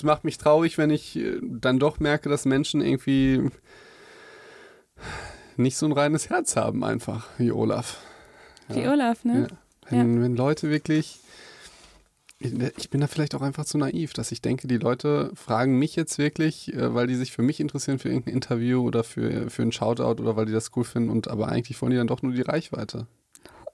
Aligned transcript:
es 0.00 0.04
macht 0.04 0.24
mich 0.24 0.38
traurig, 0.38 0.78
wenn 0.78 0.88
ich 0.88 1.16
äh, 1.16 1.38
dann 1.42 1.78
doch 1.78 2.00
merke, 2.00 2.30
dass 2.30 2.46
Menschen 2.46 2.80
irgendwie 2.80 3.50
nicht 5.58 5.76
so 5.76 5.84
ein 5.84 5.92
reines 5.92 6.30
Herz 6.30 6.56
haben, 6.56 6.82
einfach 6.84 7.28
wie 7.36 7.52
Olaf. 7.52 7.98
Wie 8.68 8.88
Olaf, 8.88 9.24
ne? 9.24 9.48
Ja. 9.50 9.56
Wenn, 9.90 10.22
wenn 10.22 10.36
Leute 10.36 10.70
wirklich. 10.70 11.20
Ich 12.38 12.88
bin 12.88 13.02
da 13.02 13.06
vielleicht 13.06 13.34
auch 13.34 13.42
einfach 13.42 13.66
zu 13.66 13.76
naiv, 13.76 14.14
dass 14.14 14.32
ich 14.32 14.40
denke, 14.40 14.66
die 14.66 14.78
Leute 14.78 15.30
fragen 15.34 15.78
mich 15.78 15.96
jetzt 15.96 16.16
wirklich, 16.16 16.72
äh, 16.72 16.94
weil 16.94 17.06
die 17.06 17.16
sich 17.16 17.32
für 17.32 17.42
mich 17.42 17.60
interessieren 17.60 17.98
für 17.98 18.08
irgendein 18.08 18.32
Interview 18.32 18.82
oder 18.82 19.04
für, 19.04 19.50
für 19.50 19.60
einen 19.60 19.72
Shoutout 19.72 20.22
oder 20.22 20.36
weil 20.36 20.46
die 20.46 20.52
das 20.52 20.70
cool 20.74 20.84
finden 20.84 21.10
und 21.10 21.28
aber 21.28 21.48
eigentlich 21.48 21.82
wollen 21.82 21.90
die 21.90 21.98
dann 21.98 22.06
doch 22.06 22.22
nur 22.22 22.32
die 22.32 22.40
Reichweite. 22.40 23.06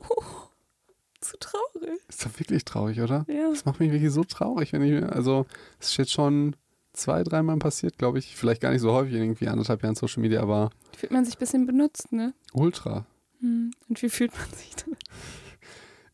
Zu 1.20 1.38
traurig. 1.38 1.75
Ist 2.16 2.24
doch 2.24 2.38
wirklich 2.40 2.64
traurig, 2.64 3.02
oder? 3.02 3.26
Ja. 3.28 3.50
Das 3.50 3.66
macht 3.66 3.78
mich 3.78 3.92
wirklich 3.92 4.10
so 4.10 4.24
traurig, 4.24 4.72
wenn 4.72 4.80
ich 4.82 4.90
mir, 4.90 5.12
also 5.12 5.44
es 5.78 5.88
ist 5.90 5.96
jetzt 5.98 6.12
schon 6.12 6.56
zwei, 6.94 7.22
dreimal 7.22 7.58
passiert, 7.58 7.98
glaube 7.98 8.18
ich. 8.18 8.34
Vielleicht 8.36 8.62
gar 8.62 8.70
nicht 8.72 8.80
so 8.80 8.92
häufig 8.92 9.12
in 9.12 9.20
irgendwie 9.22 9.48
anderthalb 9.48 9.82
Jahren 9.82 9.96
Social 9.96 10.22
Media, 10.22 10.40
aber 10.40 10.70
Fühlt 10.96 11.12
man 11.12 11.26
sich 11.26 11.34
ein 11.36 11.38
bisschen 11.40 11.66
benutzt, 11.66 12.12
ne? 12.12 12.32
ultra. 12.54 13.04
Hm. 13.40 13.70
Und 13.90 14.00
wie 14.02 14.08
fühlt 14.08 14.32
man 14.32 14.48
sich 14.58 14.74
dann? 14.76 14.96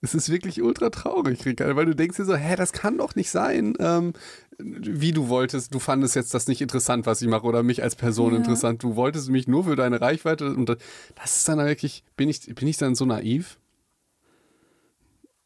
Es 0.04 0.16
ist 0.16 0.30
wirklich 0.30 0.60
ultra 0.60 0.90
traurig, 0.90 1.46
Ricardo, 1.46 1.76
weil 1.76 1.86
du 1.86 1.94
denkst 1.94 2.16
dir 2.16 2.24
so, 2.24 2.34
hä, 2.34 2.56
das 2.56 2.72
kann 2.72 2.98
doch 2.98 3.14
nicht 3.14 3.30
sein, 3.30 3.74
ähm, 3.78 4.14
wie 4.58 5.12
du 5.12 5.28
wolltest. 5.28 5.72
Du 5.72 5.78
fandest 5.78 6.16
jetzt 6.16 6.34
das 6.34 6.48
nicht 6.48 6.60
interessant, 6.60 7.06
was 7.06 7.22
ich 7.22 7.28
mache, 7.28 7.46
oder 7.46 7.62
mich 7.62 7.84
als 7.84 7.94
Person 7.94 8.32
Ja. 8.32 8.38
interessant. 8.38 8.82
Du 8.82 8.96
wolltest 8.96 9.28
mich 9.30 9.46
nur 9.46 9.62
für 9.62 9.76
deine 9.76 10.00
Reichweite 10.00 10.52
und 10.56 10.68
das 10.68 11.36
ist 11.36 11.48
dann 11.48 11.58
wirklich, 11.60 12.02
bin 12.16 12.28
ich, 12.28 12.52
bin 12.52 12.66
ich 12.66 12.78
dann 12.78 12.96
so 12.96 13.04
naiv 13.04 13.60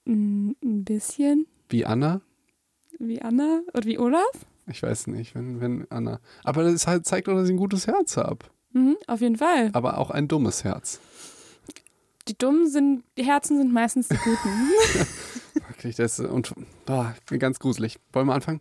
Ein 0.06 0.84
bisschen. 0.84 1.46
wie 1.69 1.84
Anna? 1.84 2.20
Wie 2.98 3.20
Anna 3.20 3.60
und 3.73 3.84
wie 3.84 3.98
Olaf? 3.98 4.46
Ich 4.69 4.82
weiß 4.82 5.09
nicht, 5.09 5.34
wenn, 5.34 5.60
wenn 5.60 5.87
Anna. 5.91 6.20
Aber 6.45 6.65
das 6.65 6.87
halt, 6.87 7.06
zeigt 7.06 7.29
doch, 7.29 7.34
dass 7.34 7.48
ich 7.48 7.55
ein 7.55 7.59
gutes 7.59 7.87
Herz 7.87 8.16
habe. 8.16 8.46
Mhm, 8.73 8.96
auf 9.07 9.21
jeden 9.21 9.37
Fall. 9.37 9.71
Aber 9.73 9.99
auch 9.99 10.10
ein 10.10 10.29
dummes 10.29 10.65
Herz. 10.65 11.01
Die 12.29 12.37
Dummen 12.37 12.68
sind, 12.68 13.04
die 13.16 13.24
Herzen 13.24 13.59
sind 13.59 13.73
meistens 13.73 14.09
die 14.09 14.16
Guten. 14.16 14.71
Wirklich, 15.68 15.96
das 15.96 16.18
und 16.21 16.54
boah, 16.84 17.15
ganz 17.38 17.59
gruselig. 17.59 17.99
Wollen 18.12 18.27
wir 18.27 18.34
anfangen? 18.34 18.60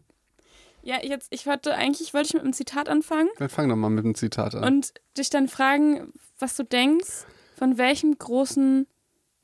ja, 0.83 1.03
jetzt, 1.03 1.27
ich 1.31 1.47
wollte 1.47 1.73
eigentlich, 1.73 2.13
wollte 2.13 2.27
ich 2.27 2.33
mit 2.35 2.43
einem 2.43 2.53
Zitat 2.53 2.89
anfangen 2.89 3.29
Dann 3.39 3.49
fang 3.49 3.67
doch 3.69 3.75
mal 3.75 3.89
mit 3.89 4.05
dem 4.05 4.13
Zitat 4.13 4.53
an. 4.53 4.63
und 4.63 4.93
dich 5.17 5.31
dann 5.31 5.47
fragen, 5.47 6.13
was 6.37 6.55
du 6.55 6.63
denkst, 6.63 7.25
von 7.57 7.79
welchem 7.79 8.15
großen 8.17 8.85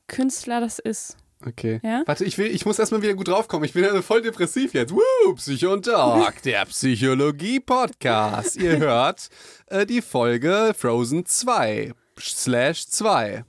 Künstler 0.06 0.60
das 0.60 0.78
ist. 0.78 1.16
Okay. 1.46 1.80
Ja? 1.82 2.02
Warte, 2.06 2.24
ich, 2.24 2.38
will, 2.38 2.46
ich 2.46 2.64
muss 2.66 2.78
erstmal 2.78 3.02
wieder 3.02 3.14
gut 3.14 3.28
draufkommen. 3.28 3.64
Ich 3.64 3.72
bin 3.72 3.84
ja 3.84 4.02
voll 4.02 4.22
depressiv 4.22 4.74
jetzt. 4.74 4.92
Woo, 4.92 5.34
Psycho 5.34 5.72
und 5.72 5.86
Dog, 5.86 6.42
der 6.44 6.64
Psychologie-Podcast. 6.66 8.56
Ihr 8.56 8.78
hört 8.78 9.28
äh, 9.66 9.86
die 9.86 10.02
Folge 10.02 10.72
Frozen 10.76 11.26
2 11.26 11.92
slash 12.18 12.86
2. 12.86 13.44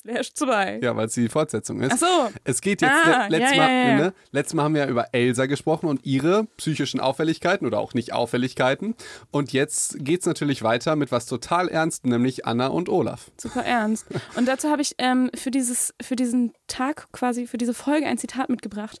Slash 0.00 0.32
2. 0.34 0.80
Ja, 0.82 0.94
weil 0.96 1.06
es 1.06 1.14
die 1.14 1.28
Fortsetzung 1.28 1.80
ist. 1.80 1.92
Ach 1.94 1.98
so. 1.98 2.32
Es 2.44 2.60
geht 2.60 2.82
jetzt, 2.82 2.92
Ah, 2.92 3.26
le- 3.26 3.38
letztes, 3.38 3.56
ja, 3.56 3.62
Mal, 3.62 3.70
ja, 3.72 3.88
ja. 3.88 3.96
Ne, 3.96 4.12
letztes 4.30 4.54
Mal 4.54 4.62
haben 4.62 4.74
wir 4.74 4.82
ja 4.82 4.88
über 4.88 5.06
Elsa 5.12 5.46
gesprochen 5.46 5.86
und 5.88 6.04
ihre 6.06 6.44
psychischen 6.56 7.00
Auffälligkeiten 7.00 7.66
oder 7.66 7.80
auch 7.80 7.94
nicht 7.94 8.12
Auffälligkeiten. 8.12 8.94
Und 9.30 9.52
jetzt 9.52 10.04
geht 10.04 10.20
es 10.20 10.26
natürlich 10.26 10.62
weiter 10.62 10.94
mit 10.96 11.10
was 11.10 11.26
total 11.26 11.68
Ernstem, 11.68 12.10
nämlich 12.10 12.46
Anna 12.46 12.68
und 12.68 12.88
Olaf. 12.88 13.30
Super 13.36 13.64
ernst. 13.64 14.06
Und 14.36 14.46
dazu 14.46 14.68
habe 14.68 14.82
ich 14.82 14.94
ähm, 14.98 15.30
für, 15.34 15.50
dieses, 15.50 15.94
für 16.00 16.14
diesen 16.16 16.52
Tag 16.68 17.08
quasi, 17.12 17.46
für 17.46 17.58
diese 17.58 17.74
Folge 17.74 18.06
ein 18.06 18.18
Zitat 18.18 18.50
mitgebracht. 18.50 18.98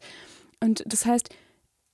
Und 0.60 0.82
das 0.86 1.06
heißt, 1.06 1.28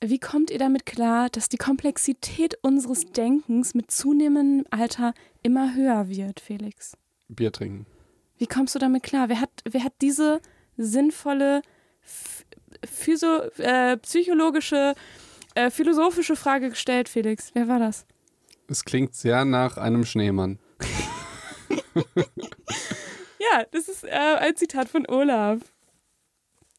wie 0.02 0.18
kommt 0.18 0.50
ihr 0.50 0.58
damit 0.58 0.86
klar, 0.86 1.28
dass 1.30 1.48
die 1.48 1.56
Komplexität 1.56 2.58
unseres 2.62 3.06
Denkens 3.12 3.74
mit 3.74 3.90
zunehmendem 3.90 4.66
Alter 4.70 5.14
immer 5.42 5.74
höher 5.74 6.08
wird, 6.08 6.40
Felix? 6.40 6.96
Bier 7.28 7.52
trinken. 7.52 7.86
Wie 8.38 8.46
kommst 8.46 8.74
du 8.74 8.78
damit 8.78 9.02
klar? 9.02 9.28
Wer 9.28 9.40
hat, 9.40 9.50
wer 9.68 9.84
hat 9.84 9.92
diese 10.00 10.40
sinnvolle, 10.76 11.62
ph- 12.04 12.44
physio, 12.86 13.42
äh, 13.58 13.96
psychologische, 13.98 14.94
äh, 15.54 15.70
philosophische 15.70 16.34
Frage 16.36 16.70
gestellt, 16.70 17.08
Felix? 17.08 17.50
Wer 17.54 17.68
war 17.68 17.78
das? 17.78 18.06
Es 18.68 18.84
klingt 18.84 19.14
sehr 19.14 19.44
nach 19.44 19.76
einem 19.76 20.04
Schneemann. 20.04 20.58
Ja, 23.52 23.64
das 23.72 23.88
ist 23.88 24.04
äh, 24.04 24.08
ein 24.10 24.56
Zitat 24.56 24.88
von 24.88 25.06
Olaf. 25.06 25.60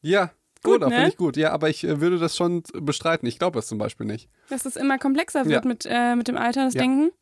Ja, 0.02 0.30
Gut, 0.62 0.76
Olaf, 0.78 0.88
ne? 0.90 0.94
finde 0.96 1.10
ich 1.10 1.16
gut. 1.16 1.36
Ja, 1.36 1.52
aber 1.52 1.68
ich 1.70 1.84
äh, 1.84 2.00
würde 2.00 2.18
das 2.18 2.36
schon 2.36 2.64
bestreiten. 2.74 3.26
Ich 3.28 3.38
glaube 3.38 3.56
das 3.56 3.68
zum 3.68 3.78
Beispiel 3.78 4.06
nicht. 4.06 4.28
Dass 4.50 4.66
es 4.66 4.74
immer 4.76 4.98
komplexer 4.98 5.44
wird 5.46 5.64
Ja. 5.64 5.68
mit, 5.68 5.86
äh, 5.88 6.16
mit 6.16 6.26
dem 6.28 6.36
Alter, 6.36 6.64
das 6.64 6.74
Ja. 6.74 6.80
Denken. 6.82 7.12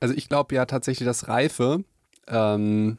Also 0.00 0.14
ich 0.14 0.28
glaube 0.28 0.54
ja 0.54 0.66
tatsächlich, 0.66 1.06
dass 1.06 1.28
Reife, 1.28 1.82
ähm, 2.28 2.98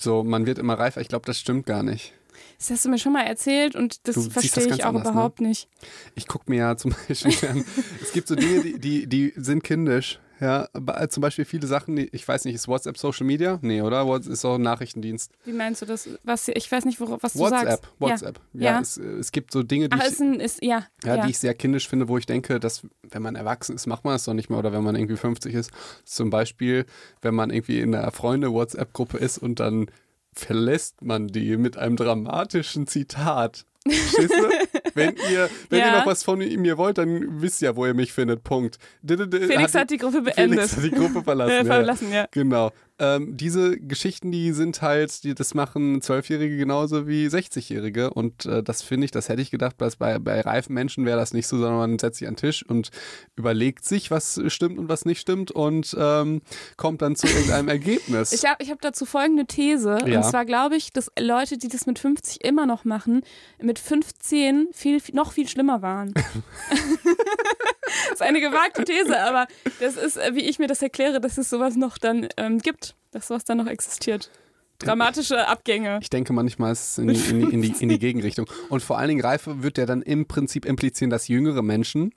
so, 0.00 0.24
man 0.24 0.46
wird 0.46 0.58
immer 0.58 0.78
reifer. 0.78 1.00
Ich 1.00 1.08
glaube, 1.08 1.26
das 1.26 1.38
stimmt 1.38 1.66
gar 1.66 1.82
nicht. 1.82 2.12
Das 2.58 2.70
hast 2.70 2.84
du 2.84 2.88
mir 2.88 2.98
schon 2.98 3.12
mal 3.12 3.24
erzählt 3.24 3.76
und 3.76 4.06
das 4.06 4.28
verstehe 4.28 4.68
das 4.68 4.78
ich 4.78 4.84
auch 4.84 4.90
anders, 4.90 5.04
ne? 5.04 5.10
überhaupt 5.10 5.40
nicht. 5.40 5.68
Ich 6.14 6.28
gucke 6.28 6.50
mir 6.50 6.58
ja 6.58 6.76
zum 6.76 6.94
Beispiel 7.08 7.48
an, 7.48 7.64
es 8.00 8.12
gibt 8.12 8.28
so 8.28 8.34
Dinge, 8.34 8.62
die, 8.62 8.78
die, 8.78 9.06
die 9.06 9.32
sind 9.36 9.64
kindisch. 9.64 10.20
Ja, 10.42 10.66
zum 11.08 11.20
Beispiel 11.20 11.44
viele 11.44 11.68
Sachen, 11.68 11.96
ich 12.10 12.26
weiß 12.26 12.46
nicht, 12.46 12.56
ist 12.56 12.66
WhatsApp 12.66 12.98
Social 12.98 13.24
Media? 13.24 13.60
Nee, 13.62 13.80
oder? 13.80 14.08
WhatsApp 14.08 14.32
ist 14.32 14.44
auch 14.44 14.56
ein 14.56 14.62
Nachrichtendienst. 14.62 15.30
Wie 15.44 15.52
meinst 15.52 15.82
du 15.82 15.86
das? 15.86 16.08
Was, 16.24 16.48
ich 16.48 16.70
weiß 16.70 16.84
nicht, 16.84 16.98
worauf, 16.98 17.22
was 17.22 17.34
du 17.34 17.38
WhatsApp, 17.38 17.68
sagst. 17.68 17.84
WhatsApp. 18.00 18.40
Ja, 18.52 18.72
Ja. 18.72 18.80
Es, 18.80 18.96
es 18.96 19.30
gibt 19.30 19.52
so 19.52 19.62
Dinge, 19.62 19.88
die 19.88 19.96
Ach, 19.96 20.04
ich, 20.04 20.18
ein, 20.18 20.40
ist, 20.40 20.60
ja, 20.60 20.84
ja, 21.04 21.14
ja. 21.14 21.24
die 21.24 21.30
ich 21.30 21.38
sehr 21.38 21.54
kindisch 21.54 21.88
finde, 21.88 22.08
wo 22.08 22.18
ich 22.18 22.26
denke, 22.26 22.58
dass 22.58 22.82
wenn 23.08 23.22
man 23.22 23.36
erwachsen 23.36 23.76
ist, 23.76 23.86
macht 23.86 24.04
man 24.04 24.14
das 24.14 24.24
doch 24.24 24.34
nicht 24.34 24.50
mehr 24.50 24.58
oder 24.58 24.72
wenn 24.72 24.82
man 24.82 24.96
irgendwie 24.96 25.16
50 25.16 25.54
ist. 25.54 25.70
Zum 26.04 26.30
Beispiel, 26.30 26.86
wenn 27.20 27.36
man 27.36 27.50
irgendwie 27.50 27.80
in 27.80 27.94
einer 27.94 28.10
Freunde-WhatsApp-Gruppe 28.10 29.18
ist 29.18 29.38
und 29.38 29.60
dann 29.60 29.86
verlässt 30.32 31.02
man 31.02 31.28
die 31.28 31.56
mit 31.56 31.76
einem 31.76 31.94
dramatischen 31.94 32.88
Zitat. 32.88 33.64
Verstehst 33.86 34.34
du? 34.34 34.80
wenn 34.94 35.14
ihr, 35.30 35.48
wenn 35.70 35.78
ihr 35.80 35.86
Ja. 35.86 35.98
noch 35.98 36.06
was 36.06 36.22
von 36.24 36.38
mir 36.38 36.78
wollt, 36.78 36.98
dann 36.98 37.40
wisst 37.42 37.62
ihr, 37.62 37.74
wo 37.76 37.86
ihr 37.86 37.94
mich 37.94 38.12
findet. 38.12 38.44
Punkt. 38.44 38.78
Felix 39.06 39.74
hat 39.74 39.90
die 39.90 39.96
Gruppe 39.98 40.22
beendet. 40.22 40.60
Felix 40.60 40.76
hat 40.76 40.84
die 40.84 40.90
Gruppe 40.90 41.22
verlassen. 41.22 41.54
Ja. 41.54 41.64
verlassen, 41.74 42.12
ja. 42.12 42.26
Genau. 42.30 42.70
Ähm, 43.02 43.36
diese 43.36 43.76
Geschichten, 43.80 44.30
die 44.30 44.52
sind 44.52 44.80
halt, 44.80 45.24
die, 45.24 45.34
das 45.34 45.54
machen 45.54 46.00
Zwölfjährige 46.02 46.56
genauso 46.56 47.08
wie 47.08 47.26
60-Jährige. 47.26 48.10
Und 48.10 48.46
äh, 48.46 48.62
das 48.62 48.82
finde 48.82 49.06
ich, 49.06 49.10
das 49.10 49.28
hätte 49.28 49.42
ich 49.42 49.50
gedacht, 49.50 49.74
dass 49.78 49.96
bei, 49.96 50.20
bei 50.20 50.40
reifen 50.40 50.72
Menschen 50.72 51.04
wäre 51.04 51.18
das 51.18 51.32
nicht 51.32 51.48
so, 51.48 51.58
sondern 51.58 51.78
man 51.78 51.98
setzt 51.98 52.20
sich 52.20 52.28
an 52.28 52.34
den 52.34 52.40
Tisch 52.40 52.64
und 52.64 52.90
überlegt 53.34 53.84
sich, 53.84 54.12
was 54.12 54.40
stimmt 54.46 54.78
und 54.78 54.88
was 54.88 55.04
nicht 55.04 55.20
stimmt 55.20 55.50
und 55.50 55.96
ähm, 55.98 56.42
kommt 56.76 57.02
dann 57.02 57.16
zu 57.16 57.26
irgendeinem 57.26 57.68
Ergebnis. 57.72 58.32
Ich 58.32 58.44
habe 58.44 58.62
ich 58.62 58.70
hab 58.70 58.80
dazu 58.80 59.04
folgende 59.04 59.46
These. 59.46 59.98
Ja. 60.06 60.18
Und 60.18 60.24
zwar 60.24 60.44
glaube 60.44 60.76
ich, 60.76 60.92
dass 60.92 61.10
Leute, 61.18 61.58
die 61.58 61.68
das 61.68 61.86
mit 61.86 61.98
50 61.98 62.44
immer 62.44 62.66
noch 62.66 62.84
machen, 62.84 63.22
mit 63.60 63.80
15 63.80 64.68
viel, 64.72 65.00
viel, 65.00 65.14
noch 65.16 65.32
viel 65.32 65.48
schlimmer 65.48 65.82
waren. 65.82 66.14
das 68.08 68.20
ist 68.20 68.22
eine 68.22 68.40
gewagte 68.40 68.84
These, 68.84 69.20
aber 69.20 69.46
das 69.80 69.96
ist, 69.96 70.16
äh, 70.16 70.34
wie 70.34 70.48
ich 70.48 70.58
mir 70.58 70.66
das 70.66 70.82
erkläre, 70.82 71.20
dass 71.20 71.38
es 71.38 71.50
sowas 71.50 71.76
noch 71.76 71.98
dann 71.98 72.28
ähm, 72.36 72.58
gibt, 72.58 72.94
dass 73.10 73.28
sowas 73.28 73.44
dann 73.44 73.58
noch 73.58 73.66
existiert. 73.66 74.30
Dramatische 74.78 75.46
Abgänge. 75.46 76.00
Ich 76.02 76.10
denke 76.10 76.32
manchmal 76.32 76.72
ist 76.72 76.90
es 76.90 76.98
in 76.98 77.08
die, 77.08 77.14
in, 77.30 77.50
in, 77.50 77.62
die, 77.62 77.74
in 77.78 77.88
die 77.88 77.98
Gegenrichtung. 77.98 78.46
Und 78.68 78.82
vor 78.82 78.98
allen 78.98 79.08
Dingen 79.08 79.20
Reife 79.20 79.62
wird 79.62 79.78
ja 79.78 79.86
dann 79.86 80.02
im 80.02 80.26
Prinzip 80.26 80.64
implizieren, 80.64 81.10
dass 81.10 81.28
jüngere 81.28 81.62
Menschen 81.62 82.12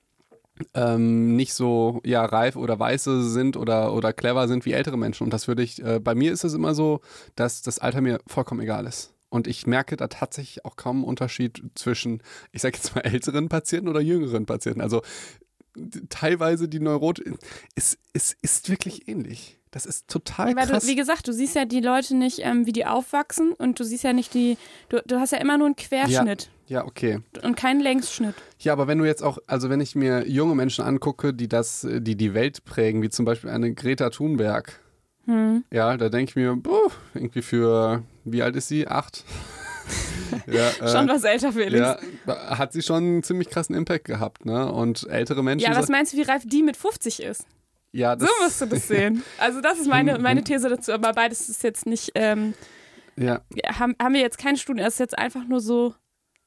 ähm, 0.73 1.35
nicht 1.35 1.53
so 1.53 2.01
ja 2.05 2.23
reif 2.23 2.55
oder 2.55 2.79
weiße 2.79 3.29
sind 3.29 3.57
oder, 3.57 3.93
oder 3.93 4.13
clever 4.13 4.47
sind 4.47 4.65
wie 4.65 4.71
ältere 4.71 4.97
Menschen. 4.97 5.25
Und 5.25 5.33
das 5.33 5.47
würde 5.47 5.63
ich, 5.63 5.83
äh, 5.83 5.99
bei 5.99 6.15
mir 6.15 6.31
ist 6.31 6.43
es 6.43 6.53
immer 6.53 6.73
so, 6.73 7.01
dass 7.35 7.61
das 7.61 7.79
Alter 7.79 8.01
mir 8.01 8.19
vollkommen 8.27 8.61
egal 8.61 8.85
ist. 8.85 9.13
Und 9.29 9.47
ich 9.47 9.67
merke 9.67 9.97
da 9.97 10.07
tatsächlich 10.07 10.63
auch 10.63 10.77
kaum 10.77 10.97
einen 10.97 11.05
Unterschied 11.05 11.61
zwischen, 11.75 12.21
ich 12.51 12.61
sage 12.61 12.77
jetzt 12.77 12.95
mal, 12.95 13.01
älteren 13.01 13.49
Patienten 13.49 13.89
oder 13.89 13.99
jüngeren 13.99 14.45
Patienten. 14.45 14.81
Also 14.81 15.01
teilweise 16.09 16.67
die 16.67 16.79
Neurot, 16.79 17.21
es, 17.75 17.97
es 18.13 18.35
ist 18.41 18.69
wirklich 18.69 19.07
ähnlich. 19.07 19.59
Das 19.71 19.85
ist 19.85 20.07
total 20.07 20.55
Weil 20.55 20.67
krass. 20.67 20.85
du, 20.85 20.89
wie 20.89 20.95
gesagt, 20.95 21.27
du 21.27 21.33
siehst 21.33 21.53
ja 21.55 21.65
die 21.65 21.81
Leute 21.81 22.15
nicht, 22.15 22.39
ähm, 22.41 22.65
wie 22.65 22.71
die 22.71 22.85
aufwachsen 22.85 23.51
und 23.51 23.77
du 23.77 23.83
siehst 23.83 24.05
ja 24.05 24.13
nicht 24.13 24.33
die, 24.33 24.57
du, 24.87 25.01
du 25.05 25.19
hast 25.19 25.31
ja 25.31 25.37
immer 25.37 25.57
nur 25.57 25.67
einen 25.67 25.75
Querschnitt 25.75 26.49
ja, 26.67 26.85
okay. 26.85 27.19
und 27.43 27.57
keinen 27.57 27.81
Längsschnitt. 27.81 28.35
Ja, 28.59 28.71
aber 28.71 28.87
wenn 28.87 28.99
du 28.99 29.05
jetzt 29.05 29.21
auch, 29.21 29.37
also 29.47 29.69
wenn 29.69 29.81
ich 29.81 29.93
mir 29.93 30.25
junge 30.29 30.55
Menschen 30.55 30.85
angucke, 30.85 31.33
die 31.33 31.49
das, 31.49 31.85
die 31.89 32.15
die 32.15 32.33
Welt 32.33 32.63
prägen, 32.63 33.01
wie 33.01 33.09
zum 33.09 33.25
Beispiel 33.25 33.49
eine 33.49 33.73
Greta 33.73 34.09
Thunberg, 34.11 34.79
Hm. 35.25 35.63
ja, 35.71 35.97
da 35.97 36.09
denke 36.09 36.29
ich 36.29 36.35
mir, 36.35 36.55
boah, 36.55 36.91
irgendwie 37.15 37.41
für, 37.41 38.03
wie 38.25 38.43
alt 38.43 38.55
ist 38.55 38.67
sie? 38.67 38.87
Acht? 38.87 39.23
ja, 40.47 40.69
äh, 40.69 40.91
Schon 40.91 41.07
was 41.07 41.23
älter, 41.23 41.51
Felix. 41.53 41.79
ja, 41.79 41.97
hat 42.57 42.73
sie 42.73 42.81
schon 42.81 42.97
einen 43.03 43.23
ziemlich 43.23 43.49
krassen 43.49 43.75
Impact 43.75 44.05
gehabt, 44.05 44.45
ne? 44.45 44.71
Und 44.71 45.07
ältere 45.09 45.43
Menschen. 45.43 45.69
Ja, 45.71 45.77
was 45.77 45.87
so- 45.87 45.91
meinst 45.91 46.13
du, 46.13 46.17
wie 46.17 46.23
reif 46.23 46.43
die 46.45 46.63
mit 46.63 46.77
50 46.77 47.21
ist? 47.23 47.45
ja, 47.91 48.17
So 48.19 48.25
das, 48.25 48.31
musst 48.41 48.61
du 48.61 48.65
das 48.65 48.87
sehen. 48.87 49.23
Also 49.37 49.61
das 49.61 49.79
ist 49.79 49.87
meine, 49.87 50.19
meine 50.19 50.43
These 50.43 50.69
dazu, 50.69 50.91
aber 50.91 51.13
beides 51.13 51.47
ist 51.49 51.63
jetzt 51.63 51.85
nicht, 51.85 52.11
ähm, 52.15 52.53
ja, 53.17 53.41
haben, 53.79 53.95
haben 54.01 54.13
wir 54.13 54.21
jetzt 54.21 54.37
keine 54.37 54.57
Studien, 54.57 54.85
es 54.85 54.95
ist 54.95 54.99
jetzt 54.99 55.17
einfach 55.17 55.47
nur 55.47 55.61
so 55.61 55.93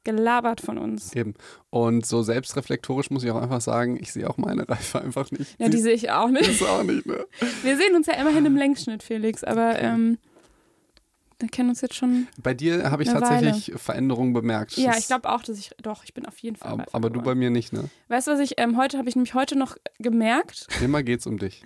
gelabert 0.05 0.61
von 0.61 0.79
uns. 0.79 1.15
Eben. 1.15 1.35
Und 1.71 2.07
so 2.07 2.23
selbstreflektorisch 2.23 3.11
muss 3.11 3.25
ich 3.25 3.31
auch 3.31 3.41
einfach 3.43 3.61
sagen, 3.61 3.99
ich 4.01 4.13
sehe 4.13 4.29
auch 4.29 4.37
meine 4.39 4.69
Reife 4.69 5.01
einfach 5.01 5.31
nicht. 5.31 5.57
Ja, 5.59 5.69
die 5.69 5.79
sehe 5.79 5.93
ich 5.95 6.11
auch 6.11 6.29
nicht. 6.29 6.49
ist 6.49 6.63
auch 6.63 6.83
nicht, 6.83 7.05
ne? 7.07 7.27
Wir 7.63 7.77
sehen 7.77 7.95
uns 7.95 8.07
ja 8.07 8.15
immerhin 8.15 8.45
im 8.47 8.57
Längsschnitt, 8.57 9.03
Felix, 9.03 9.45
aber 9.45 9.79
ähm, 9.79 10.19
wir 11.41 11.49
kennen 11.49 11.69
uns 11.69 11.81
jetzt 11.81 11.95
schon. 11.95 12.27
Bei 12.43 12.53
dir 12.55 12.91
habe 12.91 13.03
ich 13.03 13.09
tatsächlich 13.09 13.73
Veränderungen 13.77 14.33
bemerkt. 14.33 14.77
Ja, 14.77 14.91
Das- 14.91 14.99
ich 15.01 15.07
glaube 15.07 15.29
auch, 15.29 15.43
dass 15.43 15.59
ich. 15.59 15.71
Doch, 15.83 16.03
ich 16.05 16.13
bin 16.15 16.27
auf 16.27 16.39
jeden 16.39 16.57
Fall. 16.57 16.71
aber, 16.73 16.81
reifer 16.83 16.95
aber 16.95 17.11
du 17.11 17.23
bei 17.23 17.35
mir 17.35 17.51
nicht, 17.51 17.73
ne? 17.73 17.85
Weißt 18.09 18.27
du, 18.27 18.33
was 18.33 18.41
ich 18.41 18.55
ähm, 18.59 18.77
heute 18.77 18.99
habe 18.99 19.09
ich 19.09 19.15
nämlich 19.17 19.35
heute 19.35 19.57
noch 19.57 19.77
gemerkt? 19.99 20.67
Immer 20.83 21.03
geht's 21.03 21.27
um 21.27 21.39
dich. 21.39 21.63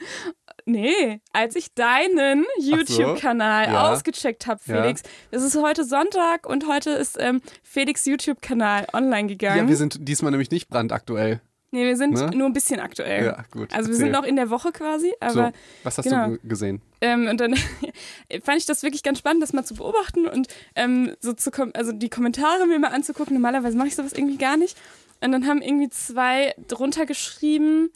Nee, 0.66 1.20
als 1.32 1.56
ich 1.56 1.74
deinen 1.74 2.44
YouTube-Kanal 2.60 3.64
Ja. 3.72 3.90
ausgecheckt 3.92 4.46
habe, 4.46 4.60
Ja. 4.66 4.82
Felix. 4.82 5.02
Es 5.30 5.42
ist 5.42 5.56
heute 5.60 5.84
Sonntag 5.84 6.46
und 6.48 6.68
heute 6.68 6.90
ist 6.90 7.16
ähm, 7.20 7.40
Felix 7.62 8.04
YouTube-Kanal 8.04 8.86
online 8.92 9.28
gegangen. 9.28 9.58
Ja, 9.58 9.68
wir 9.68 9.76
sind 9.76 9.96
diesmal 10.06 10.30
nämlich 10.30 10.50
nicht 10.50 10.68
brandaktuell. 10.68 11.40
Nee, 11.72 11.84
wir 11.86 11.96
sind 11.96 12.12
Ne? 12.14 12.30
nur 12.36 12.46
ein 12.46 12.52
bisschen 12.52 12.78
aktuell. 12.78 13.24
Ja, 13.26 13.44
gut. 13.50 13.72
Also 13.74 13.88
wir 13.88 13.94
erzähl. 13.94 13.94
sind 13.94 14.10
noch 14.12 14.22
in 14.24 14.36
der 14.36 14.50
Woche 14.50 14.70
quasi, 14.70 15.12
aber 15.20 15.32
so, 15.32 15.50
was 15.82 15.98
hast 15.98 16.04
genau. 16.04 16.26
du 16.26 16.30
ge- 16.38 16.40
gesehen? 16.48 16.80
Ähm, 17.00 17.26
und 17.26 17.40
dann 17.40 17.54
fand 18.44 18.58
ich 18.58 18.66
das 18.66 18.82
wirklich 18.84 19.02
ganz 19.02 19.18
spannend, 19.18 19.42
das 19.42 19.52
mal 19.52 19.64
zu 19.64 19.74
beobachten 19.74 20.26
und 20.28 20.46
ähm, 20.76 21.16
so 21.20 21.32
zu 21.32 21.50
also 21.74 21.90
die 21.92 22.08
Kommentare 22.08 22.66
mir 22.66 22.78
mal 22.78 22.88
anzugucken. 22.92 23.34
Normalerweise 23.34 23.76
mache 23.76 23.88
ich 23.88 23.96
sowas 23.96 24.12
irgendwie 24.12 24.38
gar 24.38 24.56
nicht. 24.56 24.76
Und 25.20 25.32
dann 25.32 25.46
haben 25.46 25.62
irgendwie 25.62 25.88
zwei 25.90 26.54
drunter 26.68 27.06
geschrieben. 27.06 27.90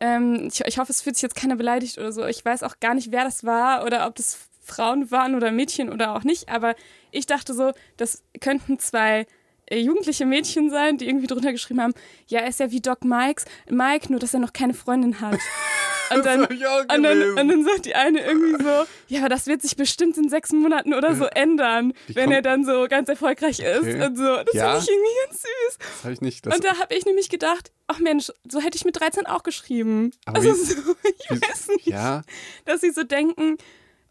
Ähm, 0.00 0.48
ich, 0.52 0.60
ich 0.64 0.78
hoffe, 0.78 0.90
es 0.92 1.02
fühlt 1.02 1.16
sich 1.16 1.22
jetzt 1.22 1.36
keiner 1.36 1.56
beleidigt 1.56 1.98
oder 1.98 2.12
so. 2.12 2.24
Ich 2.26 2.44
weiß 2.44 2.62
auch 2.64 2.80
gar 2.80 2.94
nicht, 2.94 3.12
wer 3.12 3.24
das 3.24 3.44
war 3.44 3.84
oder 3.84 4.06
ob 4.06 4.14
das 4.16 4.48
Frauen 4.64 5.10
waren 5.10 5.34
oder 5.34 5.50
Mädchen 5.52 5.92
oder 5.92 6.14
auch 6.16 6.24
nicht. 6.24 6.48
Aber 6.48 6.74
ich 7.10 7.26
dachte 7.26 7.52
so, 7.54 7.72
das 7.96 8.22
könnten 8.40 8.78
zwei 8.78 9.26
jugendliche 9.80 10.26
Mädchen 10.26 10.70
sein, 10.70 10.98
die 10.98 11.08
irgendwie 11.08 11.26
drunter 11.26 11.52
geschrieben 11.52 11.80
haben, 11.80 11.94
ja, 12.26 12.40
er 12.40 12.48
ist 12.48 12.60
ja 12.60 12.70
wie 12.70 12.80
Doc 12.80 13.04
Mikes, 13.04 13.44
Mike, 13.70 14.10
nur 14.10 14.18
dass 14.20 14.34
er 14.34 14.40
noch 14.40 14.52
keine 14.52 14.74
Freundin 14.74 15.20
hat. 15.20 15.38
Und 16.14 16.26
dann, 16.26 16.44
und 16.44 16.60
dann, 16.90 17.22
und 17.38 17.48
dann 17.48 17.64
sagt 17.64 17.86
die 17.86 17.94
eine 17.94 18.20
irgendwie 18.20 18.62
so, 18.62 18.84
ja, 19.08 19.20
aber 19.20 19.30
das 19.30 19.46
wird 19.46 19.62
sich 19.62 19.76
bestimmt 19.76 20.18
in 20.18 20.28
sechs 20.28 20.52
Monaten 20.52 20.92
oder 20.92 21.14
so 21.14 21.24
ändern, 21.24 21.94
Wie 22.06 22.14
wenn 22.16 22.30
er 22.30 22.42
dann 22.42 22.66
so 22.66 22.86
ganz 22.86 23.08
erfolgreich 23.08 23.60
ist 23.60 23.78
Okay. 23.80 24.04
und 24.04 24.16
so. 24.18 24.24
Das 24.44 24.52
Ja. 24.52 24.72
finde 24.78 24.82
ich 24.82 24.88
irgendwie 24.90 25.10
ganz 25.26 25.40
süß. 25.40 25.78
Das 25.78 26.04
habe 26.04 26.12
ich 26.12 26.20
nicht. 26.20 26.46
Und 26.46 26.64
da 26.64 26.78
habe 26.78 26.94
ich 26.94 27.06
nämlich 27.06 27.30
gedacht, 27.30 27.72
ach 27.86 27.98
Mensch, 27.98 28.30
so 28.46 28.60
hätte 28.60 28.76
ich 28.76 28.84
mit 28.84 29.00
13 29.00 29.24
auch 29.24 29.42
geschrieben. 29.42 30.10
Aber 30.26 30.36
also 30.36 30.52
so, 30.52 30.74
ich 31.18 31.30
wie- 31.30 31.40
weiß 31.40 31.68
nicht, 31.68 31.86
ja, 31.86 32.20
dass 32.66 32.82
sie 32.82 32.90
so 32.90 33.04
denken, 33.04 33.56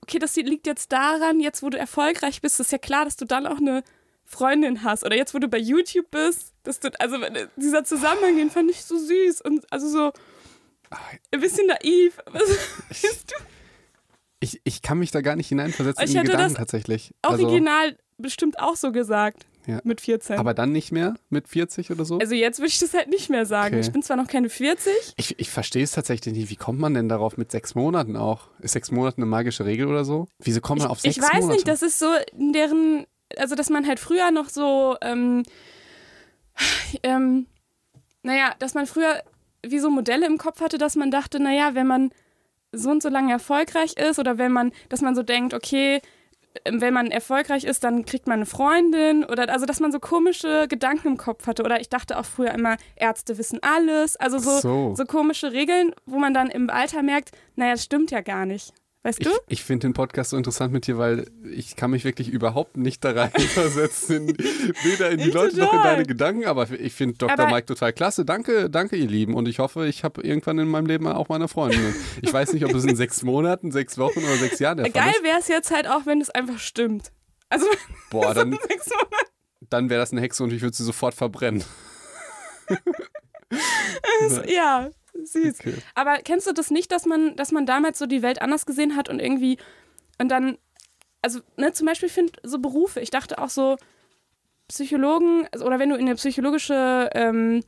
okay, 0.02 0.18
das 0.18 0.36
liegt 0.38 0.66
jetzt 0.66 0.92
daran, 0.92 1.40
jetzt 1.40 1.62
wo 1.62 1.70
du 1.70 1.78
erfolgreich 1.78 2.42
bist, 2.42 2.60
ist 2.60 2.72
ja 2.72 2.80
klar, 2.80 3.06
dass 3.06 3.16
du 3.16 3.26
dann 3.26 3.46
auch 3.46 3.58
eine 3.60 3.84
Freundin 4.32 4.84
hast. 4.84 5.06
Oder 5.06 5.16
jetzt, 5.16 5.34
wo 5.34 5.40
du 5.40 5.48
bei 5.48 5.58
YouTube 5.58 6.10
bist, 6.12 6.54
dass 6.64 6.80
du, 6.80 6.90
also 7.00 7.18
dieser 7.56 7.84
Zusammenhang, 7.84 8.38
den 8.38 8.50
fand 8.50 8.72
ich 8.72 8.84
so 8.84 8.98
süß 8.98 9.42
und 9.42 9.72
also 9.72 9.88
so 9.90 10.12
ein 11.32 11.40
bisschen 11.42 11.68
naiv. 11.68 12.18
Was 12.32 12.50
bist 12.90 13.32
du? 13.32 13.44
ich, 14.42 14.60
ich 14.64 14.82
kann 14.82 15.00
mich 15.00 15.12
da 15.12 15.22
gar 15.22 15.36
nicht 15.36 15.48
hineinversetzen 15.48 16.04
Ich 16.04 16.16
in 16.16 16.24
Gedanken 16.24 16.44
das 16.44 16.54
tatsächlich. 16.56 17.14
Also, 17.22 17.46
Original 17.46 17.96
bestimmt 18.18 18.60
auch 18.60 18.76
so 18.76 18.92
gesagt. 18.92 19.46
Ja. 19.68 19.80
Mit 19.84 20.02
14. 20.02 20.40
aber 20.40 20.56
dann 20.56 20.72
nicht 20.72 20.92
mehr 20.92 21.14
mit 21.30 21.48
40 21.48 21.92
oder 21.92 22.04
so? 22.04 22.18
also 22.18 22.34
jetzt 22.34 22.58
würde 22.58 22.70
ich 22.70 22.80
das 22.80 22.96
halt 22.96 23.10
nicht 23.10 23.30
mehr 23.30 23.46
sagen. 23.46 23.76
Okay. 23.76 23.86
Ich 23.86 23.92
bin 23.92 24.02
zwar 24.02 24.18
noch 24.18 24.26
keine 24.26 24.50
40. 24.50 24.92
Ich, 25.18 25.40
ich 25.40 25.52
verstehe 25.52 25.84
es 25.84 25.92
tatsächlich 25.92 26.34
nicht. 26.34 26.50
Wie 26.50 26.56
kommt 26.56 26.80
man 26.80 26.96
denn 26.96 27.08
darauf 27.08 27.38
mit 27.38 27.52
sechs 27.52 27.76
Monaten 27.76 28.16
auch? 28.16 28.48
Ist 28.60 28.72
sechs 28.72 28.90
Monate 28.90 29.18
eine 29.18 29.28
magische 29.28 29.66
Regel 29.66 29.86
oder 29.86 30.04
so? 30.04 30.28
Wieso 30.40 30.62
kommt 30.62 30.82
man 30.82 30.90
auf 30.90 31.00
sechs 31.00 31.18
ich 31.18 31.22
weiß 31.22 31.42
Monate? 31.42 31.54
nicht, 31.54 31.68
das 31.68 31.84
ist 31.84 32.00
so 32.00 32.08
in 32.36 32.54
deren, 32.54 33.06
also 33.38 33.56
dass 33.56 33.70
man 33.70 33.88
halt 33.88 34.00
früher 34.00 34.32
noch 34.32 34.50
so, 34.50 34.98
ähm, 35.02 35.44
ähm, 37.04 37.48
naja, 38.24 38.54
dass 38.60 38.74
man 38.74 38.88
früher 38.88 39.22
wie 39.64 39.80
so 39.80 39.90
Modelle 39.90 40.26
im 40.26 40.38
Kopf 40.38 40.62
hatte, 40.62 40.78
dass 40.78 40.96
man 40.96 41.12
dachte, 41.12 41.40
naja, 41.40 41.76
wenn 41.76 41.88
man 41.88 42.12
so 42.72 42.90
und 42.90 43.04
so 43.04 43.10
lange 43.10 43.32
erfolgreich 43.32 43.98
ist 43.98 44.20
oder 44.20 44.38
wenn 44.38 44.52
man, 44.52 44.72
dass 44.90 45.02
man 45.02 45.16
so 45.16 45.24
denkt, 45.24 45.54
okay, 45.54 46.02
ähm, 46.66 46.82
wenn 46.82 46.94
man 46.94 47.12
erfolgreich 47.12 47.64
ist, 47.64 47.84
dann 47.84 48.06
kriegt 48.06 48.28
man 48.28 48.40
eine 48.40 48.46
Freundin 48.46 49.24
oder 49.24 49.50
also 49.50 49.66
dass 49.66 49.80
man 49.80 49.92
so 49.92 50.00
komische 50.00 50.68
Gedanken 50.68 51.10
im 51.10 51.18
Kopf 51.18 51.48
hatte 51.48 51.64
oder 51.64 51.80
ich 51.80 51.90
dachte 51.90 52.18
auch 52.18 52.26
früher 52.26 52.52
immer 52.52 52.78
Ärzte 52.96 53.38
wissen 53.38 53.60
alles, 53.62 54.16
also 54.16 54.40
so 54.40 54.60
so. 54.60 54.96
so 54.96 55.06
komische 55.06 55.52
Regeln, 55.52 55.94
wo 56.06 56.18
man 56.18 56.34
dann 56.34 56.50
im 56.50 56.70
Alter 56.70 57.04
merkt, 57.04 57.32
naja, 57.56 57.74
das 57.74 57.84
stimmt 57.84 58.12
ja 58.12 58.22
gar 58.22 58.46
nicht. 58.46 58.74
Weißt 59.04 59.20
Ich, 59.20 59.26
du? 59.28 59.32
ich 59.48 59.64
finde 59.64 59.88
den 59.88 59.94
Podcast 59.94 60.30
so 60.30 60.38
interessant 60.38 60.72
mit 60.72 60.86
dir, 60.86 60.98
weil 61.00 61.26
ich 61.52 61.76
kann 61.76 61.90
mich 61.90 62.04
wirklich 62.06 62.30
überhaupt 62.30 62.78
nicht 62.78 63.04
da 63.04 63.12
reinversetzen, 63.12 64.30
in, 64.30 64.38
weder 64.84 65.10
in 65.10 65.18
die 65.18 65.30
Ich 65.30 65.34
Leute 65.34 65.58
noch 65.58 65.72
in 65.74 65.78
total. 65.80 65.92
deine 65.96 66.06
Gedanken, 66.06 66.46
aber 66.46 66.70
ich 66.70 66.94
finde 66.94 67.18
Dr. 67.18 67.32
Aber- 67.40 67.48
Mike 67.52 67.66
total 67.66 67.94
klasse. 67.94 68.26
Danke, 68.26 68.70
danke 68.70 68.96
ihr 68.98 69.08
Lieben 69.08 69.34
und 69.34 69.48
ich 69.48 69.58
hoffe, 69.58 69.88
ich 69.88 70.04
habe 70.04 70.22
irgendwann 70.22 70.60
in 70.60 70.68
meinem 70.68 70.86
Leben 70.86 71.08
auch 71.08 71.30
meine 71.30 71.48
Freundin. 71.48 71.84
Und 71.84 71.96
Ich 72.22 72.32
weiß 72.32 72.54
nicht, 72.54 72.64
ob 72.64 72.76
es 72.76 72.84
in 72.86 72.96
sechs 72.96 73.24
Monaten, 73.24 73.72
sechs 73.72 73.98
Wochen 73.98 74.20
oder 74.20 74.36
sechs 74.38 74.60
Jahren 74.60 74.78
der 74.78 74.86
Fall 74.86 74.94
Geil 75.06 75.14
ist. 75.18 75.24
wäre 75.24 75.40
es 75.40 75.48
jetzt 75.48 75.72
halt 75.72 75.88
auch, 75.88 76.06
wenn 76.06 76.22
es 76.22 76.30
einfach 76.30 76.60
stimmt. 76.60 77.12
Also 77.50 77.66
Boah, 78.12 78.36
dann, 78.36 78.56
dann 79.70 79.90
wäre 79.90 80.00
das 80.00 80.12
eine 80.12 80.22
Hexe 80.22 80.44
und 80.44 80.54
ich 80.54 80.62
würde 80.62 80.76
sie 80.78 80.84
sofort 80.84 81.16
verbrennen. 81.16 81.64
Ja, 84.48 84.90
süß. 85.14 85.60
Okay. 85.60 85.76
Aber 85.96 86.18
kennst 86.18 86.48
du 86.48 86.54
das 86.54 86.72
nicht, 86.72 86.92
dass 86.92 87.06
man, 87.06 87.36
dass 87.36 87.52
man 87.52 87.66
damals 87.66 88.00
so 88.00 88.06
die 88.06 88.22
Welt 88.22 88.42
anders 88.42 88.66
gesehen 88.66 88.96
hat 88.96 89.10
und 89.10 89.20
irgendwie 89.20 89.58
und 90.20 90.30
dann, 90.30 90.58
also 91.22 91.40
ne, 91.58 91.72
zum 91.74 91.88
Beispiel 91.88 92.10
finde 92.10 92.34
so 92.44 92.60
Berufe. 92.60 93.00
Ich 93.00 93.10
dachte 93.12 93.40
auch 93.40 93.50
so 93.50 93.78
Psychologen 94.68 95.48
also, 95.52 95.66
oder 95.66 95.80
wenn 95.80 95.90
du 95.90 95.96
in 95.96 96.02
eine 96.08 96.16
psychologische 96.16 97.10
ähm, 97.14 97.64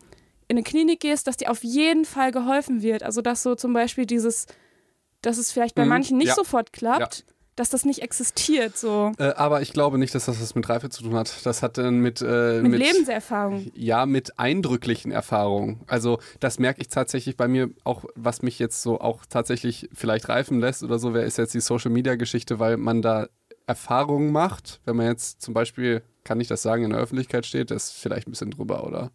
in 0.48 0.58
eine 0.58 0.64
Klinik 0.64 1.00
gehst, 1.00 1.28
dass 1.28 1.38
dir 1.38 1.50
auf 1.50 1.64
jeden 1.64 2.06
Fall 2.06 2.32
geholfen 2.32 2.82
wird. 2.82 3.04
Also 3.04 3.22
dass 3.22 3.44
so 3.44 3.56
zum 3.56 3.74
Beispiel 3.74 4.06
dieses, 4.06 4.46
dass 5.22 5.38
es 5.38 5.52
vielleicht 5.52 5.76
bei 5.76 5.84
Mhm, 5.84 5.90
manchen 5.90 6.18
nicht 6.18 6.28
ja. 6.30 6.36
sofort 6.36 6.74
klappt, 6.74 7.26
dass 7.56 7.70
das 7.70 7.86
nicht 7.86 8.02
existiert 8.02 8.78
so 8.78 9.12
Äh, 9.18 9.34
aber 9.36 9.62
ich 9.62 9.74
glaube 9.74 9.98
nicht, 9.98 10.16
dass 10.16 10.26
das 10.26 10.42
was 10.42 10.56
mit 10.56 10.68
Reife 10.70 10.90
zu 10.90 11.04
tun 11.04 11.16
hat. 11.16 11.46
Das 11.46 11.62
hat 11.62 11.78
dann 11.78 12.00
mit, 12.00 12.22
äh, 12.22 12.62
mit, 12.62 12.80
Lebenserfahrung. 12.80 13.72
Ja, 13.76 14.06
mit 14.06 14.40
eindrücklichen 14.40 15.12
Erfahrungen. 15.12 15.82
Also 15.88 16.20
das 16.40 16.60
merke 16.60 16.82
ich 16.82 16.90
tatsächlich 16.90 17.38
bei 17.38 17.48
mir 17.48 17.70
auch, 17.84 18.06
was 18.16 18.42
mich 18.42 18.60
jetzt 18.60 18.82
so 18.82 19.00
auch 19.00 19.26
tatsächlich 19.28 19.90
vielleicht 19.94 20.30
reifen 20.30 20.60
lässt 20.60 20.84
oder 20.84 21.00
so, 21.00 21.14
wer 21.14 21.24
ist 21.24 21.38
jetzt 21.38 21.54
die 21.54 21.60
Social-Media-Geschichte, 21.60 22.60
weil 22.60 22.78
man 22.78 23.02
da 23.02 23.28
Erfahrungen 23.68 24.32
macht. 24.32 24.82
Wenn 24.86 24.96
man 24.96 25.08
jetzt 25.08 25.42
zum 25.42 25.54
Beispiel, 25.54 26.02
kann 26.24 26.40
ich 26.40 26.48
das 26.48 26.62
sagen, 26.62 26.84
in 26.84 26.92
der 26.92 27.00
Öffentlichkeit 27.00 27.46
steht, 27.46 27.72
das 27.72 27.88
ist 27.88 27.94
vielleicht 27.94 28.28
ein 28.28 28.32
bisschen 28.32 28.52
drüber, 28.52 28.86
oder? 28.86 29.12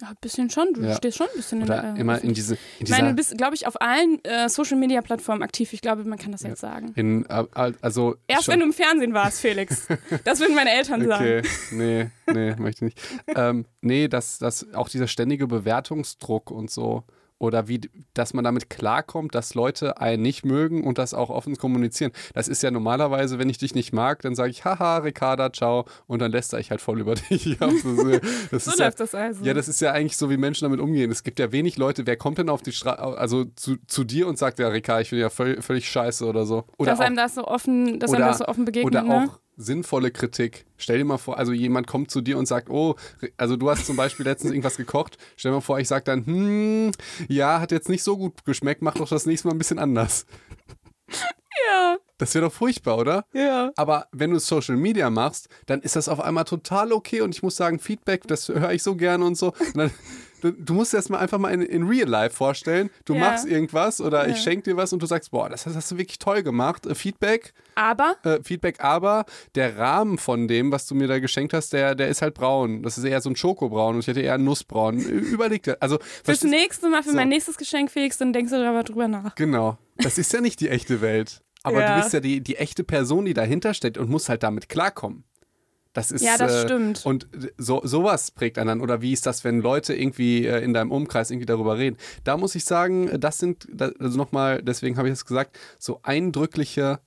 Ja, 0.00 0.08
ein 0.10 0.16
bisschen 0.20 0.48
schon. 0.48 0.72
Du 0.74 0.82
Ja. 0.82 0.94
stehst 0.96 1.16
schon 1.18 1.26
ein 1.26 1.36
bisschen 1.36 1.62
Oder 1.62 1.76
in 1.88 1.94
der 1.94 2.00
immer 2.00 2.22
in 2.22 2.32
diese, 2.34 2.54
in 2.78 2.86
Ich 2.86 2.90
meine, 2.90 3.08
du 3.08 3.14
bist, 3.14 3.36
glaube 3.36 3.54
ich, 3.56 3.66
auf 3.66 3.80
allen 3.80 4.22
äh, 4.24 4.48
Social-Media-Plattformen 4.48 5.42
aktiv. 5.42 5.72
Ich 5.72 5.80
glaube, 5.80 6.04
man 6.04 6.18
kann 6.18 6.30
das 6.32 6.42
jetzt 6.44 6.60
sagen. 6.60 6.92
in, 6.94 7.24
äh, 7.26 7.44
also 7.80 8.14
Erst 8.28 8.44
schon- 8.44 8.52
wenn 8.52 8.60
du 8.60 8.66
im 8.66 8.72
Fernsehen 8.72 9.12
warst, 9.14 9.40
Felix. 9.40 9.86
Das 10.24 10.38
würden 10.40 10.54
meine 10.54 10.70
Eltern 10.70 11.02
Okay, 11.10 11.42
sagen. 11.42 11.48
nee, 11.72 12.10
nee, 12.32 12.54
möchte 12.56 12.86
ich 12.86 12.94
nicht. 12.94 13.00
ähm, 13.36 13.64
nee, 13.80 14.06
dass, 14.08 14.38
dass 14.38 14.72
auch 14.74 14.88
dieser 14.88 15.08
ständige 15.08 15.46
Bewertungsdruck 15.46 16.50
und 16.50 16.70
so 16.70 17.04
oder 17.38 17.68
wie, 17.68 17.80
dass 18.14 18.34
man 18.34 18.44
damit 18.44 18.70
klarkommt, 18.70 19.34
dass 19.34 19.54
Leute 19.54 20.00
einen 20.00 20.22
nicht 20.22 20.44
mögen 20.44 20.84
und 20.84 20.98
das 20.98 21.14
auch 21.14 21.30
offen 21.30 21.56
kommunizieren. 21.56 22.12
Das 22.34 22.48
ist 22.48 22.62
ja 22.62 22.70
normalerweise, 22.70 23.38
wenn 23.38 23.48
ich 23.48 23.58
dich 23.58 23.74
nicht 23.74 23.92
mag, 23.92 24.22
dann 24.22 24.34
sage 24.34 24.50
ich, 24.50 24.64
haha, 24.64 24.98
Ricarda, 24.98 25.52
ciao, 25.52 25.84
und 26.06 26.20
dann 26.20 26.32
lästere 26.32 26.60
ich 26.60 26.70
halt 26.70 26.80
voll 26.80 27.00
über 27.00 27.14
dich. 27.30 27.58
das 27.58 27.70
das 28.50 28.64
So 28.64 28.70
ist 28.72 28.78
ja, 28.78 28.86
läuft 28.86 29.00
das 29.00 29.14
also. 29.14 29.44
ja, 29.44 29.54
das 29.54 29.68
ist 29.68 29.80
ja 29.80 29.92
eigentlich 29.92 30.16
so, 30.16 30.30
wie 30.30 30.36
Menschen 30.36 30.64
damit 30.64 30.80
umgehen. 30.80 31.10
Es 31.10 31.22
gibt 31.22 31.38
ja 31.38 31.52
wenig 31.52 31.76
Leute, 31.76 32.06
wer 32.06 32.16
kommt 32.16 32.38
denn 32.38 32.48
auf 32.48 32.62
die 32.62 32.72
Straße, 32.72 33.00
also 33.00 33.44
zu, 33.56 33.76
zu 33.86 34.04
dir 34.04 34.26
und 34.26 34.38
sagt, 34.38 34.58
ja, 34.58 34.68
Ricarda, 34.68 35.00
ich 35.00 35.10
bin 35.10 35.18
ja 35.18 35.30
völlig, 35.30 35.64
völlig 35.64 35.88
scheiße 35.88 36.26
oder 36.26 36.44
so. 36.46 36.64
Oder 36.76 36.92
dass 36.92 37.00
auch, 37.00 37.04
einem 37.04 37.16
das 37.16 37.34
so 37.34 37.44
offen, 37.44 38.00
dass 38.00 38.12
einem 38.12 38.26
das 38.26 38.38
so 38.38 38.46
offen 38.46 38.64
begegnet, 38.64 39.02
oder 39.02 39.02
ne? 39.02 39.30
Sinnvolle 39.58 40.10
Kritik. 40.10 40.64
Stell 40.78 40.96
dir 40.98 41.04
mal 41.04 41.18
vor, 41.18 41.36
also 41.36 41.52
jemand 41.52 41.86
kommt 41.86 42.10
zu 42.10 42.20
dir 42.22 42.38
und 42.38 42.46
sagt, 42.46 42.70
oh, 42.70 42.94
also 43.36 43.56
du 43.56 43.68
hast 43.68 43.84
zum 43.84 43.96
Beispiel 43.96 44.24
letztens 44.24 44.52
irgendwas 44.52 44.76
gekocht. 44.76 45.18
Stell 45.36 45.50
dir 45.50 45.56
mal 45.56 45.60
vor, 45.60 45.78
ich 45.80 45.88
sage 45.88 46.04
dann, 46.04 46.24
hm, 46.24 46.92
ja, 47.28 47.60
hat 47.60 47.72
jetzt 47.72 47.88
nicht 47.88 48.02
so 48.04 48.16
gut 48.16 48.44
geschmeckt, 48.44 48.80
mach 48.82 48.94
doch 48.94 49.08
das 49.08 49.26
nächste 49.26 49.48
Mal 49.48 49.54
ein 49.54 49.58
bisschen 49.58 49.78
anders. 49.80 50.24
Ja, 51.66 51.96
Das 52.18 52.34
wäre 52.34 52.46
doch 52.46 52.52
furchtbar, 52.52 52.98
oder? 52.98 53.24
ja. 53.34 53.72
Aber 53.76 54.06
wenn 54.12 54.30
du 54.30 54.38
Social 54.38 54.76
Media 54.76 55.10
machst, 55.10 55.48
dann 55.66 55.80
ist 55.80 55.96
das 55.96 56.08
auf 56.08 56.20
einmal 56.20 56.44
total 56.44 56.92
okay 56.92 57.20
und 57.20 57.34
ich 57.34 57.42
muss 57.42 57.56
sagen, 57.56 57.78
Feedback, 57.78 58.26
das 58.26 58.48
höre 58.48 58.72
ich 58.72 58.82
so 58.82 58.94
gerne 58.96 59.24
und 59.24 59.36
so. 59.36 59.48
Und 59.48 59.76
dann, 59.76 59.90
du, 60.40 60.52
du 60.52 60.74
musst 60.74 60.92
dir 60.92 60.96
das 60.98 61.08
mal 61.08 61.18
einfach 61.18 61.38
mal 61.38 61.50
in, 61.52 61.62
in 61.62 61.86
Real 61.86 62.08
Life 62.08 62.36
vorstellen. 62.36 62.90
Du 63.04 63.14
Ja. 63.14 63.20
machst 63.20 63.46
irgendwas 63.46 64.00
oder 64.00 64.26
Ja. 64.26 64.32
ich 64.34 64.40
schenke 64.42 64.70
dir 64.70 64.76
was 64.76 64.92
und 64.92 65.02
du 65.02 65.06
sagst, 65.06 65.30
boah, 65.30 65.48
das 65.48 65.66
hast, 65.66 65.76
hast 65.76 65.90
du 65.90 65.98
wirklich 65.98 66.18
toll 66.18 66.42
gemacht. 66.42 66.86
Äh, 66.86 66.94
Feedback, 66.94 67.52
Aber 67.74 68.16
äh, 68.24 68.38
Feedback, 68.42 68.82
aber 68.82 69.24
der 69.54 69.76
Rahmen 69.78 70.18
von 70.18 70.48
dem, 70.48 70.72
was 70.72 70.86
du 70.86 70.94
mir 70.94 71.06
da 71.08 71.18
geschenkt 71.18 71.52
hast, 71.54 71.72
der, 71.72 71.94
der 71.94 72.08
ist 72.08 72.22
halt 72.22 72.34
braun. 72.34 72.82
Das 72.82 72.98
ist 72.98 73.04
eher 73.04 73.20
so 73.20 73.30
ein 73.30 73.36
Schokobraun 73.36 73.94
und 73.94 74.00
ich 74.00 74.06
hätte 74.06 74.20
eher 74.20 74.34
einen 74.34 74.44
Nussbraun. 74.44 74.98
Überleg 74.98 75.62
dir. 75.62 75.76
Also, 75.80 75.98
fürs 76.24 76.42
nächste 76.44 76.88
Mal, 76.88 77.02
für 77.02 77.10
So. 77.10 77.16
mein 77.16 77.28
nächstes 77.28 77.56
Geschenk, 77.56 77.90
Felix, 77.90 78.18
dann 78.18 78.32
denkst 78.32 78.50
du 78.50 78.58
darüber 78.62 78.82
drüber 78.84 79.08
nach. 79.08 79.34
Genau. 79.34 79.78
Das 79.98 80.18
ist 80.18 80.32
ja 80.32 80.40
nicht 80.40 80.60
die 80.60 80.68
echte 80.68 81.00
Welt. 81.00 81.40
Aber 81.64 81.80
Ja. 81.80 81.96
du 81.96 82.00
bist 82.02 82.12
ja 82.14 82.20
die, 82.20 82.40
die 82.40 82.56
echte 82.56 82.84
Person, 82.84 83.24
die 83.24 83.34
dahinter 83.34 83.74
steht 83.74 83.98
und 83.98 84.08
musst 84.08 84.28
halt 84.28 84.42
damit 84.44 84.68
klarkommen. 84.68 85.24
Das 85.92 86.10
ist, 86.10 86.22
Ja, 86.22 86.36
das 86.36 86.52
äh, 86.52 86.64
stimmt. 86.64 87.06
Und 87.06 87.28
so, 87.56 87.80
sowas 87.84 88.30
prägt 88.30 88.58
einen 88.58 88.68
dann. 88.68 88.80
Oder 88.80 89.00
wie 89.02 89.12
ist 89.12 89.26
das, 89.26 89.44
wenn 89.44 89.60
Leute 89.60 89.94
irgendwie 89.94 90.46
äh, 90.46 90.62
in 90.62 90.74
deinem 90.74 90.90
Umkreis 90.90 91.30
irgendwie 91.30 91.46
darüber 91.46 91.78
reden? 91.78 91.96
Da 92.24 92.36
muss 92.36 92.54
ich 92.54 92.64
sagen, 92.64 93.18
das 93.18 93.38
sind, 93.38 93.66
also 93.80 94.16
nochmal, 94.16 94.62
deswegen 94.62 94.96
habe 94.96 95.08
ich 95.08 95.14
es 95.14 95.24
gesagt, 95.24 95.58
so 95.78 96.00
eindrückliche 96.02 97.00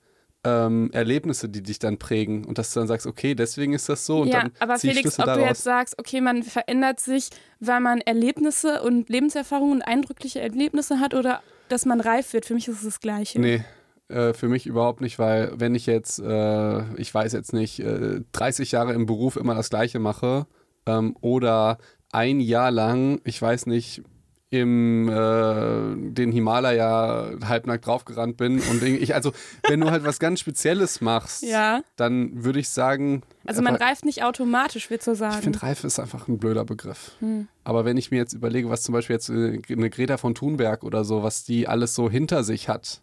ähm, 0.44 0.90
Erlebnisse, 0.92 1.50
die 1.50 1.62
dich 1.62 1.80
dann 1.80 1.98
prägen. 1.98 2.46
Und 2.46 2.58
dass 2.58 2.74
du 2.74 2.80
dann 2.80 2.88
sagst, 2.88 3.06
okay, 3.06 3.36
deswegen 3.36 3.74
ist 3.74 3.90
das 3.90 4.06
so. 4.06 4.22
Und 4.22 4.30
ja, 4.30 4.42
dann 4.42 4.52
aber 4.60 4.80
Felix, 4.80 5.02
Schlüsse 5.02 5.20
ob 5.20 5.26
du 5.26 5.32
daraus. 5.32 5.48
jetzt 5.50 5.64
sagst, 5.64 6.00
okay, 6.00 6.22
man 6.22 6.44
verändert 6.44 7.00
sich, 7.00 7.30
weil 7.60 7.80
man 7.80 8.02
Erlebnisse 8.02 8.82
und 8.82 9.10
Lebenserfahrungen 9.10 9.76
und 9.76 9.82
eindrückliche 9.84 10.42
Erlebnisse 10.42 11.00
hat 11.00 11.14
oder 11.14 11.42
dass 11.70 11.86
man 11.86 12.02
reif 12.02 12.34
wird, 12.34 12.46
für 12.46 12.54
mich 12.54 12.68
ist 12.68 12.78
es 12.78 12.84
das 12.84 13.00
Gleiche. 13.00 13.40
Nee, 13.40 13.64
äh, 14.12 14.34
für 14.34 14.48
mich 14.48 14.66
überhaupt 14.68 15.02
nicht, 15.02 15.20
weil 15.20 15.52
wenn 15.56 15.76
ich 15.76 15.86
jetzt, 15.86 16.20
äh, 16.20 16.94
ich 16.96 17.14
weiß 17.14 17.34
jetzt 17.34 17.54
nicht, 17.54 17.80
äh, 17.80 18.22
30 18.32 18.72
Jahre 18.72 18.94
im 18.94 19.06
Beruf 19.06 19.36
immer 19.38 19.56
das 19.56 19.70
Gleiche 19.70 20.00
mache 20.00 20.46
ähm, 20.86 21.16
oder 21.22 21.78
ein 22.12 22.40
Jahr 22.40 22.72
lang, 22.72 23.22
ich 23.24 23.42
weiß 23.42 23.66
nicht, 23.68 24.04
im 24.52 25.08
äh, 25.08 26.12
den 26.12 26.34
Himalaya 26.34 27.32
halbnackt 27.46 27.88
draufgerannt 27.88 28.36
bin 28.36 28.60
und 28.60 28.84
ich, 28.84 29.16
also 29.16 29.32
wenn 29.68 29.80
du 29.80 29.90
halt 29.90 30.04
was 30.04 30.20
ganz 30.20 30.42
Spezielles 30.42 31.00
machst, 31.00 31.42
Ja, 31.44 31.82
dann 31.96 32.44
würde 32.44 32.60
ich 32.60 32.68
sagen, 32.68 33.24
also 33.46 33.62
man 33.62 33.76
reift 33.76 34.04
nicht 34.04 34.24
automatisch, 34.24 34.90
willst 34.90 35.08
du 35.08 35.14
ich 35.14 35.20
sagen. 35.20 35.42
finde, 35.42 35.64
Reife 35.64 35.88
ist 35.88 36.00
einfach 36.02 36.28
ein 36.28 36.38
blöder 36.38 36.66
Begriff. 36.66 37.14
Hm. 37.20 37.48
Aber 37.64 37.86
wenn 37.86 37.96
ich 37.96 38.12
mir 38.12 38.18
jetzt 38.18 38.34
überlege, 38.34 38.70
was 38.70 38.84
zum 38.84 38.92
Beispiel 38.92 39.14
jetzt 39.16 39.30
äh, 39.30 39.62
eine 39.70 39.90
Greta 39.90 40.18
von 40.18 40.36
Thunberg 40.36 40.84
oder 40.84 41.06
so, 41.06 41.24
was 41.24 41.46
die 41.46 41.70
alles 41.70 41.96
so 41.96 42.10
hinter 42.10 42.44
sich 42.44 42.68
hat. 42.68 43.02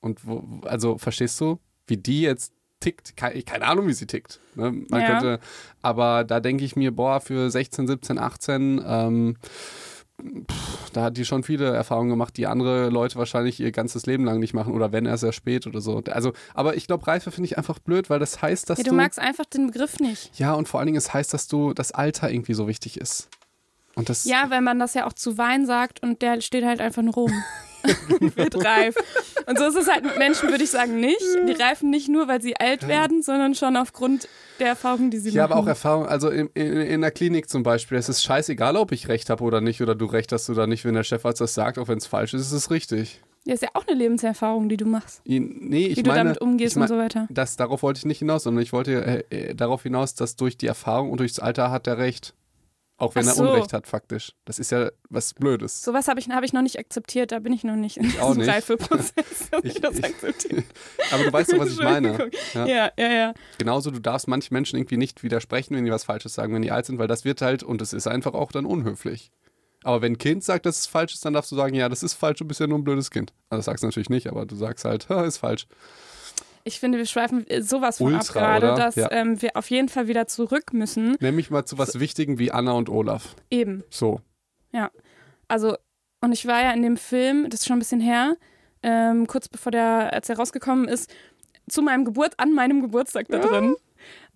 Und 0.00 0.26
wo, 0.26 0.60
also 0.64 0.98
verstehst 0.98 1.40
du, 1.40 1.58
wie 1.86 1.96
die 1.96 2.22
jetzt 2.22 2.52
tickt? 2.80 3.16
Keine, 3.16 3.66
Ahnung, 3.66 3.86
wie 3.88 3.92
sie 3.92 4.06
tickt. 4.06 4.40
Ne? 4.54 4.72
Man 4.88 5.00
Ja. 5.02 5.06
könnte, 5.06 5.40
aber 5.82 6.24
da 6.24 6.40
denke 6.40 6.64
ich 6.64 6.76
mir, 6.76 6.90
boah, 6.94 7.20
für 7.20 7.50
16, 7.50 7.86
17, 7.86 8.18
18, 8.18 8.82
ähm, 8.86 9.36
pff, 10.50 10.90
da 10.92 11.02
hat 11.02 11.16
die 11.16 11.24
schon 11.24 11.42
viele 11.42 11.74
Erfahrungen 11.74 12.08
gemacht, 12.10 12.36
die 12.36 12.46
andere 12.46 12.88
Leute 12.88 13.16
wahrscheinlich 13.16 13.60
ihr 13.60 13.72
ganzes 13.72 14.06
Leben 14.06 14.24
lang 14.24 14.38
nicht 14.38 14.54
machen 14.54 14.72
oder 14.74 14.92
wenn 14.92 15.04
erst 15.06 15.20
sehr 15.22 15.32
spät 15.32 15.66
oder 15.66 15.80
so. 15.80 16.02
Also, 16.10 16.32
aber 16.54 16.76
ich 16.76 16.86
glaube, 16.86 17.06
Reife 17.06 17.30
finde 17.30 17.46
ich 17.46 17.58
einfach 17.58 17.78
blöd, 17.78 18.08
weil 18.10 18.18
das 18.18 18.40
heißt, 18.40 18.70
dass 18.70 18.78
Ja, 18.78 18.84
du 18.84 18.90
du 18.90 18.96
magst 18.96 19.18
einfach 19.18 19.44
den 19.44 19.66
Begriff 19.66 19.98
nicht. 20.00 20.38
ja, 20.38 20.54
und 20.54 20.68
vor 20.68 20.80
allen 20.80 20.86
Dingen, 20.86 20.98
es 20.98 21.12
heißt, 21.12 21.32
dass 21.34 21.48
du 21.48 21.74
das 21.74 21.92
Alter 21.92 22.30
irgendwie 22.30 22.54
so 22.54 22.66
wichtig 22.68 22.98
ist. 22.98 23.28
Und 23.94 24.08
das, 24.08 24.24
Ja, 24.24 24.46
wenn 24.48 24.64
man 24.64 24.78
das 24.78 24.94
ja 24.94 25.06
auch 25.06 25.12
zu 25.12 25.36
Wein 25.36 25.66
sagt 25.66 26.02
und 26.02 26.22
der 26.22 26.40
steht 26.40 26.64
halt 26.64 26.80
einfach 26.80 27.02
nur 27.02 27.14
rum. 27.14 27.32
wird 28.36 28.64
reif. 28.64 28.94
Und 29.46 29.58
so 29.58 29.64
ist 29.66 29.76
es 29.76 29.88
halt 29.90 30.04
mit 30.04 30.18
Menschen, 30.18 30.50
würde 30.50 30.64
ich 30.64 30.70
sagen, 30.70 31.00
nicht. 31.00 31.20
Die 31.48 31.52
reifen 31.52 31.90
nicht 31.90 32.08
nur, 32.08 32.28
weil 32.28 32.40
sie 32.42 32.56
alt 32.56 32.86
werden, 32.88 33.22
sondern 33.22 33.54
schon 33.54 33.76
aufgrund 33.76 34.28
der 34.58 34.68
Erfahrungen, 34.68 35.10
die 35.10 35.18
sie 35.18 35.30
ich 35.30 35.34
machen. 35.36 35.50
habe 35.50 35.56
auch 35.56 35.66
Erfahrung, 35.66 36.06
also 36.06 36.28
in, 36.28 36.48
in, 36.54 36.76
in 36.76 37.00
der 37.00 37.10
Klinik 37.10 37.48
zum 37.48 37.62
Beispiel, 37.62 37.96
es 37.98 38.08
ist 38.08 38.22
scheißegal, 38.22 38.76
ob 38.76 38.92
ich 38.92 39.08
recht 39.08 39.30
habe 39.30 39.42
oder 39.42 39.60
nicht, 39.60 39.80
oder 39.80 39.94
du 39.94 40.04
recht 40.06 40.32
hast 40.32 40.50
oder 40.50 40.66
nicht, 40.66 40.84
wenn 40.84 40.94
der 40.94 41.02
Chefarzt 41.04 41.40
das 41.40 41.54
sagt, 41.54 41.78
auch 41.78 41.88
wenn 41.88 41.98
es 41.98 42.06
falsch 42.06 42.34
ist, 42.34 42.42
ist 42.42 42.52
es 42.52 42.70
richtig. 42.70 43.20
Das 43.46 43.54
ist 43.54 43.62
ja 43.62 43.68
auch 43.72 43.86
eine 43.88 43.96
Lebenserfahrung, 43.96 44.68
die 44.68 44.76
du 44.76 44.84
machst. 44.84 45.22
I- 45.26 45.40
Nee, 45.40 45.86
ich 45.86 45.96
Wie 45.96 46.02
du 46.02 46.10
meine, 46.10 46.24
damit 46.24 46.40
umgehst 46.42 46.72
ich 46.72 46.76
mein, 46.76 46.90
und 46.90 46.96
so 46.96 46.98
weiter. 47.02 47.26
das, 47.30 47.56
darauf 47.56 47.82
wollte 47.82 47.96
ich 47.98 48.04
nicht 48.04 48.18
hinaus, 48.18 48.42
sondern 48.42 48.62
ich 48.62 48.74
wollte 48.74 49.24
äh, 49.30 49.34
äh, 49.50 49.54
darauf 49.54 49.82
hinaus, 49.84 50.14
dass 50.14 50.36
durch 50.36 50.58
die 50.58 50.66
Erfahrung 50.66 51.10
und 51.10 51.20
durchs 51.20 51.38
Alter 51.38 51.70
hat 51.70 51.86
er 51.86 51.96
recht. 51.96 52.34
Auch 53.00 53.14
wenn 53.14 53.24
Ach 53.24 53.28
er 53.30 53.34
so. 53.34 53.42
Unrecht 53.44 53.72
hat, 53.72 53.86
faktisch. 53.86 54.32
Das 54.44 54.58
ist 54.58 54.70
ja 54.70 54.90
was 55.08 55.32
Blödes. 55.32 55.82
Sowas 55.82 56.06
habe 56.06 56.20
ich, 56.20 56.28
hab 56.28 56.44
ich 56.44 56.52
noch 56.52 56.60
nicht 56.60 56.78
akzeptiert, 56.78 57.32
da 57.32 57.38
bin 57.38 57.52
ich 57.54 57.64
noch 57.64 57.74
nicht 57.74 57.96
in 57.96 58.04
auch 58.20 58.28
diesem 58.28 58.42
nicht. 58.42 58.48
Reifeprozess, 58.50 59.14
dass 59.50 59.64
ich, 59.64 59.76
Ich- 59.76 59.80
das 59.80 60.02
akzeptiere. 60.02 60.62
Aber 61.10 61.24
du 61.24 61.32
weißt 61.32 61.52
doch, 61.54 61.58
was 61.58 61.70
ich 61.72 61.78
meine. 61.82 62.30
Ja. 62.54 62.66
Ja, 62.66 62.92
ja, 62.98 63.08
ja. 63.10 63.34
Genauso, 63.58 63.90
du 63.90 63.98
darfst 64.00 64.28
manchen 64.28 64.52
Menschen 64.52 64.76
irgendwie 64.78 64.98
nicht 64.98 65.22
widersprechen, 65.22 65.74
wenn 65.74 65.84
die 65.86 65.90
was 65.90 66.04
Falsches 66.04 66.34
sagen, 66.34 66.52
wenn 66.54 66.62
die 66.62 66.70
alt 66.70 66.84
sind, 66.86 66.98
weil 66.98 67.08
das 67.08 67.24
wird 67.24 67.40
halt, 67.40 67.62
und 67.62 67.80
es 67.80 67.92
ist 67.94 68.06
einfach 68.06 68.34
auch 68.34 68.52
dann 68.52 68.66
unhöflich. 68.66 69.32
Aber 69.82 70.02
wenn 70.02 70.12
ein 70.12 70.18
Kind 70.18 70.44
sagt, 70.44 70.66
dass 70.66 70.78
es 70.80 70.86
falsch 70.86 71.14
ist, 71.14 71.24
dann 71.24 71.32
darfst 71.32 71.50
du 71.50 71.56
sagen, 71.56 71.74
ja, 71.74 71.88
das 71.88 72.02
ist 72.02 72.12
falsch, 72.12 72.38
du 72.40 72.44
bist 72.44 72.60
ja 72.60 72.66
nur 72.66 72.78
ein 72.78 72.84
blödes 72.84 73.10
Kind. 73.10 73.32
Also 73.48 73.60
das 73.60 73.64
sagst 73.64 73.82
du 73.82 73.86
natürlich 73.86 74.10
nicht, 74.10 74.26
aber 74.26 74.44
du 74.44 74.54
sagst 74.56 74.84
halt, 74.84 75.08
"Ha, 75.08 75.24
ist 75.24 75.38
falsch. 75.38 75.66
Ich 76.64 76.78
finde, 76.80 76.98
wir 76.98 77.06
schweifen 77.06 77.46
sowas 77.60 77.98
von 77.98 78.14
ab 78.14 78.22
Ultra, 78.22 78.40
gerade, 78.40 78.66
oder? 78.72 78.76
dass 78.76 78.96
Ja. 78.96 79.10
ähm, 79.12 79.40
wir 79.40 79.56
auf 79.56 79.70
jeden 79.70 79.88
Fall 79.88 80.08
wieder 80.08 80.26
zurück 80.26 80.72
müssen. 80.72 81.16
Nämlich 81.20 81.50
mal 81.50 81.64
zu 81.64 81.78
was 81.78 81.98
Wichtigem 82.00 82.38
wie 82.38 82.50
Anna 82.52 82.72
und 82.72 82.88
Olaf. 82.88 83.34
Eben. 83.50 83.84
So. 83.90 84.20
Also, 85.50 85.76
und 86.20 86.32
ich 86.32 86.46
war 86.46 86.62
ja 86.62 86.70
in 86.72 86.82
dem 86.82 86.96
Film, 86.96 87.50
das 87.50 87.60
ist 87.60 87.66
schon 87.66 87.76
ein 87.76 87.80
bisschen 87.80 88.00
her, 88.00 88.36
ähm, 88.84 89.26
kurz 89.26 89.48
bevor 89.48 89.72
der, 89.72 90.12
als 90.12 90.28
er 90.28 90.36
rausgekommen 90.36 90.86
ist, 90.86 91.12
zu 91.68 91.82
meinem 91.82 92.04
Geburt, 92.04 92.34
an 92.38 92.52
meinem 92.52 92.80
Geburtstag 92.82 93.26
da 93.28 93.38
drin. 93.38 93.74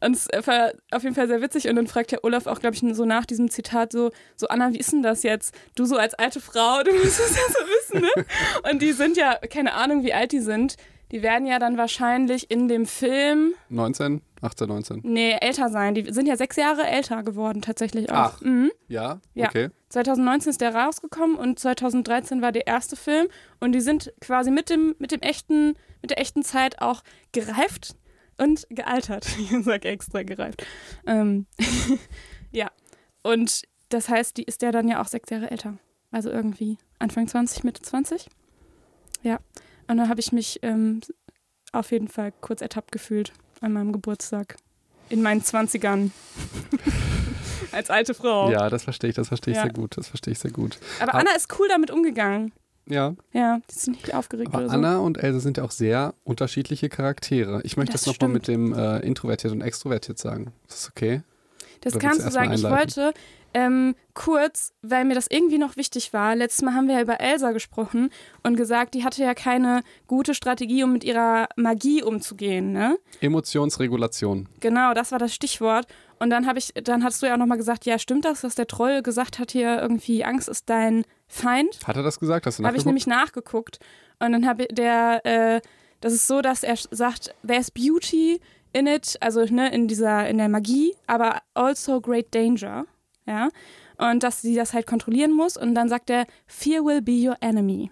Und 0.01 0.17
es 0.17 0.29
war 0.47 0.73
auf 0.91 1.05
jeden 1.05 1.15
Fall 1.15 1.29
sehr 1.29 1.41
witzig. 1.41 1.69
Und 1.69 1.77
dann 1.77 1.87
fragt 1.87 2.11
der 2.11 2.25
Olaf 2.25 2.47
auch, 2.47 2.59
glaube 2.59 2.75
ich, 2.75 2.83
so 2.97 3.05
nach 3.05 3.25
diesem 3.27 3.49
Zitat 3.49 3.93
so, 3.93 4.11
so, 4.37 4.49
Anna, 4.49 4.73
wie 4.73 4.79
ist 4.79 4.93
denn 4.93 5.03
das 5.03 5.23
jetzt? 5.23 5.55
Du 5.77 5.85
so 5.85 5.97
als 5.97 6.15
alte 6.15 6.41
Frau, 6.41 6.83
du 6.85 6.93
musst 6.93 7.21
es 7.21 7.37
ja 7.37 7.43
so 7.49 7.59
wissen, 7.61 8.01
ne? 8.03 8.71
Und 8.71 8.83
die 8.83 8.93
sind 8.93 9.17
ja, 9.17 9.37
keine 9.37 9.75
Ahnung, 9.75 10.03
wie 10.05 10.13
alt 10.13 10.33
die 10.33 10.41
sind. 10.41 10.77
Die 11.15 11.23
werden 11.23 11.47
ja 11.47 11.61
dann 11.61 11.79
wahrscheinlich 11.79 12.51
in 12.51 12.67
dem 12.67 12.87
Film, 12.87 13.55
19, 13.69 14.21
18, 14.41 14.67
19. 14.67 15.01
nee, 15.05 15.37
älter 15.41 15.69
sein. 15.69 15.95
Die 15.95 16.13
sind 16.13 16.27
ja 16.27 16.37
sechs 16.37 16.57
Jahre 16.57 16.89
älter 16.89 17.23
geworden, 17.23 17.63
tatsächlich 17.63 18.11
auch. 18.11 18.33
Ach. 18.35 18.41
Mhm. 18.41 18.73
Ja? 18.89 19.21
Ja. 19.35 19.47
Okay. 19.47 19.69
2019 19.91 20.51
ist 20.51 20.61
der 20.61 20.75
rausgekommen 20.75 21.37
und 21.37 21.57
2013 21.61 22.43
war 22.43 22.51
der 22.51 22.67
erste 22.67 22.97
Film 22.97 23.29
und 23.61 23.71
die 23.71 23.81
sind 23.81 24.13
quasi 24.21 24.51
mit 24.51 24.71
dem 24.71 24.97
mit 24.99 25.13
dem 25.13 25.21
echten 25.21 25.77
mit 26.03 26.11
der 26.11 26.19
echten 26.19 26.43
Zeit 26.43 26.83
auch 26.83 27.05
gereift 27.31 27.95
und 28.37 28.67
gealtert. 28.71 29.25
Ich 29.39 29.65
sag 29.65 29.85
extra 29.85 30.25
gereift. 30.25 30.67
Ähm, 31.07 31.47
ja 32.51 32.73
und 33.23 33.63
das 33.89 34.09
heißt, 34.09 34.37
die 34.37 34.43
ist 34.43 34.63
ja 34.63 34.73
dann 34.73 34.89
ja 34.89 35.01
auch 35.01 35.07
sechs 35.07 35.31
Jahre 35.31 35.49
älter, 35.53 35.79
also 36.11 36.29
irgendwie 36.29 36.77
Anfang 36.99 37.29
20, 37.29 37.63
Mitte 37.63 37.83
20. 37.83 38.29
Ja 39.23 39.39
und 39.89 39.97
dann 39.99 40.09
habe 40.09 40.21
ich 40.21 40.33
mich 40.33 40.61
ähm, 40.63 41.01
auf 41.73 41.91
jeden 41.93 42.09
Fall 42.09 42.33
kurz 42.41 42.61
ertappt 42.61 42.93
gefühlt 42.93 43.33
an 43.61 43.73
meinem 43.73 43.93
Geburtstag 43.93 44.57
in 45.09 45.23
meinen 45.23 45.43
20ern. 45.43 46.11
Als 47.73 47.91
alte 47.91 48.15
Frau. 48.15 48.51
Ja, 48.51 48.71
das 48.71 48.85
verstehe 48.85 49.11
ich, 49.11 49.17
das 49.17 49.29
verstehe 49.29 49.53
ich 49.53 49.57
Ja. 49.57 49.65
sehr 49.65 49.73
gut. 49.73 49.97
Das 49.97 50.09
verstehe 50.09 50.33
ich 50.33 50.39
sehr 50.39 50.51
gut. 50.53 50.79
Aber. 51.01 51.15
Anna 51.15 51.31
ist 51.37 51.53
cool 51.59 51.67
damit 51.69 51.91
umgegangen. 51.91 52.53
Ja, 52.87 53.15
Ja, 53.33 53.61
die 53.71 53.75
ist 53.75 53.89
nicht 53.89 54.15
aufgeregt 54.15 54.53
aber 54.55 54.67
so. 54.69 54.71
Anna 54.75 54.99
und 54.99 55.17
Else 55.17 55.41
sind 55.41 55.57
ja 55.57 55.65
auch 55.65 55.71
sehr 55.71 56.15
unterschiedliche 56.23 56.91
Charaktere. 56.91 57.63
Ich 57.65 57.77
möchte 57.79 57.93
das, 57.93 58.03
Das 58.03 58.13
nochmal 58.13 58.29
mit 58.31 58.47
dem 58.47 58.75
äh, 58.75 58.99
introvertiert 59.01 59.53
und 59.55 59.63
extrovertiert 59.63 60.19
sagen. 60.19 60.53
Ist 60.69 60.83
das 60.85 60.91
okay? 60.91 61.23
Das 61.81 61.99
kannst 61.99 62.27
du 62.27 62.31
sagen. 62.31 62.53
Ich 62.53 62.63
wollte 62.63 63.13
ähm, 63.55 63.95
kurz, 64.15 64.73
weil 64.83 65.05
mir 65.05 65.15
das 65.15 65.29
irgendwie 65.31 65.59
noch 65.59 65.77
wichtig 65.77 66.13
war, 66.13 66.35
letztes 66.35 66.63
Mal 66.63 66.75
haben 66.75 66.89
wir 66.89 66.97
ja 66.97 67.03
über 67.03 67.21
Elsa 67.21 67.53
gesprochen 67.53 68.11
und 68.43 68.57
gesagt, 68.57 68.95
die 68.95 69.05
hatte 69.05 69.23
ja 69.23 69.33
keine 69.33 69.83
gute 70.09 70.35
Strategie, 70.35 70.83
um 70.83 70.93
mit 70.93 71.05
ihrer 71.05 71.49
Magie 71.57 72.03
umzugehen, 72.03 72.73
ne? 72.73 72.99
Emotionsregulation. 73.21 74.49
Genau, 74.61 74.93
das 74.93 75.13
war 75.13 75.21
das 75.21 75.33
Stichwort. 75.33 75.87
Und 76.19 76.31
dann 76.31 76.47
habe 76.47 76.59
ich, 76.59 76.73
dann 76.75 77.05
hast 77.05 77.23
du 77.23 77.27
ja 77.27 77.35
auch 77.35 77.39
nochmal 77.39 77.59
gesagt, 77.59 77.87
ja, 77.87 77.99
stimmt 77.99 78.25
das, 78.25 78.41
dass 78.41 78.57
der 78.57 78.67
Troll 78.67 79.03
gesagt 79.03 79.39
hat 79.39 79.53
hier 79.53 79.81
irgendwie, 79.81 80.25
Angst 80.25 80.49
ist 80.49 80.69
dein 80.69 81.05
Feind? 81.29 81.79
Hat 81.87 81.97
er 81.97 82.03
das 82.03 82.19
gesagt? 82.19 82.47
Hast 82.47 82.59
du 82.59 82.65
Habe 82.65 82.77
ich 82.77 82.85
nämlich 82.85 83.07
nachgeguckt. 83.07 83.79
Und 84.19 84.33
dann 84.33 84.47
habe 84.47 84.67
der, 84.67 85.21
äh, 85.25 85.61
das 86.05 86.13
ist 86.13 86.27
so, 86.27 86.43
dass 86.43 86.63
er 86.63 86.77
sagt, 86.91 87.35
there's 87.43 87.71
beauty 87.71 88.39
in 88.75 88.87
it, 88.87 89.17
also 89.21 89.43
ne, 89.47 89.73
in 89.73 89.89
dieser, 89.89 90.29
in 90.29 90.37
der 90.37 90.51
Magie, 90.51 90.95
aber 91.07 91.41
also 91.55 92.03
great 92.03 92.35
danger. 92.35 92.85
Ja. 93.25 93.49
Und 93.97 94.23
dass 94.23 94.43
sie 94.43 94.55
das 94.55 94.75
halt 94.75 94.87
kontrollieren 94.87 95.33
muss. 95.33 95.57
Und 95.57 95.75
dann 95.75 95.89
sagt 95.89 96.11
er, 96.11 96.27
Fear 96.47 96.85
will 96.85 97.01
be 97.01 97.27
your 97.27 97.39
enemy. 97.41 97.91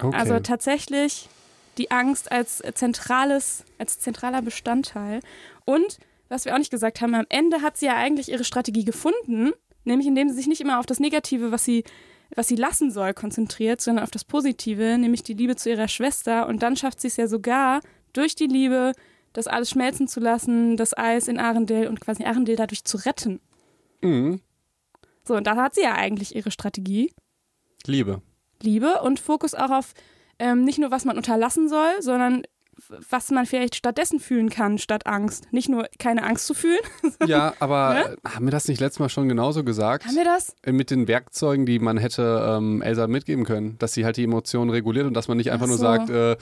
okay. 0.00 0.16
Also 0.16 0.38
tatsächlich 0.38 1.28
die 1.76 1.90
Angst 1.90 2.30
als 2.30 2.62
zentrales, 2.74 3.64
als 3.78 3.98
zentraler 3.98 4.40
Bestandteil. 4.40 5.18
Und 5.64 5.98
was 6.28 6.44
wir 6.44 6.54
auch 6.54 6.58
nicht 6.58 6.70
gesagt 6.70 7.00
haben, 7.00 7.16
am 7.16 7.26
Ende 7.30 7.62
hat 7.62 7.78
sie 7.78 7.86
ja 7.86 7.96
eigentlich 7.96 8.28
ihre 8.28 8.44
Strategie 8.44 8.84
gefunden, 8.84 9.50
nämlich 9.82 10.06
indem 10.06 10.28
sie 10.28 10.36
sich 10.36 10.46
nicht 10.46 10.60
immer 10.60 10.78
auf 10.78 10.86
das 10.86 11.00
Negative, 11.00 11.50
was 11.50 11.64
sie, 11.64 11.82
was 12.34 12.48
sie 12.48 12.56
lassen 12.56 12.90
soll, 12.90 13.14
konzentriert, 13.14 13.80
sondern 13.80 14.04
auf 14.04 14.10
das 14.10 14.24
Positive, 14.24 14.98
nämlich 14.98 15.22
die 15.22 15.34
Liebe 15.34 15.56
zu 15.56 15.70
ihrer 15.70 15.88
Schwester. 15.88 16.46
Und 16.46 16.62
dann 16.62 16.76
schafft 16.76 17.00
sie 17.00 17.08
es 17.08 17.16
ja 17.16 17.26
sogar 17.26 17.80
durch 18.12 18.34
die 18.34 18.46
Liebe, 18.46 18.92
das 19.32 19.46
alles 19.46 19.70
schmelzen 19.70 20.08
zu 20.08 20.20
lassen, 20.20 20.76
das 20.76 20.96
Eis 20.96 21.28
in 21.28 21.38
Arendelle 21.38 21.88
und 21.88 22.00
quasi 22.00 22.24
Arendelle 22.24 22.56
dadurch 22.56 22.84
zu 22.84 22.96
retten. 22.98 23.40
mhm. 24.02 24.40
So, 25.24 25.34
und 25.36 25.46
da 25.46 25.56
hat 25.56 25.74
sie 25.74 25.82
ja 25.82 25.94
eigentlich 25.94 26.34
ihre 26.34 26.50
Strategie. 26.50 27.12
Liebe. 27.84 28.22
Liebe 28.62 29.02
und 29.02 29.20
Fokus 29.20 29.52
auch 29.52 29.70
auf 29.70 29.92
ähm, 30.38 30.64
nicht 30.64 30.78
nur, 30.78 30.90
was 30.90 31.04
man 31.04 31.18
unterlassen 31.18 31.68
soll, 31.68 32.00
sondern 32.00 32.44
was 33.10 33.30
man 33.30 33.46
vielleicht 33.46 33.76
stattdessen 33.76 34.20
fühlen 34.20 34.50
kann, 34.50 34.78
statt 34.78 35.06
Angst. 35.06 35.52
Nicht 35.52 35.68
nur 35.68 35.88
keine 35.98 36.22
Angst 36.24 36.46
zu 36.46 36.54
fühlen. 36.54 36.78
Ja, 37.26 37.54
aber 37.58 37.94
ne? 37.94 38.16
haben 38.24 38.46
wir 38.46 38.52
das 38.52 38.68
nicht 38.68 38.80
letztes 38.80 39.00
Mal 39.00 39.08
schon 39.08 39.28
genauso 39.28 39.64
gesagt? 39.64 40.06
Haben 40.06 40.16
wir 40.16 40.24
das? 40.24 40.54
Äh, 40.62 40.72
mit 40.72 40.90
den 40.90 41.08
Werkzeugen, 41.08 41.66
die 41.66 41.78
man 41.78 41.98
hätte 41.98 42.56
ähm, 42.56 42.80
Elsa 42.80 43.06
mitgeben 43.06 43.44
können, 43.44 43.76
dass 43.78 43.92
sie 43.92 44.04
halt 44.04 44.16
die 44.16 44.24
Emotionen 44.24 44.70
reguliert 44.70 45.06
und 45.06 45.14
dass 45.14 45.28
man 45.28 45.36
nicht 45.36 45.50
einfach 45.50 45.66
so. 45.66 45.72
nur 45.72 45.78
sagt, 45.78 46.10
äh, 46.10 46.32
äh, 46.32 46.36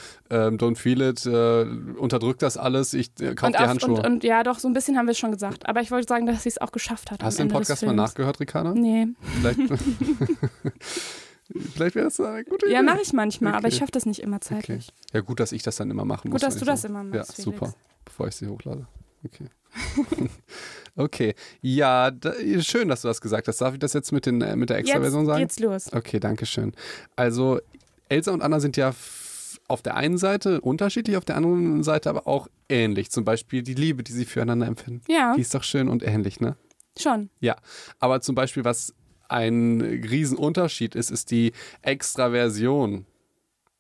don't 0.50 0.76
feel 0.76 1.00
it, 1.00 1.25
äh, 1.26 1.64
unterdrückt 1.99 2.43
das 2.43 2.57
alles, 2.57 2.95
ich 2.95 3.11
äh, 3.21 3.35
kauf 3.35 3.52
dir 3.52 3.69
Handschuhe. 3.69 3.97
Und, 3.97 4.07
und, 4.07 4.25
ja, 4.25 4.43
doch, 4.43 4.59
so 4.59 4.69
ein 4.69 4.75
bisschen 4.75 4.97
haben 4.97 5.07
wir 5.07 5.12
es 5.12 5.19
schon 5.19 5.33
gesagt. 5.33 5.69
Aber 5.69 5.81
ich 5.81 5.90
wollte 5.90 6.07
sagen, 6.09 6.26
dass 6.26 6.43
sie 6.43 6.50
es 6.50 6.59
auch 6.59 6.73
geschafft 6.73 7.11
hat. 7.11 7.23
Hast 7.23 7.38
du 7.38 7.45
den 7.45 7.52
Podcast 7.52 7.85
mal 7.85 7.95
nachgehört, 7.95 8.38
Ricarda? 8.38 8.75
Nee. 8.75 9.09
Vielleicht. 9.40 9.59
Vielleicht 11.75 11.95
wäre 11.95 12.07
das 12.07 12.21
eine 12.21 12.45
gute 12.45 12.67
Idee. 12.67 12.75
Ja, 12.75 12.83
mache 12.83 13.00
ich 13.03 13.12
manchmal, 13.12 13.53
okay. 13.53 13.59
aber 13.59 13.69
ich 13.69 13.76
schaffe 13.76 13.93
das 13.93 14.07
nicht 14.07 14.21
immer 14.21 14.41
zeitlich. 14.41 14.88
Okay. 14.88 15.09
Ja, 15.15 15.21
gut, 15.21 15.41
dass 15.41 15.53
ich 15.53 15.62
das 15.62 15.76
dann 15.76 15.91
immer 15.91 16.05
machen 16.05 16.31
gut, 16.31 16.33
muss. 16.33 16.43
Gut, 16.43 16.50
dass 16.50 16.59
du 16.59 16.65
das 16.65 16.85
immer 16.85 17.05
machst. 17.05 17.38
Ja, 17.38 17.45
super. 17.45 17.75
Bevor 18.05 18.29
ich 18.29 18.35
sie 18.35 18.49
hochlade. 18.49 18.87
Okay. 19.25 19.49
okay. 20.97 21.35
Ja, 21.61 22.11
da, 22.11 22.35
schön, 22.61 22.88
dass 22.88 23.03
du 23.03 23.09
das 23.09 23.21
gesagt 23.21 23.49
hast. 23.49 23.61
Darf 23.61 23.75
ich 23.75 23.81
das 23.81 23.93
jetzt 23.93 24.12
mit, 24.12 24.26
den, 24.26 24.41
äh, 24.43 24.57
mit 24.57 24.71
der 24.71 24.79
Extra-Version 24.79 25.26
sagen? 25.26 25.41
Jetzt 25.41 25.61
los. 25.61 25.93
Okay, 25.93 26.21
danke 26.21 26.47
schön. 26.47 26.73
Also, 27.15 27.61
Elsa 28.09 28.33
und 28.33 28.43
Anna 28.43 28.61
sind 28.61 28.76
ja 28.76 28.95
auf 29.69 29.83
der 29.83 29.97
einen 29.97 30.19
Seite 30.19 30.61
unterschiedlich, 30.61 31.17
auf 31.17 31.25
der 31.25 31.37
anderen 31.37 31.83
Seite 31.83 32.11
aber 32.11 32.26
auch 32.26 32.49
ähnlich. 32.69 33.11
Zum 33.11 33.25
Beispiel 33.25 33.62
die 33.62 33.75
Liebe, 33.75 34.03
die 34.03 34.12
sie 34.12 34.25
füreinander 34.25 34.67
empfinden. 34.67 35.03
Ja. 35.09 35.35
Die 35.35 35.41
ist 35.41 35.55
doch 35.55 35.65
schön 35.65 35.88
und 35.88 36.03
ähnlich, 36.03 36.41
ne? 36.41 36.57
Schon. 36.99 37.31
Ja. 37.41 37.57
Aber 37.99 38.21
zum 38.21 38.35
Beispiel, 38.35 38.65
was 38.65 38.95
ein 39.28 39.80
Riesenunterschied 39.80 40.95
ist, 40.95 41.11
ist 41.11 41.30
die 41.30 41.52
Extraversion 41.83 43.06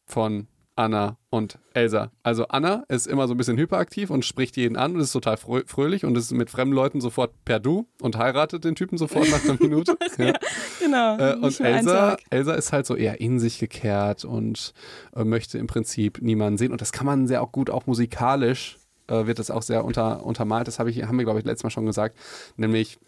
von 0.06 0.48
Anna 0.76 1.16
und 1.30 1.58
Elsa. 1.72 2.12
Also 2.22 2.48
Anna 2.48 2.84
ist 2.88 3.06
immer 3.06 3.26
so 3.26 3.34
ein 3.34 3.38
bisschen 3.38 3.56
hyperaktiv 3.56 4.10
und 4.10 4.26
spricht 4.26 4.58
jeden 4.58 4.76
an 4.76 4.94
und 4.94 5.00
ist 5.00 5.12
total 5.12 5.38
fröhlich 5.38 6.04
und 6.04 6.16
ist 6.16 6.32
mit 6.32 6.50
fremden 6.50 6.74
Leuten 6.74 7.00
sofort 7.00 7.32
per 7.46 7.58
Du 7.60 7.86
und 8.02 8.18
heiratet 8.18 8.64
den 8.64 8.74
Typen 8.74 8.98
sofort 8.98 9.30
nach 9.30 9.42
einer 9.44 9.58
Minute. 9.58 9.96
ja, 10.18 10.34
genau. 10.78 11.16
Äh, 11.16 11.36
und 11.36 11.58
Elsa, 11.60 12.18
Elsa 12.28 12.54
ist 12.54 12.72
halt 12.72 12.84
so 12.84 12.94
eher 12.94 13.20
in 13.20 13.40
sich 13.40 13.58
gekehrt 13.58 14.26
und 14.26 14.74
äh, 15.14 15.24
möchte 15.24 15.56
im 15.56 15.66
Prinzip 15.66 16.20
niemanden 16.20 16.58
sehen. 16.58 16.72
Und 16.72 16.82
das 16.82 16.92
kann 16.92 17.06
man 17.06 17.26
sehr 17.26 17.42
auch 17.42 17.52
gut, 17.52 17.70
auch 17.70 17.86
musikalisch 17.86 18.78
äh, 19.08 19.26
wird 19.26 19.38
das 19.38 19.50
auch 19.50 19.62
sehr 19.62 19.84
unter, 19.84 20.24
untermalt. 20.24 20.68
Das 20.68 20.78
hab 20.78 20.88
ich, 20.88 21.02
haben 21.04 21.16
wir, 21.16 21.24
glaube 21.24 21.38
ich, 21.38 21.46
letztes 21.46 21.64
Mal 21.64 21.70
schon 21.70 21.86
gesagt. 21.86 22.18
Nämlich, 22.56 22.98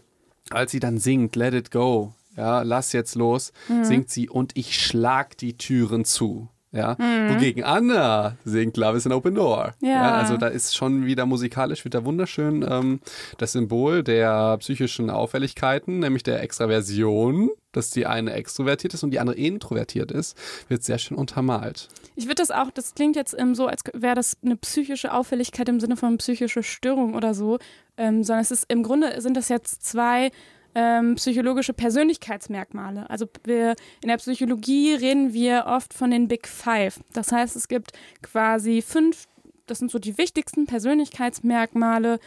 als 0.50 0.70
sie 0.70 0.80
dann 0.80 0.98
singt, 0.98 1.36
Let 1.36 1.52
It 1.52 1.70
Go, 1.70 2.14
ja, 2.38 2.62
lass 2.62 2.92
jetzt 2.92 3.16
los, 3.16 3.52
mhm. 3.68 3.84
singt 3.84 4.10
sie 4.10 4.28
und 4.28 4.56
ich 4.56 4.80
schlag 4.80 5.36
die 5.36 5.58
Türen 5.58 6.04
zu. 6.04 6.48
Ja, 6.70 6.96
mhm. 6.98 7.34
wogegen 7.34 7.64
Anna 7.64 8.36
singt 8.44 8.76
Love 8.76 8.98
is 8.98 9.06
an 9.06 9.12
Open 9.12 9.34
Door. 9.34 9.74
Ja. 9.80 9.88
ja. 9.88 10.10
also 10.12 10.36
da 10.36 10.48
ist 10.48 10.76
schon 10.76 11.06
wieder 11.06 11.24
musikalisch 11.24 11.86
wieder 11.86 12.04
wunderschön 12.04 12.64
ähm, 12.68 13.00
das 13.38 13.52
Symbol 13.52 14.02
der 14.02 14.58
psychischen 14.58 15.08
Auffälligkeiten, 15.08 16.00
nämlich 16.00 16.24
der 16.24 16.42
Extraversion, 16.42 17.48
dass 17.72 17.88
die 17.90 18.04
eine 18.04 18.34
extrovertiert 18.34 18.92
ist 18.92 19.02
und 19.02 19.12
die 19.12 19.18
andere 19.18 19.36
introvertiert 19.36 20.12
ist, 20.12 20.36
wird 20.68 20.84
sehr 20.84 20.98
schön 20.98 21.16
untermalt. 21.16 21.88
Ich 22.16 22.26
würde 22.26 22.42
das 22.42 22.50
auch, 22.50 22.70
das 22.70 22.94
klingt 22.94 23.16
jetzt 23.16 23.34
ähm, 23.38 23.54
so, 23.54 23.66
als 23.66 23.80
wäre 23.94 24.14
das 24.14 24.36
eine 24.44 24.56
psychische 24.56 25.14
Auffälligkeit 25.14 25.70
im 25.70 25.80
Sinne 25.80 25.96
von 25.96 26.18
psychische 26.18 26.62
Störung 26.62 27.14
oder 27.14 27.32
so, 27.32 27.58
ähm, 27.96 28.22
sondern 28.22 28.42
es 28.42 28.50
ist 28.50 28.66
im 28.68 28.82
Grunde 28.82 29.22
sind 29.22 29.38
das 29.38 29.48
jetzt 29.48 29.86
zwei 29.86 30.30
ähm, 30.74 31.16
psychologische 31.16 31.72
Persönlichkeitsmerkmale. 31.72 33.08
Also 33.10 33.26
wir, 33.44 33.74
in 34.02 34.08
der 34.08 34.16
Psychologie 34.18 34.94
reden 34.94 35.32
wir 35.32 35.64
oft 35.66 35.94
von 35.94 36.10
den 36.10 36.28
Big 36.28 36.46
Five. 36.46 37.00
Das 37.12 37.32
heißt, 37.32 37.56
es 37.56 37.68
gibt 37.68 37.92
quasi 38.22 38.82
fünf, 38.82 39.26
das 39.66 39.78
sind 39.78 39.90
so 39.90 39.98
die 39.98 40.18
wichtigsten 40.18 40.66
Persönlichkeitsmerkmale 40.66 42.18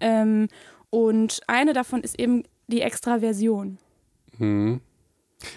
ähm, 0.00 0.48
und 0.90 1.40
eine 1.46 1.72
davon 1.72 2.02
ist 2.02 2.18
eben 2.18 2.44
die 2.66 2.80
Extraversion. 2.80 3.78
Mhm. 4.38 4.80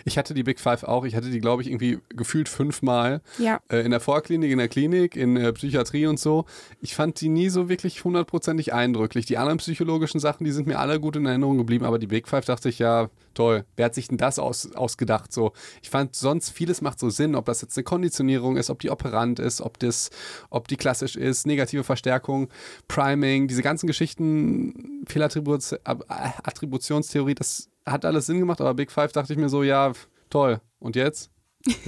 Ich 0.05 0.17
hatte 0.17 0.33
die 0.33 0.43
Big 0.43 0.59
Five 0.59 0.83
auch. 0.83 1.05
Ich 1.05 1.15
hatte 1.15 1.29
die, 1.29 1.39
glaube 1.39 1.61
ich, 1.61 1.69
irgendwie 1.69 1.99
gefühlt 2.09 2.49
fünfmal. 2.49 3.21
Ja. 3.37 3.59
Äh, 3.69 3.81
in 3.81 3.91
der 3.91 3.99
Vorklinik, 3.99 4.51
in 4.51 4.57
der 4.57 4.67
Klinik, 4.67 5.15
in 5.15 5.37
äh, 5.37 5.53
Psychiatrie 5.53 6.07
und 6.07 6.19
so. 6.19 6.45
Ich 6.81 6.95
fand 6.95 7.19
die 7.21 7.29
nie 7.29 7.49
so 7.49 7.69
wirklich 7.69 8.03
hundertprozentig 8.03 8.73
eindrücklich. 8.73 9.25
Die 9.25 9.37
anderen 9.37 9.57
psychologischen 9.57 10.19
Sachen, 10.19 10.43
die 10.43 10.51
sind 10.51 10.67
mir 10.67 10.79
alle 10.79 10.99
gut 10.99 11.15
in 11.15 11.25
Erinnerung 11.25 11.57
geblieben. 11.57 11.85
Aber 11.85 11.99
die 11.99 12.07
Big 12.07 12.27
Five 12.27 12.45
dachte 12.45 12.69
ich, 12.69 12.79
ja, 12.79 13.09
toll. 13.33 13.65
Wer 13.75 13.85
hat 13.85 13.95
sich 13.95 14.07
denn 14.07 14.17
das 14.17 14.39
aus, 14.39 14.71
ausgedacht? 14.73 15.33
So, 15.33 15.53
ich 15.81 15.89
fand 15.89 16.15
sonst 16.15 16.51
vieles 16.51 16.81
macht 16.81 16.99
so 16.99 17.09
Sinn, 17.09 17.35
ob 17.35 17.45
das 17.45 17.61
jetzt 17.61 17.77
eine 17.77 17.83
Konditionierung 17.83 18.57
ist, 18.57 18.69
ob 18.69 18.79
die 18.79 18.89
operant 18.89 19.39
ist, 19.39 19.61
ob 19.61 19.79
das, 19.79 20.09
ob 20.49 20.67
die 20.67 20.77
klassisch 20.77 21.15
ist, 21.15 21.47
negative 21.47 21.83
Verstärkung, 21.83 22.49
Priming, 22.87 23.47
diese 23.47 23.61
ganzen 23.61 23.87
Geschichten, 23.87 25.03
Fehlattributionstheorie, 25.07 27.35
das 27.35 27.69
hat 27.85 28.05
alles 28.05 28.25
Sinn 28.25 28.39
gemacht, 28.39 28.61
aber 28.61 28.73
Big 28.73 28.91
Five 28.91 29.11
dachte 29.11 29.33
ich 29.33 29.39
mir 29.39 29.49
so, 29.49 29.63
ja, 29.63 29.91
toll. 30.29 30.61
Und 30.79 30.95
jetzt? 30.95 31.31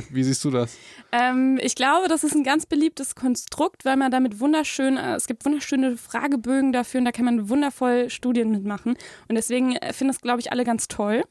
Wie 0.09 0.23
siehst 0.23 0.43
du 0.45 0.51
das? 0.51 0.77
ähm, 1.11 1.59
ich 1.61 1.75
glaube, 1.75 2.07
das 2.07 2.23
ist 2.23 2.33
ein 2.33 2.43
ganz 2.43 2.65
beliebtes 2.65 3.15
Konstrukt, 3.15 3.83
weil 3.83 3.97
man 3.97 4.09
damit 4.09 4.39
wunderschön, 4.39 4.97
äh, 4.97 5.15
es 5.15 5.27
gibt 5.27 5.45
wunderschöne 5.45 5.97
Fragebögen 5.97 6.71
dafür 6.71 6.99
und 6.99 7.05
da 7.05 7.11
kann 7.11 7.25
man 7.25 7.49
wundervoll 7.49 8.09
Studien 8.09 8.51
mitmachen. 8.51 8.95
Und 9.27 9.35
deswegen 9.35 9.75
äh, 9.75 9.91
finden 9.91 10.13
das, 10.13 10.21
glaube 10.21 10.39
ich, 10.39 10.51
alle 10.51 10.63
ganz 10.63 10.87
toll. 10.87 11.23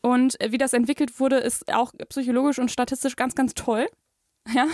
Und 0.00 0.40
äh, 0.40 0.52
wie 0.52 0.58
das 0.58 0.72
entwickelt 0.72 1.18
wurde, 1.18 1.38
ist 1.38 1.72
auch 1.72 1.92
psychologisch 2.08 2.58
und 2.58 2.70
statistisch 2.70 3.16
ganz, 3.16 3.34
ganz 3.34 3.54
toll. 3.54 3.86
Ja, 4.54 4.68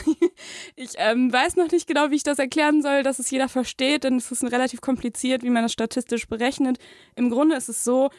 ich 0.77 0.90
ähm, 0.96 1.33
weiß 1.33 1.57
noch 1.57 1.70
nicht 1.70 1.87
genau, 1.87 2.11
wie 2.11 2.16
ich 2.16 2.22
das 2.22 2.38
erklären 2.38 2.83
soll, 2.83 3.03
dass 3.03 3.18
es 3.18 3.31
jeder 3.31 3.48
versteht, 3.48 4.05
denn 4.05 4.16
es 4.16 4.31
ist 4.31 4.44
relativ 4.44 4.83
kompliziert, 4.83 5.42
wie 5.42 5.48
man 5.48 5.62
das 5.62 5.72
statistisch 5.72 6.29
berechnet. 6.29 6.77
Im 7.16 7.31
Grunde 7.31 7.57
ist 7.57 7.70
es 7.70 7.83
so, 7.83 8.11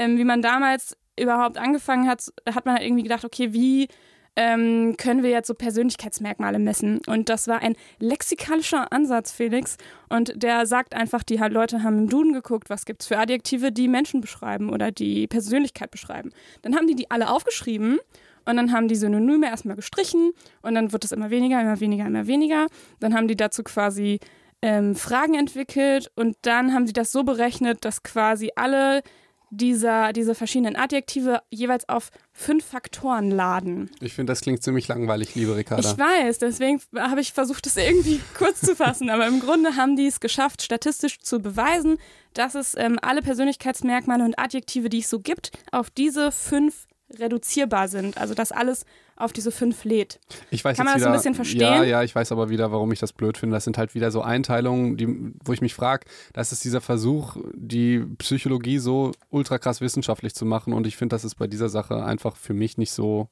ähm, 0.00 0.16
wie 0.16 0.24
man 0.24 0.40
damals 0.40 0.96
überhaupt 1.18 1.58
angefangen 1.58 2.08
hat, 2.08 2.24
hat 2.54 2.64
man 2.64 2.76
halt 2.76 2.86
irgendwie 2.86 3.02
gedacht, 3.02 3.26
okay, 3.26 3.52
wie 3.52 3.88
ähm, 4.34 4.96
können 4.96 5.22
wir 5.22 5.28
jetzt 5.28 5.48
so 5.48 5.54
Persönlichkeitsmerkmale 5.54 6.58
messen? 6.58 7.00
Und 7.06 7.28
das 7.28 7.48
war 7.48 7.60
ein 7.60 7.76
lexikalischer 7.98 8.90
Ansatz, 8.92 9.30
Felix. 9.30 9.76
Und 10.08 10.42
der 10.42 10.64
sagt 10.64 10.94
einfach, 10.94 11.22
die 11.22 11.36
Leute 11.36 11.82
haben 11.82 11.98
im 11.98 12.08
Duden 12.08 12.32
geguckt, 12.32 12.70
was 12.70 12.86
gibt 12.86 13.02
es 13.02 13.08
für 13.08 13.18
Adjektive, 13.18 13.72
die 13.72 13.88
Menschen 13.88 14.22
beschreiben 14.22 14.70
oder 14.70 14.90
die 14.90 15.26
Persönlichkeit 15.26 15.90
beschreiben. 15.90 16.30
Dann 16.62 16.76
haben 16.76 16.86
die 16.86 16.94
die 16.94 17.10
alle 17.10 17.28
aufgeschrieben 17.28 17.98
und 18.46 18.56
dann 18.56 18.72
haben 18.72 18.88
die 18.88 18.96
Synonyme 18.96 19.48
erstmal 19.48 19.76
gestrichen 19.76 20.32
und 20.62 20.74
dann 20.74 20.92
wird 20.92 21.04
es 21.04 21.12
immer 21.12 21.28
weniger, 21.28 21.60
immer 21.60 21.78
weniger, 21.78 22.06
immer 22.06 22.26
weniger. 22.26 22.68
Dann 23.00 23.14
haben 23.14 23.28
die 23.28 23.36
dazu 23.36 23.62
quasi 23.62 24.18
ähm, 24.62 24.94
Fragen 24.94 25.34
entwickelt 25.34 26.10
und 26.16 26.38
dann 26.40 26.72
haben 26.72 26.86
sie 26.86 26.94
das 26.94 27.12
so 27.12 27.22
berechnet, 27.22 27.84
dass 27.84 28.02
quasi 28.02 28.50
alle 28.56 29.02
dieser, 29.50 30.12
diese 30.12 30.34
verschiedenen 30.34 30.76
Adjektive 30.76 31.42
jeweils 31.50 31.88
auf 31.88 32.10
fünf 32.32 32.64
Faktoren 32.64 33.30
laden. 33.30 33.90
Ich 34.00 34.14
finde, 34.14 34.30
das 34.30 34.40
klingt 34.40 34.62
ziemlich 34.62 34.88
langweilig, 34.88 35.34
liebe 35.34 35.56
Ricarda. 35.56 35.90
Ich 35.90 35.98
weiß, 35.98 36.38
deswegen 36.38 36.80
habe 36.96 37.20
ich 37.20 37.32
versucht, 37.32 37.66
das 37.66 37.76
irgendwie 37.76 38.20
kurz 38.38 38.60
zu 38.60 38.76
fassen. 38.76 39.10
Aber 39.10 39.26
im 39.26 39.40
Grunde 39.40 39.76
haben 39.76 39.96
die 39.96 40.06
es 40.06 40.20
geschafft, 40.20 40.62
statistisch 40.62 41.20
zu 41.20 41.40
beweisen, 41.40 41.98
dass 42.34 42.54
es 42.54 42.76
ähm, 42.76 42.98
alle 43.02 43.22
Persönlichkeitsmerkmale 43.22 44.24
und 44.24 44.38
Adjektive, 44.38 44.88
die 44.88 45.00
es 45.00 45.10
so 45.10 45.20
gibt, 45.20 45.50
auf 45.72 45.90
diese 45.90 46.30
fünf 46.30 46.86
reduzierbar 47.18 47.88
sind. 47.88 48.18
Also 48.18 48.34
dass 48.34 48.52
alles 48.52 48.84
auf 49.20 49.32
diese 49.32 49.50
fünf 49.50 49.84
lädt. 49.84 50.20
Ich 50.50 50.64
weiß 50.64 50.76
Kann 50.76 50.86
man 50.86 50.94
das 50.94 51.02
wieder, 51.02 51.10
ein 51.10 51.16
bisschen 51.16 51.34
verstehen? 51.34 51.60
Ja, 51.60 51.84
ja, 51.84 52.02
ich 52.02 52.14
weiß 52.14 52.32
aber 52.32 52.48
wieder, 52.48 52.72
warum 52.72 52.90
ich 52.92 52.98
das 52.98 53.12
blöd 53.12 53.38
finde. 53.38 53.54
Das 53.54 53.64
sind 53.64 53.78
halt 53.78 53.94
wieder 53.94 54.10
so 54.10 54.22
Einteilungen, 54.22 54.96
die, 54.96 55.08
wo 55.44 55.52
ich 55.52 55.60
mich 55.60 55.74
frage, 55.74 56.06
das 56.32 56.52
ist 56.52 56.64
dieser 56.64 56.80
Versuch, 56.80 57.36
die 57.54 58.00
Psychologie 58.18 58.78
so 58.78 59.12
ultra 59.30 59.58
krass 59.58 59.80
wissenschaftlich 59.80 60.34
zu 60.34 60.44
machen. 60.44 60.72
Und 60.72 60.86
ich 60.86 60.96
finde, 60.96 61.14
das 61.14 61.24
ist 61.24 61.36
bei 61.36 61.46
dieser 61.46 61.68
Sache 61.68 62.04
einfach 62.04 62.36
für 62.36 62.54
mich 62.54 62.78
nicht 62.78 62.92
so 62.92 63.28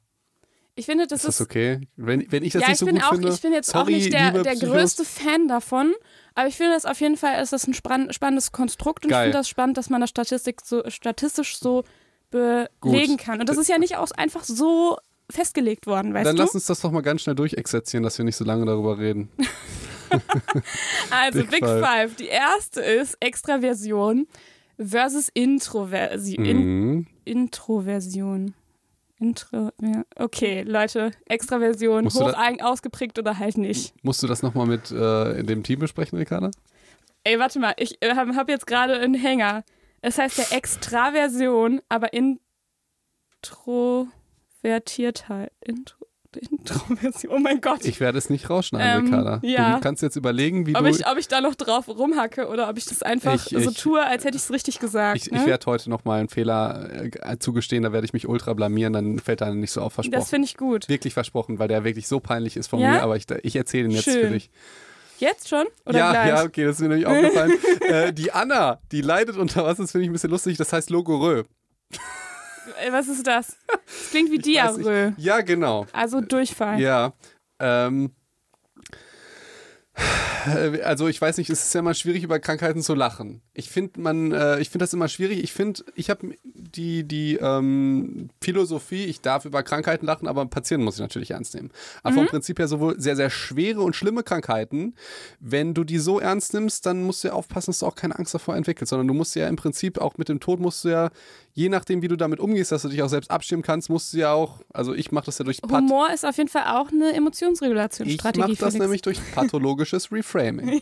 ich 0.79 0.85
finde, 0.85 1.07
das 1.07 1.25
ist. 1.25 1.29
Ist 1.31 1.39
das 1.41 1.45
okay? 1.45 1.81
Wenn, 1.97 2.31
wenn 2.31 2.41
ich 2.41 2.53
das 2.53 2.61
ja, 2.61 2.69
nicht 2.69 2.77
so 2.77 2.85
ich 2.85 2.93
bin 2.93 3.01
gut 3.01 3.09
auch, 3.09 3.13
finde. 3.13 3.29
Ich 3.29 3.41
bin 3.41 3.51
jetzt 3.51 3.69
sorry, 3.69 3.81
auch 3.81 3.97
nicht 3.97 4.13
der, 4.13 4.31
der 4.31 4.55
größte 4.55 5.03
Fan 5.03 5.49
davon, 5.49 5.93
aber 6.35 6.47
ich 6.47 6.55
finde 6.55 6.71
das 6.73 6.85
auf 6.85 7.01
jeden 7.01 7.17
Fall 7.17 7.41
ist 7.43 7.51
das 7.51 7.67
ein 7.67 7.73
spannendes 7.73 8.53
Konstrukt 8.53 9.03
und 9.03 9.11
Geil. 9.11 9.19
ich 9.19 9.23
finde 9.25 9.37
das 9.39 9.49
spannend, 9.49 9.77
dass 9.77 9.89
man 9.89 9.99
das 9.99 10.09
Statistik 10.09 10.61
so, 10.63 10.81
statistisch 10.89 11.57
so 11.57 11.83
belegen 12.31 13.17
Gut. 13.17 13.19
kann. 13.19 13.39
Und 13.41 13.49
das 13.49 13.57
ist 13.57 13.67
ja 13.67 13.77
nicht 13.77 13.97
auch 13.97 14.11
einfach 14.11 14.45
so 14.45 14.97
festgelegt 15.29 15.87
worden, 15.87 16.13
weißt 16.13 16.25
Dann 16.25 16.35
du? 16.35 16.43
lass 16.43 16.55
uns 16.55 16.65
das 16.65 16.81
doch 16.81 16.91
mal 16.91 17.01
ganz 17.01 17.21
schnell 17.21 17.35
durchexerzieren, 17.35 18.03
dass 18.03 18.17
wir 18.17 18.25
nicht 18.25 18.35
so 18.35 18.45
lange 18.45 18.65
darüber 18.65 18.97
reden. 18.97 19.29
also 21.11 21.39
Big, 21.39 21.51
Big 21.51 21.65
Five. 21.65 21.85
Five. 21.85 22.15
Die 22.15 22.27
erste 22.27 22.81
ist 22.81 23.17
Extraversion 23.19 24.27
versus 24.77 25.29
Introversion. 25.33 26.43
Mhm. 26.43 27.07
In 27.25 27.41
Introversion. 27.41 28.53
Intro. 29.19 29.71
Okay, 30.15 30.63
Leute, 30.63 31.11
Extraversion, 31.27 32.05
Musst 32.05 32.21
hoch 32.21 32.33
ausgeprägt 32.61 33.19
oder 33.19 33.37
halt 33.37 33.57
nicht. 33.57 33.93
Musst 34.01 34.23
du 34.23 34.27
das 34.27 34.41
nochmal 34.41 34.65
mit 34.65 34.91
äh, 34.91 35.43
dem 35.43 35.61
Team 35.63 35.79
besprechen, 35.79 36.17
Ricarda? 36.17 36.51
Ey, 37.25 37.37
warte 37.37 37.59
mal, 37.59 37.73
ich 37.77 38.01
äh, 38.01 38.15
habe 38.15 38.35
hab 38.35 38.47
jetzt 38.47 38.65
gerade 38.65 38.95
einen 38.97 39.15
Hänger. 39.15 39.65
Es 40.01 40.17
heißt 40.17 40.37
ja 40.37 40.45
Extraversion, 40.55 41.81
aber 41.89 42.13
Introvertiertheit. 44.61 45.51
Intro 45.61 45.95
Introversion. 46.51 47.33
Oh 47.33 47.39
mein 47.39 47.59
Gott. 47.59 47.83
Ich 47.85 47.99
werde 47.99 48.19
es 48.19 48.29
nicht 48.29 48.51
rausschneiden, 48.51 48.99
Ähm, 48.99 49.05
Ricarda. 49.13 49.39
ja. 49.43 49.75
Du 49.75 49.81
kannst 49.81 50.03
jetzt 50.03 50.15
überlegen, 50.15 50.67
wie 50.67 50.75
ob, 50.75 50.83
du. 50.83 50.89
ich, 50.89 51.07
ob 51.07 51.17
ich 51.17 51.27
da 51.27 51.41
noch 51.41 51.55
drauf 51.55 51.87
rumhacke 51.87 52.47
oder 52.49 52.69
ob 52.69 52.77
ich 52.77 52.85
das 52.85 53.01
einfach 53.01 53.33
Ich- 53.33 53.63
so 53.63 53.71
ich- 53.71 53.77
tue, 53.77 54.05
als 54.05 54.25
hätte 54.25 54.37
ich 54.37 54.43
es 54.43 54.51
richtig 54.51 54.77
gesagt. 54.77 55.17
ich, 55.17 55.31
ne? 55.31 55.39
ich 55.39 55.47
werde 55.47 55.65
heute 55.65 55.89
nochmal 55.89 56.19
einen 56.19 56.29
Fehler 56.29 56.87
äh, 57.25 57.37
zugestehen, 57.39 57.81
da 57.81 57.91
werde 57.93 58.05
ich 58.05 58.13
mich 58.13 58.27
ultra 58.27 58.53
blamieren, 58.53 58.93
dann 58.93 59.17
fällt 59.17 59.41
da 59.41 59.51
nicht 59.51 59.71
so 59.71 59.81
auf 59.81 59.93
versprochen. 59.93 60.19
das 60.19 60.29
finde 60.29 60.45
ich 60.45 60.55
gut. 60.55 60.87
wirklich 60.87 61.15
versprochen, 61.15 61.57
weil 61.57 61.67
der 61.67 61.83
wirklich 61.83 62.07
so 62.07 62.19
peinlich 62.19 62.57
ist 62.57 62.67
von 62.67 62.77
Ja? 62.79 62.91
mir, 62.91 63.01
aber 63.01 63.15
ich, 63.17 63.25
ich 63.41 63.55
erzähle 63.55 63.85
ihn 63.85 63.91
jetzt 63.91 64.03
Schön. 64.03 64.27
für 64.27 64.29
dich. 64.33 64.51
Jetzt 65.17 65.49
schon? 65.49 65.65
Oder 65.87 65.97
ja, 65.97 66.11
gleich? 66.11 66.27
ja, 66.29 66.43
okay, 66.43 66.63
das 66.63 66.75
ist 66.75 66.81
mir 66.81 66.89
nämlich 66.89 67.07
aufgefallen. 67.07 67.53
äh, 67.89 68.13
die 68.13 68.31
Anna, 68.31 68.79
die 68.91 69.01
leidet 69.01 69.35
unter 69.35 69.63
was, 69.65 69.77
das 69.77 69.91
finde 69.91 70.03
ich 70.03 70.09
ein 70.11 70.13
bisschen 70.13 70.29
lustig, 70.29 70.57
das 70.57 70.71
heißt 70.71 70.91
Logorö. 70.91 71.43
Was 72.91 73.07
ist 73.07 73.25
das? 73.27 73.57
Das 73.67 74.09
klingt 74.11 74.31
wie 74.31 74.37
Ich. 74.37 74.43
Diarrhoe. 74.43 75.13
Ja, 75.17 75.41
genau. 75.41 75.85
Also 75.93 76.21
Durchfall. 76.21 76.79
Ja. 76.79 77.13
Ähm, 77.59 78.11
äh, 80.47 80.81
also 80.81 81.07
ich 81.07 81.19
weiß 81.19 81.37
nicht, 81.37 81.49
es 81.49 81.65
ist 81.65 81.73
ja 81.73 81.79
immer 81.79 81.93
schwierig, 81.93 82.23
über 82.23 82.39
Krankheiten 82.39 82.81
zu 82.81 82.93
lachen. 82.95 83.41
Ich 83.59 83.69
finde 83.69 83.99
man, 83.99 84.31
äh, 84.31 84.59
ich 84.59 84.69
finde 84.69 84.83
das 84.83 84.93
immer 84.93 85.07
schwierig. 85.07 85.43
Ich 85.43 85.53
finde, 85.53 85.83
ich 85.95 86.09
habe 86.09 86.29
die, 86.43 87.03
die 87.03 87.35
ähm, 87.35 88.29
Philosophie, 88.41 89.05
ich 89.05 89.21
darf 89.21 89.45
über 89.45 89.63
Krankheiten 89.63 90.05
lachen, 90.05 90.27
aber 90.27 90.45
Patienten 90.45 90.85
muss 90.85 90.95
ich 90.95 91.01
natürlich 91.01 91.31
ernst 91.31 91.53
nehmen. 91.53 91.71
Aber 92.03 92.15
vom 92.15 92.27
Prinzip 92.27 92.57
her 92.59 92.67
sowohl 92.67 92.99
sehr, 92.99 93.15
sehr 93.15 93.29
schwere 93.29 93.81
und 93.81 93.95
schlimme 93.95 94.23
Krankheiten, 94.23 94.95
wenn 95.39 95.73
du 95.73 95.83
die 95.83 95.99
so 95.99 96.19
ernst 96.19 96.53
nimmst, 96.53 96.85
dann 96.85 97.03
musst 97.03 97.23
du 97.23 97.27
ja 97.29 97.33
aufpassen, 97.33 97.71
dass 97.71 97.79
du 97.79 97.85
auch 97.85 97.95
keine 97.95 98.17
Angst 98.17 98.33
davor 98.33 98.55
entwickelst, 98.55 98.89
sondern 98.89 99.07
du 99.07 99.13
musst 99.13 99.35
ja 99.35 99.47
im 99.47 99.55
Prinzip 99.55 99.99
auch 99.99 100.17
mit 100.17 100.29
dem 100.29 100.39
Tod 100.39 100.59
musst 100.59 100.85
du 100.85 100.89
ja, 100.89 101.09
je 101.53 101.69
nachdem, 101.69 102.01
wie 102.01 102.07
du 102.07 102.15
damit 102.15 102.39
umgehst, 102.39 102.71
dass 102.71 102.83
du 102.83 102.89
dich 102.89 103.01
auch 103.01 103.09
selbst 103.09 103.29
abstimmen 103.29 103.61
kannst, 103.63 103.89
musst 103.89 104.13
du 104.13 104.17
ja 104.19 104.31
auch, 104.31 104.61
also 104.73 104.93
ich 104.93 105.11
mache 105.11 105.25
das 105.25 105.37
ja 105.39 105.45
durch 105.45 105.61
Pat 105.61 105.81
Humor 105.81 106.11
ist 106.13 106.25
auf 106.25 106.37
jeden 106.37 106.49
Fall 106.49 106.63
auch 106.63 106.91
eine 106.91 107.11
ich 107.11 107.17
Emotionsregulationsstrategie. 107.17 108.39
mache 108.39 108.51
das 108.51 108.73
Felix. 108.73 108.79
nämlich 108.79 109.01
durch 109.01 109.19
pathologisches 109.35 110.11
Reframing. 110.11 110.81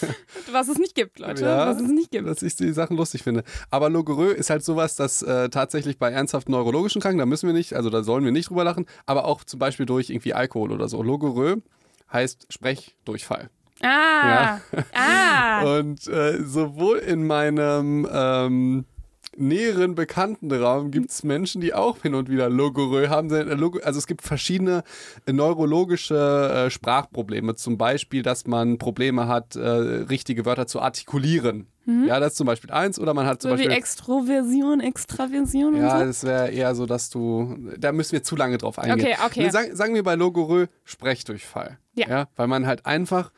Was 0.52 0.68
es 0.68 0.78
nicht 0.78 0.94
gibt, 0.94 1.18
Leute. 1.18 1.44
Ja, 1.44 1.68
Was 1.68 1.80
es 1.80 1.88
nicht 1.88 2.10
gibt. 2.10 2.17
Dass 2.26 2.42
ich 2.42 2.56
die 2.56 2.72
Sachen 2.72 2.96
lustig 2.96 3.22
finde. 3.22 3.44
Aber 3.70 3.90
Logorö 3.90 4.30
ist 4.30 4.50
halt 4.50 4.64
sowas, 4.64 4.96
das 4.96 5.22
äh, 5.22 5.48
tatsächlich 5.48 5.98
bei 5.98 6.10
ernsthaft 6.10 6.48
neurologischen 6.48 7.00
Kranken, 7.00 7.18
da 7.18 7.26
müssen 7.26 7.46
wir 7.46 7.54
nicht, 7.54 7.74
also 7.74 7.90
da 7.90 8.02
sollen 8.02 8.24
wir 8.24 8.32
nicht 8.32 8.50
drüber 8.50 8.64
lachen, 8.64 8.86
aber 9.06 9.24
auch 9.24 9.44
zum 9.44 9.58
Beispiel 9.58 9.86
durch 9.86 10.10
irgendwie 10.10 10.34
Alkohol 10.34 10.72
oder 10.72 10.88
so. 10.88 11.02
Logorö 11.02 11.56
heißt 12.12 12.46
Sprechdurchfall. 12.50 13.50
Ah. 13.82 14.58
Ah. 14.94 15.62
Und 15.78 16.06
äh, 16.08 16.42
sowohl 16.44 16.98
in 16.98 17.26
meinem 17.26 18.08
ähm, 18.10 18.84
näheren 19.38 19.94
Bekanntenraum 19.94 20.90
gibt 20.90 21.10
es 21.10 21.22
Menschen, 21.22 21.60
die 21.60 21.74
auch 21.74 22.02
hin 22.02 22.14
und 22.14 22.28
wieder 22.28 22.48
Logorö 22.48 23.08
haben. 23.08 23.30
Äh, 23.32 23.56
Also 23.84 23.98
es 23.98 24.06
gibt 24.06 24.22
verschiedene 24.22 24.82
äh, 25.26 25.32
neurologische 25.32 26.66
äh, 26.66 26.70
Sprachprobleme. 26.70 27.54
Zum 27.54 27.78
Beispiel, 27.78 28.22
dass 28.22 28.46
man 28.46 28.78
Probleme 28.78 29.28
hat, 29.28 29.56
äh, 29.56 29.60
richtige 29.60 30.44
Wörter 30.44 30.66
zu 30.66 30.80
artikulieren. 30.80 31.66
Ja, 32.06 32.20
das 32.20 32.32
ist 32.32 32.36
zum 32.36 32.46
Beispiel 32.46 32.70
eins. 32.70 32.98
Oder 33.00 33.14
man 33.14 33.24
hat 33.26 33.40
zum 33.40 33.50
Mhm. 33.50 33.56
so 33.56 33.62
wie 33.62 33.66
Beispiel... 33.66 33.78
Extroversion, 33.78 34.80
Extraversion 34.80 35.74
und 35.74 35.80
Ja, 35.80 35.98
so. 36.00 36.04
das 36.04 36.24
wäre 36.24 36.50
eher 36.50 36.74
so, 36.74 36.84
dass 36.86 37.08
du. 37.08 37.56
Da 37.78 37.92
müssen 37.92 38.12
wir 38.12 38.22
zu 38.22 38.36
lange 38.36 38.58
drauf 38.58 38.78
eingehen. 38.78 39.06
Okay, 39.12 39.16
okay. 39.24 39.40
Wir 39.44 39.50
sagen, 39.50 39.74
sagen 39.74 39.94
wir 39.94 40.02
bei 40.02 40.14
Logorö 40.14 40.66
Sprechdurchfall. 40.84 41.78
Ja. 41.94 42.28
Weil 42.36 42.46
man 42.46 42.66
halt 42.66 42.84
einfach 42.86 43.32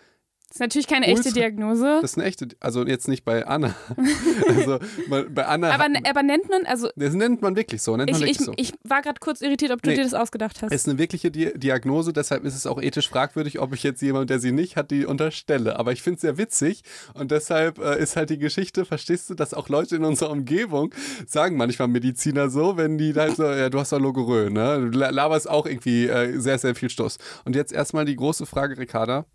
Das 0.51 0.57
ist 0.57 0.61
natürlich 0.63 0.89
keine 0.89 1.07
echte 1.07 1.33
Diagnose. 1.33 2.01
Das 2.03 2.11
ist 2.11 2.19
eine 2.19 2.27
echte, 2.27 2.49
also 2.59 2.85
jetzt 2.85 3.07
nicht 3.07 3.25
bei 3.25 3.47
Anna. 3.47 3.73
also 4.49 4.81
bei 5.09 5.47
Anna, 5.47 5.71
Aber, 5.71 5.85
hat- 5.85 6.09
aber 6.11 6.23
nennt 6.25 6.49
man, 6.51 6.67
also 6.67 6.89
das 6.97 7.15
nennt 7.15 7.41
man 7.41 7.55
wirklich 7.55 7.83
so, 7.83 7.97
nennt 7.97 8.11
ich, 8.11 8.19
man 8.19 8.29
ich, 8.29 8.41
wirklich 8.41 8.47
so. 8.47 8.53
ich 8.57 8.73
war 8.83 9.01
gerade 9.01 9.21
kurz 9.21 9.43
irritiert, 9.43 9.71
ob 9.71 9.81
du 9.81 9.91
Nee. 9.91 9.97
dir 9.97 10.03
das 10.03 10.13
ausgedacht 10.13 10.61
hast. 10.61 10.73
Es 10.73 10.83
ist 10.83 10.89
eine 10.89 10.99
wirkliche 10.99 11.31
Di 11.31 11.53
Diagnose, 11.57 12.13
deshalb 12.13 12.45
ist 12.45 12.57
es 12.57 12.67
auch 12.67 12.83
ethisch 12.83 13.09
fragwürdig, 13.09 13.61
ob 13.61 13.73
ich 13.75 13.85
jetzt 13.85 14.03
jemand, 14.03 14.29
der 14.29 14.41
sie 14.41 14.51
nicht 14.51 14.75
hat, 14.77 14.91
die 14.91 15.07
unterstelle. 15.07 15.79
Aber 15.79 15.93
ich 15.93 16.03
finde 16.03 16.17
es 16.17 16.21
sehr 16.23 16.37
witzig 16.37 16.83
und 17.15 17.31
deshalb 17.31 17.79
äh, 17.79 18.03
ist 18.03 18.17
halt 18.17 18.31
die 18.31 18.39
Geschichte, 18.39 18.85
verstehst 18.85 19.31
du, 19.31 19.35
dass 19.35 19.55
auch 19.55 19.69
Leute 19.69 19.95
in 19.95 20.05
unserer 20.05 20.31
Umgebung 20.31 20.93
sagen 21.29 21.57
manchmal 21.59 21.87
Mediziner 21.87 22.51
so, 22.51 22.77
wenn 22.77 22.99
die 22.99 23.15
halt 23.15 23.37
so, 23.37 23.45
ja, 23.45 23.71
du 23.71 23.79
hast 23.79 23.93
doch 23.93 24.01
Logorö, 24.01 24.51
ne? 24.51 24.91
Du 24.91 24.99
la- 24.99 25.11
laberst 25.11 25.49
auch 25.49 25.67
irgendwie 25.67 26.09
äh, 26.09 26.41
sehr, 26.41 26.59
sehr 26.59 26.75
viel 26.75 26.91
Stoß. 26.91 27.19
Und 27.45 27.55
jetzt 27.55 27.73
erstmal 27.73 28.05
die 28.05 28.17
große 28.17 28.47
Frage, 28.47 28.77
Ricarda. 28.77 29.27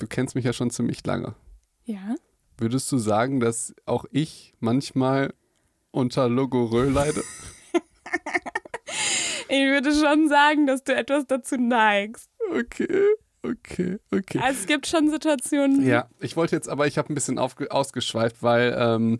Du 0.00 0.06
kennst 0.06 0.34
mich 0.34 0.44
ja 0.44 0.52
schon 0.52 0.70
ziemlich 0.70 1.06
lange. 1.06 1.34
ja. 1.84 2.16
Würdest 2.58 2.92
du 2.92 2.98
sagen, 2.98 3.40
dass 3.40 3.74
auch 3.86 4.04
ich 4.10 4.52
manchmal 4.60 5.32
unter 5.92 6.28
Logorö 6.28 6.90
leide? 6.90 7.22
Ich 9.48 9.64
würde 9.66 9.92
schon 9.92 10.28
sagen, 10.28 10.66
dass 10.68 10.84
du 10.84 10.94
etwas 10.94 11.26
dazu 11.26 11.56
neigst. 11.56 12.30
Okay, 12.52 13.04
okay, 13.42 13.98
okay. 14.12 14.38
Also 14.38 14.60
es 14.60 14.66
gibt 14.66 14.86
schon 14.86 15.10
Situationen. 15.10 15.84
Ja, 15.84 16.08
ich 16.20 16.36
wollte 16.36 16.54
jetzt, 16.54 16.68
aber 16.68 16.86
ich 16.86 16.98
habe 16.98 17.12
ein 17.12 17.16
bisschen 17.16 17.38
ausgeschweift, 17.38 18.44
weil, 18.44 18.76
ähm, 18.78 19.18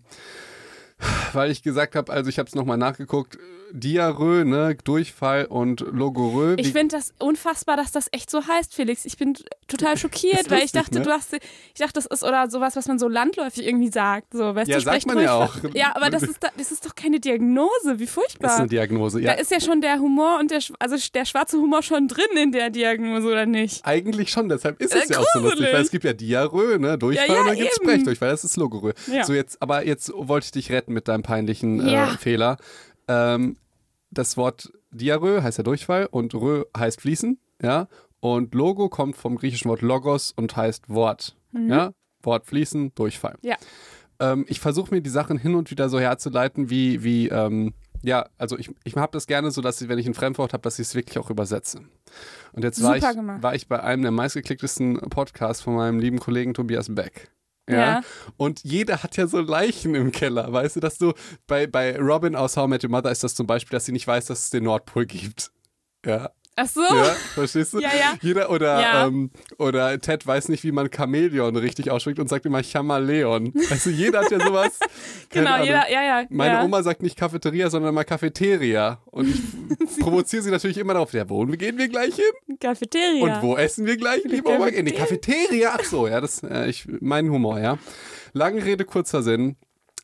weil 1.32 1.50
ich 1.50 1.64
gesagt 1.64 1.96
habe, 1.96 2.12
also 2.12 2.30
ich 2.30 2.38
habe 2.38 2.46
es 2.46 2.54
nochmal 2.54 2.78
nachgeguckt, 2.78 3.38
Diarrhoe, 3.72 4.44
ne, 4.44 4.76
Durchfall 4.85 5.46
und 5.46 5.80
Logorö. 5.80 6.54
Ich 6.59 6.72
finde 6.72 6.96
das 6.96 7.12
unfassbar, 7.18 7.76
dass 7.76 7.92
das 7.92 8.09
echt 8.12 8.30
so 8.30 8.46
heißt, 8.46 8.74
Felix. 8.74 9.04
Ich 9.04 9.16
bin 9.16 9.35
total 9.68 9.96
schockiert, 9.98 10.50
weil 10.50 10.64
ich 10.64 10.72
dachte, 10.72 10.98
ne? 10.98 11.02
du 11.04 11.11
hast, 11.11 11.33
ich 11.35 11.78
dachte, 11.78 11.94
das 11.94 12.06
ist 12.06 12.22
oder 12.22 12.50
sowas, 12.50 12.76
was 12.76 12.87
man 12.88 12.98
so 12.98 13.09
landläufig 13.09 13.66
irgendwie 13.66 13.90
sagt. 13.90 14.33
So, 14.33 14.54
weißt 14.54 14.68
Ja, 14.70 14.78
du, 14.78 14.83
sagt 14.85 15.06
man 15.06 15.20
ja 15.20 15.35
auch. 15.35 15.54
Ja, 15.74 15.94
aber 15.96 16.11
das 16.11 16.22
ist, 16.24 16.42
da, 16.42 16.48
das 16.56 16.72
ist 16.72 16.85
doch 16.87 16.94
keine 16.94 17.20
Diagnose. 17.20 17.70
Wie 17.98 17.98
das 17.98 18.00
ist 18.02 18.11
furchtbar. 18.14 18.56
eine 18.59 18.68
Diagnose, 18.68 19.20
ja. 19.20 19.35
Da 19.35 19.40
ist 19.40 19.50
ja 19.50 19.61
schon 19.61 19.80
der 19.80 19.98
Humor 19.98 20.38
und 20.40 20.50
der, 20.50 20.61
also 20.78 20.96
der 21.14 21.24
schwarze 21.24 21.56
Humor 21.59 21.83
schon 21.83 22.09
drin 22.09 22.24
in 22.37 22.52
der 22.52 22.70
Diagnose, 22.70 23.26
oder 23.26 23.46
nicht? 23.46 23.85
Eigentlich 23.87 24.30
schon, 24.30 24.48
deshalb 24.48 24.80
ist 24.80 24.94
Äh, 24.94 25.00
es 25.04 25.09
ja 25.11 25.18
auch 25.18 25.26
so 25.35 25.40
lustig, 25.40 25.66
weil 25.72 25.83
es 25.83 25.90
gibt 25.90 26.04
ja 26.04 26.12
Diarrhoe, 26.12 26.78
ne, 26.78 26.98
Durchfall 26.98 27.28
Ja, 27.28 27.35
ja, 27.35 27.40
und 27.42 27.46
dann 27.48 27.56
gibt 27.56 27.70
es. 27.70 27.76
Sprechdurchfall, 27.76 28.30
das 28.30 28.44
ist 28.44 28.56
Logorö. 28.56 28.92
Ja. 29.12 29.24
So 29.24 29.33
jetzt, 29.33 29.61
aber 29.62 29.87
jetzt 29.87 30.12
wollte 30.14 30.44
ich 30.46 30.50
dich 30.52 30.70
retten 30.72 30.92
mit 30.92 31.09
deinem 31.09 31.22
peinlichen 31.22 31.87
äh, 31.87 31.92
Ja. 31.92 32.06
Fehler. 32.18 32.56
Ähm, 33.10 33.56
das 34.10 34.36
Wort 34.36 34.72
Diarrhoe 34.92 35.42
heißt 35.42 35.58
ja 35.58 35.64
Durchfall 35.64 36.06
und 36.06 36.34
Rö 36.34 36.64
heißt 36.76 37.00
fließen, 37.00 37.38
ja. 37.62 37.88
Und 38.20 38.54
Logo 38.54 38.88
kommt 38.88 39.16
vom 39.16 39.36
griechischen 39.36 39.68
Wort 39.70 39.82
Logos 39.82 40.32
und 40.32 40.54
heißt 40.56 40.88
Wort, 40.88 41.36
ja. 41.52 41.92
Wort 42.22 42.46
fließen, 42.46 42.94
Durchfall. 42.94 43.36
Mhm. 43.42 43.48
Ja. 43.48 43.56
Ähm, 44.20 44.44
ich 44.48 44.60
versuche 44.60 44.94
mir 44.94 45.00
die 45.00 45.10
Sachen 45.10 45.38
hin 45.38 45.54
und 45.54 45.70
wieder 45.70 45.88
so 45.88 45.98
herzuleiten, 45.98 46.70
wie, 46.70 47.02
wie 47.02 47.28
ähm, 47.28 47.72
ja, 48.02 48.28
also 48.38 48.58
ich, 48.58 48.70
ich 48.84 48.96
habe 48.96 49.12
das 49.12 49.26
gerne 49.26 49.50
so, 49.50 49.60
dass 49.60 49.80
ich, 49.80 49.88
wenn 49.88 49.98
ich 49.98 50.06
ein 50.06 50.14
Fremdwort 50.14 50.52
habe, 50.52 50.62
dass 50.62 50.78
ich 50.78 50.88
es 50.88 50.94
wirklich 50.94 51.18
auch 51.18 51.30
übersetze. 51.30 51.80
Und 52.52 52.64
jetzt 52.64 52.82
war 52.82 52.96
ich, 52.96 53.04
gemacht. 53.04 53.42
war 53.42 53.54
ich 53.54 53.68
bei 53.68 53.82
einem 53.82 54.02
der 54.02 54.10
meistgeklicktesten 54.10 54.98
Podcasts 55.10 55.62
von 55.62 55.74
meinem 55.74 55.98
lieben 55.98 56.18
Kollegen 56.18 56.54
Tobias 56.54 56.94
Beck. 56.94 57.30
Ja. 57.72 57.78
Ja. 57.78 58.00
Und 58.37 58.62
jeder 58.64 59.02
hat 59.02 59.16
ja 59.16 59.26
so 59.26 59.40
Leichen 59.40 59.94
im 59.94 60.12
Keller, 60.12 60.52
weißt 60.52 60.76
du, 60.76 60.80
dass 60.80 60.98
du 60.98 61.12
bei, 61.46 61.66
bei 61.66 61.98
Robin 61.98 62.37
aus 62.37 62.56
How 62.56 62.66
I 62.66 62.68
Met 62.68 62.85
Your 62.85 62.90
Mother 62.90 63.11
ist 63.11 63.24
das 63.24 63.35
zum 63.35 63.46
Beispiel, 63.46 63.76
dass 63.76 63.85
sie 63.85 63.92
nicht 63.92 64.06
weiß, 64.06 64.26
dass 64.26 64.44
es 64.44 64.50
den 64.50 64.64
Nordpol 64.64 65.06
gibt. 65.06 65.50
Ja. 66.04 66.30
Ach 66.62 66.68
so. 66.68 66.82
Ja, 66.82 67.04
verstehst 67.34 67.72
du? 67.72 67.78
Ja, 67.80 67.88
ja. 67.88 68.14
Jeder 68.20 68.50
oder, 68.50 68.80
Ja. 68.80 69.06
ähm, 69.06 69.30
oder 69.58 69.98
Ted 69.98 70.26
weiß 70.26 70.48
nicht, 70.50 70.62
wie 70.62 70.72
man 70.72 70.90
Chamäleon 70.94 71.56
richtig 71.56 71.90
ausspricht 71.90 72.18
und 72.18 72.28
sagt 72.28 72.44
immer 72.44 72.62
Chamaleon. 72.62 73.52
Du, 73.52 73.90
jeder 73.90 74.20
hat 74.20 74.30
ja 74.30 74.40
sowas. 74.40 74.78
Genau, 75.32 75.52
Ahnung. 75.52 75.66
jeder, 75.66 75.88
ja, 75.88 76.02
ja. 76.02 76.26
Meine 76.28 76.54
ja. 76.54 76.64
Oma 76.64 76.82
sagt 76.82 77.02
nicht 77.02 77.16
Cafeteria, 77.16 77.70
sondern 77.70 77.94
mal 77.94 78.02
Cafeteria. 78.02 78.98
Und 79.06 79.28
ich 79.28 79.98
provoziere 80.00 80.42
sie 80.42 80.50
natürlich 80.50 80.76
immer 80.78 80.94
darauf, 80.94 81.12
ja, 81.12 81.28
wo 81.30 81.46
gehen 81.46 81.78
wir 81.78 81.88
gleich 81.88 82.16
hin? 82.16 82.58
Cafeteria. 82.58 83.36
Und 83.36 83.42
wo 83.42 83.56
essen 83.56 83.86
wir 83.86 83.96
gleich, 83.96 84.24
liebe 84.24 84.48
Oma? 84.48 84.66
In 84.66 84.86
die 84.86 84.92
Cafeteria. 84.92 85.76
Ach 85.78 85.84
so, 85.84 86.08
ja, 86.08 86.20
das 86.20 86.42
äh, 86.42 86.68
ich, 86.68 86.86
mein 87.00 87.30
Humor, 87.30 87.60
ja. 87.60 87.78
Lange 88.32 88.64
Rede, 88.64 88.84
kurzer 88.84 89.22
Sinn. 89.22 89.56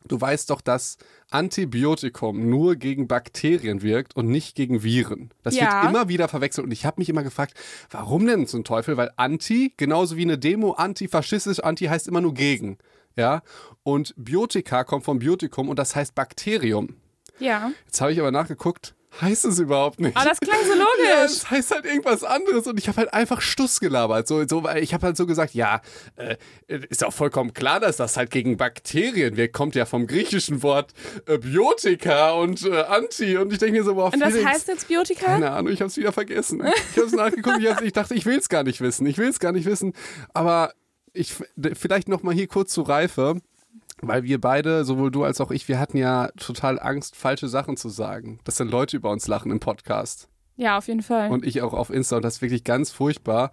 Du 0.09 0.21
weißt 0.21 0.51
doch, 0.51 0.61
dass 0.61 0.99
Antibiotikum 1.31 2.49
nur 2.51 2.77
gegen 2.77 3.09
Bakterien 3.09 3.83
wirkt 3.83 4.17
und 4.17 4.27
nicht 4.29 4.55
gegen 4.57 4.83
Viren. 4.83 5.31
Das 5.43 5.55
Ja. 5.57 5.83
wird 5.83 5.91
immer 5.91 6.09
wieder 6.09 6.29
verwechselt 6.29 6.65
und 6.65 6.73
ich 6.73 6.85
habe 6.85 7.01
mich 7.01 7.09
immer 7.09 7.23
gefragt, 7.23 7.55
warum 7.91 8.27
denn 8.27 8.47
zum 8.47 8.65
Teufel? 8.65 8.97
Weil 8.97 9.11
Anti, 9.17 9.73
genauso 9.77 10.17
wie 10.17 10.23
eine 10.23 10.39
Demo, 10.39 10.73
antifaschistisch, 10.73 11.61
Anti 11.61 11.87
heißt 11.87 12.09
immer 12.09 12.21
nur 12.21 12.35
gegen. 12.35 12.79
Ja, 13.17 13.43
und 13.83 14.13
Biotika 14.19 14.85
kommt 14.85 15.05
vom 15.05 15.21
Biotikum 15.21 15.69
und 15.71 15.79
das 15.79 15.97
heißt 15.97 16.15
Bakterium. 16.15 16.97
Ja. 17.39 17.71
Jetzt 17.87 18.01
habe 18.01 18.13
ich 18.13 18.21
aber 18.21 18.31
nachgeguckt, 18.31 18.95
heißt 19.21 19.45
es 19.47 19.59
überhaupt 19.59 20.01
nicht. 20.01 20.17
Aber 20.17 20.29
das 20.29 20.41
klang 20.41 20.59
so 20.65 20.73
Ja, 21.07 21.21
logisch. 21.21 21.37
es 21.37 21.51
heißt 21.51 21.71
halt 21.73 21.85
irgendwas 21.85 22.23
anderes 22.25 22.67
und 22.67 22.79
ich 22.79 22.89
habe 22.89 22.99
halt 22.99 23.15
einfach 23.15 23.41
Stuss 23.41 23.81
gelabert. 23.81 24.29
So, 24.29 24.47
so, 24.47 24.69
ich 24.71 24.93
habe 24.95 25.07
halt 25.07 25.17
so 25.17 25.27
gesagt, 25.27 25.55
ja, 25.55 25.81
äh, 26.17 26.37
ist 26.89 27.05
auch 27.05 27.13
vollkommen 27.13 27.55
klar, 27.55 27.81
dass 27.81 27.97
das 27.97 28.17
halt 28.17 28.31
gegen 28.31 28.57
Bakterien 28.57 29.37
wirkt. 29.37 29.55
Kommt 29.55 29.75
ja 29.75 29.87
vom 29.87 30.07
griechischen 30.07 30.63
Wort 30.63 30.93
äh, 31.27 31.39
Biotika 31.39 32.33
und 32.33 32.65
äh, 32.65 32.83
Anti. 32.83 33.37
Und 33.37 33.53
ich 33.53 33.59
denke 33.59 33.79
mir 33.79 33.85
so, 33.85 33.95
boah, 33.95 34.13
Und 34.13 34.21
das 34.21 34.33
Felix, 34.33 34.51
heißt 34.51 34.69
jetzt 34.69 34.89
Biotika? 34.89 35.27
keine 35.27 35.51
Ahnung, 35.51 35.73
ich 35.73 35.81
habe 35.81 35.89
es 35.89 35.97
wieder 35.97 36.13
vergessen. 36.13 36.63
Ich 36.91 36.97
habe 36.97 37.07
es 37.07 37.13
nachgeguckt, 37.13 37.59
ich, 37.61 37.81
ich 37.87 37.93
dachte, 37.93 38.15
ich 38.15 38.27
will 38.27 38.39
es 38.39 38.49
gar 38.49 38.63
nicht 38.65 38.81
wissen. 38.81 39.07
Ich 39.07 39.19
will 39.19 39.29
es 39.29 39.39
gar 39.41 39.53
nicht 39.53 39.67
wissen. 39.67 39.93
Aber 40.35 40.73
ich 41.13 41.35
vielleicht 41.75 42.09
noch 42.09 42.23
mal 42.23 42.35
hier 42.35 42.47
kurz 42.47 42.73
zu 42.73 42.83
Reife. 42.83 43.41
Weil 44.03 44.25
wir 44.25 44.41
beide, 44.41 44.85
sowohl 44.85 45.11
du 45.11 45.25
als 45.25 45.41
auch 45.41 45.51
ich, 45.51 45.69
wir 45.69 45.79
hatten 45.79 45.97
ja 45.97 46.29
total 46.39 46.79
Angst, 46.79 47.17
falsche 47.17 47.49
Sachen 47.49 47.77
zu 47.77 47.89
sagen. 47.89 48.41
Dass 48.45 48.57
dann 48.57 48.69
Leute 48.69 48.97
über 48.97 49.11
uns 49.11 49.27
lachen 49.27 49.51
im 49.51 49.61
Podcast. 49.61 50.29
Ja, 50.57 50.79
auf 50.79 50.89
jeden 50.89 51.03
Fall. 51.03 51.31
Und 51.31 51.47
ich 51.47 51.63
auch 51.63 51.73
auf 51.73 51.91
Insta 51.91 52.17
und 52.17 52.25
das 52.25 52.37
ist 52.37 52.43
wirklich 52.43 52.65
ganz 52.65 52.91
furchtbar. 52.91 53.51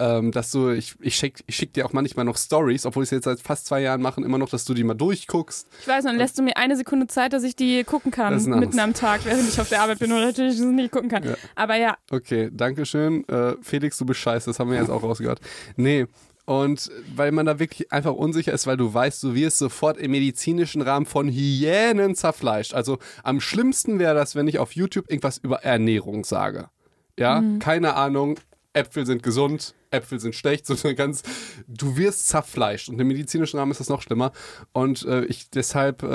Ähm, 0.00 0.30
dass 0.30 0.52
du, 0.52 0.70
ich, 0.70 0.94
ich 1.00 1.16
schicke 1.16 1.42
ich 1.48 1.56
schick 1.56 1.72
dir 1.72 1.84
auch 1.84 1.92
manchmal 1.92 2.24
noch 2.24 2.36
Stories, 2.36 2.86
obwohl 2.86 3.02
ich 3.02 3.08
es 3.08 3.10
jetzt 3.10 3.24
seit 3.24 3.40
fast 3.40 3.66
zwei 3.66 3.80
Jahren 3.80 4.00
mache, 4.00 4.20
immer 4.20 4.38
noch, 4.38 4.48
dass 4.48 4.64
du 4.64 4.72
die 4.72 4.84
mal 4.84 4.94
durchguckst. 4.94 5.66
Ich 5.80 5.88
weiß, 5.88 6.04
dann 6.04 6.16
lässt 6.16 6.38
du 6.38 6.42
mir 6.42 6.56
eine 6.56 6.76
Sekunde 6.76 7.08
Zeit, 7.08 7.32
dass 7.32 7.42
ich 7.42 7.56
die 7.56 7.82
gucken 7.82 8.12
kann, 8.12 8.32
mitten 8.60 8.78
am 8.78 8.94
Tag, 8.94 9.24
während 9.24 9.48
ich 9.48 9.60
auf 9.60 9.68
der 9.68 9.82
Arbeit 9.82 9.98
bin 9.98 10.12
und 10.12 10.20
natürlich 10.20 10.60
nicht 10.60 10.92
gucken 10.92 11.08
kann. 11.08 11.24
Ja. 11.24 11.34
Aber 11.56 11.74
ja, 11.74 11.96
Okay, 12.12 12.48
danke 12.52 12.86
schön. 12.86 13.26
Äh, 13.28 13.56
Felix, 13.60 13.98
du 13.98 14.06
bist 14.06 14.20
scheiße, 14.20 14.48
das 14.48 14.60
haben 14.60 14.70
wir 14.70 14.78
jetzt 14.78 14.88
auch 14.90 15.02
rausgehört. 15.02 15.40
Nee, 15.74 16.06
und 16.48 16.90
weil 17.14 17.30
man 17.30 17.44
da 17.44 17.58
wirklich 17.58 17.92
einfach 17.92 18.14
unsicher 18.14 18.54
ist, 18.54 18.66
weil 18.66 18.78
du 18.78 18.94
weißt, 18.94 19.22
du 19.22 19.34
wirst 19.34 19.58
sofort 19.58 19.98
im 19.98 20.12
medizinischen 20.12 20.80
Rahmen 20.80 21.04
von 21.04 21.28
Hyänen 21.28 22.14
zerfleischt. 22.14 22.72
Also 22.72 22.96
am 23.22 23.42
schlimmsten 23.42 23.98
wäre 23.98 24.14
das, 24.14 24.34
wenn 24.34 24.48
ich 24.48 24.58
auf 24.58 24.72
YouTube 24.72 25.10
irgendwas 25.10 25.36
über 25.36 25.62
Ernährung 25.62 26.24
sage. 26.24 26.70
Ja, 27.18 27.44
keine 27.58 27.96
Ahnung, 27.96 28.40
Äpfel 28.72 29.04
sind 29.04 29.22
gesund, 29.22 29.74
Äpfel 29.90 30.20
sind 30.20 30.34
schlecht, 30.34 30.64
sondern 30.68 30.96
ganz, 30.96 31.22
du 31.66 31.98
wirst 31.98 32.28
zerfleischt. 32.28 32.88
Und 32.88 32.98
im 32.98 33.08
medizinischen 33.08 33.58
Rahmen 33.58 33.72
ist 33.72 33.80
das 33.80 33.90
noch 33.90 34.00
schlimmer. 34.00 34.32
Und 34.72 35.04
äh, 35.04 35.26
ich 35.26 35.50
deshalb, 35.50 36.02
äh, 36.02 36.06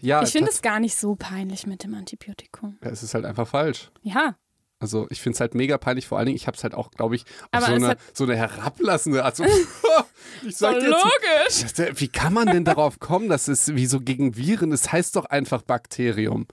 ja. 0.00 0.22
ich 0.22 0.30
finde 0.30 0.50
es 0.50 0.62
gar 0.62 0.80
nicht 0.80 0.96
so 0.96 1.14
peinlich 1.14 1.66
mit 1.66 1.84
dem 1.84 1.92
Antibiotikum. 1.92 2.78
ja, 2.82 2.88
es 2.88 3.02
ist 3.02 3.12
halt 3.12 3.26
einfach 3.26 3.48
falsch. 3.48 3.90
Ja, 4.00 4.34
Also 4.84 5.06
ich 5.10 5.20
finde 5.20 5.34
es 5.36 5.40
halt 5.40 5.54
mega 5.54 5.78
peinlich, 5.78 6.06
vor 6.06 6.18
allen 6.18 6.26
Dingen, 6.26 6.36
ich 6.36 6.46
habe 6.46 6.56
es 6.56 6.62
halt 6.62 6.74
auch, 6.74 6.90
glaube 6.90 7.16
ich, 7.16 7.24
so 7.52 7.66
eine, 7.86 7.96
so 8.12 8.24
eine 8.24 8.36
herablassende 8.36 9.24
Art. 9.24 9.36
So, 9.36 9.44
ich 10.46 10.56
sag 10.56 10.74
jetzt, 10.76 10.86
logisch. 10.86 11.62
das- 11.62 11.72
der- 11.74 12.00
wie 12.00 12.08
kann 12.08 12.32
man 12.32 12.46
denn 12.48 12.64
darauf 12.64 13.00
kommen, 13.00 13.28
dass 13.28 13.48
es 13.48 13.74
wie 13.74 13.86
so 13.86 14.00
gegen 14.00 14.36
Viren, 14.36 14.72
es 14.72 14.92
heißt 14.92 15.16
doch 15.16 15.24
einfach 15.26 15.62
Bakterium. 15.62 16.46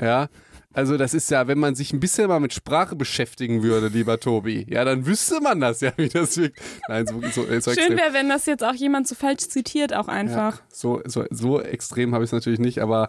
Ja. 0.00 0.28
Also 0.76 0.96
das 0.96 1.14
ist 1.14 1.30
ja, 1.30 1.46
wenn 1.46 1.60
man 1.60 1.76
sich 1.76 1.92
ein 1.92 2.00
bisschen 2.00 2.26
mal 2.26 2.40
mit 2.40 2.52
Sprache 2.52 2.96
beschäftigen 2.96 3.62
würde, 3.62 3.86
lieber 3.86 4.18
Tobi, 4.18 4.66
ja, 4.68 4.84
dann 4.84 5.06
wüsste 5.06 5.40
man 5.40 5.60
das 5.60 5.80
ja, 5.82 5.92
wie 5.96 6.08
das 6.08 6.36
wirkt. 6.36 6.58
Nein, 6.88 7.06
so, 7.06 7.20
so, 7.30 7.60
so 7.60 7.72
Schön 7.72 7.96
wäre, 7.96 8.12
wenn 8.12 8.28
das 8.28 8.44
jetzt 8.46 8.64
auch 8.64 8.74
jemand 8.74 9.06
so 9.06 9.14
falsch 9.14 9.46
zitiert, 9.48 9.94
auch 9.94 10.08
einfach. 10.08 10.56
Ja, 10.56 10.62
so, 10.72 11.00
so, 11.04 11.26
so 11.30 11.60
extrem 11.60 12.12
habe 12.12 12.24
ich 12.24 12.28
es 12.28 12.32
natürlich 12.32 12.58
nicht, 12.58 12.80
aber 12.80 13.08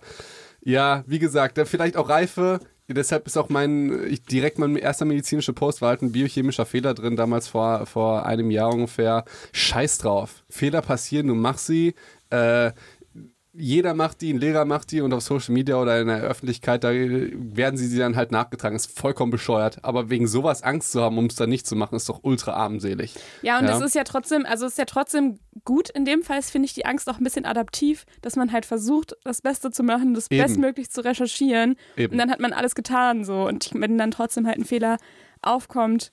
ja, 0.62 1.04
wie 1.08 1.18
gesagt, 1.18 1.58
da 1.58 1.66
vielleicht 1.66 1.98
auch 1.98 2.08
Reife. 2.10 2.60
Deshalb 2.88 3.26
ist 3.26 3.38
auch 3.38 3.50
mein, 3.50 4.08
ich, 4.08 4.24
direkt 4.24 4.60
mein 4.60 4.76
erster 4.76 5.06
medizinischer 5.06 5.54
Post 5.54 5.82
war 5.82 5.90
halt 5.90 6.04
ein 6.04 6.12
biochemischer 6.12 6.66
Fehler 6.68 6.94
drin, 6.94 7.16
damals 7.16 7.48
vor, 7.48 7.88
vor 7.88 8.26
einem 8.26 8.52
Jahr 8.52 8.72
ungefähr. 8.72 9.26
Scheiß 9.54 9.98
drauf. 9.98 10.44
Fehler 10.50 10.82
passieren, 10.82 11.28
du 11.28 11.36
machst 11.36 11.66
sie. 11.66 11.96
Äh, 12.30 12.72
jeder 13.58 13.94
macht 13.94 14.22
die, 14.22 14.34
ein 14.34 14.40
Lehrer 14.40 14.66
macht 14.66 14.92
die 14.92 15.02
und 15.02 15.14
auf 15.14 15.22
Social 15.22 15.54
Media 15.54 15.78
oder 15.78 16.00
in 16.02 16.08
der 16.08 16.22
Öffentlichkeit, 16.22 16.84
da 16.84 16.92
werden 16.92 17.78
sie 17.78 17.88
sie 17.88 17.98
dann 17.98 18.16
halt 18.16 18.32
nachgetragen. 18.32 18.76
Ist 18.76 18.98
vollkommen 18.98 19.32
bescheuert. 19.32 19.84
Aber 19.84 20.10
wegen 20.10 20.28
sowas 20.28 20.62
Angst 20.64 20.92
zu 20.92 21.02
haben, 21.02 21.18
um 21.18 21.26
es 21.26 21.36
dann 21.36 21.50
nicht 21.50 21.66
zu 21.66 21.76
machen, 21.76 21.96
ist 21.96 22.10
doch 22.10 22.20
ultra 22.24 22.54
armselig. 22.54 23.14
Ja, 23.42 23.60
und 23.60 23.66
Ja. 23.66 23.78
es 23.78 23.82
ist 23.84 23.96
ja 23.96 24.04
trotzdem, 24.04 24.46
also 24.46 24.66
es 24.66 24.74
ist 24.74 24.78
ja 24.78 24.86
trotzdem 24.86 25.40
gut. 25.64 25.90
In 25.90 26.06
dem 26.06 26.22
Fall 26.24 26.42
finde 26.42 26.66
ich 26.66 26.74
die 26.74 26.86
Angst 26.86 27.10
auch 27.10 27.18
ein 27.18 27.24
bisschen 27.24 27.46
adaptiv, 27.46 28.06
dass 28.22 28.36
man 28.36 28.52
halt 28.52 28.66
versucht, 28.66 29.16
das 29.24 29.42
Beste 29.42 29.72
zu 29.72 29.84
machen, 29.84 30.14
das 30.14 30.30
Eben. 30.30 30.42
bestmöglich 30.44 30.90
zu 30.90 31.04
recherchieren. 31.04 31.76
Eben. 31.96 32.14
Und 32.14 32.18
dann 32.18 32.30
hat 32.32 32.40
man 32.40 32.54
alles 32.54 32.76
getan 32.76 33.24
so. 33.24 33.48
Und 33.48 33.72
wenn 33.74 33.98
dann 33.98 34.12
trotzdem 34.12 34.46
halt 34.48 34.58
ein 34.58 34.66
Fehler 34.66 34.98
aufkommt, 35.42 36.12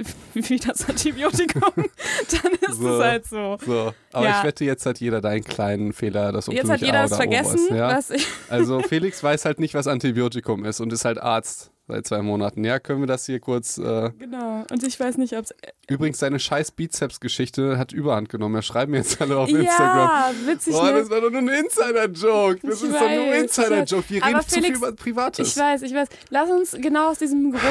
wie 0.34 0.56
das 0.56 0.88
Antibiotikum, 0.88 1.62
dann 1.76 2.52
ist 2.52 2.78
So. 2.80 2.96
es 2.98 3.02
halt 3.04 3.26
so. 3.26 3.58
So, 3.64 3.92
aber 4.12 4.24
Ja. 4.26 4.38
ich 4.38 4.44
wette, 4.44 4.64
jetzt 4.64 4.86
hat 4.86 4.98
jeder 5.00 5.20
deinen 5.20 5.44
kleinen 5.44 5.92
Fehler, 5.92 6.32
das 6.32 6.46
Jetzt 6.46 6.70
hat 6.70 6.80
jeder 6.80 7.02
das 7.02 7.16
vergessen, 7.16 7.68
ist, 7.68 7.70
ja? 7.70 8.00
Also 8.48 8.80
Felix 8.80 9.22
weiß 9.22 9.44
halt 9.44 9.60
nicht, 9.60 9.74
was 9.74 9.86
Antibiotikum 9.86 10.64
ist 10.64 10.80
und 10.80 10.92
ist 10.92 11.04
halt 11.04 11.18
Arzt 11.18 11.70
seit 11.90 12.06
zwei 12.06 12.22
Monaten. 12.22 12.64
Ja, 12.64 12.78
können 12.78 13.00
wir 13.00 13.06
das 13.06 13.26
hier 13.26 13.40
kurz. 13.40 13.78
Äh, 13.78 14.10
Genau. 14.18 14.64
Und 14.70 14.82
ich 14.86 14.98
weiß 14.98 15.16
nicht, 15.18 15.36
ob 15.36 15.44
es. 15.44 15.54
übrigens, 15.88 16.18
seine 16.18 16.38
scheiß 16.38 16.70
Bizeps-Geschichte 16.72 17.78
hat 17.78 17.92
Überhand 17.92 18.28
genommen. 18.28 18.54
Ja, 18.56 18.62
schreiben 18.62 18.92
mir 18.92 18.98
jetzt 18.98 19.20
alle 19.20 19.36
auf 19.38 19.48
Instagram. 19.48 20.08
Ja, 20.08 20.30
witzig. 20.46 20.74
Boah, 20.74 20.92
ne? 20.92 20.98
das 21.00 21.10
war 21.10 21.20
doch 21.20 21.30
nur 21.30 21.40
ein 21.40 21.48
Insider-Joke. 21.48 22.60
Das 22.66 22.82
Ich 22.82 22.88
ist 22.88 22.94
doch 22.94 23.00
nur 23.00 23.08
ein 23.08 23.30
weiß, 23.30 23.42
Insider-Joke. 23.42 24.04
Wir 24.10 24.24
reden 24.24 24.40
zu 24.40 24.48
viel 24.50 24.62
Felix, 24.62 24.78
über 24.78 24.92
Privates. 24.92 25.48
Ich 25.48 25.56
weiß, 25.56 25.82
ich 25.82 25.94
weiß. 25.94 26.08
Lass 26.30 26.50
uns 26.50 26.72
genau 26.80 27.10
aus 27.10 27.18
diesem 27.18 27.50
Grund 27.50 27.62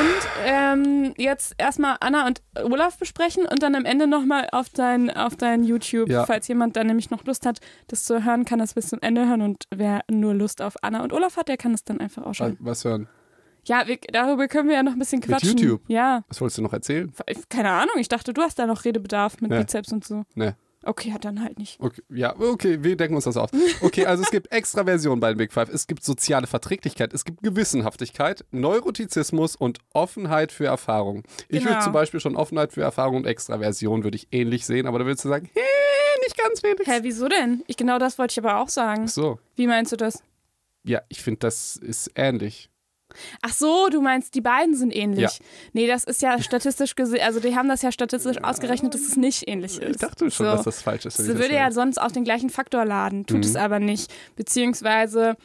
ähm, 0.46 1.14
jetzt 1.18 1.54
erstmal 1.58 1.98
Anna 2.00 2.28
und 2.28 2.42
Olaf 2.64 2.98
besprechen 2.98 3.46
und 3.46 3.64
dann 3.64 3.76
am 3.76 3.86
Ende 3.86 4.08
nochmal 4.08 4.48
auf 4.52 4.70
dein, 4.70 5.10
auf 5.16 5.36
dein 5.36 5.64
YouTube. 5.64 6.10
Ja. 6.10 6.26
Falls 6.26 6.48
jemand 6.48 6.76
dann 6.76 6.88
nämlich 6.88 7.10
noch 7.10 7.24
Lust 7.26 7.46
hat, 7.46 7.60
das 7.88 8.04
zu 8.04 8.24
hören, 8.26 8.46
kann 8.46 8.60
das 8.60 8.74
bis 8.74 8.90
zum 8.90 9.00
Ende 9.02 9.28
hören. 9.28 9.42
Und 9.42 9.66
wer 9.74 10.02
nur 10.10 10.34
Lust 10.34 10.62
auf 10.62 10.76
Anna 10.82 11.04
und 11.04 11.14
Olaf 11.14 11.38
hat, 11.38 11.48
der 11.48 11.58
kann 11.58 11.74
es 11.74 11.84
dann 11.84 12.00
einfach 12.00 12.24
was, 12.24 12.30
ausschauen. 12.30 12.58
was 12.60 12.84
hören? 12.86 13.08
Ja, 13.70 13.88
wir, 13.88 13.98
darüber 14.12 14.48
können 14.48 14.68
wir 14.68 14.76
ja 14.76 14.84
noch 14.84 14.94
ein 14.94 15.00
bisschen 15.00 15.22
quatschen. 15.22 15.58
YouTube? 15.58 15.82
Ja. 15.88 16.24
Was 16.28 16.42
wolltest 16.42 16.58
du 16.58 16.62
noch 16.64 16.74
erzählen? 16.74 17.12
Keine 17.50 17.70
Ahnung, 17.72 17.96
ich 17.98 18.10
dachte, 18.10 18.34
du 18.34 18.42
hast 18.42 18.58
da 18.60 18.66
noch 18.66 18.84
Redebedarf 18.84 19.40
mit 19.42 19.52
Nee. 19.52 19.60
Bizeps 19.60 19.92
und 19.94 20.04
so. 20.06 20.24
Nee. 20.36 20.54
Okay, 20.84 21.10
ja, 21.10 21.18
dann 21.20 21.44
halt 21.44 21.60
nicht. 21.60 21.78
Okay, 21.82 22.02
ja, 22.10 22.34
okay, 22.40 22.82
wir 22.84 22.96
denken 22.96 23.14
uns 23.16 23.26
das 23.26 23.36
aus. 23.36 23.50
Okay, 23.82 24.06
also 24.06 24.24
es 24.24 24.32
gibt 24.32 24.50
extra 24.52 24.86
Versionen 24.86 25.20
bei 25.20 25.28
den 25.30 25.38
Big 25.38 25.52
Five. 25.52 25.68
Es 25.70 25.88
gibt 25.88 26.04
soziale 26.06 26.48
Verträglichkeit, 26.48 27.14
es 27.14 27.26
gibt 27.26 27.44
Gewissenhaftigkeit, 27.44 28.46
Neurotizismus 28.52 29.58
und 29.58 29.80
Offenheit 29.94 30.52
für 30.54 30.66
Erfahrung. 30.66 31.24
Ich 31.50 31.60
Genau. 31.60 31.72
würde 31.72 31.84
zum 31.84 31.94
Beispiel 31.94 32.20
schon 32.22 32.36
Offenheit 32.38 32.72
für 32.74 32.82
Erfahrung 32.82 33.18
und 33.18 33.28
Extraversion 33.28 34.04
würde 34.06 34.16
ich 34.16 34.30
ähnlich 34.32 34.66
sehen, 34.66 34.88
aber 34.88 35.00
da 35.00 35.06
würdest 35.06 35.26
du 35.26 35.30
sagen, 35.30 35.50
hey, 35.54 35.64
nicht 36.24 36.38
ganz 36.38 36.64
wenig. 36.64 36.88
Hä, 36.88 37.00
wieso 37.04 37.28
denn? 37.28 37.62
Ich, 37.68 37.76
genau 37.78 38.00
das 38.00 38.18
wollte 38.18 38.32
ich 38.32 38.40
aber 38.40 38.60
auch 38.62 38.70
sagen. 38.70 39.08
So, 39.08 39.38
Wie 39.58 39.68
meinst 39.68 39.92
du 39.92 39.98
das? 39.98 40.24
ja, 40.86 41.02
ich 41.10 41.22
finde, 41.22 41.40
das 41.42 41.76
ist 41.76 42.10
ähnlich. 42.16 42.70
Ach 43.42 43.52
so, 43.54 43.90
du 43.90 44.02
meinst, 44.02 44.36
die 44.36 44.42
beiden 44.42 44.76
sind 44.76 44.96
ähnlich. 44.96 45.22
Ja. 45.40 45.46
Nee, 45.74 45.88
das 45.88 46.04
ist 46.04 46.22
ja 46.22 46.42
statistisch 46.42 46.96
gesehen, 46.96 47.22
also 47.24 47.40
die 47.40 47.56
haben 47.56 47.68
das 47.68 47.82
ja 47.82 47.92
statistisch 47.92 48.38
ausgerechnet, 48.44 48.94
dass 48.94 49.02
es 49.02 49.16
nicht 49.18 49.48
ähnlich 49.48 49.80
ist. 49.82 49.90
Ich 49.92 49.98
dachte 49.98 50.30
schon, 50.32 50.46
so. 50.46 50.52
dass 50.52 50.64
das 50.64 50.82
falsch 50.82 51.06
ist. 51.06 51.20
Das 51.20 51.26
ich 51.28 51.34
würde 51.34 51.50
das 51.50 51.58
ja 51.58 51.72
sonst 51.72 52.00
auf 52.00 52.12
den 52.12 52.24
gleichen 52.24 52.50
Faktor 52.50 52.86
laden, 52.86 53.26
tut 53.26 53.38
Mhm. 53.38 53.44
es 53.44 53.56
aber 53.56 53.80
nicht. 53.80 54.12
Beziehungsweise, 54.36 55.36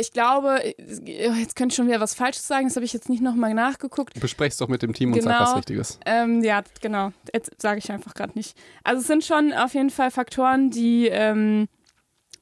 ich 0.00 0.12
glaube, 0.12 0.60
jetzt 1.06 1.54
könnte 1.54 1.72
ich 1.72 1.76
schon 1.76 1.86
wieder 1.86 2.00
was 2.00 2.14
Falsches 2.14 2.46
sagen, 2.48 2.66
das 2.66 2.74
habe 2.76 2.84
ich 2.84 2.92
jetzt 2.92 3.08
nicht 3.08 3.22
nochmal 3.22 3.54
nachgeguckt. 3.54 4.18
Besprech's 4.20 4.56
doch 4.56 4.68
mit 4.68 4.82
dem 4.82 4.92
Team 4.92 5.12
und 5.12 5.22
sag 5.22 5.32
Genau. 5.38 5.50
was 5.50 5.56
Richtiges. 5.56 6.00
Ähm, 6.04 6.42
ja, 6.42 6.62
genau, 6.80 7.12
jetzt 7.32 7.52
sage 7.62 7.78
ich 7.78 7.90
einfach 7.92 8.14
gerade 8.14 8.32
nicht. 8.34 8.56
Also 8.84 9.00
es 9.02 9.06
sind 9.06 9.24
schon 9.24 9.52
auf 9.52 9.74
jeden 9.74 9.90
Fall 9.90 10.10
Faktoren, 10.10 10.70
die, 10.70 11.06
ähm, 11.06 11.68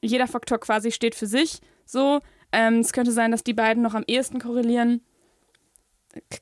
jeder 0.01 0.27
Faktor 0.27 0.59
quasi 0.59 0.91
steht 0.91 1.15
für 1.15 1.27
sich, 1.27 1.59
so. 1.85 2.19
Ähm, 2.51 2.79
es 2.79 2.93
könnte 2.93 3.11
sein, 3.11 3.31
dass 3.31 3.43
die 3.43 3.53
beiden 3.53 3.83
noch 3.83 3.93
am 3.93 4.03
ehesten 4.07 4.39
korrelieren. 4.39 5.01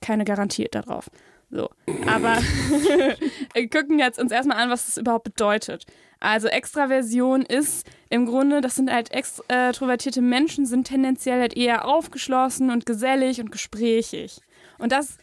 Keine 0.02 0.26
Garantie 0.26 0.68
darauf. 0.72 1.10
So. 1.50 1.70
Aber 2.08 2.38
wir 3.54 3.70
gucken 3.70 4.00
jetzt 4.00 4.20
uns 4.20 4.32
erstmal 4.32 4.58
an, 4.58 4.70
was 4.70 4.86
das 4.86 4.98
überhaupt 4.98 5.26
bedeutet. 5.26 5.86
Also 6.20 6.48
Extraversion 6.48 7.42
ist 7.44 7.88
im 8.10 8.26
Grunde, 8.26 8.62
das 8.62 8.76
sind 8.76 8.92
halt 8.92 9.12
extrovertierte 9.12 10.22
Menschen, 10.22 10.66
sind 10.66 10.88
tendenziell 10.88 11.40
halt 11.40 11.56
eher 11.56 11.86
aufgeschlossen 11.86 12.72
und 12.72 12.86
gesellig 12.86 13.40
und 13.42 13.52
gesprächig. 13.52 14.40
Und 14.80 14.92
das 14.92 15.18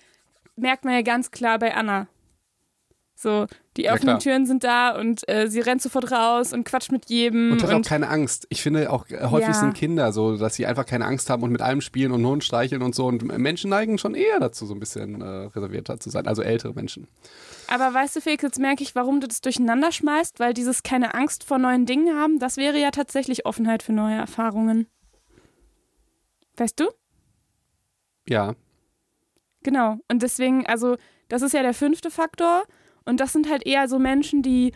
merkt 0.56 0.84
man 0.84 0.94
ja 0.94 1.02
ganz 1.02 1.30
klar 1.30 1.58
bei 1.58 1.74
Anna. 1.74 2.08
So, 3.22 3.46
die 3.76 3.82
Ja, 3.82 3.92
offenen 3.92 4.14
klar. 4.14 4.18
Türen 4.18 4.46
sind 4.46 4.64
da 4.64 4.98
und 4.98 5.28
äh, 5.28 5.46
sie 5.48 5.60
rennt 5.60 5.80
sofort 5.80 6.10
raus 6.10 6.52
und 6.52 6.64
quatscht 6.64 6.90
mit 6.90 7.08
jedem. 7.08 7.52
Und 7.52 7.62
hat 7.62 7.72
auch 7.72 7.82
keine 7.82 8.08
Angst. 8.08 8.46
Ich 8.48 8.60
finde 8.62 8.90
auch 8.90 9.08
äh, 9.08 9.26
häufig 9.30 9.46
Ja. 9.48 9.54
sind 9.54 9.74
Kinder 9.74 10.12
so, 10.12 10.36
dass 10.36 10.56
sie 10.56 10.66
einfach 10.66 10.84
keine 10.84 11.04
Angst 11.06 11.30
haben 11.30 11.44
und 11.44 11.52
mit 11.52 11.62
allem 11.62 11.80
spielen 11.80 12.10
und 12.10 12.26
Hund 12.26 12.42
streicheln 12.42 12.82
und 12.82 12.96
so. 12.96 13.06
Und 13.06 13.22
Menschen 13.38 13.70
neigen 13.70 13.96
schon 13.98 14.16
eher 14.16 14.40
dazu, 14.40 14.66
so 14.66 14.74
ein 14.74 14.80
bisschen 14.80 15.20
äh, 15.22 15.24
reservierter 15.24 16.00
zu 16.00 16.10
sein. 16.10 16.26
Also 16.26 16.42
ältere 16.42 16.74
Menschen. 16.74 17.06
Aber 17.68 17.94
weißt 17.94 18.16
du, 18.16 18.20
Felix, 18.20 18.42
jetzt 18.42 18.58
merke 18.58 18.82
ich, 18.82 18.96
warum 18.96 19.20
du 19.20 19.28
das 19.28 19.40
durcheinander 19.40 19.92
schmeißt, 19.92 20.40
weil 20.40 20.52
dieses 20.52 20.82
keine 20.82 21.14
Angst 21.14 21.44
vor 21.44 21.58
neuen 21.58 21.86
Dingen 21.86 22.18
haben, 22.18 22.40
das 22.40 22.56
wäre 22.56 22.78
ja 22.80 22.90
tatsächlich 22.90 23.46
Offenheit 23.46 23.84
für 23.84 23.92
neue 23.92 24.16
Erfahrungen. 24.16 24.88
Weißt 26.56 26.80
du? 26.80 26.88
Ja. 28.28 28.54
Genau. 29.62 29.98
Und 30.10 30.22
deswegen, 30.22 30.66
also, 30.66 30.96
das 31.28 31.42
ist 31.42 31.52
ja 31.54 31.62
der 31.62 31.72
fünfte 31.74 32.10
Faktor. 32.10 32.64
Und 33.04 33.20
das 33.20 33.32
sind 33.32 33.50
halt 33.50 33.66
eher 33.66 33.88
so 33.88 33.98
Menschen, 33.98 34.42
die 34.42 34.72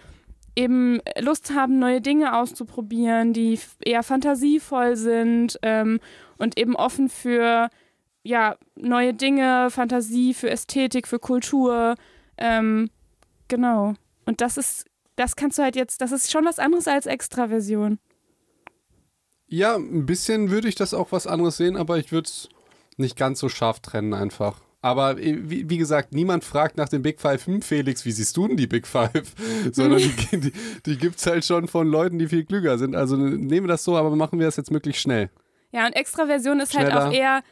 eben 0.57 1.01
Lust 1.21 1.53
haben, 1.55 1.79
neue 1.79 2.01
Dinge 2.01 2.37
auszuprobieren, 2.37 3.33
die 3.33 3.59
eher 3.85 4.03
fantasievoll 4.03 4.97
sind 4.97 5.59
ähm, 5.63 6.01
und 6.39 6.59
eben 6.59 6.75
offen 6.75 7.09
für 7.09 7.69
ja, 8.23 8.57
neue 8.75 9.15
Dinge, 9.15 9.69
Fantasie, 9.71 10.35
für 10.35 10.51
Ästhetik, 10.51 11.07
für 11.07 11.19
Kultur. 11.21 11.95
Ähm, 12.39 12.91
genau. 13.47 13.95
Und 14.25 14.41
das 14.41 14.57
ist, 14.57 14.87
das 15.15 15.37
kannst 15.37 15.59
du 15.59 15.63
halt 15.63 15.77
jetzt, 15.77 16.01
das 16.01 16.11
ist 16.11 16.33
schon 16.33 16.45
was 16.45 16.59
anderes 16.59 16.89
als 16.89 17.07
Extraversion. 17.07 17.99
Ja, 19.47 19.77
ein 19.77 20.07
bisschen 20.07 20.51
würde 20.51 20.69
ich 20.69 20.75
das 20.75 20.93
auch 20.93 21.13
was 21.13 21.29
anderes 21.29 21.57
sehen, 21.57 21.77
aber 21.77 21.99
ich 21.99 22.11
würde 22.11 22.27
es 22.27 22.49
nicht 22.97 23.17
ganz 23.17 23.39
so 23.39 23.49
scharf 23.49 23.79
trennen 23.79 24.13
einfach. 24.13 24.61
Aber 24.87 25.19
äh, 25.19 25.37
wie, 25.51 25.69
wie 25.69 25.79
gesagt, 25.79 26.13
niemand 26.13 26.45
fragt 26.45 26.77
nach 26.77 26.89
den 26.89 27.03
Big 27.03 27.21
Five, 27.21 27.45
hm, 27.45 27.61
Felix, 27.61 28.05
wie 28.05 28.13
siehst 28.13 28.37
du 28.37 28.47
denn 28.47 28.57
die 28.57 28.69
Big 28.69 28.87
Five? 28.87 29.35
Sondern 29.73 29.99
die, 29.99 30.13
die, 30.39 30.53
die 30.87 30.97
gibt 30.97 31.19
es 31.19 31.27
halt 31.27 31.45
schon 31.45 31.67
von 31.67 31.89
Leuten, 31.89 32.21
die 32.21 32.29
viel 32.29 32.45
klüger 32.45 32.79
sind. 32.79 32.95
Also 32.95 33.17
nehmen 33.17 33.67
wir 33.67 33.67
das 33.67 33.83
so, 33.83 33.97
aber 33.97 34.15
machen 34.15 34.39
wir 34.39 34.47
das 34.47 34.55
jetzt 34.55 34.71
möglichst 34.71 35.03
schnell. 35.03 35.29
Ja, 35.73 35.87
und 35.87 35.97
Extraversion 35.97 36.61
ist 36.61 36.77
halt 36.77 36.87
Schneller. 36.87 37.09
auch 37.09 37.13
eher, 37.13 37.43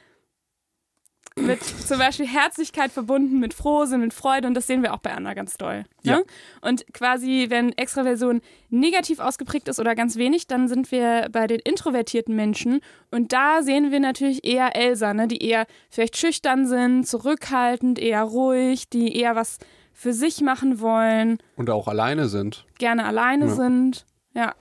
mit 1.37 1.63
zum 1.65 1.99
Beispiel 1.99 2.27
Herzlichkeit 2.29 2.93
verbunden 2.93 3.41
mit 3.41 3.55
Frohsinn, 3.55 4.01
mit 4.01 4.15
Freude 4.15 4.47
und 4.47 4.55
das 4.55 4.67
sehen 4.69 4.83
wir 4.83 4.95
auch 4.95 4.99
bei 5.01 5.13
Anna 5.13 5.35
ganz 5.35 5.57
doll. 5.57 5.79
Ne? 6.05 6.13
Ja. 6.13 6.21
Und 6.61 6.85
quasi, 6.95 7.47
wenn 7.49 7.73
Extraversion 7.73 8.41
negativ 8.71 9.19
ausgeprägt 9.19 9.67
ist 9.69 9.81
oder 9.81 9.97
ganz 9.97 10.17
wenig, 10.17 10.47
dann 10.47 10.69
sind 10.69 10.93
wir 10.93 11.29
bei 11.33 11.47
den 11.49 11.59
introvertierten 11.59 12.37
Menschen 12.37 12.81
und 13.11 13.33
da 13.33 13.63
sehen 13.63 13.91
wir 13.91 13.99
natürlich 14.01 14.45
eher 14.45 14.77
Elsa, 14.77 15.13
ne? 15.13 15.27
die 15.27 15.43
eher 15.45 15.67
vielleicht 15.91 16.17
schüchtern 16.17 16.67
sind, 16.67 17.07
zurückhaltend, 17.09 17.99
eher 17.99 18.23
ruhig, 18.23 18.89
die 18.89 19.17
eher 19.17 19.35
was 19.35 19.59
für 19.93 20.13
sich 20.13 20.41
machen 20.41 20.81
wollen, 20.81 21.39
Und 21.57 21.69
auch 21.71 21.89
alleine 21.89 22.29
sind. 22.29 22.65
gerne 22.79 23.05
alleine 23.05 23.47
Ja. 23.47 23.55
sind. 23.55 24.07
Ja. 24.35 24.55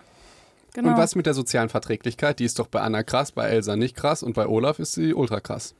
Genau. 0.73 0.89
Und 0.89 0.97
was 0.97 1.13
mit 1.15 1.27
der 1.27 1.35
sozialen 1.35 1.69
Verträglichkeit? 1.69 2.39
Die 2.39 2.45
ist 2.45 2.57
doch 2.57 2.65
bei 2.67 2.81
Anna 2.81 3.03
krass, 3.03 3.31
bei 3.31 3.47
Elsa 3.47 3.75
nicht 3.75 3.95
krass 3.95 4.23
und 4.23 4.33
bei 4.33 4.47
Olaf 4.47 4.79
ist 4.79 4.93
sie 4.93 5.13
ultra 5.13 5.39
krass. 5.39 5.75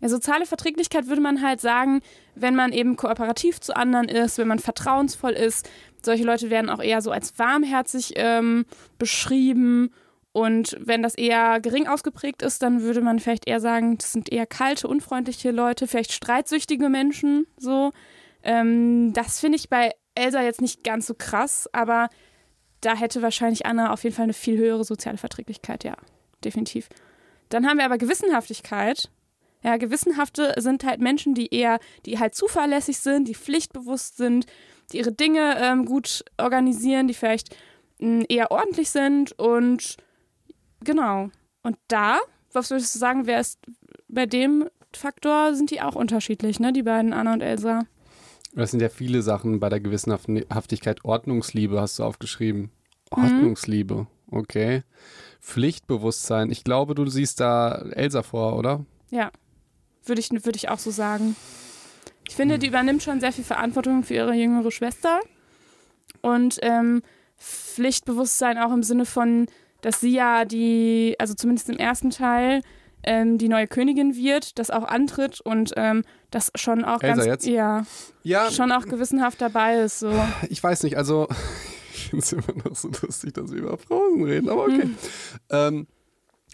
Ja, 0.00 0.08
soziale 0.08 0.46
Verträglichkeit 0.46 1.08
würde 1.08 1.20
man 1.20 1.42
halt 1.42 1.60
sagen, 1.60 2.00
wenn 2.34 2.54
man 2.54 2.72
eben 2.72 2.96
kooperativ 2.96 3.60
zu 3.60 3.76
anderen 3.76 4.08
ist, 4.08 4.38
wenn 4.38 4.48
man 4.48 4.58
vertrauensvoll 4.58 5.32
ist. 5.32 5.68
Solche 6.02 6.24
Leute 6.24 6.50
werden 6.50 6.70
auch 6.70 6.82
eher 6.82 7.02
so 7.02 7.10
als 7.10 7.38
warmherzig 7.38 8.14
ähm, 8.16 8.64
beschrieben. 8.98 9.90
Und 10.32 10.76
wenn 10.80 11.02
das 11.02 11.16
eher 11.16 11.60
gering 11.60 11.86
ausgeprägt 11.86 12.42
ist, 12.42 12.62
dann 12.62 12.82
würde 12.82 13.00
man 13.00 13.18
vielleicht 13.18 13.48
eher 13.48 13.60
sagen, 13.60 13.98
das 13.98 14.12
sind 14.12 14.32
eher 14.32 14.46
kalte, 14.46 14.88
unfreundliche 14.88 15.50
Leute, 15.50 15.86
vielleicht 15.86 16.12
streitsüchtige 16.12 16.88
Menschen. 16.88 17.46
So, 17.58 17.92
ähm, 18.42 19.12
das 19.12 19.40
finde 19.40 19.56
ich 19.56 19.68
bei 19.68 19.92
Elsa 20.14 20.42
jetzt 20.42 20.60
nicht 20.60 20.84
ganz 20.84 21.06
so 21.06 21.14
krass, 21.14 21.68
aber 21.72 22.08
da 22.80 22.96
hätte 22.96 23.22
wahrscheinlich 23.22 23.66
Anna 23.66 23.92
auf 23.92 24.04
jeden 24.04 24.14
Fall 24.14 24.24
eine 24.24 24.32
viel 24.32 24.56
höhere 24.56 24.84
soziale 24.84 25.18
Verträglichkeit, 25.18 25.84
ja, 25.84 25.96
definitiv. 26.44 26.88
Dann 27.48 27.66
haben 27.66 27.78
wir 27.78 27.84
aber 27.84 27.98
Gewissenhaftigkeit. 27.98 29.10
Ja, 29.62 29.76
Gewissenhafte 29.76 30.54
sind 30.58 30.84
halt 30.84 31.00
Menschen, 31.00 31.34
die 31.34 31.54
eher, 31.54 31.78
die 32.06 32.18
halt 32.18 32.34
zuverlässig 32.34 32.98
sind, 32.98 33.28
die 33.28 33.34
pflichtbewusst 33.34 34.16
sind, 34.16 34.46
die 34.92 34.98
ihre 34.98 35.12
Dinge 35.12 35.56
ähm, 35.58 35.84
gut 35.84 36.24
organisieren, 36.38 37.08
die 37.08 37.14
vielleicht 37.14 37.54
mh, 37.98 38.24
eher 38.28 38.50
ordentlich 38.50 38.90
sind 38.90 39.38
und 39.38 39.96
genau. 40.82 41.30
Und 41.62 41.76
da, 41.88 42.18
was 42.52 42.70
würdest 42.70 42.94
du 42.94 42.98
sagen, 42.98 43.26
wer 43.26 43.40
ist 43.40 43.58
bei 44.08 44.26
dem 44.26 44.68
Faktor 44.92 45.54
sind 45.54 45.70
die 45.70 45.82
auch 45.82 45.94
unterschiedlich, 45.94 46.58
ne? 46.58 46.72
Die 46.72 46.82
beiden 46.82 47.12
Anna 47.12 47.32
und 47.32 47.42
Elsa. 47.42 47.82
Das 48.54 48.72
sind 48.72 48.80
ja 48.80 48.88
viele 48.88 49.22
Sachen 49.22 49.60
bei 49.60 49.68
der 49.68 49.78
Gewissenhaftigkeit. 49.78 51.04
Ordnungsliebe 51.04 51.80
hast 51.80 52.00
du 52.00 52.04
aufgeschrieben. 52.04 52.70
Ordnungsliebe, 53.10 54.08
okay. 54.30 54.82
Pflichtbewusstsein. 55.40 56.50
Ich 56.50 56.64
glaube, 56.64 56.96
du 56.96 57.06
siehst 57.06 57.38
da 57.38 57.76
Elsa 57.92 58.22
vor, 58.22 58.56
oder? 58.56 58.84
Ja, 59.10 59.30
würde 60.04 60.20
ich, 60.20 60.30
würde 60.30 60.56
ich 60.56 60.68
auch 60.68 60.78
so 60.78 60.90
sagen. 60.90 61.36
Ich 62.28 62.36
finde, 62.36 62.58
die 62.58 62.68
übernimmt 62.68 63.02
schon 63.02 63.20
sehr 63.20 63.32
viel 63.32 63.44
Verantwortung 63.44 64.04
für 64.04 64.14
ihre 64.14 64.34
jüngere 64.34 64.70
Schwester. 64.70 65.20
Und 66.22 66.58
ähm, 66.62 67.02
Pflichtbewusstsein 67.38 68.58
auch 68.58 68.72
im 68.72 68.82
Sinne 68.82 69.06
von, 69.06 69.46
dass 69.80 70.00
sie 70.00 70.12
ja 70.12 70.44
die, 70.44 71.16
also 71.18 71.34
zumindest 71.34 71.70
im 71.70 71.78
ersten 71.78 72.10
Teil, 72.10 72.60
ähm, 73.02 73.38
die 73.38 73.48
neue 73.48 73.66
Königin 73.66 74.14
wird, 74.14 74.58
das 74.58 74.70
auch 74.70 74.84
antritt 74.84 75.40
und 75.40 75.72
ähm, 75.76 76.04
das 76.30 76.52
schon 76.54 76.84
auch 76.84 77.02
Elsa 77.02 77.16
ganz, 77.16 77.26
jetzt? 77.26 77.46
ja, 77.46 77.84
Ja, 78.22 78.50
schon 78.50 78.72
auch 78.72 78.84
gewissenhaft 78.84 79.40
dabei 79.40 79.80
ist. 79.80 80.00
So. 80.00 80.12
ich 80.48 80.62
weiß 80.62 80.82
nicht, 80.82 80.96
also 80.96 81.26
ich 81.94 82.10
finde 82.10 82.24
es 82.24 82.32
immer 82.32 82.64
noch 82.64 82.76
so 82.76 82.90
lustig, 83.02 83.34
dass 83.34 83.50
wir 83.50 83.58
über 83.58 83.78
Frauen 83.78 84.22
reden, 84.22 84.48
aber 84.48 84.64
okay. 84.64 84.90
Ähm, 85.50 85.86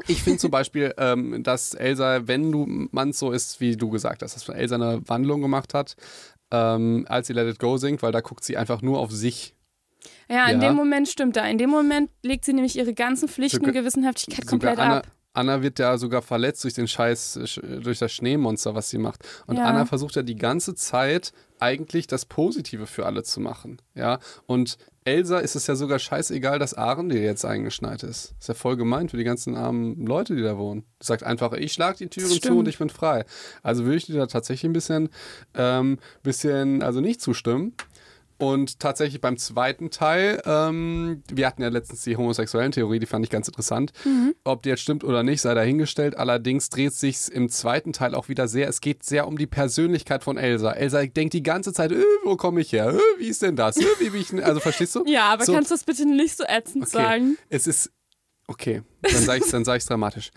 ich 0.06 0.22
finde 0.22 0.38
zum 0.38 0.50
Beispiel, 0.50 0.94
ähm, 0.98 1.42
dass 1.42 1.74
Elsa, 1.74 2.26
wenn 2.28 2.52
du 2.52 2.66
man 2.90 3.12
so 3.12 3.32
ist, 3.32 3.60
wie 3.60 3.76
du 3.76 3.88
gesagt 3.90 4.22
hast, 4.22 4.34
dass 4.36 4.48
Elsa 4.48 4.74
eine 4.76 5.00
Wandlung 5.08 5.40
gemacht 5.42 5.74
hat, 5.74 5.96
ähm, 6.50 7.06
als 7.08 7.26
sie 7.26 7.32
Let 7.32 7.48
It 7.54 7.58
Go 7.58 7.76
singt, 7.76 8.02
weil 8.02 8.12
da 8.12 8.20
guckt 8.20 8.44
sie 8.44 8.56
einfach 8.56 8.82
nur 8.82 8.98
auf 9.00 9.10
sich. 9.10 9.54
Ja, 10.30 10.46
in 10.48 10.60
Ja. 10.60 10.68
dem 10.68 10.76
Moment 10.76 11.08
stimmt 11.08 11.36
da. 11.36 11.46
In 11.46 11.58
dem 11.58 11.70
Moment 11.70 12.10
legt 12.22 12.44
sie 12.44 12.52
nämlich 12.52 12.76
ihre 12.76 12.94
ganzen 12.94 13.28
Pflichten, 13.28 13.58
Sogar- 13.58 13.72
Gewissenhaftigkeit 13.72 14.46
komplett 14.46 14.78
Anna, 14.78 14.98
ab. 14.98 15.06
Anna 15.32 15.62
wird 15.62 15.78
ja 15.78 15.98
sogar 15.98 16.22
verletzt 16.22 16.62
durch 16.64 16.74
den 16.74 16.88
Scheiß, 16.88 17.38
durch 17.82 17.98
das 17.98 18.12
Schneemonster, 18.12 18.74
was 18.74 18.88
sie 18.90 18.98
macht. 18.98 19.26
Und 19.46 19.56
Ja. 19.56 19.64
Anna 19.64 19.84
versucht 19.84 20.14
ja 20.16 20.22
die 20.22 20.36
ganze 20.36 20.74
Zeit 20.74 21.32
eigentlich 21.58 22.06
das 22.06 22.24
Positive 22.24 22.86
für 22.86 23.04
alle 23.06 23.22
zu 23.22 23.40
machen. 23.40 23.82
Ja. 23.94 24.18
Und 24.46 24.78
Elsa 25.06 25.38
ist 25.38 25.54
es 25.54 25.68
ja 25.68 25.76
sogar 25.76 26.00
scheißegal, 26.00 26.58
dass 26.58 26.74
Aaron 26.74 27.08
dir 27.08 27.22
jetzt 27.22 27.44
eingeschneit 27.44 28.02
ist. 28.02 28.34
Ist 28.40 28.48
ja 28.48 28.54
voll 28.54 28.76
gemeint 28.76 29.12
für 29.12 29.16
die 29.16 29.22
ganzen 29.22 29.54
armen 29.54 30.04
Leute, 30.04 30.34
die 30.34 30.42
da 30.42 30.58
wohnen. 30.58 30.84
Die 31.00 31.06
sagt 31.06 31.22
einfach, 31.22 31.52
ich 31.52 31.72
schlag 31.72 31.96
die 31.96 32.08
Türen 32.08 32.28
zu 32.28 32.58
und 32.58 32.66
ich 32.66 32.78
bin 32.78 32.90
frei. 32.90 33.24
Also 33.62 33.84
würde 33.84 33.98
ich 33.98 34.06
dir 34.06 34.16
da 34.16 34.26
tatsächlich 34.26 34.68
ein 34.68 34.72
bisschen, 34.72 35.08
ähm, 35.54 35.98
bisschen, 36.24 36.82
also 36.82 37.00
nicht 37.00 37.20
zustimmen. 37.20 37.74
Und 38.38 38.80
tatsächlich 38.80 39.20
beim 39.22 39.38
zweiten 39.38 39.90
Teil, 39.90 40.42
ähm, 40.44 41.22
wir 41.32 41.46
hatten 41.46 41.62
ja 41.62 41.68
letztens 41.68 42.02
die 42.02 42.16
homosexuellen 42.18 42.70
Theorie, 42.72 42.98
die 42.98 43.06
fand 43.06 43.24
ich 43.24 43.30
ganz 43.30 43.48
interessant. 43.48 43.92
Ob 44.44 44.62
die 44.62 44.68
jetzt 44.68 44.82
stimmt 44.82 45.04
oder 45.04 45.22
nicht, 45.22 45.40
sei 45.40 45.54
dahingestellt. 45.54 46.16
Allerdings 46.18 46.68
dreht 46.68 46.92
sich 46.92 47.32
im 47.32 47.48
zweiten 47.48 47.94
Teil 47.94 48.14
auch 48.14 48.28
wieder 48.28 48.46
sehr, 48.46 48.68
es 48.68 48.80
geht 48.82 49.04
sehr 49.04 49.26
um 49.26 49.38
die 49.38 49.46
Persönlichkeit 49.46 50.22
von 50.22 50.36
Elsa. 50.36 50.72
Elsa 50.72 51.04
denkt 51.06 51.32
die 51.32 51.42
ganze 51.42 51.72
Zeit, 51.72 51.92
äh, 51.92 52.02
wo 52.24 52.36
komme 52.36 52.60
ich 52.60 52.72
her? 52.72 52.90
Äh, 52.94 52.98
wie 53.18 53.28
ist 53.28 53.40
denn 53.40 53.56
das? 53.56 53.78
Äh, 53.78 53.84
wie 54.00 54.10
bin 54.10 54.20
ich 54.20 54.28
denn? 54.28 54.42
Also 54.42 54.60
verstehst 54.60 54.94
du? 54.94 55.04
Ja, 55.06 55.28
aber 55.32 55.44
So. 55.46 55.52
kannst 55.54 55.70
du 55.70 55.74
das 55.74 55.84
bitte 55.84 56.04
nicht 56.06 56.36
so 56.36 56.44
ätzend 56.46 56.82
Okay. 56.84 56.92
sagen? 56.92 57.38
Es 57.48 57.66
ist, 57.66 57.90
okay, 58.48 58.82
dann 59.00 59.22
sage 59.22 59.44
ich 59.44 59.50
dann 59.50 59.64
sag 59.64 59.82
dramatisch. 59.84 60.30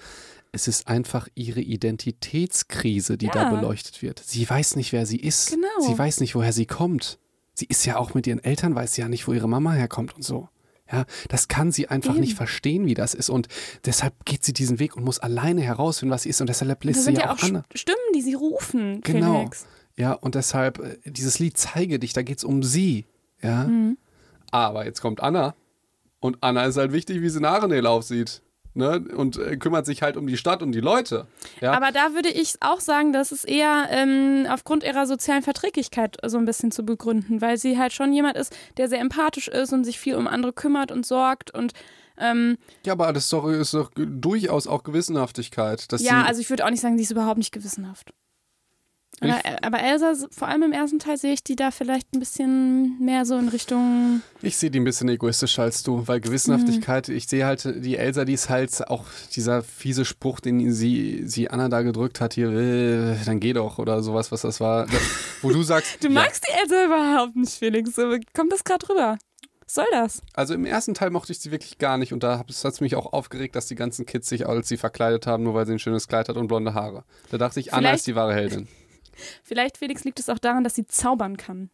Es 0.51 0.67
ist 0.67 0.87
einfach 0.87 1.27
ihre 1.35 1.59
Identitätskrise, 1.61 3.17
die 3.17 3.27
da 3.27 3.43
Ja. 3.43 3.49
beleuchtet 3.55 4.01
wird. 4.01 4.19
Sie 4.25 4.49
weiß 4.49 4.77
nicht, 4.77 4.93
wer 4.93 5.05
sie 5.05 5.17
ist. 5.19 5.51
Genau. 5.51 5.67
Sie 5.81 5.97
weiß 5.97 6.21
nicht, 6.21 6.33
woher 6.35 6.53
sie 6.53 6.65
kommt. 6.65 7.19
Sie 7.59 7.65
ist 7.65 7.85
ja 7.85 7.97
auch 7.97 8.13
mit 8.13 8.25
ihren 8.25 8.41
Eltern, 8.41 8.73
weiß 8.73 8.93
sie 8.93 9.01
ja 9.01 9.09
nicht, 9.09 9.27
wo 9.27 9.33
ihre 9.33 9.49
Mama 9.49 9.73
herkommt 9.73 10.15
und 10.15 10.21
so. 10.23 10.47
Ja, 10.89 11.03
das 11.27 11.49
kann 11.49 11.73
sie 11.73 11.89
einfach 11.89 12.13
Eben. 12.13 12.21
nicht 12.21 12.35
verstehen, 12.37 12.85
wie 12.85 12.93
das 12.93 13.13
ist. 13.13 13.29
Und 13.29 13.49
deshalb 13.83 14.23
geht 14.23 14.45
sie 14.45 14.53
diesen 14.53 14.79
Weg 14.79 14.95
und 14.95 15.03
muss 15.03 15.19
alleine 15.19 15.61
herausfinden, 15.61 16.13
was 16.13 16.23
sie 16.23 16.29
ist. 16.29 16.39
Und 16.39 16.47
deshalb 16.47 16.81
lässt 16.85 17.03
sie 17.03 17.11
ja 17.11 17.19
ja 17.19 17.25
auch 17.33 17.43
auch 17.43 17.63
Stimmen, 17.75 17.97
die 18.15 18.21
sie 18.21 18.33
rufen, 18.33 19.01
Genau. 19.01 19.39
Felix. 19.39 19.67
Ja, 19.97 20.13
und 20.13 20.35
deshalb, 20.35 20.79
äh, 20.79 20.97
dieses 21.11 21.39
Lied 21.39 21.57
zeige 21.57 21.99
dich, 21.99 22.13
da 22.13 22.21
geht 22.21 22.37
es 22.37 22.45
um 22.45 22.63
sie. 22.63 23.05
Ja. 23.41 23.65
Mhm. 23.65 23.97
Aber 24.51 24.85
jetzt 24.85 25.01
kommt 25.01 25.21
Anna. 25.21 25.53
Und 26.21 26.37
Anna 26.39 26.63
ist 26.63 26.77
halt 26.77 26.93
wichtig, 26.93 27.21
wie 27.21 27.29
sie 27.29 27.41
Narendale 27.41 27.89
aufsieht. 27.89 28.41
Ne? 28.73 29.03
Und 29.15 29.37
äh, 29.37 29.57
kümmert 29.57 29.85
sich 29.85 30.01
halt 30.01 30.15
um 30.15 30.27
die 30.27 30.37
Stadt 30.37 30.61
und 30.61 30.71
die 30.71 30.79
Leute. 30.79 31.27
Ja. 31.59 31.73
Aber 31.73 31.91
da 31.91 32.13
würde 32.13 32.29
ich 32.29 32.55
auch 32.61 32.79
sagen, 32.79 33.13
dass 33.13 33.31
es 33.31 33.43
eher 33.43 33.87
ähm, 33.89 34.45
aufgrund 34.49 34.83
ihrer 34.83 35.07
sozialen 35.07 35.41
Verträglichkeit 35.41 36.17
so 36.25 36.37
ein 36.37 36.45
bisschen 36.45 36.71
zu 36.71 36.83
begründen, 36.83 37.41
weil 37.41 37.57
sie 37.57 37.77
halt 37.77 37.93
schon 37.93 38.13
jemand 38.13 38.37
ist, 38.37 38.55
der 38.77 38.87
sehr 38.87 38.99
empathisch 38.99 39.47
ist 39.47 39.73
und 39.73 39.83
sich 39.83 39.99
viel 39.99 40.15
um 40.15 40.27
andere 40.27 40.53
kümmert 40.53 40.91
und 40.91 41.05
sorgt 41.05 41.51
und 41.53 41.73
ähm, 42.19 42.57
ja, 42.85 42.93
aber 42.93 43.13
das 43.13 43.23
ist 43.23 43.33
doch, 43.33 43.47
ist 43.47 43.73
doch 43.73 43.91
durchaus 43.95 44.67
auch 44.67 44.83
Gewissenhaftigkeit. 44.83 45.87
Ja, 45.99 46.23
also 46.23 46.41
ich 46.41 46.49
würde 46.49 46.65
auch 46.65 46.69
nicht 46.69 46.81
sagen, 46.81 46.97
sie 46.97 47.03
ist 47.03 47.11
überhaupt 47.11 47.37
nicht 47.37 47.53
gewissenhaft. 47.53 48.13
Aber, 49.21 49.39
aber 49.61 49.79
Elsa, 49.81 50.13
vor 50.31 50.47
allem 50.47 50.63
im 50.63 50.71
ersten 50.71 50.99
Teil 50.99 51.17
sehe 51.17 51.33
ich 51.33 51.43
die 51.43 51.55
da 51.55 51.71
vielleicht 51.71 52.13
ein 52.13 52.19
bisschen 52.19 52.97
mehr 53.03 53.25
so 53.25 53.37
in 53.37 53.49
Richtung. 53.49 54.21
Ich 54.41 54.57
sehe 54.57 54.71
die 54.71 54.79
ein 54.79 54.83
bisschen 54.85 55.09
egoistischer 55.09 55.63
als 55.63 55.83
du, 55.83 56.07
weil 56.07 56.19
Gewissenhaftigkeit, 56.21 57.07
Mhm. 57.09 57.15
ich 57.15 57.27
sehe 57.27 57.45
halt 57.45 57.63
die 57.83 57.97
Elsa, 57.97 58.25
die 58.25 58.33
ist 58.33 58.49
halt 58.49 58.87
auch 58.89 59.05
dieser 59.35 59.61
fiese 59.63 60.05
Spruch, 60.05 60.39
den 60.39 60.71
sie, 60.73 61.23
sie 61.25 61.49
Anna 61.49 61.67
da 61.69 61.81
gedrückt 61.81 62.21
hat, 62.21 62.33
hier, 62.33 62.49
äh, 62.51 63.15
dann 63.25 63.39
geh 63.39 63.53
doch 63.53 63.77
oder 63.79 64.01
sowas, 64.03 64.31
was 64.31 64.41
das 64.41 64.59
war. 64.59 64.85
Das, 64.85 65.01
wo 65.41 65.51
du 65.51 65.63
sagst, 65.63 65.97
Du 66.03 66.07
ja, 66.07 66.13
magst 66.13 66.45
die 66.47 66.53
Elsa 66.61 66.85
überhaupt 66.85 67.35
nicht, 67.35 67.51
Felix. 67.53 67.95
Kommt 68.33 68.51
das 68.51 68.63
gerade 68.63 68.87
rüber? 68.89 69.17
Was 69.65 69.75
soll 69.75 69.85
das? 69.91 70.21
Also 70.33 70.55
im 70.55 70.65
ersten 70.65 70.95
Teil 70.95 71.11
mochte 71.11 71.31
ich 71.31 71.39
sie 71.39 71.51
wirklich 71.51 71.77
gar 71.77 71.97
nicht 71.99 72.11
und 72.11 72.23
da 72.23 72.39
hat 72.39 72.49
es 72.49 72.81
mich 72.81 72.95
auch 72.95 73.13
aufgeregt, 73.13 73.55
dass 73.55 73.67
die 73.67 73.75
ganzen 73.75 74.07
Kids 74.07 74.27
sich 74.27 74.47
als 74.47 74.67
sie 74.67 74.77
verkleidet 74.77 75.27
haben, 75.27 75.43
nur 75.43 75.53
weil 75.53 75.67
sie 75.67 75.73
ein 75.73 75.79
schönes 75.79 76.07
Kleid 76.07 76.27
hat 76.27 76.37
und 76.37 76.47
blonde 76.47 76.73
Haare. 76.73 77.03
Da 77.29 77.37
dachte 77.37 77.59
ich, 77.59 77.71
Anna 77.71 77.81
Vielleicht- 77.89 77.95
ist 77.99 78.07
die 78.07 78.15
wahre 78.15 78.33
Heldin. 78.33 78.67
Vielleicht, 79.43 79.77
Felix, 79.77 80.03
liegt 80.03 80.19
es 80.19 80.29
auch 80.29 80.39
daran, 80.39 80.63
dass 80.63 80.75
sie 80.75 80.85
zaubern 80.85 81.37
kann. 81.37 81.69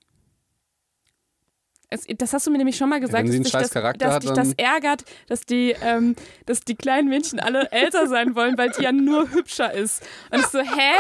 Es, 1.90 2.06
das 2.18 2.34
hast 2.34 2.48
du 2.48 2.52
mir 2.52 2.58
nämlich 2.58 2.78
schon 2.78 2.90
mal 2.90 3.00
gesagt, 3.00 3.28
dass, 3.28 3.36
dich 3.36 3.52
das, 3.52 3.70
dass 3.70 4.20
dich 4.20 4.32
das 4.32 4.54
ärgert, 4.54 5.04
dass 5.28 5.46
die, 5.46 5.76
ähm, 5.82 6.16
dass 6.46 6.62
die 6.62 6.76
kleinen 6.76 7.10
Mädchen 7.10 7.40
alle 7.40 7.72
älter 7.72 8.08
sein 8.08 8.36
wollen, 8.36 8.58
weil 8.58 8.72
die 8.72 8.84
ja 8.84 8.92
nur 8.92 9.32
hübscher 9.32 9.72
ist. 9.74 10.04
Und 10.32 10.40
ich 10.40 10.48
so, 10.48 10.60
hä? 10.60 10.96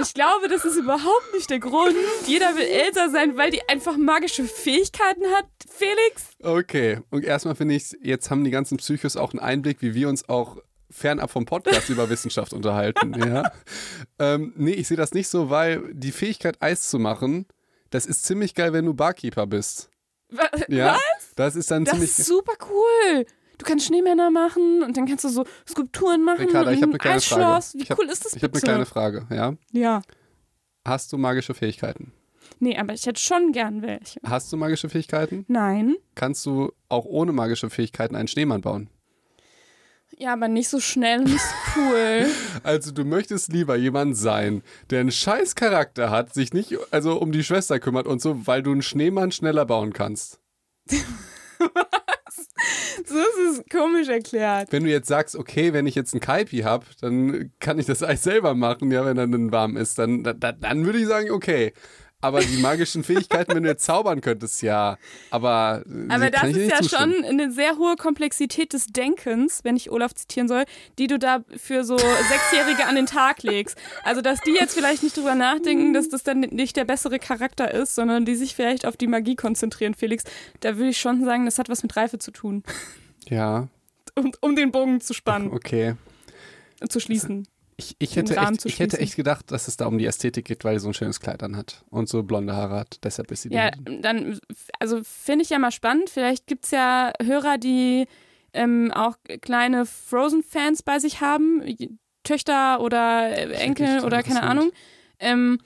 Ich 0.00 0.12
glaube, 0.12 0.48
das 0.48 0.64
ist 0.64 0.76
überhaupt 0.76 1.34
nicht 1.34 1.48
der 1.50 1.60
Grund. 1.60 1.94
Jeder 2.26 2.56
will 2.56 2.66
älter 2.66 3.10
sein, 3.10 3.36
weil 3.36 3.50
die 3.50 3.66
einfach 3.68 3.96
magische 3.96 4.44
Fähigkeiten 4.44 5.24
hat, 5.36 5.46
Felix. 5.70 6.30
Okay, 6.42 7.00
und 7.10 7.24
erstmal 7.24 7.54
finde 7.54 7.76
ich, 7.76 7.96
jetzt 8.02 8.30
haben 8.30 8.44
die 8.44 8.50
ganzen 8.50 8.78
Psychos 8.78 9.16
auch 9.16 9.32
einen 9.32 9.40
Einblick, 9.40 9.82
wie 9.82 9.94
wir 9.94 10.08
uns 10.08 10.28
auch 10.28 10.58
fernab 10.94 11.30
vom 11.30 11.44
Podcast 11.44 11.90
über 11.90 12.08
Wissenschaft 12.08 12.52
unterhalten. 12.52 13.12
Ja? 13.28 13.50
Ähm, 14.18 14.52
nee, 14.56 14.72
ich 14.72 14.88
sehe 14.88 14.96
das 14.96 15.12
nicht 15.12 15.28
so, 15.28 15.50
weil 15.50 15.92
die 15.92 16.12
Fähigkeit, 16.12 16.60
Eis 16.62 16.88
zu 16.88 16.98
machen, 16.98 17.46
das 17.90 18.06
ist 18.06 18.24
ziemlich 18.24 18.54
geil, 18.54 18.72
wenn 18.72 18.84
du 18.84 18.94
Barkeeper 18.94 19.46
bist. 19.46 19.90
Wa- 20.30 20.50
Ja, 20.68 20.94
Was? 20.94 21.34
das 21.36 21.56
ist 21.56 21.70
dann 21.70 21.84
Das 21.84 21.92
ziemlich. 21.94 22.10
ist 22.18 22.26
super 22.26 22.52
cool. 22.70 23.24
du 23.58 23.64
kannst 23.64 23.86
Schneemänner 23.86 24.30
machen 24.30 24.82
und 24.82 24.96
dann 24.96 25.06
kannst 25.06 25.24
du 25.24 25.28
so 25.28 25.44
Skulpturen 25.68 26.24
machen 26.24 26.46
Ricarda, 26.46 26.70
ich 26.72 26.78
habe 26.82 26.92
eine 26.92 26.94
ein 26.94 26.98
kleine 26.98 27.20
Frage. 27.20 27.64
Wie 27.74 27.84
hab- 27.84 27.98
cool 27.98 28.06
ist 28.08 28.24
das 28.24 28.34
Ich 28.34 28.42
habe 28.42 28.52
eine 28.54 28.62
kleine 28.62 28.86
Frage, 28.86 29.26
ja? 29.30 29.54
ja. 29.72 30.02
Hast 30.86 31.12
du 31.12 31.18
magische 31.18 31.54
Fähigkeiten? 31.54 32.12
Nee, 32.60 32.76
aber 32.76 32.92
ich 32.94 33.06
hätte 33.06 33.20
schon 33.20 33.52
gern 33.52 33.82
welche. 33.82 34.20
Hast 34.24 34.52
du 34.52 34.56
magische 34.56 34.88
Fähigkeiten? 34.88 35.44
Nein. 35.48 35.96
Kannst 36.14 36.44
du 36.46 36.72
auch 36.88 37.04
ohne 37.04 37.32
magische 37.32 37.70
Fähigkeiten 37.70 38.16
einen 38.16 38.28
Schneemann 38.28 38.60
bauen? 38.60 38.90
Ja, 40.18 40.34
aber 40.34 40.48
nicht 40.48 40.68
so 40.68 40.80
schnell 40.80 41.26
so 41.26 41.36
cool. 41.76 42.26
Also 42.62 42.92
du 42.92 43.04
möchtest 43.04 43.52
lieber 43.52 43.76
jemand 43.76 44.16
sein, 44.16 44.62
der 44.90 45.00
einen 45.00 45.10
scheiß 45.10 45.54
Charakter 45.54 46.10
hat, 46.10 46.34
sich 46.34 46.52
nicht 46.52 46.76
also 46.90 47.20
um 47.20 47.32
die 47.32 47.44
Schwester 47.44 47.80
kümmert 47.80 48.06
und 48.06 48.22
so, 48.22 48.46
weil 48.46 48.62
du 48.62 48.72
einen 48.72 48.82
Schneemann 48.82 49.32
schneller 49.32 49.66
bauen 49.66 49.92
kannst. 49.92 50.40
so 50.88 50.96
ist 53.18 53.38
es 53.50 53.64
komisch 53.70 54.08
erklärt. 54.08 54.70
Wenn 54.70 54.84
du 54.84 54.90
jetzt 54.90 55.08
sagst, 55.08 55.36
okay, 55.36 55.72
wenn 55.72 55.86
ich 55.86 55.94
jetzt 55.94 56.14
einen 56.14 56.20
Kaipi 56.20 56.60
habe, 56.60 56.86
dann 57.00 57.52
kann 57.58 57.78
ich 57.78 57.86
das 57.86 58.02
Eis 58.02 58.22
selber 58.22 58.54
machen, 58.54 58.90
ja, 58.90 59.04
wenn 59.04 59.18
er 59.18 59.26
dann 59.26 59.52
warm 59.52 59.76
ist, 59.76 59.98
dann, 59.98 60.22
dann, 60.22 60.60
dann 60.60 60.86
würde 60.86 60.98
ich 60.98 61.06
sagen, 61.06 61.30
okay. 61.30 61.72
Aber 62.24 62.40
die 62.40 62.56
magischen 62.56 63.04
Fähigkeiten, 63.04 63.54
wenn 63.54 63.64
du 63.64 63.68
jetzt 63.68 63.84
zaubern 63.84 64.22
könntest, 64.22 64.62
ja. 64.62 64.96
Aber, 65.30 65.84
äh, 65.86 66.10
Aber 66.10 66.30
das 66.30 66.44
ist 66.44 66.70
ja 66.70 66.78
zustimmen. 66.78 67.16
schon 67.16 67.24
eine 67.26 67.52
sehr 67.52 67.76
hohe 67.76 67.96
Komplexität 67.96 68.72
des 68.72 68.86
Denkens, 68.86 69.60
wenn 69.62 69.76
ich 69.76 69.90
Olaf 69.90 70.14
zitieren 70.14 70.48
soll, 70.48 70.64
die 70.98 71.06
du 71.06 71.18
da 71.18 71.44
für 71.54 71.84
so 71.84 71.98
Sechsjährige 71.98 72.86
an 72.86 72.94
den 72.94 73.04
Tag 73.04 73.42
legst. 73.42 73.76
Also, 74.04 74.22
dass 74.22 74.40
die 74.40 74.52
jetzt 74.52 74.72
vielleicht 74.74 75.02
nicht 75.02 75.18
drüber 75.18 75.34
nachdenken, 75.34 75.92
dass 75.92 76.08
das 76.08 76.22
dann 76.22 76.40
nicht 76.40 76.76
der 76.78 76.86
bessere 76.86 77.18
Charakter 77.18 77.70
ist, 77.74 77.94
sondern 77.94 78.24
die 78.24 78.36
sich 78.36 78.54
vielleicht 78.56 78.86
auf 78.86 78.96
die 78.96 79.06
Magie 79.06 79.36
konzentrieren, 79.36 79.92
Felix. 79.92 80.24
Da 80.60 80.78
würde 80.78 80.88
ich 80.88 80.98
schon 80.98 81.26
sagen, 81.26 81.44
das 81.44 81.58
hat 81.58 81.68
was 81.68 81.82
mit 81.82 81.94
Reife 81.94 82.18
zu 82.18 82.30
tun, 82.30 82.62
Ja, 83.28 83.68
um, 84.14 84.32
um 84.40 84.56
den 84.56 84.70
Bogen 84.70 85.02
zu 85.02 85.12
spannen, 85.12 85.52
okay. 85.52 85.96
zu 86.88 87.00
schließen. 87.00 87.46
Ich, 87.76 87.96
ich, 87.98 88.14
hätte 88.16 88.36
echt, 88.36 88.64
ich 88.66 88.78
hätte 88.78 88.98
echt 89.00 89.16
gedacht, 89.16 89.50
dass 89.50 89.66
es 89.66 89.76
da 89.76 89.86
um 89.86 89.98
die 89.98 90.06
Ästhetik 90.06 90.44
geht, 90.44 90.64
weil 90.64 90.78
sie 90.78 90.84
so 90.84 90.90
ein 90.90 90.94
schönes 90.94 91.18
Kleid 91.20 91.42
anhat 91.42 91.84
und 91.90 92.08
so 92.08 92.22
blonde 92.22 92.54
Haare 92.54 92.76
hat. 92.76 92.98
Deshalb 93.02 93.30
ist 93.32 93.42
sie 93.42 93.48
die 93.48 93.56
Ja, 93.56 93.70
dann, 93.84 94.38
also 94.78 95.00
finde 95.02 95.42
ich 95.42 95.50
ja 95.50 95.58
mal 95.58 95.72
spannend. 95.72 96.08
Vielleicht 96.08 96.46
gibt 96.46 96.66
es 96.66 96.70
ja 96.70 97.12
Hörer, 97.20 97.58
die 97.58 98.06
ähm, 98.52 98.92
auch 98.92 99.16
kleine 99.42 99.86
Frozen-Fans 99.86 100.84
bei 100.84 101.00
sich 101.00 101.20
haben, 101.20 101.62
Töchter 102.22 102.80
oder 102.80 103.28
äh, 103.30 103.52
Enkel 103.54 104.04
oder 104.04 104.22
keine. 104.22 104.42
Ahnung. 104.44 104.70
Ähm, 105.18 105.58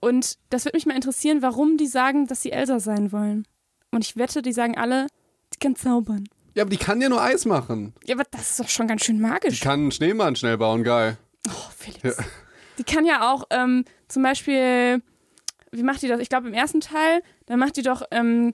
und 0.00 0.38
das 0.50 0.64
würde 0.64 0.76
mich 0.76 0.86
mal 0.86 0.94
interessieren, 0.94 1.42
warum 1.42 1.76
die 1.76 1.86
sagen, 1.86 2.26
dass 2.28 2.42
sie 2.42 2.52
Elsa 2.52 2.78
sein 2.78 3.10
wollen. 3.10 3.46
Und 3.90 4.04
ich 4.04 4.16
wette, 4.16 4.42
die 4.42 4.52
sagen 4.52 4.76
alle, 4.78 5.08
die 5.54 5.58
kann 5.58 5.74
zaubern. 5.74 6.28
Ja, 6.54 6.62
aber 6.62 6.70
die 6.70 6.76
kann 6.76 7.00
ja 7.00 7.08
nur 7.08 7.22
Eis 7.22 7.44
machen. 7.46 7.94
Ja, 8.04 8.14
aber 8.14 8.24
das 8.30 8.50
ist 8.50 8.60
doch 8.60 8.68
schon 8.68 8.86
ganz 8.86 9.04
schön 9.04 9.16
Die 9.16 9.22
magisch. 9.22 9.60
kann 9.60 9.80
einen 9.80 9.92
Schneemann 9.92 10.36
schnell 10.36 10.58
bauen, 10.58 10.84
geil. 10.84 11.18
Oh, 11.48 11.70
Felix. 11.76 12.18
Die 12.78 12.84
kann 12.84 13.04
ja 13.04 13.32
auch 13.32 13.44
ähm, 13.50 13.84
zum 14.06 14.22
Beispiel, 14.22 15.02
wie 15.72 15.82
macht 15.82 16.02
die 16.02 16.08
das? 16.08 16.20
Ich 16.20 16.28
glaube 16.28 16.48
im 16.48 16.54
ersten 16.54 16.80
Teil, 16.80 17.22
da 17.46 17.56
macht 17.56 17.76
die 17.76 17.82
doch 17.82 18.02
ähm, 18.10 18.52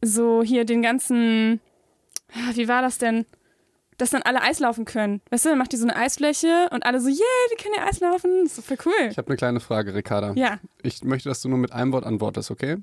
so 0.00 0.42
hier 0.42 0.64
den 0.64 0.82
ganzen, 0.82 1.60
ah, 2.32 2.50
wie 2.54 2.68
war 2.68 2.82
das 2.82 2.98
denn? 2.98 3.24
Dass 3.98 4.10
dann 4.10 4.22
alle 4.22 4.42
Eislaufen 4.42 4.84
können. 4.84 5.20
Weißt 5.30 5.44
du, 5.44 5.50
dann 5.50 5.58
macht 5.58 5.72
die 5.72 5.76
so 5.76 5.86
eine 5.86 5.94
Eisfläche 5.94 6.68
und 6.72 6.84
alle 6.84 7.00
so, 7.00 7.08
yeah, 7.08 7.18
die 7.52 7.62
können 7.62 7.74
ja 7.76 7.86
Eislaufen. 7.86 8.44
Das 8.44 8.52
ist 8.52 8.56
so 8.56 8.62
voll 8.62 8.78
cool. 8.86 9.08
Ich 9.10 9.18
habe 9.18 9.28
eine 9.28 9.36
kleine 9.36 9.60
Frage, 9.60 9.94
Ricarda. 9.94 10.32
Ja. 10.34 10.58
Ich 10.82 11.04
möchte, 11.04 11.28
dass 11.28 11.42
du 11.42 11.48
nur 11.48 11.58
mit 11.58 11.72
einem 11.72 11.92
Wort 11.92 12.04
antwortest, 12.04 12.50
okay? 12.50 12.78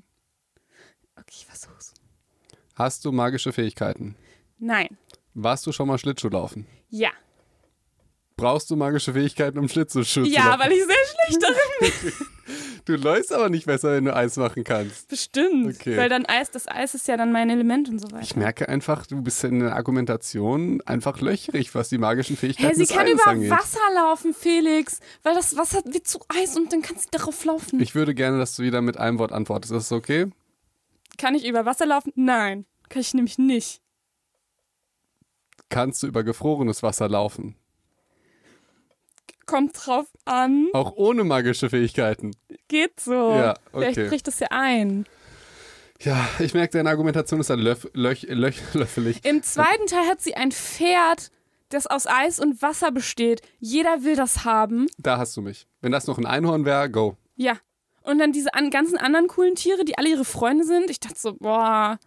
Okay, 1.16 1.32
ich 1.32 1.46
versuch's. 1.46 1.92
Hast 2.74 3.04
du 3.04 3.12
magische 3.12 3.52
Fähigkeiten? 3.52 4.16
Nein. 4.58 4.96
Warst 5.34 5.66
du 5.66 5.72
schon 5.72 5.88
mal 5.88 5.98
Schlittschuhlaufen? 5.98 6.66
Ja. 6.88 7.10
Brauchst 8.40 8.70
du 8.70 8.76
magische 8.76 9.12
Fähigkeiten, 9.12 9.58
um 9.58 9.68
Schlittschuh 9.68 10.02
zu 10.02 10.22
Ja, 10.22 10.46
laufen? 10.56 10.60
weil 10.60 10.72
ich 10.72 10.84
sehr 10.84 10.96
schlecht 11.26 11.42
darin 11.42 11.92
bin. 12.02 12.26
Du 12.86 12.96
läufst 12.96 13.32
aber 13.32 13.50
nicht 13.50 13.66
besser, 13.66 13.92
wenn 13.92 14.06
du 14.06 14.16
Eis 14.16 14.36
machen 14.36 14.64
kannst. 14.64 15.08
Bestimmt. 15.08 15.76
Okay. 15.76 15.96
Weil 15.96 16.08
dann 16.08 16.24
Eis, 16.26 16.50
das 16.50 16.66
Eis 16.66 16.94
ist 16.94 17.06
ja 17.06 17.16
dann 17.16 17.30
mein 17.30 17.50
Element 17.50 17.88
und 17.88 17.98
so 18.00 18.10
weiter. 18.10 18.22
Ich 18.22 18.34
merke 18.36 18.68
einfach, 18.68 19.06
du 19.06 19.20
bist 19.22 19.44
in 19.44 19.60
der 19.60 19.76
Argumentation 19.76 20.80
einfach 20.86 21.20
löcherig, 21.20 21.74
was 21.74 21.90
die 21.90 21.98
magischen 21.98 22.36
Fähigkeiten 22.36 22.68
Hey, 22.68 22.74
sie 22.74 22.82
des 22.86 22.90
kann 22.96 23.06
Eises 23.06 23.20
über 23.20 23.26
angeht. 23.26 23.50
Wasser 23.50 23.78
laufen, 23.94 24.32
Felix. 24.34 24.98
Weil 25.22 25.34
das 25.34 25.56
Wasser 25.56 25.82
wird 25.84 26.08
zu 26.08 26.20
Eis 26.28 26.56
und 26.56 26.72
dann 26.72 26.82
kann 26.82 26.96
sie 26.98 27.08
darauf 27.10 27.44
laufen. 27.44 27.80
Ich 27.80 27.94
würde 27.94 28.14
gerne, 28.14 28.38
dass 28.38 28.56
du 28.56 28.62
wieder 28.62 28.80
mit 28.80 28.96
einem 28.96 29.18
Wort 29.18 29.32
antwortest. 29.32 29.72
Ist 29.72 29.90
das 29.90 29.96
okay? 29.96 30.26
Kann 31.18 31.34
ich 31.34 31.46
über 31.46 31.66
Wasser 31.66 31.84
laufen? 31.86 32.12
Nein. 32.16 32.64
Kann 32.88 33.02
ich 33.02 33.12
nämlich 33.14 33.36
nicht. 33.38 33.82
Kannst 35.68 36.02
du 36.02 36.08
über 36.08 36.24
gefrorenes 36.24 36.82
Wasser 36.82 37.08
laufen? 37.08 37.54
Kommt 39.50 39.86
drauf 39.86 40.06
an. 40.24 40.68
Auch 40.72 40.92
ohne 40.96 41.24
magische 41.24 41.68
Fähigkeiten. 41.70 42.30
Geht 42.68 43.00
so. 43.00 43.32
Ja, 43.32 43.54
Vielleicht 43.72 43.98
okay. 43.98 44.08
bricht 44.08 44.28
es 44.28 44.38
ja 44.38 44.46
ein. 44.50 45.06
Ja, 46.00 46.28
ich 46.38 46.54
merke, 46.54 46.78
deine 46.78 46.88
Argumentation 46.88 47.40
ist 47.40 47.50
dann 47.50 47.58
löff, 47.58 47.88
löch, 47.92 48.22
löch, 48.28 48.60
löffelig. 48.74 49.24
Im 49.24 49.42
zweiten 49.42 49.86
Teil 49.86 50.06
hat 50.06 50.20
sie 50.22 50.34
ein 50.34 50.52
Pferd, 50.52 51.30
das 51.68 51.86
aus 51.86 52.06
Eis 52.06 52.40
und 52.40 52.62
Wasser 52.62 52.90
besteht. 52.90 53.42
Jeder 53.58 54.02
will 54.04 54.16
das 54.16 54.44
haben. 54.44 54.86
Da 54.98 55.18
hast 55.18 55.36
du 55.36 55.42
mich. 55.42 55.66
Wenn 55.80 55.92
das 55.92 56.06
noch 56.06 56.16
ein 56.16 56.26
Einhorn 56.26 56.64
wäre, 56.64 56.88
go. 56.90 57.16
Ja. 57.36 57.56
Und 58.02 58.18
dann 58.18 58.32
diese 58.32 58.54
an, 58.54 58.70
ganzen 58.70 58.96
anderen 58.96 59.26
coolen 59.28 59.56
Tiere, 59.56 59.84
die 59.84 59.98
alle 59.98 60.08
ihre 60.08 60.24
Freunde 60.24 60.64
sind. 60.64 60.88
Ich 60.90 61.00
dachte 61.00 61.18
so, 61.18 61.34
boah. 61.34 61.98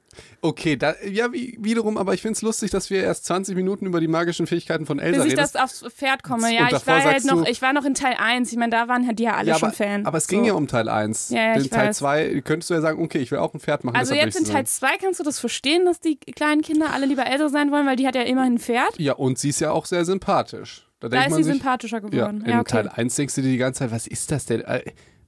Okay, 0.42 0.76
da, 0.76 0.96
ja, 1.08 1.32
wie, 1.32 1.58
wiederum, 1.60 1.98
aber 1.98 2.14
ich 2.14 2.22
finde 2.22 2.34
es 2.36 2.42
lustig, 2.42 2.72
dass 2.72 2.90
wir 2.90 3.04
erst 3.04 3.26
20 3.26 3.56
Minuten 3.56 3.86
über 3.86 4.00
die 4.00 4.08
magischen 4.08 4.48
Fähigkeiten 4.48 4.86
von 4.86 5.00
Elsa 5.00 5.24
Bis 5.24 5.34
ich 5.34 5.40
reden. 5.40 5.50
das 5.54 5.56
aufs 5.56 5.86
Pferd 5.96 6.24
komme. 6.24 6.54
Ja, 6.54 6.68
ich 6.68 6.86
war 6.88 7.04
halt 7.04 7.26
noch, 7.26 7.46
ich 7.48 7.62
war 7.62 7.74
noch 7.74 7.86
in 7.86 7.94
Teil 7.94 8.16
1. 8.18 8.52
Ich 8.52 8.58
meine, 8.58 8.72
da 8.72 8.88
waren 8.88 9.08
halt 9.08 9.20
die 9.20 9.24
ja 9.24 9.36
alle 9.36 9.50
ja, 9.50 9.58
schon 9.60 9.70
aber, 9.70 9.78
Fan. 9.78 10.06
aber 10.06 10.18
es 10.18 10.26
so. 10.26 10.36
ging 10.36 10.46
ja 10.46 10.54
um 10.54 10.68
Teil 10.68 10.90
1. 10.90 11.30
Ja, 11.30 11.38
ja, 11.56 11.58
ich 11.58 11.70
Teil 11.70 11.90
weiß. 11.90 11.98
2 11.98 12.42
könntest 12.42 12.70
du 12.70 12.74
ja 12.74 12.82
sagen, 12.82 13.02
okay, 13.02 13.20
ich 13.20 13.32
will 13.32 13.40
auch 13.40 13.54
ein 13.54 13.60
Pferd 13.60 13.84
machen. 13.84 13.96
Also 13.96 14.14
jetzt 14.14 14.38
in 14.38 14.46
Teil 14.46 14.66
sie 14.68 14.80
2 14.80 14.98
kannst 15.02 15.20
du 15.20 15.24
das 15.24 15.40
verstehen, 15.40 15.86
dass 15.86 16.00
die 16.00 16.18
kleinen 16.18 16.62
Kinder 16.62 16.92
alle 16.94 17.06
lieber 17.06 17.26
Elsa 17.26 17.50
sein 17.50 17.72
wollen, 17.72 17.86
weil 17.86 17.96
die 17.96 18.08
hat 18.08 18.16
ja 18.16 18.22
immerhin 18.24 18.54
ein 18.56 18.60
Pferd. 18.60 18.98
Ja, 19.00 19.14
und 19.14 19.40
sie 19.40 19.50
ist 19.50 19.60
ja 19.62 19.72
auch 19.72 19.86
sehr 19.86 20.06
sympathisch. 20.06 20.88
Da, 21.00 21.10
Da 21.10 21.24
ist 21.26 21.36
sie 21.36 21.44
sich, 21.44 21.54
sympathischer 21.54 21.98
Ja, 22.02 22.08
geworden. 22.08 22.42
in 22.46 22.52
Ja, 22.52 22.60
okay. 22.62 22.84
Teil 22.84 22.90
1 22.90 23.16
denkst 23.16 23.36
du 23.36 23.42
dir 23.42 23.52
die 23.52 23.58
ganze 23.58 23.80
Zeit, 23.80 23.92
was 23.92 24.08
ist 24.08 24.32
das 24.32 24.46
denn? 24.46 24.64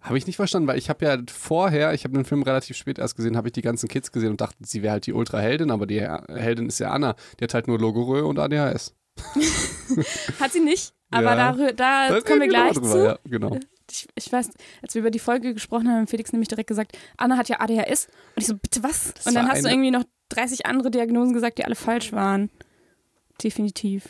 Äh, 0.06 0.08
habe 0.08 0.18
ich 0.18 0.28
nicht 0.28 0.36
verstanden, 0.36 0.68
weil 0.68 0.78
ich 0.78 0.90
habe 0.90 1.06
ja 1.06 1.18
vorher, 1.32 1.94
ich 1.94 2.04
habe 2.04 2.14
den 2.14 2.26
Film 2.26 2.44
relativ 2.44 2.78
spät 2.78 3.00
erst 3.00 3.16
gesehen, 3.16 3.36
habe 3.38 3.48
ich 3.48 3.54
die 3.54 3.62
ganzen 3.62 3.88
Kids 3.90 4.12
gesehen 4.12 4.32
und 4.32 4.42
dachte, 4.42 4.58
sie 4.66 4.82
wäre 4.84 4.94
halt 4.94 5.06
die 5.08 5.14
Ultra-Heldin, 5.14 5.72
aber 5.72 5.86
die 5.88 6.02
Heldin 6.02 6.68
ist 6.68 6.80
ja 6.80 6.92
Anna. 6.92 7.16
Die 7.40 7.44
hat 7.44 7.54
halt 7.54 7.68
nur 7.68 7.80
Logorö 7.80 8.24
und 8.24 8.40
ADHS. 8.40 8.94
Hat 10.40 10.52
sie 10.52 10.60
nicht, 10.60 10.94
aber 11.10 11.36
Ja. 11.38 11.54
da, 11.54 12.10
da 12.10 12.22
kommen 12.22 12.42
wir 12.42 12.48
gleich 12.50 12.74
drüber, 12.74 12.88
zu. 12.90 12.98
Ja, 13.06 13.20
genau. 13.24 13.58
Ich, 13.90 14.08
ich 14.16 14.32
weiß, 14.32 14.50
als 14.82 14.94
wir 14.94 15.00
über 15.00 15.12
die 15.12 15.20
Folge 15.20 15.54
gesprochen 15.54 15.88
haben, 15.88 16.02
hat 16.02 16.10
Felix 16.10 16.34
nämlich 16.34 16.50
direkt 16.50 16.68
gesagt, 16.68 16.98
Anna 17.16 17.38
hat 17.38 17.48
ja 17.48 17.62
ADHS. 17.62 18.08
Und 18.36 18.42
ich 18.42 18.48
so, 18.48 18.56
bitte 18.58 18.84
was? 18.84 19.14
Das 19.14 19.26
und 19.28 19.36
dann 19.36 19.48
hast 19.48 19.64
du 19.64 19.70
irgendwie 19.70 19.92
noch 19.92 20.04
30 20.30 20.66
andere 20.66 20.92
Diagnosen 20.92 21.34
gesagt, 21.34 21.60
die 21.60 21.66
alle 21.66 21.76
falsch 21.76 22.12
waren. 22.12 22.50
Definitiv. 23.42 24.10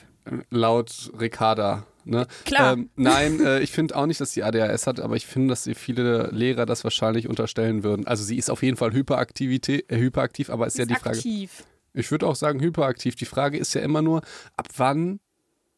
Laut 0.50 1.12
Ricarda. 1.20 1.86
Ne? 2.06 2.28
Klar. 2.46 2.74
Ähm, 2.74 2.90
nein, 2.96 3.44
äh, 3.44 3.60
ich 3.60 3.72
finde 3.72 3.96
auch 3.96 4.06
nicht, 4.06 4.22
dass 4.22 4.32
sie 4.32 4.44
ADHS 4.44 4.86
hat, 4.88 5.00
aber 5.00 5.16
ich 5.16 5.26
finde, 5.26 5.50
dass 5.50 5.66
ihr 5.66 5.76
viele 5.76 6.30
Lehrer 6.32 6.66
das 6.66 6.84
wahrscheinlich 6.84 7.28
unterstellen 7.28 7.84
würden. 7.84 8.06
Also 8.08 8.24
sie 8.24 8.38
ist 8.38 8.50
auf 8.50 8.62
jeden 8.64 8.78
Fall 8.78 8.94
Hyperaktivität, 8.94 9.92
äh, 9.92 9.98
hyperaktiv, 9.98 10.50
aber 10.50 10.68
ist 10.68 10.74
Sie 10.74 10.80
ja 10.80 10.84
ist 10.84 10.90
die 10.90 10.96
Frage. 10.96 11.18
aktiv. 11.18 11.64
Ich 11.94 12.12
würde 12.12 12.28
auch 12.28 12.36
sagen 12.36 12.60
hyperaktiv. 12.60 13.16
Die 13.16 13.26
Frage 13.26 13.58
ist 13.58 13.74
ja 13.74 13.82
immer 13.82 14.02
nur, 14.02 14.22
ab 14.56 14.68
wann 14.78 15.20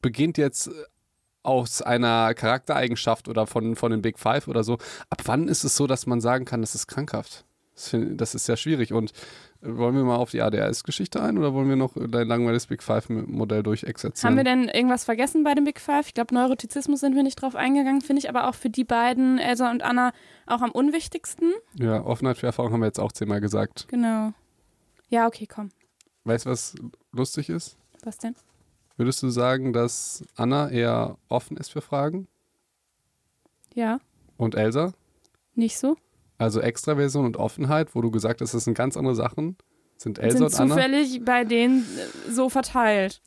beginnt 0.01 0.38
jetzt 0.38 0.67
äh, 0.67 0.71
aus 1.43 1.82
einer 1.82 2.34
Charaktereigenschaft 2.34 3.30
oder 3.30 3.47
von, 3.47 3.78
von 3.78 3.91
den 3.91 4.01
Big 4.01 4.19
Five 4.19 4.49
oder 4.49 4.65
so, 4.65 4.73
ab 5.09 5.21
wann 5.25 5.47
ist 5.47 5.63
es 5.63 5.78
so, 5.78 5.88
dass 5.88 6.05
man 6.05 6.19
sagen 6.19 6.43
kann, 6.43 6.59
das 6.61 6.75
ist 6.75 6.88
krankhaft? 6.88 7.45
Das, 7.73 7.89
find, 7.89 8.19
das 8.19 8.36
ist 8.36 8.47
ja 8.47 8.57
schwierig. 8.57 8.91
Und 8.91 9.13
wollen 9.61 9.95
wir 9.95 10.03
mal 10.03 10.15
auf 10.17 10.31
die 10.31 10.41
ADHS-Geschichte 10.41 11.21
ein 11.21 11.37
oder 11.37 11.53
wollen 11.53 11.67
wir 11.69 11.75
noch 11.75 11.93
dein 11.95 12.27
langweiliges 12.27 12.67
Big 12.67 12.83
Five-Modell 12.83 13.63
durchexerzieren? 13.63 14.29
Haben 14.29 14.37
wir 14.37 14.43
denn 14.43 14.69
irgendwas 14.69 15.03
vergessen 15.05 15.43
bei 15.43 15.53
dem 15.55 15.63
Big 15.65 15.79
Five? 15.79 16.07
Ich 16.07 16.13
glaube, 16.13 16.33
Neurotizismus 16.33 16.99
sind 16.99 17.15
wir 17.15 17.23
nicht 17.23 17.41
drauf 17.41 17.55
eingegangen, 17.55 18.01
finde 18.01 18.19
ich 18.21 18.29
aber 18.29 18.47
auch 18.47 18.55
für 18.55 18.69
die 18.69 18.83
beiden, 18.83 19.39
Elsa 19.39 19.69
und 19.71 19.81
Anna, 19.83 20.13
auch 20.45 20.61
am 20.61 20.71
unwichtigsten. 20.71 21.53
ja, 21.75 22.03
Offenheit 22.03 22.37
für 22.37 22.45
Erfahrung 22.47 22.71
haben 22.73 22.81
wir 22.81 22.87
jetzt 22.87 22.99
auch 22.99 23.11
zehnmal 23.11 23.41
gesagt. 23.41 23.87
Genau. 23.89 24.33
Ja, 25.09 25.27
okay, 25.27 25.47
komm. 25.47 25.69
Weißt 26.25 26.45
du, 26.45 26.49
was 26.49 26.75
lustig 27.11 27.49
ist? 27.49 27.77
Was 28.03 28.17
denn? 28.17 28.35
Würdest 28.97 29.21
du 29.23 29.29
sagen, 29.29 29.73
dass 29.73 30.23
Anna 30.35 30.69
eher 30.69 31.17
offen 31.29 31.55
ist 31.57 31.71
für 31.71 31.81
Fragen 31.81 32.27
Ja, 33.73 33.99
und 34.37 34.55
Elsa? 34.55 34.93
nicht 35.55 35.77
so. 35.77 35.97
Also 36.38 36.61
Extraversion 36.61 37.25
und 37.25 37.38
Offenheit, 37.38 37.95
wo 37.95 38.01
du 38.01 38.11
gesagt 38.11 38.41
hast, 38.41 38.53
das 38.53 38.63
sind 38.63 38.75
ganz 38.75 38.95
andere 38.95 39.15
Sachen. 39.15 39.57
Sind 39.97 40.19
Elsa 40.19 40.38
sind 40.38 40.45
und 40.45 40.59
Anna? 40.59 40.75
zufällig 40.75 41.25
bei 41.25 41.43
denen 41.43 41.81
äh, 41.81 42.31
so 42.31 42.49
verteilt. 42.49 43.21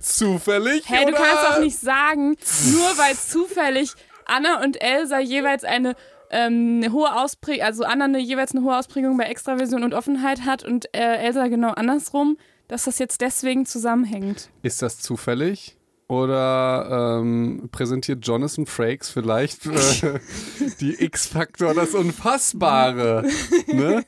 Zufällig? 0.00 0.82
Hey, 0.86 1.04
du 1.04 1.12
oder? 1.12 1.22
kannst 1.22 1.44
doch 1.50 1.60
nicht 1.60 1.78
sagen, 1.78 2.36
nur 2.72 2.98
weil 2.98 3.14
zufällig 3.14 3.92
Anna 4.24 4.62
und 4.62 4.80
Elsa 4.80 5.20
jeweils 5.20 5.64
eine 5.64 5.94
ähm, 6.30 6.80
eine 6.82 6.92
hohe 6.92 7.14
Ausprägung, 7.14 7.64
also 7.64 7.84
Anna 7.84 8.06
eine, 8.06 8.18
jeweils 8.18 8.52
eine 8.52 8.64
hohe 8.64 8.76
Ausprägung 8.76 9.16
bei 9.16 9.24
Extraversion 9.24 9.84
und 9.84 9.94
Offenheit 9.94 10.42
hat 10.44 10.64
und 10.64 10.86
äh, 10.94 11.18
Elsa 11.18 11.46
genau 11.46 11.70
andersrum, 11.70 12.36
dass 12.68 12.84
das 12.84 12.98
jetzt 12.98 13.20
deswegen 13.20 13.64
zusammenhängt. 13.64 14.50
Ist 14.62 14.82
das 14.82 14.98
zufällig? 14.98 15.76
Oder 16.08 17.18
ähm, 17.20 17.68
präsentiert 17.72 18.24
Jonathan 18.24 18.66
Frakes 18.66 19.10
vielleicht 19.10 19.66
äh, 19.66 20.20
die 20.80 21.02
X-Faktor, 21.02 21.74
das 21.74 21.94
Unfassbare? 21.94 23.24
ne? 23.66 24.04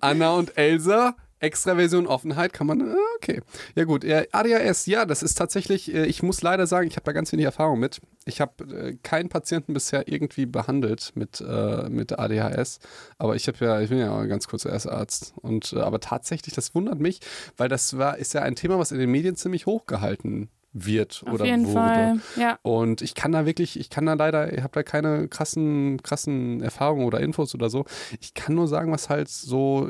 Anna 0.00 0.32
und 0.32 0.58
Elsa, 0.58 1.16
extra 1.40 1.76
Version 1.76 2.06
Offenheit, 2.06 2.52
kann 2.52 2.66
man. 2.66 2.80
Äh, 2.80 2.94
okay. 3.16 3.40
Ja, 3.74 3.84
gut. 3.84 4.04
ADHS, 4.04 4.84
ja, 4.86 5.06
das 5.06 5.22
ist 5.22 5.34
tatsächlich, 5.34 5.94
äh, 5.94 6.04
ich 6.04 6.22
muss 6.22 6.42
leider 6.42 6.66
sagen, 6.66 6.88
ich 6.88 6.96
habe 6.96 7.04
da 7.04 7.12
ganz 7.12 7.32
wenig 7.32 7.46
Erfahrung 7.46 7.78
mit. 7.78 8.00
Ich 8.26 8.42
habe 8.42 8.64
äh, 8.64 8.96
keinen 9.02 9.30
Patienten 9.30 9.72
bisher 9.72 10.06
irgendwie 10.06 10.44
behandelt 10.44 11.12
mit, 11.14 11.40
äh, 11.40 11.88
mit 11.88 12.18
ADHS. 12.18 12.80
Aber 13.16 13.36
ich 13.36 13.48
habe 13.48 13.64
ja, 13.64 13.80
ich 13.80 13.88
bin 13.88 13.98
ja 13.98 14.12
auch 14.12 14.18
ein 14.20 14.28
ganz 14.28 14.48
kurzer 14.48 14.70
Erstarzt. 14.70 15.32
Und 15.36 15.72
aber 15.72 16.00
tatsächlich, 16.00 16.54
das 16.54 16.74
wundert 16.74 17.00
mich, 17.00 17.20
weil 17.56 17.70
das 17.70 17.96
war, 17.96 18.18
ist 18.18 18.34
ja 18.34 18.42
ein 18.42 18.54
Thema, 18.54 18.78
was 18.78 18.92
in 18.92 18.98
den 18.98 19.10
Medien 19.10 19.36
ziemlich 19.36 19.64
hochgehalten 19.64 20.50
wird 20.72 21.22
Auf 21.26 21.34
oder 21.34 21.44
jeden 21.44 21.66
wurde. 21.66 21.74
Fall. 21.74 22.20
Ja. 22.36 22.58
Und 22.62 23.02
ich 23.02 23.14
kann 23.14 23.32
da 23.32 23.46
wirklich, 23.46 23.78
ich 23.78 23.90
kann 23.90 24.06
da 24.06 24.14
leider, 24.14 24.52
ich 24.52 24.62
habe 24.62 24.72
da 24.72 24.82
keine 24.82 25.28
krassen, 25.28 26.02
krassen 26.02 26.60
Erfahrungen 26.60 27.06
oder 27.06 27.20
Infos 27.20 27.54
oder 27.54 27.70
so. 27.70 27.84
Ich 28.20 28.34
kann 28.34 28.54
nur 28.54 28.68
sagen, 28.68 28.92
was 28.92 29.08
halt 29.08 29.28
so 29.28 29.88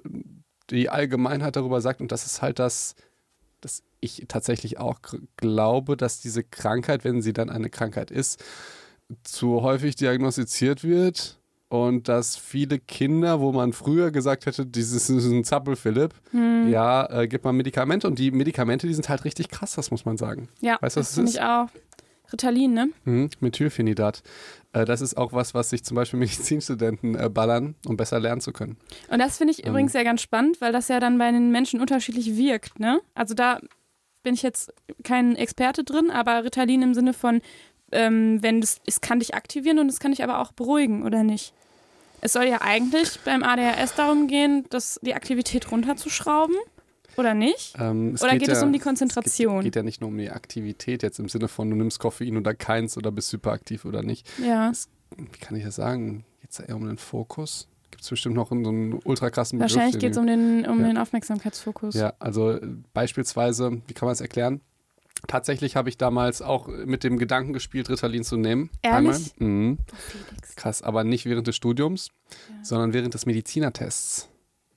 die 0.70 0.88
Allgemeinheit 0.88 1.56
darüber 1.56 1.80
sagt 1.80 2.00
und 2.00 2.12
das 2.12 2.26
ist 2.26 2.42
halt 2.42 2.58
das, 2.58 2.94
dass 3.60 3.82
ich 4.00 4.26
tatsächlich 4.28 4.78
auch 4.78 5.00
glaube, 5.36 5.96
dass 5.96 6.20
diese 6.20 6.44
Krankheit, 6.44 7.04
wenn 7.04 7.22
sie 7.22 7.32
dann 7.32 7.50
eine 7.50 7.70
Krankheit 7.70 8.10
ist, 8.10 8.44
zu 9.24 9.62
häufig 9.62 9.96
diagnostiziert 9.96 10.84
wird 10.84 11.37
und 11.68 12.08
dass 12.08 12.36
viele 12.36 12.78
Kinder, 12.78 13.40
wo 13.40 13.52
man 13.52 13.72
früher 13.72 14.10
gesagt 14.10 14.46
hätte, 14.46 14.64
dieses 14.66 15.10
ist 15.10 15.24
ein 15.26 15.44
Zappel 15.44 15.76
Philipp, 15.76 16.14
Hm. 16.30 16.68
ja, 16.70 17.06
äh, 17.10 17.28
gibt 17.28 17.44
man 17.44 17.56
Medikamente 17.56 18.06
und 18.06 18.18
die 18.18 18.30
Medikamente, 18.30 18.86
die 18.86 18.94
sind 18.94 19.08
halt 19.08 19.24
richtig 19.24 19.48
krass, 19.50 19.74
das 19.74 19.90
muss 19.90 20.04
man 20.04 20.16
sagen. 20.16 20.48
Ja, 20.60 20.78
Weißt 20.80 20.96
du, 20.96 21.00
was 21.00 21.08
das 21.08 21.14
finde 21.14 21.28
ist? 21.30 21.36
ich 21.36 21.42
auch. 21.42 21.68
Ritalin, 22.30 22.74
ne? 22.74 22.90
Mhm, 23.04 23.30
Methylphenidat. 23.40 24.22
Äh, 24.74 24.84
das 24.84 25.00
ist 25.00 25.16
auch 25.16 25.32
was, 25.32 25.54
was 25.54 25.70
sich 25.70 25.82
zum 25.82 25.94
Beispiel 25.94 26.18
Medizinstudenten 26.20 27.14
äh, 27.14 27.30
ballern, 27.30 27.74
um 27.86 27.96
besser 27.96 28.20
lernen 28.20 28.40
zu 28.42 28.52
können. 28.52 28.76
Und 29.10 29.18
das 29.18 29.38
finde 29.38 29.52
ich 29.52 29.64
Ähm. 29.64 29.70
übrigens 29.70 29.92
ja 29.94 30.02
ganz 30.02 30.20
spannend, 30.20 30.60
weil 30.60 30.72
das 30.72 30.88
ja 30.88 31.00
dann 31.00 31.16
bei 31.18 31.30
den 31.32 31.50
Menschen 31.50 31.80
unterschiedlich 31.80 32.36
wirkt, 32.36 32.78
ne? 32.80 33.00
Also 33.14 33.34
da 33.34 33.60
bin 34.24 34.34
ich 34.34 34.42
jetzt 34.42 34.72
kein 35.04 35.36
Experte 35.36 35.84
drin, 35.84 36.10
aber 36.10 36.44
Ritalin 36.44 36.82
im 36.82 36.92
Sinne 36.92 37.14
von, 37.14 37.40
ähm, 37.92 38.42
wenn 38.42 38.60
das, 38.60 38.80
es 38.86 39.00
kann 39.00 39.20
dich 39.20 39.34
aktivieren 39.34 39.78
und 39.78 39.88
es 39.88 40.00
kann 40.00 40.10
dich 40.12 40.22
aber 40.22 40.40
auch 40.40 40.52
beruhigen, 40.52 41.04
oder 41.04 41.22
nicht? 41.22 41.52
Es 42.20 42.32
soll 42.32 42.44
ja 42.46 42.60
eigentlich 42.62 43.20
beim 43.24 43.42
ADHS 43.44 43.94
darum 43.94 44.26
gehen, 44.26 44.64
dass 44.70 44.98
die 45.02 45.14
Aktivität 45.14 45.70
runterzuschrauben, 45.70 46.56
oder 47.16 47.34
nicht? 47.34 47.74
Ähm, 47.80 48.14
Oder 48.20 48.36
geht 48.38 48.48
es 48.48 48.60
ja, 48.60 48.64
um 48.66 48.72
die 48.72 48.78
Es 48.78 48.84
Konzentration? 48.84 49.56
geht, 49.56 49.64
geht 49.64 49.76
ja 49.76 49.82
nicht 49.82 50.00
nur 50.00 50.08
um 50.08 50.16
die 50.18 50.30
Aktivität 50.30 51.02
jetzt 51.02 51.18
im 51.18 51.28
Sinne 51.28 51.48
von, 51.48 51.68
du 51.68 51.74
nimmst 51.74 51.98
Koffein 51.98 52.36
oder 52.36 52.54
keins 52.54 52.96
oder 52.96 53.10
bist 53.10 53.32
hyperaktiv 53.32 53.84
oder 53.84 54.02
nicht. 54.02 54.28
ja. 54.40 54.70
Wie 55.16 55.38
kann 55.40 55.56
ich 55.56 55.64
das 55.64 55.76
sagen? 55.76 56.24
Geht 56.42 56.50
es 56.52 56.60
eher 56.60 56.76
um 56.76 56.86
den 56.86 56.98
Fokus? 56.98 57.66
Gibt 57.90 58.04
es 58.04 58.10
bestimmt 58.10 58.34
noch 58.36 58.50
so 58.50 58.54
einen 58.54 59.00
ultra 59.04 59.30
krassen 59.30 59.58
Begriff? 59.58 59.74
Wahrscheinlich 59.74 59.98
geht 59.98 60.12
es 60.12 60.18
um 60.18 60.26
den, 60.26 60.66
um 60.66 60.80
Ja. 60.80 60.86
den 60.88 60.98
Aufmerksamkeitsfokus. 60.98 61.94
Ja, 61.94 62.12
also 62.18 62.50
äh, 62.52 62.60
beispielsweise, 62.92 63.80
wie 63.86 63.94
kann 63.94 64.06
man 64.06 64.12
es 64.12 64.20
erklären? 64.20 64.60
Tatsächlich 65.26 65.74
habe 65.76 65.88
ich 65.88 65.98
damals 65.98 66.42
auch 66.42 66.68
mit 66.68 67.02
dem 67.04 67.18
Gedanken 67.18 67.52
gespielt, 67.52 67.90
Ritalin 67.90 68.22
zu 68.24 68.36
nehmen. 68.36 68.70
Ehrlich? 68.82 69.32
Einmal. 69.40 69.48
Mhm. 69.50 69.78
Krass, 70.56 70.82
aber 70.82 71.04
nicht 71.04 71.26
während 71.26 71.46
des 71.46 71.56
Studiums, 71.56 72.08
Ja. 72.30 72.64
sondern 72.64 72.92
während 72.92 73.14
des 73.14 73.26
Medizinertests. 73.26 74.28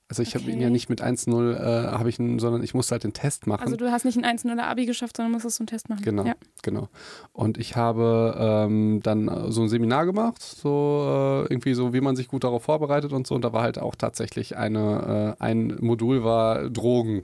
Also 0.07 0.23
ich 0.23 0.35
habe 0.35 0.43
ihn 0.45 0.55
Okay. 0.55 0.63
ja 0.63 0.69
nicht 0.69 0.89
mit 0.89 1.01
1-0, 1.01 1.53
äh, 1.55 1.87
habe 1.97 2.09
ich, 2.09 2.19
einen- 2.19 2.37
sondern 2.39 2.63
ich 2.63 2.73
musste 2.73 2.91
halt 2.91 3.05
den 3.05 3.13
Test 3.13 3.47
machen. 3.47 3.63
Also 3.63 3.77
du 3.77 3.89
hast 3.93 4.03
nicht 4.03 4.17
ein 4.17 4.25
1 4.25 4.43
oder 4.43 4.67
Abi 4.67 4.85
geschafft, 4.85 5.15
sondern 5.15 5.31
musstest 5.31 5.55
so 5.55 5.61
einen 5.61 5.67
Test 5.67 5.87
machen. 5.87 6.01
Genau, 6.03 6.25
Ja. 6.25 6.33
genau. 6.63 6.89
Und 7.31 7.57
ich 7.57 7.77
habe 7.77 8.35
ähm, 8.37 8.99
dann 9.03 9.29
äh, 9.29 9.51
so 9.53 9.61
ein 9.61 9.69
Seminar 9.69 10.05
gemacht, 10.05 10.41
so 10.41 11.45
äh, 11.47 11.53
irgendwie 11.53 11.73
so, 11.75 11.93
wie 11.93 12.01
man 12.01 12.17
sich 12.17 12.27
gut 12.27 12.43
darauf 12.43 12.63
vorbereitet 12.63 13.13
und 13.13 13.25
so. 13.25 13.35
Und 13.35 13.45
da 13.45 13.53
war 13.53 13.61
halt 13.61 13.79
auch 13.79 13.95
tatsächlich 13.95 14.57
eine, 14.57 15.37
äh, 15.39 15.41
ein 15.43 15.77
Modul 15.79 16.25
war 16.25 16.69
Drogen. 16.69 17.21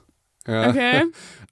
Ja. 0.48 0.70
Okay. 0.70 1.04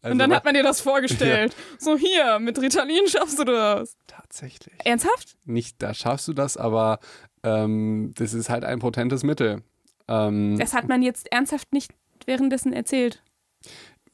Also 0.02 0.12
Und 0.14 0.20
dann 0.20 0.30
war- 0.30 0.38
hat 0.38 0.46
man 0.46 0.54
dir 0.54 0.64
das 0.64 0.82
vorgestellt. 0.82 1.56
So 1.80 1.98
hier, 1.98 2.39
mit 2.39 2.60
Ritalin 2.62 3.08
schaffst 3.08 3.38
du 3.39 3.43
das. 3.43 3.96
tatsächlich. 4.08 4.74
Ernsthaft? 4.84 5.36
Nicht, 5.46 5.82
da 5.82 5.93
schaffst 5.93 6.28
du 6.28 6.34
das, 6.34 6.58
aber 6.58 7.00
ähm, 7.43 8.12
das 8.16 8.34
ist 8.34 8.50
halt 8.50 8.64
ein 8.66 8.80
potentes 8.80 9.24
Mittel. 9.24 9.62
Ähm, 10.08 10.58
Das 10.58 10.74
hat 10.74 10.88
man 10.88 11.02
jetzt 11.04 11.32
ernsthaft 11.32 11.74
nicht 11.74 11.91
währenddessen 12.26 12.74
erzählt. 12.74 13.22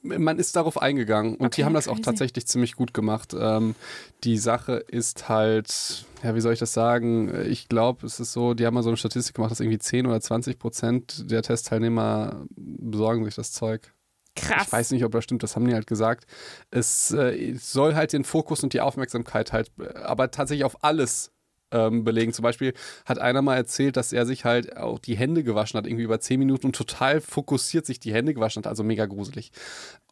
man 0.02 0.40
ist 0.40 0.56
darauf 0.56 0.82
eingegangen 0.82 1.34
und 1.36 1.56
die 1.56 1.62
Okay, 1.62 1.64
haben 1.66 1.74
das 1.74 1.88
auch 1.88 1.94
crazy. 1.94 2.02
tatsächlich 2.04 2.48
ziemlich 2.48 2.76
gut 2.76 2.94
gemacht. 2.94 3.36
Ähm, 3.40 3.76
die 4.24 4.38
Sache 4.38 4.74
ist 4.88 5.30
halt, 5.30 6.06
ja, 6.24 6.34
wie 6.36 6.42
soll 6.42 6.54
ich 6.54 6.60
das 6.60 6.74
sagen? 6.74 7.32
Ich 7.46 7.70
glaube, 7.70 8.06
es 8.08 8.20
ist 8.20 8.32
so, 8.34 8.54
die 8.56 8.66
haben 8.66 8.74
mal 8.74 8.84
so 8.84 8.90
eine 8.90 8.98
Statistik 8.98 9.36
gemacht, 9.36 9.52
dass 9.52 9.60
irgendwie 9.60 9.78
10 9.80 10.08
oder 10.08 10.20
20 10.20 10.58
Prozent 10.58 11.30
der 11.30 11.44
Testteilnehmer 11.44 12.46
besorgen 12.56 13.24
sich 13.26 13.36
das 13.36 13.52
Zeug. 13.52 13.94
Krass. 14.36 14.68
Ich 14.68 14.74
weiß 14.74 14.92
nicht, 14.92 15.04
ob 15.04 15.12
das 15.12 15.24
stimmt, 15.24 15.44
das 15.44 15.56
haben 15.56 15.68
die 15.68 15.74
halt 15.74 15.88
gesagt. 15.88 16.26
Es 16.70 17.12
äh, 17.12 17.56
soll 17.56 17.96
halt 17.96 18.14
den 18.14 18.24
Fokus 18.24 18.64
und 18.64 18.74
die 18.74 18.82
Aufmerksamkeit 18.82 19.52
halt, 19.52 19.72
äh, 19.80 19.94
aber 20.00 20.32
tatsächlich 20.32 20.64
auf 20.64 20.84
alles 20.84 21.32
ähm, 21.72 22.04
belegen. 22.04 22.34
Zum 22.34 22.44
Beispiel 22.44 22.74
hat 23.06 23.20
einer 23.20 23.42
mal 23.42 23.56
erzählt, 23.56 23.98
dass 23.98 24.14
er 24.14 24.26
sich 24.26 24.46
halt 24.46 24.78
auch 24.78 25.00
die 25.00 25.18
Hände 25.18 25.44
gewaschen 25.44 25.78
hat, 25.78 25.86
irgendwie 25.86 26.04
über 26.04 26.20
10 26.20 26.40
Minuten 26.40 26.68
und 26.68 26.76
total 26.76 27.22
fokussiert 27.22 27.86
sich 27.86 28.00
die 28.00 28.14
Hände 28.14 28.34
gewaschen 28.34 28.64
hat, 28.64 28.68
also 28.68 28.84
mega 28.84 29.06
gruselig. 29.06 29.52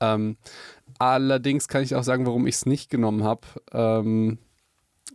Ähm, 0.02 0.38
allerdings 0.98 1.68
kann 1.68 1.84
ich 1.84 1.96
auch 1.96 2.04
sagen, 2.04 2.26
warum 2.26 2.48
ich 2.48 2.56
es 2.56 2.66
nicht 2.66 2.90
genommen 2.90 3.24
habe. 3.24 3.42
Ähm, 3.72 4.40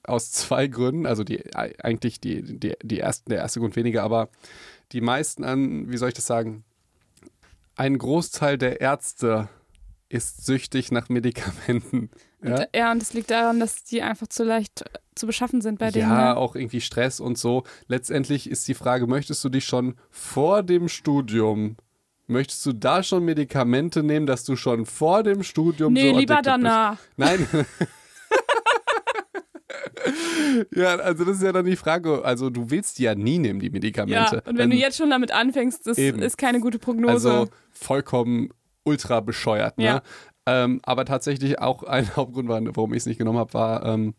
aus 0.03 0.33
zwei 0.33 0.67
Gründen, 0.67 1.07
also 1.07 1.25
die 1.25 1.55
eigentlich 1.55 2.21
die, 2.21 2.43
die, 2.43 2.75
die 2.83 3.01
ersten, 3.01 3.31
der 3.31 3.39
erste 3.39 3.61
Grund 3.61 3.77
weniger, 3.77 4.03
aber 4.03 4.29
die 4.93 5.01
meisten 5.01 5.45
an, 5.45 5.91
wie 5.91 5.97
soll 5.97 6.09
ich 6.09 6.15
das 6.15 6.27
sagen, 6.27 6.65
ein 7.77 7.99
Großteil 7.99 8.59
der 8.59 8.81
Ärzte 8.81 9.49
ist 10.09 10.47
süchtig 10.47 10.93
nach 10.93 11.09
Medikamenten. 11.09 12.11
Ja, 12.43 12.57
Und, 12.57 12.69
ja, 12.75 12.93
und 12.93 13.03
es 13.03 13.15
liegt 13.15 13.31
daran, 13.31 13.59
dass 13.59 13.85
die 13.85 14.03
einfach 14.03 14.27
zu 14.29 14.45
leicht 14.45 14.83
äh, 14.83 14.99
zu 15.15 15.27
beschaffen 15.27 15.61
sind 15.61 15.79
bei 15.79 15.91
denen. 15.91 16.11
ja 16.11 16.35
ne? 16.35 16.37
auch 16.37 16.55
irgendwie 16.55 16.81
Stress 16.81 17.21
und 17.21 17.39
so. 17.39 17.65
Letztendlich 17.87 18.51
ist 18.51 18.69
die 18.69 18.75
Frage, 18.75 19.07
möchtest 19.07 19.43
du 19.45 19.49
dich 19.49 19.65
schon 19.65 19.95
vor 20.11 20.63
dem 20.63 20.89
Studium, 20.89 21.77
möchtest 22.27 22.65
du 22.67 22.73
da 22.73 23.03
schon 23.03 23.25
Medikamente 23.25 24.03
nehmen, 24.03 24.27
dass 24.27 24.45
du 24.45 24.57
schon 24.57 24.87
vor 24.87 25.23
dem 25.23 25.43
Studium 25.43 25.93
Nee, 25.93 26.11
so 26.11 26.19
lieber 26.19 26.43
danach. 26.43 26.99
Bist? 26.99 27.09
Nein. 27.17 27.49
ja, 30.75 30.97
also 30.97 31.25
das 31.25 31.37
ist 31.39 31.43
ja 31.43 31.53
dann 31.53 31.65
die 31.65 31.77
Frage, 31.77 32.25
also 32.25 32.51
du 32.51 32.71
willst 32.71 32.99
die 32.99 33.05
ja 33.05 33.15
nie 33.15 33.39
nehmen, 33.39 33.61
die 33.61 33.67
Ja, 33.67 33.73
Medikamente. 33.73 34.43
und 34.47 34.59
wenn 34.59 34.71
du 34.71 34.77
jetzt 34.77 34.97
schon 34.97 35.11
damit 35.11 35.33
anfängst, 35.33 35.87
das 35.87 35.99
Eben. 35.99 36.23
ist 36.23 36.39
keine 36.39 36.61
gute 36.61 36.79
Prognose. 36.79 37.31
Also 37.31 37.51
vollkommen 37.73 38.51
ultra 38.85 39.21
bescheuert. 39.21 39.79
Ne? 39.79 39.85
Ja. 39.85 40.03
Ähm, 40.47 40.81
aber 40.85 41.05
tatsächlich 41.05 41.59
auch 41.59 41.83
ein 41.83 42.09
Hauptgrund, 42.17 42.49
war, 42.49 42.61
warum 42.77 42.93
ich 42.93 42.99
es 42.99 43.07
nicht 43.07 43.19
genommen 43.19 43.39
habe, 43.39 43.55
war, 43.55 43.85
ähm, 43.87 44.15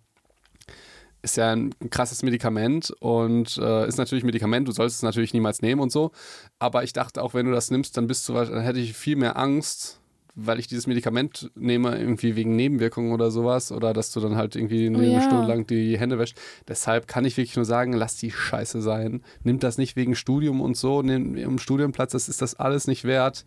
ist 1.22 1.38
ja 1.38 1.51
ein 1.51 1.74
krasses 1.89 2.22
Medikament 2.24 2.91
und 2.99 3.57
äh, 3.57 3.88
ist 3.88 3.97
natürlich 3.97 4.24
ein 4.24 4.28
Medikament, 4.28 4.68
du 4.68 4.72
sollst 4.72 4.97
es 4.97 5.01
natürlich 5.01 5.34
niemals 5.34 5.61
nehmen 5.61 5.82
und 5.82 5.91
so. 5.91 6.11
Aber 6.59 6.84
ich 6.84 6.93
dachte 6.93 7.22
auch, 7.24 7.34
wenn 7.34 7.47
du 7.47 7.51
das 7.51 7.72
nimmst, 7.72 7.97
dann 7.97 8.07
bist 8.07 8.30
du, 8.30 8.34
dann 8.34 8.61
hätte 8.61 8.80
ich 8.80 8.93
viel 8.93 9.16
mehr 9.16 9.38
Angst, 9.38 9.99
weil 10.36 10.60
ich 10.60 10.68
dieses 10.68 10.86
Medikament 10.86 11.50
nehme, 11.56 11.98
irgendwie 11.98 12.36
wegen 12.36 12.56
Nebenwirkungen 12.56 13.14
oder 13.14 13.32
sowas, 13.32 13.72
oder 13.72 13.94
dass 13.94 14.12
du 14.12 14.20
dann 14.20 14.36
halt 14.36 14.56
irgendwie 14.56 14.88
eine 14.88 14.98
Oh 14.98 15.02
ja. 15.02 15.22
Stunde 15.22 15.48
lang 15.48 15.66
die 15.66 15.98
Hände 15.98 16.20
wäscht. 16.20 16.38
Deshalb 16.68 17.08
kann 17.08 17.26
ich 17.26 17.38
wirklich 17.38 17.56
nur 17.56 17.66
sagen, 17.66 17.94
lass 17.94 18.18
die 18.18 18.32
Scheiße 18.32 18.82
sein. 18.82 19.24
Nimmt 19.44 19.64
das 19.64 19.78
nicht 19.78 19.96
wegen 19.96 20.16
Studium 20.16 20.62
und 20.62 20.76
so, 20.76 21.02
nehmt 21.02 21.38
im 21.38 21.58
Studienplatz, 21.58 22.12
das 22.12 22.28
ist 22.30 22.42
das 22.42 22.56
alles 22.56 22.88
nicht 22.88 23.06
wert. 23.06 23.46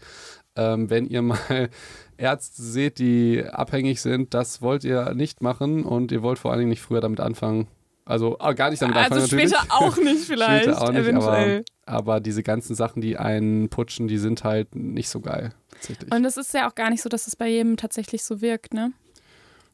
Ähm, 0.57 0.91
wenn 0.91 1.07
ihr 1.07 1.23
mal 1.23 1.39
Ärzte 2.17 2.63
seht, 2.63 2.99
die 2.99 3.45
abhängig 3.45 4.01
sind, 4.01 4.35
das 4.35 4.63
wollt 4.63 4.83
ihr 4.85 5.15
nicht 5.15 5.43
machen 5.43 5.85
und 5.85 6.11
ihr 6.11 6.23
wollt 6.23 6.39
vor 6.39 6.51
allen 6.51 6.61
Dingen 6.61 6.71
nicht 6.71 6.83
früher 6.83 7.01
damit 7.01 7.21
anfangen. 7.21 7.69
Also 8.09 8.39
äh, 8.41 8.55
gar 8.55 8.71
nicht 8.71 8.81
damit 8.81 8.97
also 8.97 9.17
anfangen 9.17 9.23
natürlich. 9.23 9.51
später 9.51 9.67
auch 9.69 9.97
nicht 9.99 10.21
vielleicht. 10.27 10.65
Später 10.65 10.83
auch 10.83 10.93
nicht, 10.93 11.13
aber, 11.13 11.63
aber 11.85 12.21
diese 12.21 12.43
ganzen 12.43 12.75
Sachen, 12.75 13.03
die 13.03 13.19
einen 13.19 13.69
putschen, 13.69 14.09
die 14.09 14.17
sind 14.17 14.45
halt 14.45 14.75
nicht 14.75 15.11
so 15.11 15.21
geil. 15.21 15.53
Tatsächlich. 15.81 16.13
Und 16.13 16.25
es 16.25 16.37
ist 16.37 16.55
ja 16.55 16.69
auch 16.69 16.75
gar 16.75 16.91
nicht 16.91 17.03
so, 17.03 17.09
dass 17.09 17.27
es 17.27 17.37
bei 17.37 17.49
jedem 17.49 17.77
tatsächlich 17.77 18.25
so 18.25 18.41
wirkt, 18.41 18.75
ne? 18.75 18.93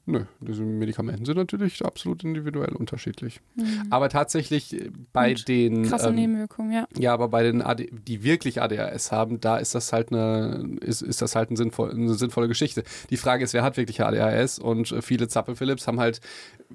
Nö, 0.07 0.24
diese 0.40 0.62
Medikamenten 0.62 1.24
sind 1.24 1.38
natürlich 1.38 1.82
absolut 1.82 2.24
individuell 2.24 2.74
unterschiedlich. 2.74 3.40
Mhm. 3.55 3.86
Aber 3.88 4.11
tatsächlich 4.11 4.74
äh, 4.74 4.90
bei 5.14 5.30
Und 5.30 5.48
den. 5.48 5.84
Krasse 5.84 6.09
ähm, 6.09 6.16
Nebenwirkungen, 6.16 6.72
ja. 6.72 6.86
Ja, 6.98 7.14
aber 7.14 7.28
bei 7.28 7.42
den, 7.42 7.62
AD, 7.62 7.88
die 7.90 8.22
wirklich 8.22 8.61
ADHS 8.61 9.12
haben, 9.12 9.40
da 9.40 9.57
ist 9.57 9.74
das 9.74 9.94
halt 9.94 10.12
eine, 10.12 10.76
ist, 10.82 11.00
ist 11.00 11.22
das 11.22 11.34
halt 11.34 11.50
ein 11.50 11.57
sinnvoll, 11.57 11.90
eine 11.90 12.12
sinnvolle 12.14 12.48
Geschichte. 12.48 12.84
Die 13.09 13.16
Frage 13.16 13.44
ist, 13.44 13.55
wer 13.55 13.62
hat 13.62 13.78
wirklich 13.78 14.02
ADHS? 14.02 14.59
Und 14.59 14.92
äh, 14.92 15.00
viele 15.00 15.26
Zappel-Philips 15.26 15.86
haben 15.86 16.00
halt 16.00 16.20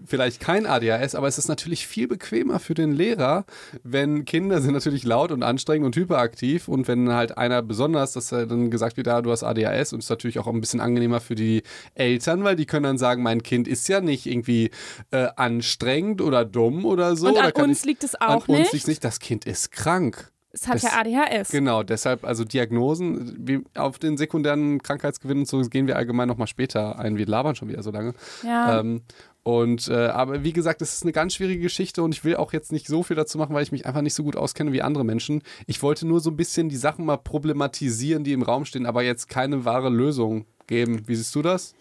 vielleicht 0.05 0.39
kein 0.39 0.65
ADHS, 0.65 1.15
aber 1.15 1.27
es 1.27 1.37
ist 1.37 1.47
natürlich 1.47 1.87
viel 1.87 2.07
bequemer 2.07 2.59
für 2.59 2.73
den 2.73 2.91
Lehrer, 2.91 3.45
wenn 3.83 4.25
Kinder 4.25 4.61
sind 4.61 4.73
natürlich 4.73 5.03
laut 5.03 5.31
und 5.31 5.43
anstrengend 5.43 5.85
und 5.85 5.95
hyperaktiv 5.95 6.67
und 6.67 6.87
wenn 6.87 7.11
halt 7.13 7.37
einer 7.37 7.61
besonders, 7.61 8.13
dass 8.13 8.29
dann 8.29 8.71
gesagt 8.71 8.97
wird, 8.97 9.07
ja, 9.07 9.21
du 9.21 9.31
hast 9.31 9.43
ADHS 9.43 9.93
und 9.93 9.99
es 9.99 10.05
ist 10.05 10.09
natürlich 10.09 10.39
auch 10.39 10.47
ein 10.47 10.61
bisschen 10.61 10.81
angenehmer 10.81 11.19
für 11.19 11.35
die 11.35 11.63
Eltern, 11.95 12.43
weil 12.43 12.55
die 12.55 12.65
können 12.65 12.83
dann 12.83 12.97
sagen, 12.97 13.23
mein 13.23 13.43
Kind 13.43 13.67
ist 13.67 13.87
ja 13.87 14.01
nicht 14.01 14.25
irgendwie 14.25 14.71
äh, 15.11 15.27
anstrengend 15.35 16.21
oder 16.21 16.45
dumm 16.45 16.85
oder 16.85 17.15
so. 17.15 17.27
Und 17.27 17.37
an 17.37 17.51
uns 17.53 17.79
ich, 17.79 17.85
liegt 17.85 18.03
es 18.03 18.19
auch 18.19 18.27
an 18.27 18.35
nicht. 18.35 18.49
An 18.49 18.55
uns 18.55 18.73
liegt 18.73 18.87
nicht, 18.87 19.03
das 19.03 19.19
Kind 19.19 19.45
ist 19.45 19.71
krank. 19.71 20.31
Es 20.51 20.67
hat 20.67 20.75
das, 20.75 20.83
ja 20.83 20.89
ADHS. 20.99 21.49
Genau, 21.49 21.83
deshalb, 21.83 22.25
also 22.25 22.43
Diagnosen, 22.43 23.35
wie 23.39 23.63
auf 23.75 23.99
den 23.99 24.17
sekundären 24.17 24.81
Krankheitsgewinn 24.81 25.39
und 25.39 25.47
so 25.47 25.61
gehen 25.61 25.85
wir 25.85 25.95
allgemein 25.95 26.27
nochmal 26.27 26.47
später 26.47 26.97
ein. 26.97 27.17
Wir 27.17 27.27
labern 27.27 27.55
schon 27.55 27.69
wieder 27.69 27.83
so 27.83 27.91
lange. 27.91 28.13
Ja. 28.43 28.79
Ähm, 28.79 29.03
und 29.49 29.87
äh, 29.87 29.95
aber 29.95 30.43
wie 30.43 30.53
gesagt, 30.53 30.79
es 30.83 30.93
ist 30.93 31.01
eine 31.01 31.11
ganz 31.11 31.33
schwierige 31.33 31.63
Geschichte 31.63 32.03
und 32.03 32.13
ich 32.13 32.23
will 32.23 32.35
auch 32.35 32.53
jetzt 32.53 32.71
nicht 32.71 32.85
so 32.85 33.01
viel 33.01 33.15
dazu 33.15 33.39
machen, 33.39 33.55
weil 33.55 33.63
ich 33.63 33.71
mich 33.71 33.87
einfach 33.87 34.03
nicht 34.03 34.13
so 34.13 34.23
gut 34.23 34.35
auskenne 34.35 34.73
wie 34.73 34.83
andere 34.83 35.03
Menschen. 35.03 35.41
Ich 35.65 35.81
wollte 35.81 36.05
nur 36.05 36.19
so 36.19 36.29
ein 36.29 36.37
bisschen 36.37 36.69
die 36.69 36.75
Sachen 36.75 37.03
mal 37.03 37.17
problematisieren, 37.17 38.23
die 38.23 38.33
im 38.33 38.43
Raum 38.43 38.65
stehen, 38.65 38.85
aber 38.85 39.01
jetzt 39.01 39.27
keine 39.27 39.65
wahre 39.65 39.89
Lösung 39.89 40.45
geben. 40.67 41.07
Wie 41.07 41.15
siehst 41.15 41.33
du 41.33 41.41
das? 41.41 41.73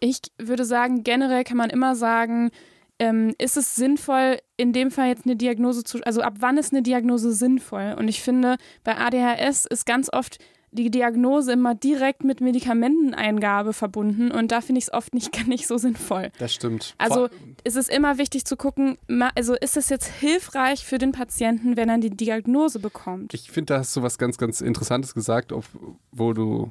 Ich 0.00 0.18
würde 0.36 0.64
sagen, 0.64 1.04
generell 1.04 1.44
kann 1.44 1.56
man 1.56 1.70
immer 1.70 1.94
sagen, 1.94 2.50
ähm, 2.98 3.34
ist 3.38 3.56
es 3.56 3.76
sinnvoll, 3.76 4.38
in 4.56 4.72
dem 4.72 4.90
Fall 4.90 5.06
jetzt 5.06 5.26
eine 5.26 5.36
Diagnose 5.36 5.84
zu, 5.84 6.00
also 6.02 6.22
ab 6.22 6.34
wann 6.40 6.58
ist 6.58 6.72
eine 6.72 6.82
Diagnose 6.82 7.32
sinnvoll? 7.32 7.94
Und 7.96 8.08
ich 8.08 8.20
finde, 8.20 8.56
bei 8.82 8.98
ADHS 8.98 9.64
ist 9.66 9.86
ganz 9.86 10.12
oft 10.12 10.38
die 10.76 10.90
Diagnose 10.90 11.52
immer 11.52 11.74
direkt 11.74 12.22
mit 12.22 12.40
Medikamenteneingabe 12.40 13.72
verbunden 13.72 14.30
und 14.30 14.52
da 14.52 14.60
finde 14.60 14.78
ich 14.78 14.84
es 14.84 14.92
oft 14.92 15.12
nicht, 15.12 15.32
gar 15.36 15.46
nicht 15.46 15.66
so 15.66 15.76
sinnvoll. 15.76 16.30
Das 16.38 16.54
stimmt. 16.54 16.94
Also 16.98 17.28
ist 17.64 17.76
es 17.76 17.88
immer 17.88 18.18
wichtig 18.18 18.44
zu 18.44 18.56
gucken, 18.56 18.96
also 19.34 19.54
ist 19.54 19.76
es 19.76 19.88
jetzt 19.88 20.06
hilfreich 20.06 20.84
für 20.84 20.98
den 20.98 21.10
Patienten, 21.10 21.76
wenn 21.76 21.88
er 21.88 21.98
die 21.98 22.10
Diagnose 22.10 22.78
bekommt? 22.78 23.34
Ich 23.34 23.50
finde, 23.50 23.74
da 23.74 23.80
hast 23.80 23.96
du 23.96 24.02
was 24.02 24.18
ganz, 24.18 24.38
ganz 24.38 24.60
Interessantes 24.60 25.14
gesagt, 25.14 25.52
wo 26.12 26.32
du 26.32 26.70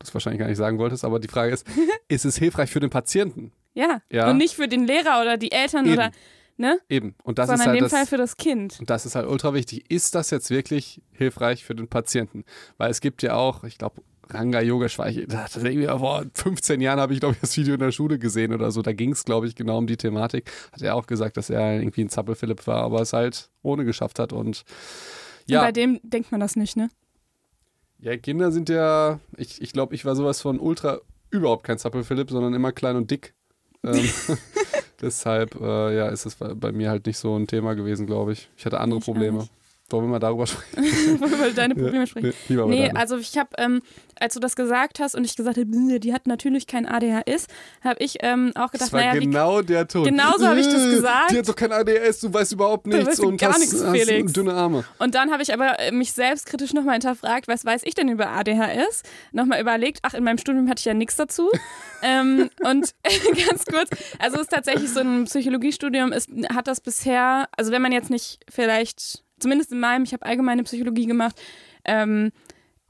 das 0.00 0.12
wahrscheinlich 0.12 0.40
gar 0.40 0.48
nicht 0.48 0.58
sagen 0.58 0.78
wolltest, 0.78 1.04
aber 1.04 1.20
die 1.20 1.28
Frage 1.28 1.52
ist, 1.52 1.66
ist 2.08 2.24
es 2.24 2.36
hilfreich 2.36 2.70
für 2.70 2.80
den 2.80 2.90
Patienten? 2.90 3.52
Ja, 3.74 4.02
ja. 4.10 4.30
und 4.30 4.36
nicht 4.36 4.54
für 4.54 4.68
den 4.68 4.86
Lehrer 4.86 5.22
oder 5.22 5.38
die 5.38 5.52
Eltern 5.52 5.86
Eben. 5.86 5.94
oder 5.94 6.10
Ne? 6.56 6.78
Eben. 6.88 7.14
Und 7.24 7.38
das 7.38 7.48
Sondern 7.48 7.60
ist 7.60 7.66
halt 7.66 7.76
in 7.76 7.84
dem 7.84 7.84
das, 7.84 7.92
Fall 7.92 8.06
für 8.06 8.16
das 8.16 8.36
Kind. 8.36 8.78
Und 8.78 8.90
das 8.90 9.06
ist 9.06 9.14
halt 9.14 9.26
ultra 9.26 9.54
wichtig. 9.54 9.90
Ist 9.90 10.14
das 10.14 10.30
jetzt 10.30 10.50
wirklich 10.50 11.00
hilfreich 11.12 11.64
für 11.64 11.74
den 11.74 11.88
Patienten? 11.88 12.44
Weil 12.76 12.90
es 12.90 13.00
gibt 13.00 13.22
ja 13.22 13.34
auch, 13.34 13.64
ich 13.64 13.78
glaube, 13.78 14.02
Ranga 14.30 14.60
Yoga 14.60 14.88
Schweich, 14.88 15.26
vor 15.28 16.24
15 16.34 16.80
Jahren 16.80 17.00
habe 17.00 17.12
ich, 17.12 17.20
glaube 17.20 17.34
ich, 17.34 17.40
das 17.40 17.56
Video 17.56 17.74
in 17.74 17.80
der 17.80 17.92
Schule 17.92 18.18
gesehen 18.18 18.54
oder 18.54 18.70
so. 18.70 18.82
Da 18.82 18.92
ging 18.92 19.12
es, 19.12 19.24
glaube 19.24 19.46
ich, 19.46 19.54
genau 19.54 19.78
um 19.78 19.86
die 19.86 19.96
Thematik. 19.96 20.50
Hat 20.72 20.82
er 20.82 20.94
auch 20.94 21.06
gesagt, 21.06 21.36
dass 21.36 21.50
er 21.50 21.80
irgendwie 21.80 22.02
ein 22.02 22.08
Zappel-Philipp 22.08 22.66
war, 22.66 22.82
aber 22.82 23.00
es 23.00 23.12
halt 23.12 23.50
ohne 23.62 23.84
geschafft 23.84 24.18
hat. 24.18 24.32
Und 24.32 24.64
ja. 25.46 25.60
Und 25.60 25.66
bei 25.66 25.72
dem 25.72 26.00
denkt 26.02 26.30
man 26.30 26.40
das 26.40 26.56
nicht, 26.56 26.76
ne? 26.76 26.88
Ja, 27.98 28.16
Kinder 28.16 28.50
sind 28.52 28.68
ja, 28.68 29.20
ich, 29.36 29.60
ich 29.60 29.72
glaube, 29.72 29.94
ich 29.94 30.04
war 30.04 30.16
sowas 30.16 30.40
von 30.40 30.58
ultra 30.58 31.00
überhaupt 31.30 31.64
kein 31.64 31.78
Zappel-Philipp, 31.78 32.30
sondern 32.30 32.54
immer 32.54 32.72
klein 32.72 32.96
und 32.96 33.10
dick. 33.10 33.34
Ähm, 33.84 34.08
Deshalb 35.02 35.60
äh, 35.60 35.96
ja, 35.96 36.08
ist 36.08 36.26
es 36.26 36.36
bei 36.36 36.72
mir 36.72 36.90
halt 36.90 37.06
nicht 37.06 37.18
so 37.18 37.36
ein 37.36 37.48
Thema 37.48 37.74
gewesen, 37.74 38.06
glaube 38.06 38.32
ich. 38.32 38.48
Ich 38.56 38.64
hatte 38.64 38.80
andere 38.80 39.00
ich 39.00 39.04
Probleme. 39.04 39.48
Wollen 39.92 40.04
wir 40.04 40.10
mal 40.10 40.18
darüber 40.18 40.46
sprechen? 40.46 41.20
Wollen 41.20 41.30
wir 41.30 41.38
mal 41.38 41.52
deine 41.52 41.74
Probleme 41.74 42.00
ja, 42.00 42.06
sprechen? 42.06 42.32
Nee, 42.48 42.64
nee 42.66 42.90
also 42.94 43.18
ich 43.18 43.36
habe, 43.36 43.50
ähm, 43.58 43.82
als 44.18 44.34
du 44.34 44.40
das 44.40 44.56
gesagt 44.56 45.00
hast 45.00 45.14
und 45.14 45.24
ich 45.24 45.36
gesagt 45.36 45.58
habe, 45.58 45.98
die 45.98 46.12
hat 46.14 46.26
natürlich 46.26 46.66
kein 46.66 46.86
ADHS, 46.86 47.46
habe 47.82 48.02
ich 48.02 48.16
ähm, 48.20 48.52
auch 48.54 48.70
gedacht, 48.70 48.88
das 48.88 48.92
war 48.92 49.00
naja, 49.00 49.20
genau 49.20 49.60
wie, 49.60 49.66
der 49.66 49.88
Ton. 49.88 50.04
Genauso 50.04 50.46
habe 50.46 50.60
ich 50.60 50.66
das 50.66 50.90
gesagt. 50.90 51.30
Die 51.32 51.38
hat 51.38 51.48
doch 51.48 51.56
kein 51.56 51.72
ADHS, 51.72 52.20
du 52.20 52.32
weißt 52.32 52.52
überhaupt 52.52 52.86
nichts 52.86 53.06
weißt 53.06 53.20
und 53.20 53.36
gar 53.38 53.52
hast, 53.52 53.60
nichts, 53.60 53.82
Felix. 53.82 54.28
Hast 54.28 54.36
dünne 54.36 54.54
Arme. 54.54 54.84
Und 54.98 55.14
dann 55.14 55.30
habe 55.30 55.42
ich 55.42 55.52
aber 55.52 55.78
äh, 55.78 55.92
mich 55.92 56.12
selbstkritisch 56.12 56.72
nochmal 56.72 56.94
hinterfragt, 56.94 57.48
was 57.48 57.64
weiß 57.64 57.82
ich 57.84 57.94
denn 57.94 58.08
über 58.08 58.28
ADHS? 58.28 59.02
Nochmal 59.32 59.60
überlegt, 59.60 59.98
ach, 60.02 60.14
in 60.14 60.24
meinem 60.24 60.38
Studium 60.38 60.68
hatte 60.68 60.80
ich 60.80 60.86
ja 60.86 60.94
nichts 60.94 61.16
dazu. 61.16 61.50
ähm, 62.02 62.50
und 62.62 62.94
ganz 63.48 63.64
kurz, 63.66 63.90
also 64.18 64.36
es 64.36 64.42
ist 64.42 64.50
tatsächlich 64.50 64.90
so 64.90 65.00
ein 65.00 65.24
Psychologiestudium, 65.24 66.12
ist, 66.12 66.30
hat 66.54 66.66
das 66.66 66.80
bisher, 66.80 67.48
also 67.56 67.72
wenn 67.72 67.82
man 67.82 67.92
jetzt 67.92 68.10
nicht 68.10 68.40
vielleicht 68.50 69.22
zumindest 69.42 69.72
in 69.72 69.80
meinem, 69.80 70.04
ich 70.04 70.12
habe 70.12 70.24
allgemeine 70.24 70.62
Psychologie 70.64 71.06
gemacht, 71.06 71.40
ähm, 71.84 72.32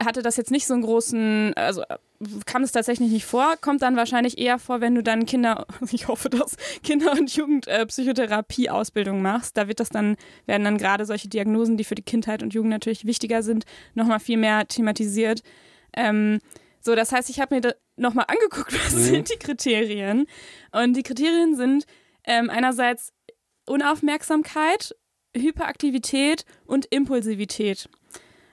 hatte 0.03 0.21
das 0.21 0.37
jetzt 0.37 0.51
nicht 0.51 0.67
so 0.67 0.73
einen 0.73 0.83
großen, 0.83 1.53
also 1.55 1.83
kam 2.45 2.63
es 2.63 2.71
tatsächlich 2.71 3.11
nicht 3.11 3.25
vor, 3.25 3.55
kommt 3.59 3.81
dann 3.81 3.95
wahrscheinlich 3.95 4.37
eher 4.37 4.59
vor, 4.59 4.81
wenn 4.81 4.95
du 4.95 5.03
dann 5.03 5.25
Kinder, 5.25 5.65
ich 5.91 6.07
hoffe 6.07 6.29
das, 6.29 6.55
Kinder- 6.83 7.11
und 7.11 7.35
Jugendpsychotherapie-Ausbildung 7.35 9.21
machst. 9.21 9.57
Da 9.57 9.67
wird 9.67 9.79
das 9.79 9.89
dann, 9.89 10.15
werden 10.45 10.63
dann 10.63 10.77
gerade 10.77 11.05
solche 11.05 11.27
Diagnosen, 11.27 11.77
die 11.77 11.83
für 11.83 11.95
die 11.95 12.03
Kindheit 12.03 12.43
und 12.43 12.53
Jugend 12.53 12.71
natürlich 12.71 13.05
wichtiger 13.05 13.43
sind, 13.43 13.65
nochmal 13.93 14.19
viel 14.19 14.37
mehr 14.37 14.67
thematisiert. 14.67 15.41
Ähm, 15.95 16.39
so, 16.79 16.95
das 16.95 17.11
heißt, 17.11 17.29
ich 17.29 17.39
habe 17.39 17.55
mir 17.55 17.75
nochmal 17.95 18.25
angeguckt, 18.27 18.73
was 18.85 18.93
mhm. 18.93 18.99
sind 18.99 19.33
die 19.33 19.39
Kriterien. 19.39 20.25
Und 20.71 20.95
die 20.95 21.03
Kriterien 21.03 21.55
sind 21.55 21.85
ähm, 22.25 22.49
einerseits 22.49 23.13
Unaufmerksamkeit 23.65 24.95
Hyperaktivität 25.35 26.45
und 26.65 26.85
Impulsivität. 26.85 27.89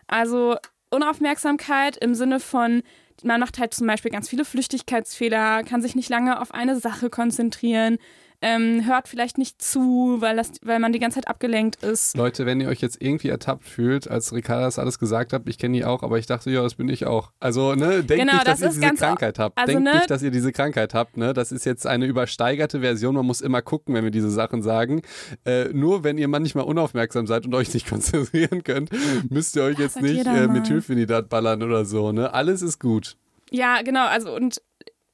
Also 0.07 0.57
Unaufmerksamkeit 0.91 1.97
im 1.97 2.14
Sinne 2.14 2.41
von, 2.41 2.83
man 3.22 3.41
macht 3.41 3.59
halt 3.59 3.74
zum 3.74 3.87
Beispiel 3.87 4.11
ganz 4.11 4.28
viele 4.28 4.45
Flüchtigkeitsfehler, 4.45 5.62
kann 5.62 5.83
sich 5.83 5.95
nicht 5.95 6.09
lange 6.09 6.41
auf 6.41 6.53
eine 6.53 6.78
Sache 6.78 7.11
konzentrieren, 7.11 7.99
ähm, 8.43 8.86
hört 8.86 9.09
vielleicht 9.09 9.36
nicht 9.36 9.61
zu, 9.61 10.16
weil, 10.20 10.36
das, 10.36 10.53
weil 10.62 10.78
man 10.78 10.93
die 10.93 10.99
ganze 10.99 11.16
Zeit 11.16 11.28
abgelenkt 11.28 11.82
ist. 11.82 12.16
Leute, 12.16 12.47
wenn 12.47 12.61
ihr 12.61 12.68
euch 12.68 12.80
jetzt 12.80 13.01
irgendwie 13.01 13.28
ertappt 13.28 13.64
fühlt, 13.64 14.09
als 14.09 14.32
Ricarda 14.32 14.64
das 14.64 14.78
alles 14.78 14.99
gesagt 14.99 15.32
hat, 15.32 15.43
ich 15.47 15.59
kenne 15.59 15.76
die 15.76 15.84
auch, 15.84 16.03
aber 16.03 16.18
ich 16.18 16.26
dachte, 16.26 16.51
ja, 16.51 16.62
das 16.62 16.74
bin 16.74 16.88
ich 16.88 17.07
auch. 17.07 17.32
Also, 17.38 17.74
ne, 17.74 18.03
denkt 18.03 18.24
genau, 18.24 18.32
nicht, 18.34 18.49
dass 18.49 18.62
ihr 18.62 18.70
diese 18.70 18.95
Krankheit 18.95 19.38
habt. 19.38 19.59
Also, 19.59 19.72
denkt 19.72 19.84
ne, 19.84 19.95
nicht, 19.97 20.11
dass 20.11 20.22
ihr 20.22 20.30
diese 20.30 20.53
Krankheit 20.53 20.95
habt, 20.95 21.16
ne? 21.16 21.34
Das 21.34 21.53
ist 21.53 21.66
jetzt 21.66 21.86
eine 21.86 22.07
übersteigerte 22.07 22.80
Version, 22.80 23.14
man 23.14 23.26
muss 23.26 23.41
immer 23.41 23.61
gucken, 23.61 23.95
wenn 23.95 24.05
wir 24.05 24.11
diese 24.11 24.30
Sachen 24.30 24.62
sagen. 24.62 25.03
Äh, 25.45 25.68
nur 25.72 26.03
wenn 26.03 26.16
ihr 26.16 26.28
manchmal 26.28 26.64
unaufmerksam 26.64 27.26
seid 27.26 27.45
und 27.45 27.55
euch 27.55 27.74
nicht 27.74 27.86
konzentrieren 27.88 28.64
könnt, 28.64 28.91
müsst 29.30 29.57
ihr 29.57 29.64
euch 29.64 29.76
das 29.76 29.97
jetzt 29.97 30.03
nicht 30.03 30.26
äh, 30.26 30.49
mit 30.49 30.66
Hilfinidat 30.66 31.28
ballern 31.28 31.62
oder 31.62 31.84
so, 31.84 32.12
ne? 32.12 32.32
Alles 32.32 32.62
ist 32.62 32.80
gut. 32.80 33.16
Ja, 33.51 33.82
genau, 33.82 34.07
also 34.07 34.34
und 34.34 34.62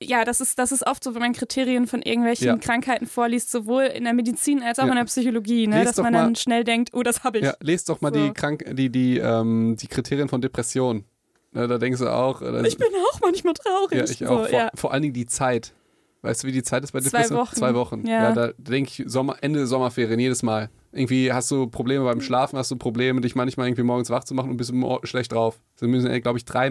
ja, 0.02 0.24
das 0.24 0.40
ist, 0.40 0.58
das 0.58 0.72
ist 0.72 0.86
oft 0.86 1.02
so, 1.02 1.14
wenn 1.14 1.22
man 1.22 1.32
Kriterien 1.32 1.86
von 1.86 2.02
irgendwelchen 2.02 2.46
ja. 2.46 2.56
Krankheiten 2.56 3.06
vorliest, 3.06 3.50
sowohl 3.50 3.84
in 3.84 4.04
der 4.04 4.12
Medizin 4.12 4.62
als 4.62 4.78
auch 4.78 4.84
ja. 4.84 4.90
in 4.90 4.96
der 4.96 5.04
Psychologie, 5.04 5.66
ne? 5.66 5.84
dass 5.84 5.96
man 5.96 6.12
mal, 6.12 6.24
dann 6.24 6.36
schnell 6.36 6.64
denkt, 6.64 6.90
oh, 6.92 7.02
das 7.02 7.24
habe 7.24 7.38
ich. 7.38 7.44
Ja, 7.44 7.54
lest 7.60 7.88
doch 7.88 8.00
mal 8.00 8.12
so. 8.12 8.22
die, 8.26 8.32
Krank 8.32 8.64
die, 8.72 8.90
die, 8.90 9.18
ähm, 9.18 9.76
die 9.80 9.86
Kriterien 9.86 10.28
von 10.28 10.40
Depression. 10.40 11.04
Ne, 11.52 11.66
da 11.66 11.78
denkst 11.78 12.00
du 12.00 12.08
auch. 12.08 12.42
Äh, 12.42 12.66
ich 12.68 12.76
bin 12.76 12.88
auch 13.10 13.20
manchmal 13.20 13.54
traurig. 13.54 13.98
Ja, 13.98 14.04
ich 14.04 14.26
auch. 14.26 14.48
vor, 14.48 14.70
vor 14.74 14.92
allen 14.92 15.02
Dingen 15.02 15.14
die 15.14 15.26
Zeit. 15.26 15.72
Weißt 16.20 16.42
du, 16.42 16.48
wie 16.48 16.52
die 16.52 16.62
Zeit 16.62 16.84
ist 16.84 16.92
bei 16.92 17.00
Depression? 17.00 17.28
Zwei 17.28 17.34
Wochen. 17.36 17.56
Zwei 17.56 17.74
Wochen. 17.74 18.06
Ja, 18.06 18.22
ja 18.24 18.32
da 18.32 18.52
denke 18.58 18.90
ich 18.90 19.10
Sommer, 19.10 19.36
Ende 19.40 19.66
Sommerferien 19.66 20.20
jedes 20.20 20.42
Mal. 20.42 20.68
Irgendwie 20.96 21.32
hast 21.32 21.50
du 21.50 21.66
Probleme 21.66 22.04
beim 22.04 22.20
Schlafen, 22.20 22.58
hast 22.58 22.70
du 22.70 22.76
Probleme, 22.76 23.20
dich 23.20 23.34
manchmal 23.34 23.68
irgendwie 23.68 23.82
morgens 23.82 24.10
wach 24.10 24.24
zu 24.24 24.34
machen 24.34 24.50
und 24.50 24.56
bist 24.56 24.72
schlecht 25.04 25.32
drauf. 25.32 25.58
Das 25.78 25.88
müssen, 25.88 26.20
glaube 26.22 26.38
ich, 26.38 26.44
drei. 26.44 26.70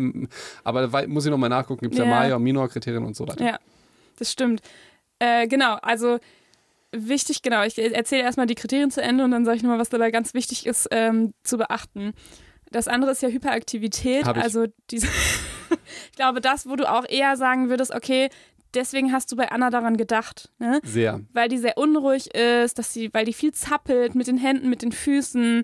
Aber 0.63 0.88
da 0.88 1.07
muss 1.07 1.26
ich 1.26 1.32
nochmal 1.32 1.49
nachgucken. 1.49 1.82
Gibt 1.82 1.93
es 1.93 1.99
ja. 1.99 2.05
ja 2.05 2.11
Major- 2.11 2.38
und 2.38 2.43
Minor-Kriterien 2.43 3.03
und 3.03 3.15
so 3.15 3.28
weiter. 3.28 3.43
Ja, 3.45 3.59
das 4.17 4.32
stimmt. 4.32 4.61
Äh, 5.19 5.47
genau, 5.47 5.76
also 5.82 6.19
wichtig, 6.91 7.41
genau. 7.41 7.63
Ich 7.63 7.78
erzähle 7.78 8.23
erstmal 8.23 8.47
die 8.47 8.55
Kriterien 8.55 8.91
zu 8.91 9.01
Ende 9.01 9.23
und 9.23 9.32
dann 9.32 9.45
sage 9.45 9.57
ich 9.57 9.63
nochmal, 9.63 9.80
was 9.80 9.89
dabei 9.89 10.11
ganz 10.11 10.34
wichtig 10.34 10.65
ist 10.65 10.88
ähm, 10.91 11.34
zu 11.43 11.57
beachten. 11.57 12.13
Das 12.71 12.88
andere 12.88 13.11
ist 13.11 13.21
ja 13.21 13.30
Hyperaktivität. 13.30 14.26
Also 14.28 14.65
diese. 14.89 15.07
ich 16.11 16.15
glaube, 16.15 16.41
das, 16.41 16.67
wo 16.67 16.76
du 16.76 16.89
auch 16.89 17.05
eher 17.07 17.38
sagen 17.38 17.69
würdest, 17.69 17.93
okay, 17.93 18.30
deswegen 18.76 19.11
hast 19.11 19.32
du 19.32 19.36
bei 19.36 19.51
Anna 19.51 19.69
daran 19.69 19.97
gedacht. 19.97 20.51
Ne? 20.59 20.80
Sehr. 20.84 21.21
Weil 21.34 21.49
die 21.49 21.57
sehr 21.57 21.78
unruhig 21.78 22.34
ist, 22.36 22.78
dass 22.78 22.93
sie, 22.93 23.13
weil 23.13 23.26
die 23.26 23.34
viel 23.34 23.53
zappelt 23.53 24.15
mit 24.15 24.28
den 24.28 24.38
Händen, 24.38 24.69
mit 24.69 24.82
den 24.82 24.91
Füßen. 24.91 25.63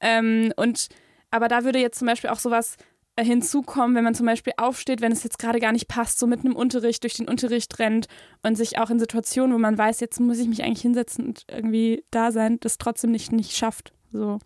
Ähm, 0.00 0.52
und 0.56 0.88
aber 1.30 1.48
da 1.48 1.64
würde 1.64 1.78
jetzt 1.78 1.98
zum 1.98 2.06
Beispiel 2.06 2.30
auch 2.30 2.38
sowas 2.38 2.76
äh, 3.16 3.24
hinzukommen, 3.24 3.94
wenn 3.94 4.04
man 4.04 4.14
zum 4.14 4.26
Beispiel 4.26 4.54
aufsteht, 4.56 5.00
wenn 5.00 5.12
es 5.12 5.22
jetzt 5.22 5.38
gerade 5.38 5.58
gar 5.58 5.72
nicht 5.72 5.88
passt, 5.88 6.18
so 6.18 6.26
mitten 6.26 6.46
im 6.46 6.56
Unterricht 6.56 7.02
durch 7.02 7.14
den 7.14 7.28
Unterricht 7.28 7.78
rennt 7.78 8.06
und 8.42 8.56
sich 8.56 8.78
auch 8.78 8.90
in 8.90 8.98
Situationen, 8.98 9.54
wo 9.54 9.58
man 9.58 9.76
weiß, 9.76 10.00
jetzt 10.00 10.18
muss 10.20 10.38
ich 10.38 10.48
mich 10.48 10.62
eigentlich 10.62 10.82
hinsetzen 10.82 11.26
und 11.26 11.44
irgendwie 11.50 12.04
da 12.10 12.32
sein, 12.32 12.58
das 12.60 12.78
trotzdem 12.78 13.10
nicht, 13.10 13.32
nicht 13.32 13.56
schafft. 13.56 13.92
So. 14.10 14.38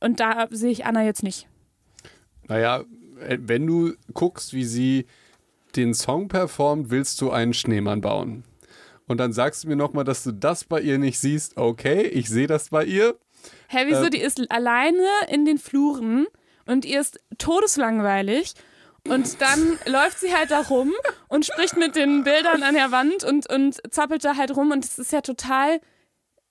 Und 0.00 0.20
da 0.20 0.46
sehe 0.50 0.70
ich 0.70 0.86
Anna 0.86 1.04
jetzt 1.04 1.22
nicht. 1.22 1.46
Naja, 2.48 2.84
äh, 3.20 3.38
wenn 3.40 3.66
du 3.66 3.92
guckst, 4.12 4.52
wie 4.52 4.64
sie 4.64 5.06
den 5.76 5.94
Song 5.94 6.28
performt, 6.28 6.90
willst 6.90 7.20
du 7.20 7.30
einen 7.30 7.54
Schneemann 7.54 8.00
bauen. 8.00 8.44
Und 9.06 9.18
dann 9.18 9.32
sagst 9.32 9.64
du 9.64 9.68
mir 9.68 9.76
nochmal, 9.76 10.04
dass 10.04 10.24
du 10.24 10.32
das 10.32 10.64
bei 10.64 10.80
ihr 10.80 10.98
nicht 10.98 11.18
siehst. 11.18 11.56
Okay, 11.56 12.02
ich 12.02 12.28
sehe 12.28 12.46
das 12.46 12.70
bei 12.70 12.84
ihr. 12.84 13.16
Hä, 13.68 13.84
wieso? 13.86 14.04
Ähm. 14.04 14.10
die 14.10 14.20
ist 14.20 14.50
alleine 14.50 15.06
in 15.28 15.44
den 15.44 15.58
Fluren 15.58 16.26
und 16.66 16.84
ihr 16.84 17.00
ist 17.00 17.20
todeslangweilig. 17.38 18.54
Und 19.06 19.42
dann 19.42 19.78
läuft 19.84 20.18
sie 20.18 20.34
halt 20.34 20.50
da 20.50 20.60
rum 20.62 20.92
und 21.28 21.44
spricht 21.44 21.76
mit 21.76 21.94
den 21.94 22.24
Bildern 22.24 22.62
an 22.62 22.74
der 22.74 22.90
Wand 22.90 23.22
und, 23.22 23.46
und 23.52 23.76
zappelt 23.92 24.24
da 24.24 24.36
halt 24.36 24.56
rum. 24.56 24.70
Und 24.70 24.82
es 24.82 24.98
ist 24.98 25.12
ja 25.12 25.20
total, 25.20 25.78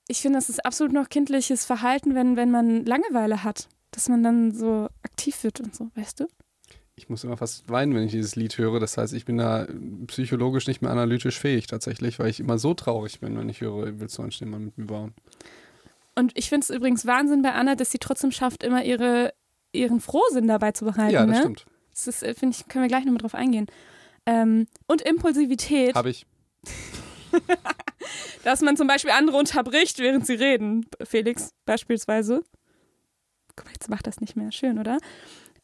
ich 0.07 0.21
finde, 0.21 0.37
das 0.37 0.49
ist 0.49 0.63
absolut 0.63 0.93
noch 0.93 1.09
kindliches 1.09 1.65
Verhalten, 1.65 2.13
wenn, 2.13 2.35
wenn 2.35 2.51
man 2.51 2.85
Langeweile 2.85 3.43
hat. 3.43 3.69
Dass 3.89 4.07
man 4.07 4.23
dann 4.23 4.53
so 4.53 4.87
aktiv 5.03 5.43
wird 5.43 5.61
und 5.61 5.75
so, 5.75 5.89
weißt 5.95 6.19
du? 6.19 6.27
Ich 6.95 7.09
muss 7.09 7.23
immer 7.23 7.37
fast 7.37 7.67
weinen, 7.69 7.95
wenn 7.95 8.03
ich 8.03 8.11
dieses 8.11 8.35
Lied 8.35 8.57
höre. 8.57 8.79
Das 8.79 8.97
heißt, 8.97 9.13
ich 9.13 9.25
bin 9.25 9.37
da 9.37 9.67
psychologisch 10.07 10.67
nicht 10.67 10.81
mehr 10.81 10.91
analytisch 10.91 11.39
fähig 11.39 11.67
tatsächlich, 11.67 12.19
weil 12.19 12.29
ich 12.29 12.39
immer 12.39 12.59
so 12.59 12.73
traurig 12.73 13.19
bin, 13.19 13.37
wenn 13.37 13.49
ich 13.49 13.61
höre, 13.61 13.99
willst 13.99 14.17
du 14.17 14.21
einen 14.21 14.31
Schneemann 14.31 14.65
mit 14.65 14.77
mir 14.77 14.85
bauen? 14.85 15.13
Und 16.15 16.37
ich 16.37 16.49
finde 16.49 16.65
es 16.65 16.69
übrigens 16.69 17.07
Wahnsinn 17.07 17.41
bei 17.41 17.53
Anna, 17.53 17.75
dass 17.75 17.91
sie 17.91 17.97
trotzdem 17.97 18.31
schafft, 18.31 18.63
immer 18.63 18.83
ihre, 18.83 19.33
ihren 19.71 19.99
Frohsinn 19.99 20.47
dabei 20.47 20.71
zu 20.71 20.85
behalten. 20.85 21.13
ja, 21.13 21.25
das 21.25 21.35
ne? 21.35 21.41
stimmt. 21.41 21.65
Das 21.91 22.07
ist, 22.07 22.23
äh, 22.23 22.33
finde 22.35 22.55
ich, 22.55 22.67
können 22.67 22.83
wir 22.83 22.89
gleich 22.89 23.05
nochmal 23.05 23.19
drauf 23.19 23.35
eingehen. 23.35 23.67
Ähm, 24.25 24.67
und 24.87 25.01
Impulsivität, 25.01 25.95
Habe 25.95 26.11
ich. 26.11 26.25
dass 28.43 28.61
man 28.61 28.77
zum 28.77 28.87
Beispiel 28.87 29.11
andere 29.11 29.37
unterbricht, 29.37 29.99
während 29.99 30.25
sie 30.25 30.35
reden. 30.35 30.85
Felix 31.03 31.53
beispielsweise. 31.65 32.43
Guck 33.55 33.65
mal, 33.65 33.73
jetzt 33.73 33.89
macht 33.89 34.07
das 34.07 34.21
nicht 34.21 34.35
mehr. 34.35 34.51
Schön, 34.51 34.79
oder? 34.79 34.97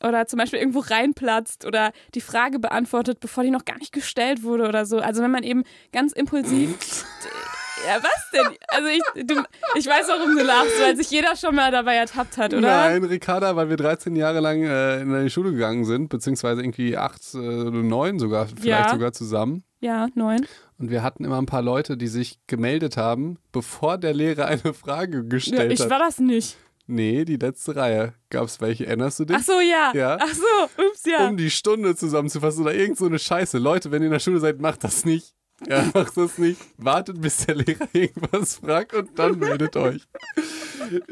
Oder 0.03 0.27
zum 0.27 0.37
Beispiel 0.39 0.59
irgendwo 0.59 0.79
reinplatzt 0.79 1.65
oder 1.65 1.91
die 2.15 2.21
Frage 2.21 2.59
beantwortet, 2.59 3.19
bevor 3.19 3.43
die 3.43 3.51
noch 3.51 3.65
gar 3.65 3.77
nicht 3.79 3.91
gestellt 3.91 4.43
wurde 4.43 4.67
oder 4.67 4.85
so. 4.85 4.99
Also 4.99 5.21
wenn 5.21 5.31
man 5.31 5.43
eben 5.43 5.63
ganz 5.91 6.13
impulsiv. 6.13 6.69
ja, 7.85 7.97
was 8.01 8.29
denn? 8.31 8.55
Also 8.69 8.87
ich, 8.87 9.25
du, 9.25 9.43
ich 9.75 9.85
weiß, 9.87 10.07
warum 10.07 10.37
du 10.37 10.43
lachst, 10.43 10.79
weil 10.81 10.95
sich 10.95 11.09
jeder 11.11 11.35
schon 11.35 11.55
mal 11.55 11.71
dabei 11.71 11.95
ertappt 11.95 12.37
hat, 12.37 12.53
oder? 12.53 12.61
Nein, 12.61 13.03
Ricarda, 13.03 13.55
weil 13.55 13.69
wir 13.69 13.77
13 13.77 14.15
Jahre 14.15 14.39
lang 14.39 14.63
äh, 14.63 15.01
in 15.01 15.23
die 15.23 15.29
Schule 15.29 15.51
gegangen 15.51 15.83
sind, 15.85 16.07
beziehungsweise 16.09 16.61
irgendwie 16.61 16.95
acht 16.97 17.21
äh, 17.33 17.37
oder 17.37 17.83
neun 17.83 18.19
sogar, 18.19 18.47
vielleicht 18.47 18.65
Ja. 18.65 18.89
sogar 18.89 19.11
zusammen. 19.11 19.63
Ja, 19.81 20.07
neun. 20.13 20.45
Und 20.77 20.89
wir 20.91 21.03
hatten 21.03 21.23
immer 21.25 21.37
ein 21.41 21.45
paar 21.45 21.61
Leute, 21.61 21.97
die 21.97 22.07
sich 22.07 22.39
gemeldet 22.47 22.95
haben, 22.97 23.37
bevor 23.51 23.97
der 23.97 24.13
Lehrer 24.13 24.45
eine 24.45 24.73
Frage 24.73 25.17
Ja, 25.17 25.23
gestellt 25.23 25.71
ich 25.73 25.81
hat. 25.81 25.89
war 25.89 25.99
das 25.99 26.19
nicht. 26.19 26.57
Nee, 26.89 27.23
die 27.23 27.35
letzte 27.37 27.75
Reihe. 27.75 28.13
Gab 28.31 28.45
es 28.45 28.59
welche? 28.61 28.87
Erinnerst 28.87 29.19
du 29.19 29.25
dich? 29.25 29.37
Ach 29.39 29.43
so, 29.43 29.59
ja. 29.61 29.91
Ja. 29.93 30.17
Ach 30.19 30.33
so, 30.33 30.83
ups, 30.87 31.03
ja. 31.05 31.27
Um 31.27 31.37
die 31.37 31.51
Stunde 31.51 31.95
zusammenzufassen 31.95 32.63
oder 32.63 32.73
irgend 32.73 32.97
so 32.97 33.05
eine 33.05 33.19
Scheiße. 33.19 33.59
Leute, 33.59 33.91
wenn 33.91 34.01
ihr 34.01 34.07
in 34.07 34.11
der 34.11 34.19
Schule 34.19 34.39
seid, 34.39 34.59
macht 34.59 34.83
das 34.83 35.05
nicht. 35.05 35.35
Ja, 35.67 35.83
macht 35.93 36.17
das 36.17 36.39
nicht. 36.39 36.59
Wartet, 36.77 37.21
bis 37.21 37.45
der 37.45 37.55
Lehrer 37.55 37.87
irgendwas 37.93 38.55
fragt 38.55 38.95
und 38.95 39.19
dann 39.19 39.37
meldet 39.37 39.75
euch. 39.75 40.01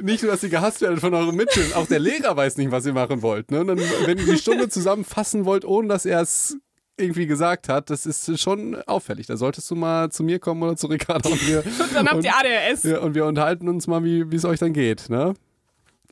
Nicht 0.02 0.24
nur, 0.24 0.32
dass 0.32 0.42
ihr 0.42 0.50
gehasst 0.50 0.82
werdet 0.82 1.00
von 1.00 1.14
euren 1.14 1.36
Mitschülern, 1.36 1.74
auch 1.74 1.86
der 1.86 2.00
Lehrer 2.00 2.36
weiß 2.36 2.58
nicht, 2.58 2.72
was 2.72 2.86
ihr 2.88 2.94
machen 2.94 3.22
wollt. 3.22 3.52
Ne? 3.52 3.60
Und 3.62 3.68
dann, 3.68 3.78
wenn 3.78 4.18
ihr 4.18 4.26
die 4.26 4.38
Stunde 4.40 4.70
zusammenfassen 4.70 5.46
wollt, 5.46 5.64
ohne 5.64 5.90
dass 5.90 6.06
er 6.08 6.22
es 6.22 6.58
irgendwie 7.00 7.28
gesagt 7.28 7.70
hat, 7.70 7.92
das 7.92 8.08
ist 8.08 8.40
schon 8.40 8.82
auffällig. 8.88 9.28
Da 9.28 9.38
solltest 9.38 9.70
du 9.70 9.76
mal 9.76 10.10
zu 10.12 10.24
mir 10.24 10.40
kommen 10.40 10.64
oder 10.64 10.76
zu 10.76 10.88
Ricardo 10.88 11.30
und 11.30 11.48
wir, 11.48 11.60
Und 11.80 11.94
dann 11.94 12.08
habt 12.08 12.24
ihr 12.24 12.34
ADHS. 12.36 12.84
ja, 12.84 13.00
und 13.00 13.14
wir 13.14 13.26
unterhalten 13.26 13.70
uns 13.70 13.86
mal, 13.86 14.04
wie 14.04 14.36
es 14.36 14.46
euch 14.46 14.58
dann 14.58 14.74
geht. 14.74 15.10
Ne? 15.10 15.36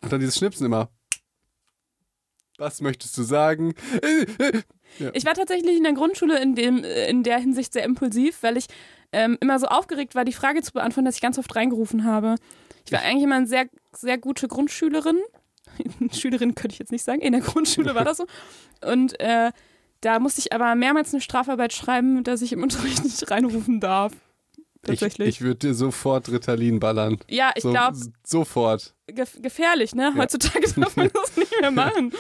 Und 0.02 0.12
dann 0.12 0.20
dieses 0.20 0.38
Schnipsen 0.38 0.66
immer. 0.66 0.90
Was 2.58 2.80
möchtest 2.82 3.18
du 3.18 3.24
sagen? 3.24 3.74
Ich 5.14 5.26
war 5.26 5.34
tatsächlich 5.34 5.76
in 5.76 5.84
der 5.84 5.94
Grundschule 5.94 6.42
in, 6.42 6.56
dem, 6.56 6.84
in 6.84 7.24
der 7.24 7.38
Hinsicht 7.40 7.74
sehr 7.74 7.84
impulsiv, 7.84 8.42
weil 8.44 8.56
ich 8.56 8.68
ähm, 9.12 9.38
immer 9.42 9.60
so 9.60 9.68
aufgeregt 9.68 10.16
war, 10.16 10.24
die 10.24 10.32
Frage 10.32 10.62
zu 10.62 10.72
beantworten, 10.72 11.06
dass 11.06 11.16
ich 11.16 11.22
ganz 11.22 11.38
oft 11.38 11.54
reingerufen 11.56 12.06
habe. 12.06 12.36
Ich 12.86 12.92
war 12.92 13.02
eigentlich 13.02 13.24
immer 13.24 13.36
eine 13.36 13.48
sehr, 13.48 13.66
sehr 13.94 14.18
gute 14.18 14.48
Grundschülerin. 14.48 15.20
Schülerin 16.14 16.56
könnte 16.56 16.74
ich 16.74 16.80
jetzt 16.80 16.92
nicht 16.92 17.04
sagen, 17.04 17.20
in 17.20 17.34
der 17.34 17.42
Grundschule 17.42 17.96
war 17.96 18.06
das 18.06 18.18
so. 18.18 18.26
Und 18.82 19.20
äh, 19.20 19.52
da 20.02 20.20
musste 20.20 20.40
ich 20.40 20.54
aber 20.54 20.76
mehrmals 20.76 21.14
eine 21.14 21.22
Strafarbeit 21.22 21.74
schreiben, 21.74 22.24
dass 22.24 22.42
ich 22.42 22.54
im 22.54 22.64
Unterricht 22.64 23.04
nicht 23.04 23.30
reinrufen 23.32 23.80
darf. 23.80 24.14
Tatsächlich. 24.86 25.28
Ich, 25.28 25.36
ich 25.36 25.42
würde 25.42 25.68
dir 25.68 25.74
sofort 25.74 26.30
Ritalin 26.32 26.80
ballern. 26.80 27.18
ja, 27.30 27.52
ich 27.56 27.64
so, 27.64 27.72
glaube, 27.72 27.98
Sofort. 28.24 28.94
gef 29.08 29.38
gefährlich, 29.42 29.96
ne? 29.96 30.12
Ja. 30.16 30.22
Heutzutage 30.22 30.72
darf 30.80 30.96
man 30.96 31.10
das 31.14 31.38
nicht 31.38 31.54
mehr 31.62 31.72
machen. 31.72 32.12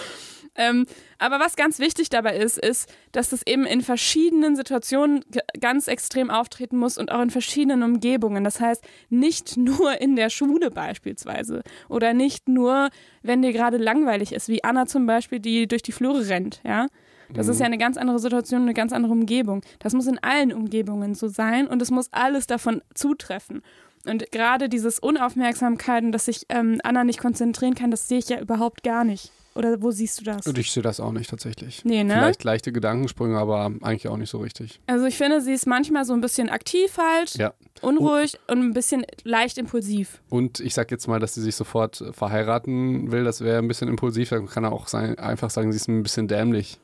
Ähm, 0.57 0.86
aber 1.18 1.39
was 1.39 1.55
ganz 1.57 1.80
wichtig 1.80 2.09
dabei 2.09 2.38
ist, 2.38 2.57
ist, 2.57 2.89
dass 3.11 3.30
das 3.30 3.45
eben 3.45 3.66
in 3.66 3.82
verschiedenen 3.82 4.55
Situationen 4.55 5.24
ganz 5.59 5.88
extrem 5.89 6.30
auftreten 6.30 6.78
muss 6.78 6.97
und 6.97 7.11
auch 7.11 7.22
in 7.22 7.30
verschiedenen 7.30 7.84
Umgebungen. 7.84 8.43
Das 8.45 8.61
heißt, 8.61 8.82
nicht 9.09 9.57
nur 9.57 9.99
in 9.99 10.16
der 10.16 10.30
Schule 10.30 10.72
beispielsweise 10.72 11.61
oder 11.89 12.13
nicht 12.13 12.47
nur, 12.47 12.89
wenn 13.22 13.41
dir 13.41 13.51
gerade 13.51 13.78
langweilig 13.78 14.32
ist, 14.32 14.47
wie 14.47 14.63
Anna 14.63 14.86
zum 14.86 15.05
Beispiel, 15.05 15.39
die 15.39 15.68
durch 15.68 15.84
die 15.84 15.91
Flure 15.91 16.28
rennt, 16.30 16.61
ja. 16.63 16.88
Das 17.36 17.47
ist 17.47 17.59
ja 17.59 17.65
eine 17.65 17.77
ganz 17.77 17.97
andere 17.97 18.19
Situation, 18.19 18.61
eine 18.63 18.73
ganz 18.73 18.91
andere 18.93 19.11
Umgebung. 19.13 19.61
Das 19.79 19.93
muss 19.93 20.07
in 20.07 20.17
allen 20.19 20.51
Umgebungen 20.53 21.15
so 21.15 21.27
sein 21.27 21.67
und 21.67 21.81
es 21.81 21.91
muss 21.91 22.07
alles 22.11 22.47
davon 22.47 22.81
zutreffen. 22.93 23.61
Und 24.07 24.31
gerade 24.31 24.69
dieses 24.69 24.99
Unaufmerksamkeit 24.99 26.03
und 26.03 26.11
dass 26.11 26.25
sich 26.25 26.45
ähm, 26.49 26.79
Anna 26.83 27.03
nicht 27.03 27.19
konzentrieren 27.19 27.73
kann, 27.75 27.89
das 27.91 28.07
sehe 28.07 28.19
ich 28.19 28.29
ja 28.29 28.39
überhaupt 28.39 28.83
gar 28.83 29.03
nicht. 29.03 29.31
Oder 29.55 29.81
wo 29.81 29.89
siehst 29.89 30.19
du 30.19 30.25
das? 30.25 30.45
Und 30.45 30.57
ich 30.57 30.69
sehe 30.69 30.83
das 30.83 30.99
auch 30.99 31.13
nicht 31.13 31.29
tatsächlich. 31.29 31.86
Nee, 31.86 32.03
ne? 32.03 32.13
Vielleicht 32.13 32.43
leichte 32.43 32.73
Gedankensprünge, 32.73 33.38
aber 33.39 33.71
eigentlich 33.81 34.09
auch 34.09 34.17
nicht 34.17 34.29
so 34.29 34.39
richtig. 34.39 34.81
Also 34.86 35.05
ich 35.05 35.15
finde, 35.17 35.39
sie 35.41 35.53
ist 35.53 35.65
manchmal 35.65 36.03
so 36.03 36.11
ein 36.13 36.19
bisschen 36.19 36.49
aktiv 36.49 36.97
halt, 36.97 37.36
Ja. 37.36 37.53
unruhig 37.81 38.38
und 38.47 38.59
ein 38.59 38.73
bisschen 38.73 39.05
leicht 39.23 39.57
impulsiv. 39.57 40.21
Und 40.29 40.59
ich 40.59 40.73
sag 40.73 40.91
jetzt 40.91 41.07
mal, 41.07 41.19
dass 41.21 41.36
sie 41.36 41.41
sich 41.41 41.55
sofort 41.55 42.03
verheiraten 42.11 43.11
will. 43.13 43.23
Das 43.23 43.41
wäre 43.41 43.59
ein 43.59 43.67
bisschen 43.69 43.88
impulsiv. 43.88 44.29
Dann 44.29 44.45
kann 44.47 44.65
er 44.65 44.73
auch 44.73 44.88
sein, 44.88 45.17
einfach 45.17 45.49
sagen, 45.49 45.71
sie 45.71 45.77
ist 45.77 45.88
ein 45.88 46.03
bisschen 46.03 46.27
dämlich. 46.27 46.77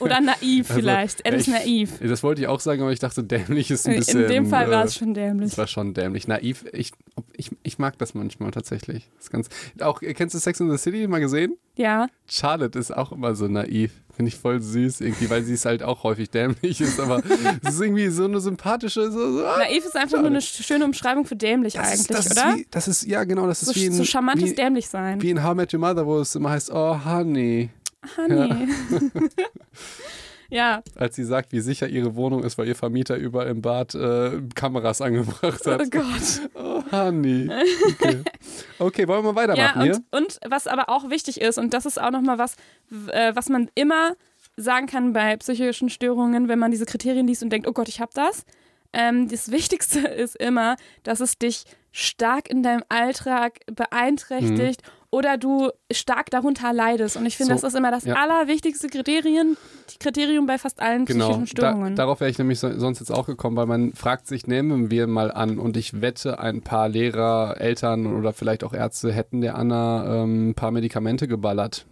Oder 0.00 0.20
naiv 0.20 0.68
Also, 0.70 0.80
vielleicht. 0.80 1.20
Er 1.22 1.32
ja, 1.32 1.38
ist 1.38 1.48
ich- 1.48 1.54
naiv. 1.54 1.98
Das 2.00 2.22
wollte 2.22 2.42
ich 2.42 2.46
auch 2.48 2.60
sagen, 2.60 2.82
aber 2.82 2.92
ich 2.92 2.98
dachte, 2.98 3.24
dämlich 3.24 3.70
ist 3.70 3.88
ein 3.88 3.96
bisschen. 3.96 4.22
In 4.22 4.28
dem 4.28 4.46
Fall 4.46 4.70
war 4.70 4.82
äh, 4.82 4.86
es 4.86 4.96
schon 4.96 5.14
dämlich. 5.14 5.50
Das 5.50 5.58
war 5.58 5.66
schon 5.66 5.94
dämlich. 5.94 6.28
Naiv, 6.28 6.64
ich, 6.72 6.92
ich, 7.34 7.50
ich 7.62 7.78
mag 7.78 7.96
das 7.98 8.14
manchmal 8.14 8.50
tatsächlich. 8.50 9.08
Das 9.18 9.30
ganz, 9.30 9.48
auch, 9.80 10.00
kennst 10.00 10.34
du 10.34 10.38
Sex 10.38 10.60
in 10.60 10.70
the 10.70 10.76
City 10.76 11.06
mal 11.06 11.20
gesehen? 11.20 11.56
Ja. 11.76 12.06
Charlotte 12.28 12.78
ist 12.78 12.94
auch 12.94 13.12
immer 13.12 13.34
so 13.34 13.48
naiv. 13.48 13.92
Finde 14.14 14.28
ich 14.28 14.36
voll 14.36 14.60
süß 14.60 15.00
irgendwie, 15.00 15.30
weil 15.30 15.42
sie 15.42 15.54
ist 15.54 15.64
halt 15.64 15.82
auch 15.82 16.02
häufig 16.02 16.28
dämlich 16.28 16.82
ist, 16.82 17.00
aber 17.00 17.22
es 17.62 17.74
ist 17.76 17.80
irgendwie 17.80 18.08
so 18.08 18.26
eine 18.26 18.40
sympathische, 18.40 19.10
so, 19.10 19.38
so 19.38 19.46
ah, 19.46 19.56
Naiv 19.56 19.86
ist 19.86 19.96
einfach 19.96 20.18
nur 20.18 20.26
eine 20.26 20.42
schöne 20.42 20.84
Umschreibung 20.84 21.24
für 21.24 21.34
dämlich 21.34 21.74
das 21.74 21.86
eigentlich, 21.86 22.00
ist, 22.00 22.10
das 22.10 22.30
oder? 22.30 22.50
Ist 22.50 22.58
wie, 22.58 22.66
das 22.70 22.88
ist, 22.88 23.06
ja 23.06 23.24
genau, 23.24 23.46
das 23.46 23.62
ist 23.62 23.70
so, 23.70 23.74
wie 23.74 23.86
in, 23.86 23.94
so 23.94 24.04
charmantes 24.04 24.50
wie, 24.50 24.54
dämlich 24.54 24.86
sein. 24.86 25.22
wie 25.22 25.30
in 25.30 25.42
How 25.42 25.52
I 25.52 25.56
Met 25.56 25.72
Your 25.72 25.80
Mother, 25.80 26.06
wo 26.06 26.18
es 26.18 26.34
immer 26.34 26.50
heißt, 26.50 26.70
oh 26.74 27.02
honey, 27.06 27.70
Honey. 28.16 28.68
Ja, 30.52 30.82
als 30.96 31.16
sie 31.16 31.24
sagt, 31.24 31.52
wie 31.52 31.60
sicher 31.60 31.88
ihre 31.88 32.14
Wohnung 32.14 32.44
ist, 32.44 32.58
weil 32.58 32.68
ihr 32.68 32.76
Vermieter 32.76 33.16
überall 33.16 33.48
im 33.48 33.62
Bad 33.62 33.94
äh, 33.94 34.42
Kameras 34.54 35.00
angebracht 35.00 35.62
oh 35.64 35.70
hat. 35.70 35.90
Gott. 35.90 36.50
Oh 36.52 36.82
honey. 36.92 37.48
Okay, 37.88 38.22
okay 38.78 39.08
wollen 39.08 39.24
wir 39.24 39.34
weitermachen 39.34 39.78
Ja, 39.78 39.82
hier? 39.82 39.94
und, 40.10 40.24
und 40.24 40.40
was 40.46 40.66
aber 40.66 40.90
auch 40.90 41.08
wichtig 41.08 41.40
ist, 41.40 41.56
und 41.56 41.72
das 41.72 41.86
ist 41.86 41.98
auch 41.98 42.10
nochmal 42.10 42.36
was, 42.36 42.56
äh, 43.08 43.34
was 43.34 43.48
man 43.48 43.70
immer 43.74 44.14
sagen 44.58 44.86
kann 44.88 45.14
bei 45.14 45.38
psychischen 45.38 45.88
Störungen, 45.88 46.48
wenn 46.48 46.58
man 46.58 46.70
diese 46.70 46.84
Kriterien 46.84 47.26
liest 47.26 47.42
und 47.42 47.48
denkt, 47.48 47.66
oh 47.66 47.72
Gott, 47.72 47.88
ich 47.88 48.02
habe 48.02 48.12
das. 48.12 48.44
Ähm, 48.92 49.28
das 49.28 49.50
Wichtigste 49.50 50.00
ist 50.06 50.36
immer, 50.36 50.76
dass 51.02 51.20
es 51.20 51.38
dich 51.38 51.64
stark 51.92 52.50
in 52.50 52.62
deinem 52.62 52.84
Alltag 52.90 53.60
beeinträchtigt 53.74 54.82
oder 55.12 55.36
du 55.36 55.70
stark 55.92 56.30
darunter 56.30 56.72
leidest. 56.72 57.16
Und 57.16 57.26
ich 57.26 57.36
finde. 57.36 57.54
So, 57.54 57.60
das 57.60 57.72
ist 57.74 57.78
immer 57.78 57.90
das 57.90 58.04
ja. 58.04 58.14
allerwichtigste 58.14 58.88
Kriterium, 58.88 59.56
Kriterium 60.00 60.46
bei 60.46 60.58
fast 60.58 60.80
allen 60.80 61.04
Genau, 61.04 61.28
psychischen 61.30 61.56
da, 61.56 61.68
Störungen. 61.68 61.94
darauf 61.94 62.20
wäre 62.20 62.30
ich 62.30 62.38
nämlich 62.38 62.58
so, 62.58 62.76
sonst 62.78 62.98
jetzt 62.98 63.12
auch 63.12 63.26
gekommen, 63.26 63.56
weil 63.56 63.66
man 63.66 63.92
fragt 63.92 64.26
sich, 64.26 64.46
nehmen 64.46 64.90
wir 64.90 65.06
mal 65.06 65.30
an 65.30 65.58
und 65.58 65.76
ich 65.76 66.00
wette, 66.00 66.40
ein 66.40 66.62
paar 66.62 66.88
Lehrer, 66.88 67.56
Eltern 67.60 68.06
oder 68.06 68.32
vielleicht 68.32 68.64
auch 68.64 68.72
Ärzte 68.72 69.12
hätten 69.12 69.42
der 69.42 69.56
Anna 69.56 70.22
ähm, 70.22 70.50
ein 70.50 70.54
paar 70.54 70.70
Medikamente 70.70 71.28
geballert. 71.28 71.84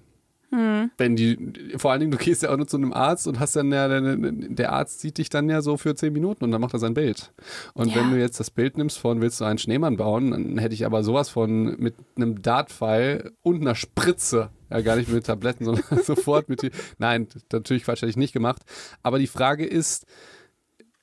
Hm. 0.53 0.91
Wenn 0.99 1.15
die, 1.15 1.53
vor 1.77 1.93
allen 1.93 2.01
Dingen, 2.01 2.11
du 2.11 2.19
gehst 2.19 2.43
ja 2.43 2.51
auch 2.51 2.57
nur 2.57 2.67
zu 2.67 2.77
einem 2.77 2.93
Arzt 2.93 3.29
und 3.29 3.39
hast 3.39 3.55
dann 3.55 3.71
ja, 3.71 3.87
der, 3.87 4.01
der 4.01 4.73
Arzt 4.73 5.01
sieht 5.01 5.19
dich 5.19 5.29
dann 5.29 5.49
ja 5.49 5.63
so 5.63 5.77
für 5.77 5.95
zehn 5.95 6.13
Minuten 6.13 6.43
und 6.43 6.51
dann 6.51 6.61
macht 6.61 6.73
er 6.75 6.81
sein 6.81 6.95
Bild. 6.95 7.33
Und 7.73 7.89
Ja. 7.91 7.97
wenn 7.97 8.11
du 8.11 8.19
jetzt 8.19 8.41
das 8.41 8.51
Bild 8.51 8.77
nimmst 8.77 8.99
von, 8.99 9.21
willst 9.21 9.41
du 9.41 9.45
einen 9.45 9.59
Schneemann 9.59 9.97
bauen, 9.97 10.33
dann 10.33 10.59
hätte 10.59 10.75
ich 10.75 10.85
aber 10.85 11.05
sowas 11.05 11.29
von 11.29 11.77
mit 11.79 11.95
einem 12.17 12.43
Dartpfeil 12.43 13.33
und 13.43 13.61
einer 13.61 13.77
Spritze, 13.77 14.51
ja 14.71 14.81
gar 14.81 14.97
nicht 14.97 15.09
mit 15.13 15.25
Tabletten, 15.27 15.65
sondern 15.67 16.03
sofort 16.03 16.49
mit 16.49 16.63
die, 16.63 16.71
nein, 16.99 17.29
natürlich 17.53 17.85
Quatsch, 17.85 18.03
hätte 18.03 18.11
ich 18.11 18.17
nicht 18.17 18.33
gemacht. 18.33 18.63
Aber 19.03 19.21
die 19.21 19.29
Frage 19.29 19.65
ist, 19.65 20.05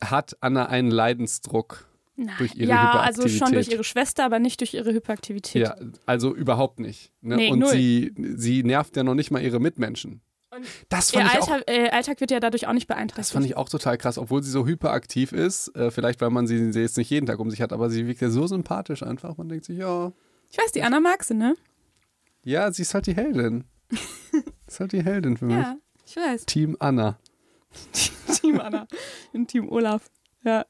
hat 0.03 0.35
Anna 0.41 0.65
einen 0.65 0.91
Leidensdruck? 0.91 1.86
Durch 2.37 2.55
ihre 2.55 2.69
ja, 2.69 2.99
also 2.99 3.21
schon 3.21 3.29
Hyperaktivität. 3.29 3.55
durch 3.55 3.73
ihre 3.73 3.83
Schwester, 3.83 4.25
aber 4.25 4.39
nicht 4.39 4.59
durch 4.59 4.73
ihre 4.73 4.91
Hyperaktivität. 4.91 5.61
Ja, 5.61 5.75
also 6.07 6.33
überhaupt 6.33 6.79
nicht. 6.79 7.11
Ne? 7.21 7.35
Nee, 7.35 7.51
und 7.51 7.59
null. 7.59 7.69
sie, 7.69 8.13
sie 8.35 8.63
nervt 8.63 8.95
ja 8.97 9.03
noch 9.03 9.13
nicht 9.13 9.29
mal 9.29 9.41
ihre 9.41 9.59
Mitmenschen. 9.59 10.21
Das 10.89 11.13
Ihr 11.13 11.19
fand 11.19 11.33
ich 11.33 11.39
auch 11.39 11.51
Alltag, 11.51 11.69
äh, 11.69 11.89
Alltag 11.89 12.19
wird 12.19 12.31
ja 12.31 12.39
dadurch 12.39 12.65
auch 12.65 12.73
nicht 12.73 12.87
beeinträchtigt. 12.87 13.19
Das 13.19 13.31
fand 13.31 13.45
ich 13.45 13.55
auch 13.55 13.69
total 13.69 13.97
krass, 13.99 14.17
obwohl 14.17 14.41
sie 14.41 14.49
so 14.49 14.65
hyperaktiv 14.65 15.31
ist. 15.31 15.75
Äh, 15.75 15.91
vielleicht, 15.91 16.19
weil 16.19 16.31
man 16.31 16.47
sie, 16.47 16.71
sie 16.71 16.81
jetzt 16.81 16.97
nicht 16.97 17.11
jeden 17.11 17.27
Tag 17.27 17.37
um 17.37 17.51
sich 17.51 17.61
hat, 17.61 17.71
aber 17.71 17.91
sie 17.91 18.07
wirkt 18.07 18.21
ja 18.21 18.29
so 18.29 18.47
sympathisch 18.47 19.03
einfach. 19.03 19.37
Man 19.37 19.49
denkt 19.49 19.65
sich, 19.65 19.77
ja, 19.77 20.11
ich 20.49 20.57
weiß, 20.57 20.71
die 20.71 20.81
Anna 20.81 20.99
mag 20.99 21.23
sie, 21.23 21.35
ne? 21.35 21.55
ja, 22.47 22.71
sie 22.71 22.83
ist 22.83 22.93
halt 22.93 23.07
die 23.07 23.15
Heldin. 23.15 23.65
ist 24.67 24.79
halt 24.79 24.93
die 24.93 25.03
Heldin 25.03 25.37
für 25.37 25.45
mich. 25.45 25.57
Ja, 25.57 25.77
ich 26.05 26.15
weiß. 26.15 26.45
Team 26.45 26.77
Anna. 26.79 27.19
Team 28.41 28.59
Anna 28.59 28.87
und 29.33 29.47
Team 29.47 29.69
Olaf. 29.69 30.09
Ja. 30.43 30.65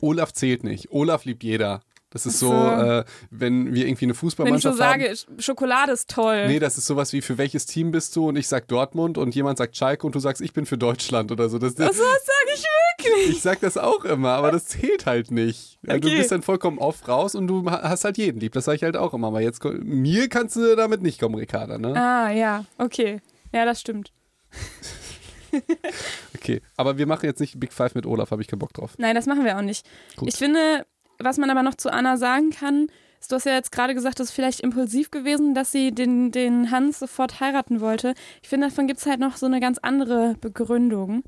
Olaf 0.00 0.32
zählt 0.32 0.64
nicht. 0.64 0.90
Olaf 0.90 1.24
liebt 1.24 1.42
jeder. 1.42 1.80
Das 2.12 2.26
ist 2.26 2.40
so, 2.40 2.52
äh, 2.52 3.04
wenn 3.30 3.72
wir 3.72 3.86
irgendwie 3.86 4.06
eine 4.06 4.10
Wenn 4.10 4.14
ich 4.14 4.16
so 4.16 4.20
Fußballmannschaft 4.26 4.76
sage, 4.78 5.04
haben. 5.04 5.12
Sch- 5.14 5.42
Schokolade 5.42 5.92
ist 5.92 6.10
toll. 6.10 6.48
Nee, 6.48 6.58
das 6.58 6.76
ist 6.76 6.86
sowas 6.86 7.12
wie, 7.12 7.20
für 7.22 7.38
welches 7.38 7.66
Team 7.66 7.92
bist 7.92 8.16
du? 8.16 8.26
Und 8.28 8.34
ich 8.34 8.48
sag 8.48 8.66
Dortmund 8.66 9.16
und 9.16 9.32
jemand 9.36 9.58
sagt 9.58 9.76
Schalke 9.76 10.04
und 10.04 10.16
du 10.16 10.18
sagst, 10.18 10.42
ich 10.42 10.52
bin 10.52 10.66
für 10.66 10.76
Deutschland 10.76 11.30
oder 11.30 11.48
so. 11.48 11.58
Das, 11.58 11.78
Was, 11.78 11.90
was 11.90 11.96
sage 11.98 12.50
ich 12.52 12.64
wirklich? 12.98 13.30
Ich 13.36 13.42
sag 13.42 13.60
das 13.60 13.76
auch 13.78 14.04
immer, 14.04 14.30
aber 14.30 14.50
das 14.50 14.66
zählt 14.66 15.06
halt 15.06 15.30
nicht. 15.30 15.78
Ja, 15.86 15.98
Du 15.98 16.08
Okay. 16.08 16.16
bist 16.18 16.32
dann 16.32 16.42
vollkommen 16.42 16.78
off 16.78 17.06
raus 17.06 17.36
und 17.36 17.46
du 17.46 17.70
ha- 17.70 17.88
hast 17.88 18.04
halt 18.04 18.18
jeden 18.18 18.40
lieb. 18.40 18.54
Das 18.54 18.64
sage 18.64 18.74
ich 18.74 18.82
halt 18.82 18.96
auch 18.96 19.14
immer. 19.14 19.28
Aber 19.28 19.40
jetzt 19.40 19.62
mir 19.64 20.28
kannst 20.28 20.56
du 20.56 20.74
damit 20.74 21.02
nicht 21.02 21.20
kommen, 21.20 21.36
Ricarda, 21.36 21.78
ne? 21.78 21.94
Ah, 21.94 22.30
ja, 22.32 22.64
okay. 22.78 23.20
Ja, 23.54 23.64
das 23.64 23.80
stimmt. 23.80 24.10
Okay. 26.36 26.62
Aber 26.76 26.96
wir 26.98 27.06
machen 27.06 27.26
jetzt 27.26 27.40
nicht 27.40 27.60
Big 27.60 27.72
Five 27.72 27.94
mit 27.94 28.06
Olaf, 28.06 28.30
habe 28.30 28.40
ich 28.40 28.48
keinen 28.48 28.60
Bock 28.60 28.72
drauf. 28.72 28.94
Nein, 28.98 29.14
das 29.14 29.26
machen 29.26 29.44
wir 29.44 29.58
auch 29.58 29.62
nicht. 29.62 29.86
Gut. 30.16 30.28
Ich 30.28 30.36
finde, 30.36 30.86
was 31.18 31.38
man 31.38 31.50
aber 31.50 31.62
noch 31.62 31.74
zu 31.74 31.92
Anna 31.92 32.16
sagen 32.16 32.50
kann, 32.50 32.88
ist, 33.20 33.30
du 33.30 33.36
hast 33.36 33.44
ja 33.44 33.52
jetzt 33.52 33.72
gerade 33.72 33.94
gesagt, 33.94 34.18
das 34.18 34.28
ist 34.28 34.34
vielleicht 34.34 34.60
impulsiv 34.60 35.10
gewesen, 35.10 35.54
dass 35.54 35.72
sie 35.72 35.92
den, 35.92 36.32
den 36.32 36.70
Hans 36.70 36.98
sofort 36.98 37.40
heiraten 37.40 37.80
wollte. 37.80 38.14
Ich 38.42 38.48
finde, 38.48 38.68
davon 38.68 38.86
gibt 38.86 39.00
es 39.00 39.06
halt 39.06 39.20
noch 39.20 39.36
so 39.36 39.46
eine 39.46 39.60
ganz 39.60 39.78
andere 39.78 40.34
Begründung. 40.40 41.22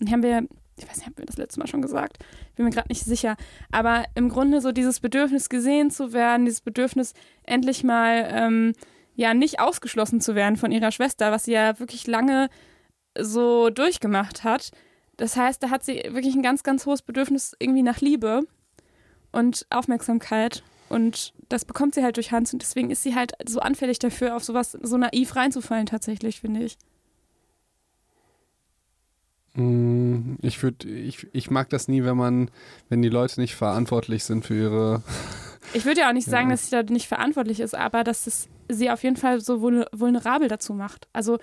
Und 0.00 0.08
die 0.08 0.12
haben 0.12 0.22
wir, 0.22 0.46
ich 0.78 0.88
weiß 0.88 0.96
nicht, 0.96 1.06
haben 1.06 1.18
wir 1.18 1.26
das 1.26 1.36
letzte 1.36 1.60
Mal 1.60 1.66
schon 1.66 1.82
gesagt? 1.82 2.18
Bin 2.56 2.64
mir 2.64 2.70
gerade 2.70 2.88
nicht 2.88 3.04
sicher. 3.04 3.36
Aber 3.70 4.04
im 4.14 4.28
Grunde 4.28 4.60
so 4.60 4.72
dieses 4.72 5.00
Bedürfnis 5.00 5.48
gesehen 5.48 5.90
zu 5.90 6.12
werden, 6.12 6.46
dieses 6.46 6.62
Bedürfnis 6.62 7.12
endlich 7.44 7.84
mal 7.84 8.26
ähm, 8.30 8.72
ja 9.14 9.34
nicht 9.34 9.60
ausgeschlossen 9.60 10.20
zu 10.20 10.34
werden 10.34 10.56
von 10.56 10.72
ihrer 10.72 10.92
Schwester, 10.92 11.32
was 11.32 11.44
sie 11.44 11.52
ja 11.52 11.78
wirklich 11.78 12.06
lange 12.06 12.48
so 13.20 13.70
durchgemacht 13.70 14.44
hat. 14.44 14.70
Das 15.16 15.36
heißt, 15.36 15.62
da 15.62 15.70
hat 15.70 15.84
sie 15.84 16.02
wirklich 16.10 16.34
ein 16.34 16.42
ganz, 16.42 16.62
ganz 16.62 16.84
hohes 16.86 17.02
Bedürfnis 17.02 17.56
irgendwie 17.58 17.82
nach 17.82 18.00
Liebe 18.00 18.42
und 19.32 19.66
Aufmerksamkeit. 19.70 20.62
Und 20.88 21.32
das 21.48 21.64
bekommt 21.64 21.94
sie 21.94 22.02
halt 22.04 22.16
durch 22.16 22.32
Hans 22.32 22.52
und 22.52 22.62
deswegen 22.62 22.90
ist 22.90 23.02
sie 23.02 23.14
halt 23.14 23.32
so 23.48 23.60
anfällig 23.60 23.98
dafür, 23.98 24.36
auf 24.36 24.44
sowas 24.44 24.72
so 24.82 24.96
naiv 24.96 25.34
reinzufallen, 25.34 25.86
tatsächlich, 25.86 26.40
finde 26.40 26.62
ich. 26.64 26.76
Mm, 29.54 30.36
Ich 30.42 30.62
würde, 30.62 30.88
ich, 30.88 31.26
ich 31.32 31.50
mag 31.50 31.70
das 31.70 31.88
nie, 31.88 32.04
wenn 32.04 32.16
man, 32.16 32.50
wenn 32.88 33.02
die 33.02 33.08
Leute 33.08 33.40
nicht 33.40 33.54
verantwortlich 33.56 34.24
sind 34.24 34.44
für 34.44 34.54
ihre. 34.54 35.02
Ich 35.74 35.84
würde 35.84 36.02
ja 36.02 36.08
auch 36.08 36.12
nicht 36.12 36.28
sagen, 36.30 36.48
Ja. 36.48 36.54
dass 36.54 36.66
sie 36.66 36.70
da 36.70 36.82
nicht 36.84 37.08
verantwortlich 37.08 37.58
ist, 37.58 37.74
aber 37.74 38.04
dass 38.04 38.28
es 38.28 38.48
sie 38.68 38.88
auf 38.88 39.02
jeden 39.02 39.16
Fall 39.16 39.40
so 39.40 39.56
vul- 39.56 39.86
vulnerabel 39.92 40.46
dazu 40.46 40.72
macht. 40.74 41.08
Also, 41.12 41.38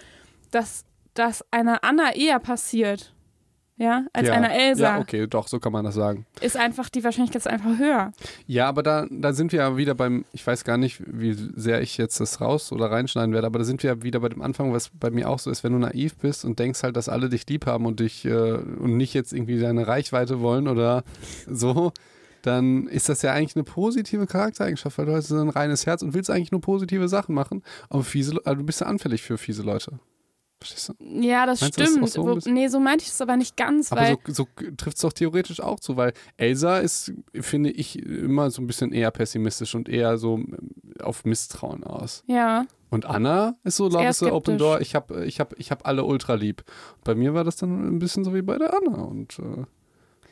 dass, 0.49 0.85
dass 1.13 1.43
einer 1.51 1.83
Anna 1.83 2.13
eher 2.15 2.39
passiert, 2.39 3.13
ja, 3.75 4.05
als 4.13 4.27
ja, 4.27 4.35
einer 4.35 4.53
Elsa, 4.53 4.83
Ja, 4.83 4.99
okay, 4.99 5.25
doch, 5.25 5.47
so 5.47 5.59
kann 5.59 5.71
man 5.71 5.83
das 5.83 5.95
sagen. 5.95 6.27
ist 6.41 6.55
einfach, 6.55 6.89
die 6.89 7.03
Wahrscheinlichkeit 7.03 7.41
ist 7.41 7.47
einfach 7.47 7.77
höher. 7.79 8.11
Ja, 8.45 8.69
aber 8.69 8.83
da, 8.83 9.07
da 9.09 9.33
sind 9.33 9.51
wir 9.51 9.59
ja 9.61 9.77
wieder 9.77 9.95
beim, 9.95 10.25
ich 10.31 10.45
weiß 10.45 10.63
gar 10.63 10.77
nicht, 10.77 11.01
wie 11.07 11.33
sehr 11.33 11.81
ich 11.81 11.97
jetzt 11.97 12.19
das 12.19 12.39
raus 12.39 12.71
oder 12.71 12.91
reinschneiden 12.91 13.33
werde, 13.33 13.47
aber 13.47 13.59
da 13.59 13.65
sind 13.65 13.81
wir 13.81 13.89
ja 13.89 14.03
wieder 14.03 14.19
bei 14.19 14.29
dem 14.29 14.43
Anfang, 14.43 14.71
was 14.73 14.89
bei 14.89 15.09
mir 15.09 15.27
auch 15.27 15.39
so 15.39 15.49
ist, 15.49 15.63
wenn 15.63 15.73
du 15.73 15.79
naiv 15.79 16.15
bist 16.17 16.45
und 16.45 16.59
denkst 16.59 16.83
halt, 16.83 16.95
dass 16.95 17.09
alle 17.09 17.29
dich 17.29 17.47
lieb 17.49 17.65
haben 17.65 17.85
und 17.87 17.99
dich 17.99 18.25
äh, 18.25 18.53
und 18.53 18.95
nicht 18.95 19.15
jetzt 19.15 19.33
irgendwie 19.33 19.59
deine 19.59 19.87
Reichweite 19.87 20.39
wollen 20.39 20.67
oder 20.67 21.03
so, 21.47 21.91
dann 22.43 22.87
ist 22.87 23.09
das 23.09 23.23
ja 23.23 23.31
eigentlich 23.33 23.55
eine 23.55 23.63
positive 23.63 24.27
Charaktereigenschaft, 24.27 24.97
weil 24.99 25.07
du 25.07 25.15
hast 25.15 25.29
so 25.29 25.39
ein 25.39 25.49
reines 25.49 25.87
Herz 25.87 26.03
und 26.03 26.13
willst 26.13 26.29
eigentlich 26.29 26.51
nur 26.51 26.61
positive 26.61 27.07
Sachen 27.07 27.33
machen, 27.33 27.63
aber 27.89 28.03
fiese, 28.03 28.39
also 28.45 28.59
du 28.59 28.65
bist 28.65 28.81
ja 28.81 28.87
anfällig 28.87 29.23
für 29.23 29.37
fiese 29.37 29.63
Leute. 29.63 29.99
Ja, 30.99 31.45
das 31.45 31.61
Meinst 31.61 31.77
du 31.77 31.81
das 31.81 31.91
stimmt. 31.91 32.09
so 32.09 32.25
Wo, 32.25 32.49
nee, 32.49 32.67
so 32.67 32.79
meinte 32.79 33.03
ich 33.03 33.09
es 33.09 33.21
aber 33.21 33.37
nicht 33.37 33.57
ganz, 33.57 33.91
Aber 33.91 34.01
weil 34.01 34.17
so, 34.27 34.33
so 34.33 34.47
trifft 34.77 34.97
es 34.97 35.01
doch 35.01 35.13
theoretisch 35.13 35.59
auch 35.59 35.79
zu, 35.79 35.97
weil 35.97 36.13
Elsa 36.37 36.79
ist, 36.79 37.13
finde 37.33 37.71
ich, 37.71 37.99
immer 38.03 38.51
so 38.51 38.61
ein 38.61 38.67
bisschen 38.67 38.91
eher 38.91 39.11
pessimistisch 39.11 39.75
und 39.75 39.89
eher 39.89 40.17
so 40.17 40.35
ähm, 40.35 40.57
auf 41.01 41.25
Misstrauen 41.25 41.83
aus. 41.83 42.23
ja, 42.27 42.65
Und 42.89 43.05
Anna 43.05 43.55
ist 43.63 43.77
so, 43.77 43.89
glaube 43.89 44.09
ich, 44.09 44.15
so 44.15 44.31
Open. 44.31 44.57
Door, 44.57 44.81
ich 44.81 44.95
habe 44.95 45.25
ich 45.25 45.39
hab, 45.39 45.57
ich 45.59 45.71
hab 45.71 45.87
alle 45.87 46.03
ultra 46.03 46.35
lieb. 46.35 46.63
Bei 47.03 47.15
mir 47.15 47.33
war 47.33 47.43
das 47.43 47.55
dann 47.55 47.95
ein 47.95 47.99
bisschen 47.99 48.23
so 48.23 48.33
wie 48.33 48.41
bei 48.41 48.57
der 48.57 48.73
Anna 48.73 49.01
und 49.03 49.39
äh, 49.39 49.65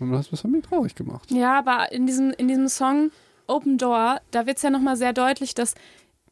und 0.02 0.12
das 0.12 0.32
hat 0.32 0.50
mich 0.50 0.64
traurig 0.64 0.96
gemacht. 0.96 1.30
Ja, 1.32 1.60
aber 1.60 1.92
in 1.92 2.08
diesem, 2.08 2.32
in 2.32 2.48
diesem 2.48 2.68
Song 2.68 3.12
Open 3.48 3.78
Door, 3.78 4.20
da 4.32 4.48
wird 4.48 4.58
es 4.58 4.64
ja 4.64 4.72
nochmal 4.72 4.98
sehr 4.98 5.14
deutlich, 5.14 5.54
dass, 5.54 5.76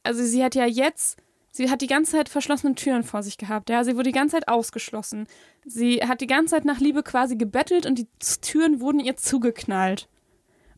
also 0.03 0.23
sie 0.23 0.43
hat 0.43 0.55
ja 0.55 0.65
jetzt, 0.65 1.17
sie 1.59 1.69
hat 1.69 1.81
die 1.81 1.87
ganze 1.87 2.13
Zeit 2.13 2.29
verschlossene 2.29 2.73
Türen 2.73 3.03
vor 3.03 3.21
sich 3.21 3.37
gehabt, 3.37 3.69
ja, 3.69 3.83
sie 3.83 3.95
wurde 3.95 4.05
die 4.05 4.11
ganze 4.13 4.37
Zeit 4.37 4.47
ausgeschlossen. 4.47 5.27
Sie 5.65 5.97
hat 5.97 6.21
die 6.21 6.27
ganze 6.27 6.55
Zeit 6.55 6.63
nach 6.63 6.79
Liebe 6.79 7.03
quasi 7.03 7.35
gebettelt 7.35 7.85
und 7.85 7.99
die 7.99 8.07
Türen 8.41 8.79
wurden 8.79 9.01
ihr 9.01 9.17
zugeknallt. 9.17 10.07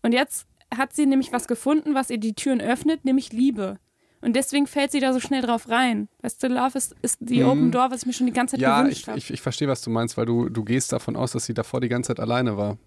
Und 0.01 0.11
jetzt 0.13 0.47
hat 0.75 0.93
sie 0.93 1.05
nämlich 1.05 1.31
was 1.31 1.47
gefunden, 1.47 1.93
was 1.93 2.09
ihr 2.09 2.17
die 2.17 2.33
Türen 2.33 2.61
öffnet, 2.61 3.05
nämlich 3.05 3.31
Liebe. 3.31 3.77
Und 4.21 4.35
deswegen 4.35 4.65
fällt 4.65 4.91
sie 4.91 4.99
da 4.99 5.13
so 5.13 5.19
schnell 5.19 5.41
drauf 5.43 5.69
rein. 5.69 6.07
Weißt 6.23 6.41
du, 6.41 6.47
Love 6.47 6.77
ist, 6.77 6.95
ist 7.03 7.17
die 7.21 7.41
Mhm. 7.43 7.49
Open 7.49 7.71
Door, 7.71 7.91
was 7.91 8.01
ich 8.01 8.05
mir 8.07 8.13
schon 8.13 8.25
die 8.27 8.33
ganze 8.33 8.55
Zeit 8.55 8.61
Ja, 8.61 8.81
gewünscht 8.81 9.01
ich, 9.01 9.07
habe. 9.07 9.17
ich, 9.19 9.31
ich 9.31 9.41
verstehe, 9.41 9.67
was 9.67 9.81
du 9.81 9.91
meinst, 9.91 10.17
weil 10.17 10.25
du, 10.25 10.49
du 10.49 10.63
gehst 10.63 10.91
davon 10.93 11.15
aus, 11.15 11.31
dass 11.33 11.45
sie 11.45 11.53
davor 11.53 11.79
die 11.81 11.89
ganze 11.89 12.07
Zeit 12.07 12.19
alleine 12.19 12.57
war. 12.57 12.77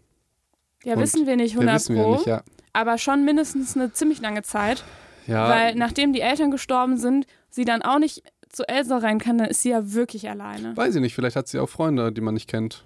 Ja, 0.84 0.95
und 0.95 1.01
wissen 1.01 1.26
wir 1.28 1.36
nicht 1.36 1.53
Ja, 1.55 1.61
100 1.61 1.74
wissen 1.76 1.95
wir 1.97 2.03
Pro, 2.03 2.12
nicht, 2.14 2.26
ja. 2.26 2.42
aber 2.72 2.99
schon 2.99 3.24
mindestens 3.24 3.76
eine 3.76 3.92
ziemlich 3.92 4.20
lange 4.20 4.42
Zeit. 4.42 4.82
Ja, 5.26 5.49
Weil 5.49 5.74
nachdem 5.76 6.12
die 6.12 6.20
Eltern 6.20 6.51
gestorben 6.51 6.99
sind, 6.99 7.26
sie 7.55 7.65
dann 7.65 7.83
auch 7.83 7.99
nicht 7.99 8.23
zu 8.51 8.67
Elsa 8.69 8.99
rein 8.99 9.19
kann, 9.19 9.39
dann 9.39 9.49
ist 9.49 9.63
sie 9.63 9.71
ja 9.71 9.93
wirklich 9.93 10.29
alleine. 10.29 10.77
Weiß 10.77 10.95
ich 10.95 11.01
nicht, 11.01 11.15
vielleicht 11.15 11.37
hat 11.37 11.49
sie 11.49 11.59
auch 11.59 11.69
Freunde, 11.69 12.13
die 12.13 12.21
man 12.21 12.35
nicht 12.35 12.49
kennt. 12.49 12.85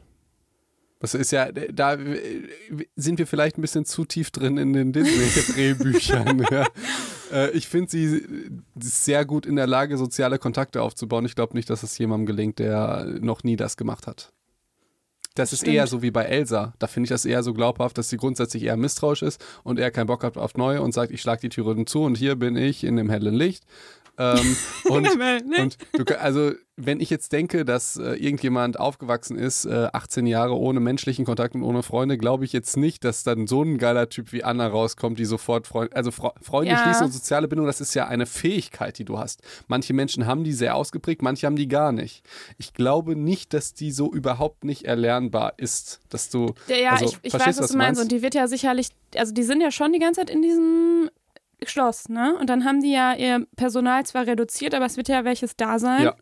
Das 1.01 1.15
ist 1.15 1.31
ja, 1.31 1.53
da 1.53 1.97
sind 2.97 3.19
wir 3.21 3.27
vielleicht 3.29 3.57
ein 3.57 3.63
bisschen 3.63 3.85
zu 3.85 4.05
tief 4.05 4.33
drin 4.33 4.57
in 4.57 4.73
den 4.73 4.93
Disney-Drehbüchern. 4.93 6.45
ja. 6.51 6.67
Äh, 7.33 7.51
Ich 7.51 7.69
finde 7.69 7.91
sie 7.91 8.25
ist 8.81 9.05
sehr 9.05 9.25
gut 9.25 9.47
in 9.47 9.55
der 9.55 9.69
Lage, 9.69 9.97
soziale 9.97 10.39
Kontakte 10.41 10.83
aufzubauen. 10.83 11.25
Ich 11.25 11.37
glaube 11.37 11.57
nicht, 11.57 11.71
dass 11.71 11.85
es 11.85 11.97
jemandem 11.99 12.27
gelingt, 12.27 12.59
der 12.59 13.05
noch 13.21 13.45
nie 13.45 13.55
das 13.55 13.77
gemacht 13.77 14.09
hat. 14.09 14.33
Das 15.37 15.53
ist 15.53 15.61
Stimmt. 15.61 15.77
eher 15.77 15.87
so 15.87 16.03
wie 16.03 16.11
bei 16.11 16.25
Elsa. 16.25 16.75
Da 16.81 16.89
finde 16.89 17.05
ich 17.05 17.11
das 17.11 17.25
eher 17.25 17.45
so 17.45 17.55
glaubhaft, 17.55 17.97
dass 17.97 18.09
sie 18.09 18.17
grundsätzlich 18.17 18.65
eher 18.65 18.77
misstrauisch 18.77 19.23
ist 19.23 19.45
und 19.63 19.79
er 19.79 19.93
keinen 19.93 20.09
Bock 20.09 20.25
hat 20.25 20.37
auf 20.37 20.57
Neue 20.57 20.83
und 20.83 20.93
sagt, 20.93 21.13
ich 21.13 21.21
schlag 21.23 21.41
die 21.41 21.49
Türen 21.49 21.87
zu 21.87 22.03
und 22.03 22.17
hier 22.19 22.35
bin 22.35 22.57
ich 22.57 22.83
in 22.83 22.97
dem 22.97 23.09
hellen 23.09 23.35
Licht. 23.37 23.63
Ähm, 24.19 24.57
und 24.89 25.09
und 25.59 25.79
du, 25.93 26.21
also, 26.21 26.53
wenn 26.77 27.01
ich 27.01 27.11
jetzt 27.11 27.33
denke, 27.33 27.65
dass 27.65 27.97
äh, 27.97 28.15
irgendjemand 28.15 28.79
aufgewachsen 28.79 29.39
ist, 29.39 29.65
äh, 29.65 29.89
18 29.93 30.27
Jahre 30.27 30.57
ohne 30.57 30.81
menschlichen 30.81 31.25
Kontakt 31.25 31.55
und 31.55 31.63
ohne 31.63 31.83
Freunde, 31.83 32.19
glaube 32.19 32.45
ich 32.45 32.53
jetzt 32.53 32.77
nicht, 32.77 33.05
dass 33.05 33.23
dann 33.23 33.47
so 33.47 33.63
ein 33.63 33.79
geiler 33.79 34.09
Typ 34.09 34.33
wie 34.33 34.45
Anna 34.45 34.67
rauskommt, 34.67 35.19
die 35.19 35.25
sofort 35.25 35.67
Freunde, 35.67 35.95
also 35.95 36.11
Fre 36.11 36.33
Freunde 36.41 36.73
Ja. 36.73 36.79
schließen 36.79 37.07
und 37.07 37.13
soziale 37.13 37.49
Bindung, 37.49 37.67
das 37.67 37.81
ist 37.81 37.95
ja 37.95 38.07
eine 38.07 38.27
Fähigkeit, 38.27 38.99
die 38.99 39.05
du 39.05 39.19
hast. 39.19 39.43
Manche 39.67 39.93
Menschen 39.95 40.27
haben 40.27 40.45
die 40.45 40.53
sehr 40.53 40.75
ausgeprägt, 40.75 41.23
manche 41.23 41.47
haben 41.47 41.57
die 41.57 41.69
gar 41.69 41.93
nicht. 41.93 42.25
Ich 42.59 42.73
glaube 42.75 43.17
nicht, 43.17 43.55
dass 43.55 43.75
die 43.75 43.93
so 43.93 44.13
überhaupt 44.13 44.65
nicht 44.65 44.85
erlernbar 44.85 45.55
ist, 45.57 46.01
dass 46.11 46.29
du, 46.29 46.55
Ja, 46.67 46.77
ja 46.77 46.91
also, 46.93 47.07
ich, 47.23 47.35
ich 47.35 47.35
weiß, 47.35 47.61
was 47.61 47.71
du 47.71 47.77
meinst. 47.77 48.01
Und 48.01 48.11
die 48.13 48.23
wird 48.23 48.35
ja 48.35 48.49
sicherlich, 48.49 48.89
also 49.17 49.33
die 49.33 49.43
sind 49.45 49.61
ja 49.61 49.71
schon 49.71 49.93
die 49.93 49.99
ganze 49.99 50.21
Zeit 50.21 50.31
in 50.31 50.43
diesem 50.43 51.11
Schloss, 51.67 52.09
ne? 52.09 52.37
Und 52.41 52.49
dann 52.49 52.65
haben 52.65 52.81
die 52.83 52.93
ja 52.93 53.15
ihr 53.15 53.47
Personal 53.57 54.05
zwar 54.07 54.27
reduziert, 54.27 54.75
aber 54.75 54.87
es 54.87 54.97
wird 54.97 55.09
ja 55.09 55.25
welches 55.25 55.57
da 55.57 55.79
sein. 55.79 56.05
Ja. 56.05 56.15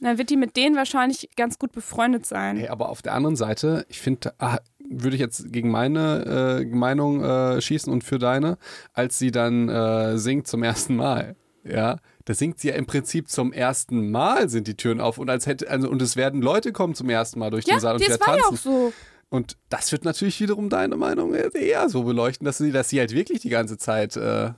Dann 0.00 0.16
wird 0.18 0.30
die 0.30 0.36
mit 0.36 0.56
denen 0.56 0.76
wahrscheinlich 0.76 1.28
ganz 1.36 1.58
gut 1.58 1.72
befreundet 1.72 2.24
sein. 2.24 2.56
Hey, 2.56 2.68
aber 2.68 2.88
auf 2.88 3.02
der 3.02 3.14
anderen 3.14 3.36
Seite, 3.36 3.84
ich 3.88 4.00
finde, 4.00 4.32
ah, 4.38 4.58
würde 4.88 5.16
ich 5.16 5.20
jetzt 5.20 5.52
gegen 5.52 5.70
meine 5.70 6.60
äh, 6.62 6.64
Meinung 6.64 7.22
äh, 7.22 7.60
schießen 7.60 7.92
und 7.92 8.04
für 8.04 8.18
deine, 8.18 8.58
als 8.92 9.18
sie 9.18 9.30
dann 9.30 9.68
äh, 9.68 10.16
singt 10.16 10.46
zum 10.46 10.62
ersten 10.62 10.96
Mal. 10.96 11.36
Ja, 11.64 11.98
da 12.24 12.34
singt 12.34 12.60
sie 12.60 12.68
ja 12.68 12.74
im 12.76 12.86
Prinzip 12.86 13.28
zum 13.28 13.52
ersten 13.52 14.10
Mal 14.10 14.48
sind 14.48 14.68
die 14.68 14.76
Türen 14.76 15.00
auf 15.00 15.18
und 15.18 15.28
als 15.28 15.46
hätte 15.46 15.68
also 15.68 15.90
und 15.90 16.00
es 16.00 16.16
werden 16.16 16.40
Leute 16.40 16.72
kommen 16.72 16.94
zum 16.94 17.10
ersten 17.10 17.38
Mal 17.40 17.50
durch 17.50 17.66
Ja, 17.66 17.74
den 17.76 17.80
Saal 17.80 17.94
und 17.96 18.00
das 18.08 18.14
wieder 18.14 18.26
war 18.26 18.36
ja 18.36 18.42
tanzen. 18.44 18.54
auch 18.54 18.58
so. 18.72 18.92
Und 19.30 19.58
das 19.68 19.92
wird 19.92 20.04
natürlich 20.04 20.40
wiederum 20.40 20.70
deine 20.70 20.96
Meinung 20.96 21.34
eher 21.34 21.88
so 21.90 22.04
beleuchten, 22.04 22.46
dass 22.46 22.56
sie, 22.58 22.72
dass 22.72 22.88
sie 22.88 23.00
halt 23.00 23.12
wirklich 23.12 23.40
die 23.40 23.50
ganze 23.50 23.76
Zeit 23.76 24.16
äh, 24.16 24.52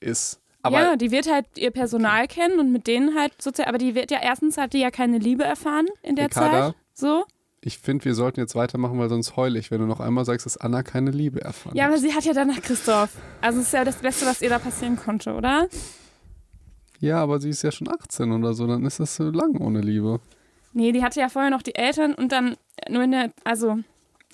ist. 0.00 0.40
Aber 0.62 0.80
ja, 0.80 0.96
die 0.96 1.10
wird 1.10 1.30
halt 1.30 1.46
ihr 1.56 1.70
Personal 1.70 2.26
kennen 2.26 2.58
und 2.58 2.72
mit 2.72 2.86
denen 2.86 3.18
halt 3.18 3.40
sozial. 3.40 3.68
Aber 3.68 3.78
die 3.78 3.94
wird 3.94 4.10
ja 4.10 4.18
erstens 4.22 4.56
hat 4.56 4.72
die 4.72 4.80
ja 4.80 4.90
keine 4.90 5.18
Liebe 5.18 5.44
erfahren 5.44 5.86
in 6.02 6.16
der 6.16 6.26
Ricarda? 6.26 6.68
Zeit. 6.68 6.74
So. 6.94 7.24
ich 7.60 7.78
finde, 7.78 8.04
wir 8.04 8.14
sollten 8.14 8.40
jetzt 8.40 8.54
weitermachen, 8.54 8.98
weil 8.98 9.08
sonst 9.08 9.36
heul 9.36 9.56
ich, 9.56 9.70
wenn 9.70 9.80
du 9.80 9.86
noch 9.86 10.00
einmal 10.00 10.24
sagst, 10.24 10.46
dass 10.46 10.56
Anna 10.56 10.82
keine 10.82 11.10
Liebe 11.10 11.40
erfahren 11.42 11.76
Ja, 11.76 11.86
aber 11.86 11.98
sie 11.98 12.14
hat 12.14 12.24
ja 12.24 12.32
danach 12.32 12.62
Christoph. 12.62 13.10
Also 13.40 13.60
es 13.60 13.66
ist 13.66 13.72
ja 13.72 13.84
das 13.84 13.96
Beste, 13.96 14.26
was 14.26 14.40
ihr 14.42 14.48
da 14.48 14.58
passieren 14.58 14.96
konnte, 14.96 15.34
oder? 15.34 15.68
Ja, 17.00 17.22
aber 17.22 17.40
sie 17.40 17.50
ist 17.50 17.62
ja 17.62 17.72
schon 17.72 17.88
18 17.88 18.32
oder 18.32 18.54
so, 18.54 18.66
dann 18.66 18.86
ist 18.86 19.00
das 19.00 19.16
so 19.16 19.24
lang 19.24 19.56
ohne 19.60 19.80
Liebe. 19.80 20.20
Nee, 20.72 20.92
die 20.92 21.02
hatte 21.02 21.20
ja 21.20 21.28
vorher 21.28 21.50
noch 21.50 21.62
die 21.62 21.74
Eltern 21.74 22.14
und 22.14 22.32
dann 22.32 22.56
nur 22.88 23.02
in 23.02 23.10
der, 23.10 23.32
also 23.44 23.78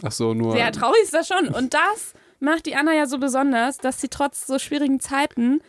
Ach 0.02 0.12
so, 0.12 0.34
nur. 0.34 0.52
sehr 0.52 0.70
traurig 0.72 1.02
ist 1.02 1.14
das 1.14 1.26
schon. 1.28 1.48
Und 1.48 1.74
das 1.74 2.14
macht 2.40 2.66
die 2.66 2.74
Anna 2.74 2.94
ja 2.94 3.06
so 3.06 3.18
besonders, 3.18 3.78
dass 3.78 4.00
sie 4.00 4.08
trotz 4.08 4.46
so 4.46 4.58
schwierigen 4.58 5.00
Zeiten 5.00 5.60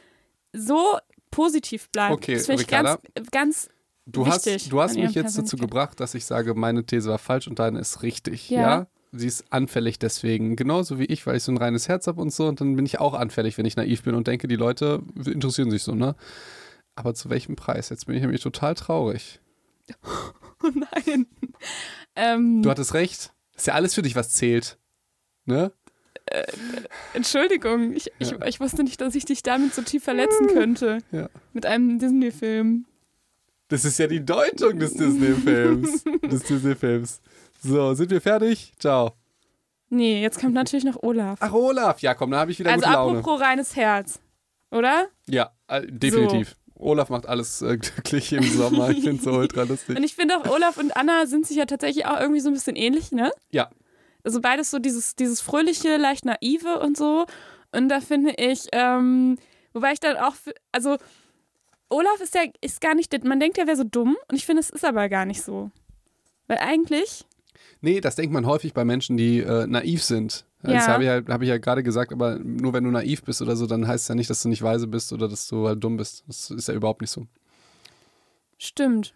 so 0.54 0.98
positiv 1.30 1.90
bleibt. 1.90 2.14
Okay, 2.14 2.34
das 2.36 2.46
finde 2.48 2.62
ich 2.64 2.68
ganz, 2.68 2.98
ganz 3.32 3.70
du 4.06 4.26
wichtig 4.26 4.56
hast, 4.56 4.72
du 4.72 4.82
hast 4.82 4.96
mich 4.96 5.14
jetzt 5.14 5.38
dazu 5.38 5.58
gebracht, 5.58 6.00
dass 6.00 6.14
ich 6.16 6.26
sage, 6.26 6.54
meine 6.56 6.86
These 6.86 7.10
war 7.10 7.18
falsch 7.20 7.48
und 7.48 7.60
deine 7.60 7.80
ist 7.80 8.04
richtig. 8.04 8.50
Ja. 8.50 8.62
Ja. 8.62 8.88
Sie 9.14 9.28
ist 9.28 9.44
anfällig 9.52 10.00
deswegen, 10.00 10.56
genauso 10.56 10.98
wie 10.98 11.04
ich, 11.06 11.28
weil 11.28 11.36
ich 11.36 11.44
so 11.44 11.52
ein 11.52 11.58
reines 11.58 11.90
Herz 11.90 12.08
habe 12.08 12.22
und 12.22 12.32
so. 12.34 12.48
Und 12.48 12.62
dann 12.62 12.78
bin 12.78 12.86
ich 12.86 13.00
auch 13.00 13.14
anfällig, 13.14 13.58
wenn 13.58 13.66
ich 13.66 13.76
naiv 13.76 14.04
bin 14.04 14.16
und 14.16 14.26
denke, 14.26 14.48
die 14.48 14.56
Leute 14.56 15.02
interessieren 15.26 15.70
sich 15.70 15.84
so, 15.84 15.94
ne? 15.94 16.16
Aber 16.96 17.14
zu 17.14 17.30
welchem 17.30 17.58
Preis? 17.58 17.90
Jetzt 17.90 18.06
bin 18.06 18.16
ich 18.16 18.22
nämlich 18.22 18.42
total 18.42 18.76
traurig. 18.76 19.40
Oh 20.64 20.70
nein. 20.76 21.26
Ähm, 22.16 22.62
Du 22.62 22.70
hattest 22.70 22.94
recht. 22.94 23.34
Ist 23.56 23.66
ja 23.66 23.74
alles 23.74 23.96
für 23.96 24.04
dich, 24.04 24.16
was 24.16 24.30
zählt. 24.30 24.78
Ne? 25.46 25.72
Entschuldigung, 27.14 27.94
ich, 27.94 28.12
ich, 28.20 28.32
Ja. 28.32 28.46
ich 28.46 28.60
wusste 28.60 28.84
nicht, 28.84 29.02
dass 29.02 29.16
ich 29.16 29.26
dich 29.26 29.44
damit 29.44 29.74
so 29.74 29.82
tief 29.82 30.04
verletzen 30.04 30.48
könnte. 30.48 31.00
Ja. 31.12 31.30
Mit 31.54 31.66
einem 31.66 32.00
Disney-Film. 32.00 32.86
Das 33.68 33.86
ist 33.86 33.98
ja 34.00 34.08
die 34.08 34.24
Deutung 34.26 34.80
des 34.80 34.94
Disney-Films. 34.94 36.04
des 36.24 36.44
Disney-Films. 36.44 37.22
So, 37.64 37.94
sind 37.94 38.12
wir 38.12 38.22
fertig? 38.22 38.74
Ciao. 38.80 39.14
Nee, 39.90 40.22
jetzt 40.22 40.40
kommt 40.40 40.54
natürlich 40.54 40.86
noch 40.86 41.02
Olaf. 41.04 41.38
Ach, 41.42 41.54
Olaf. 41.54 42.00
Ja, 42.02 42.14
komm, 42.14 42.32
da 42.32 42.40
habe 42.40 42.52
ich 42.52 42.60
wieder 42.60 42.72
also 42.72 42.82
gute 42.86 42.94
Laune. 42.94 43.20
apropos 43.20 43.42
reines 43.42 43.76
Herz. 43.76 44.20
Oder? 44.72 45.08
Ja, 45.28 45.52
äh, 45.68 45.82
definitiv. 45.86 46.56
Olaf 46.76 47.10
macht 47.10 47.28
alles 47.28 47.62
äh, 47.62 47.78
glücklich 47.78 48.32
im 48.34 48.44
Sommer. 48.44 48.90
Ich 48.90 49.02
finde 49.04 49.18
es 49.18 49.24
so 49.24 49.32
ultra 49.34 49.64
lustig. 49.64 49.98
Und 49.98 50.04
ich 50.04 50.16
finde 50.16 50.38
auch, 50.38 50.50
Olaf 50.50 50.78
und 50.78 50.96
Anna 50.96 51.26
sind 51.28 51.46
sich 51.46 51.58
ja 51.58 51.66
tatsächlich 51.66 52.06
auch 52.06 52.20
irgendwie 52.20 52.40
so 52.40 52.50
ein 52.50 52.54
bisschen 52.54 52.76
ähnlich, 52.76 53.12
ne? 53.12 53.32
Ja. 53.52 53.70
Also 54.24 54.42
beides 54.42 54.72
so 54.72 54.80
dieses, 54.80 55.16
dieses 55.16 55.42
fröhliche, 55.42 55.98
leicht 55.98 56.26
naive 56.26 56.80
und 56.80 56.98
so. 56.98 57.26
Und 57.72 57.90
da 57.90 58.02
finde 58.02 58.34
ich, 58.38 58.68
ähm, 58.72 59.38
wobei 59.74 59.94
ich 59.94 60.00
dann 60.00 60.18
auch, 60.18 60.36
also 60.72 60.98
Olaf 61.90 62.20
ist 62.22 62.36
ja 62.36 62.42
ist 62.62 62.82
gar 62.82 62.96
nicht, 62.96 63.24
man 63.24 63.40
denkt, 63.40 63.58
er 63.58 63.68
wäre 63.68 63.78
so 63.78 63.84
dumm 63.84 64.18
und 64.30 64.36
ich 64.36 64.46
finde, 64.46 64.62
es 64.62 64.70
ist 64.70 64.86
aber 64.86 65.10
gar 65.10 65.26
nicht 65.26 65.42
so. 65.42 65.72
Weil 66.48 66.60
eigentlich, 66.60 67.26
Nee, 67.82 68.00
das 68.00 68.16
denkt 68.16 68.32
man 68.32 68.46
häufig 68.46 68.74
bei 68.74 68.86
Menschen, 68.86 69.18
die 69.18 69.40
äh, 69.40 69.66
naiv 69.66 70.04
sind. 70.04 70.46
Das 70.62 70.86
Ja. 70.86 70.88
habe 70.94 71.04
ich, 71.04 71.08
ja, 71.08 71.22
hab 71.34 71.42
ich 71.42 71.50
ja 71.50 71.58
gerade 71.58 71.82
gesagt, 71.82 72.12
aber 72.12 72.38
nur 72.38 72.74
wenn 72.74 72.84
du 72.84 72.92
naiv 72.92 73.24
bist 73.24 73.42
oder 73.42 73.56
so, 73.56 73.66
dann 73.66 73.88
heißt 73.88 74.04
es 74.04 74.08
ja 74.08 74.16
nicht, 74.16 74.30
dass 74.30 74.44
du 74.44 74.50
nicht 74.50 74.62
weise 74.62 74.86
bist 74.88 75.12
oder 75.14 75.28
dass 75.28 75.48
du 75.48 75.68
halt 75.68 75.84
dumm 75.84 75.98
bist. 75.98 76.24
Das 76.28 76.52
ist 76.52 76.68
ja 76.68 76.74
überhaupt 76.76 77.02
nicht 77.02 77.10
so. 77.10 77.26
stimmt. 78.60 79.14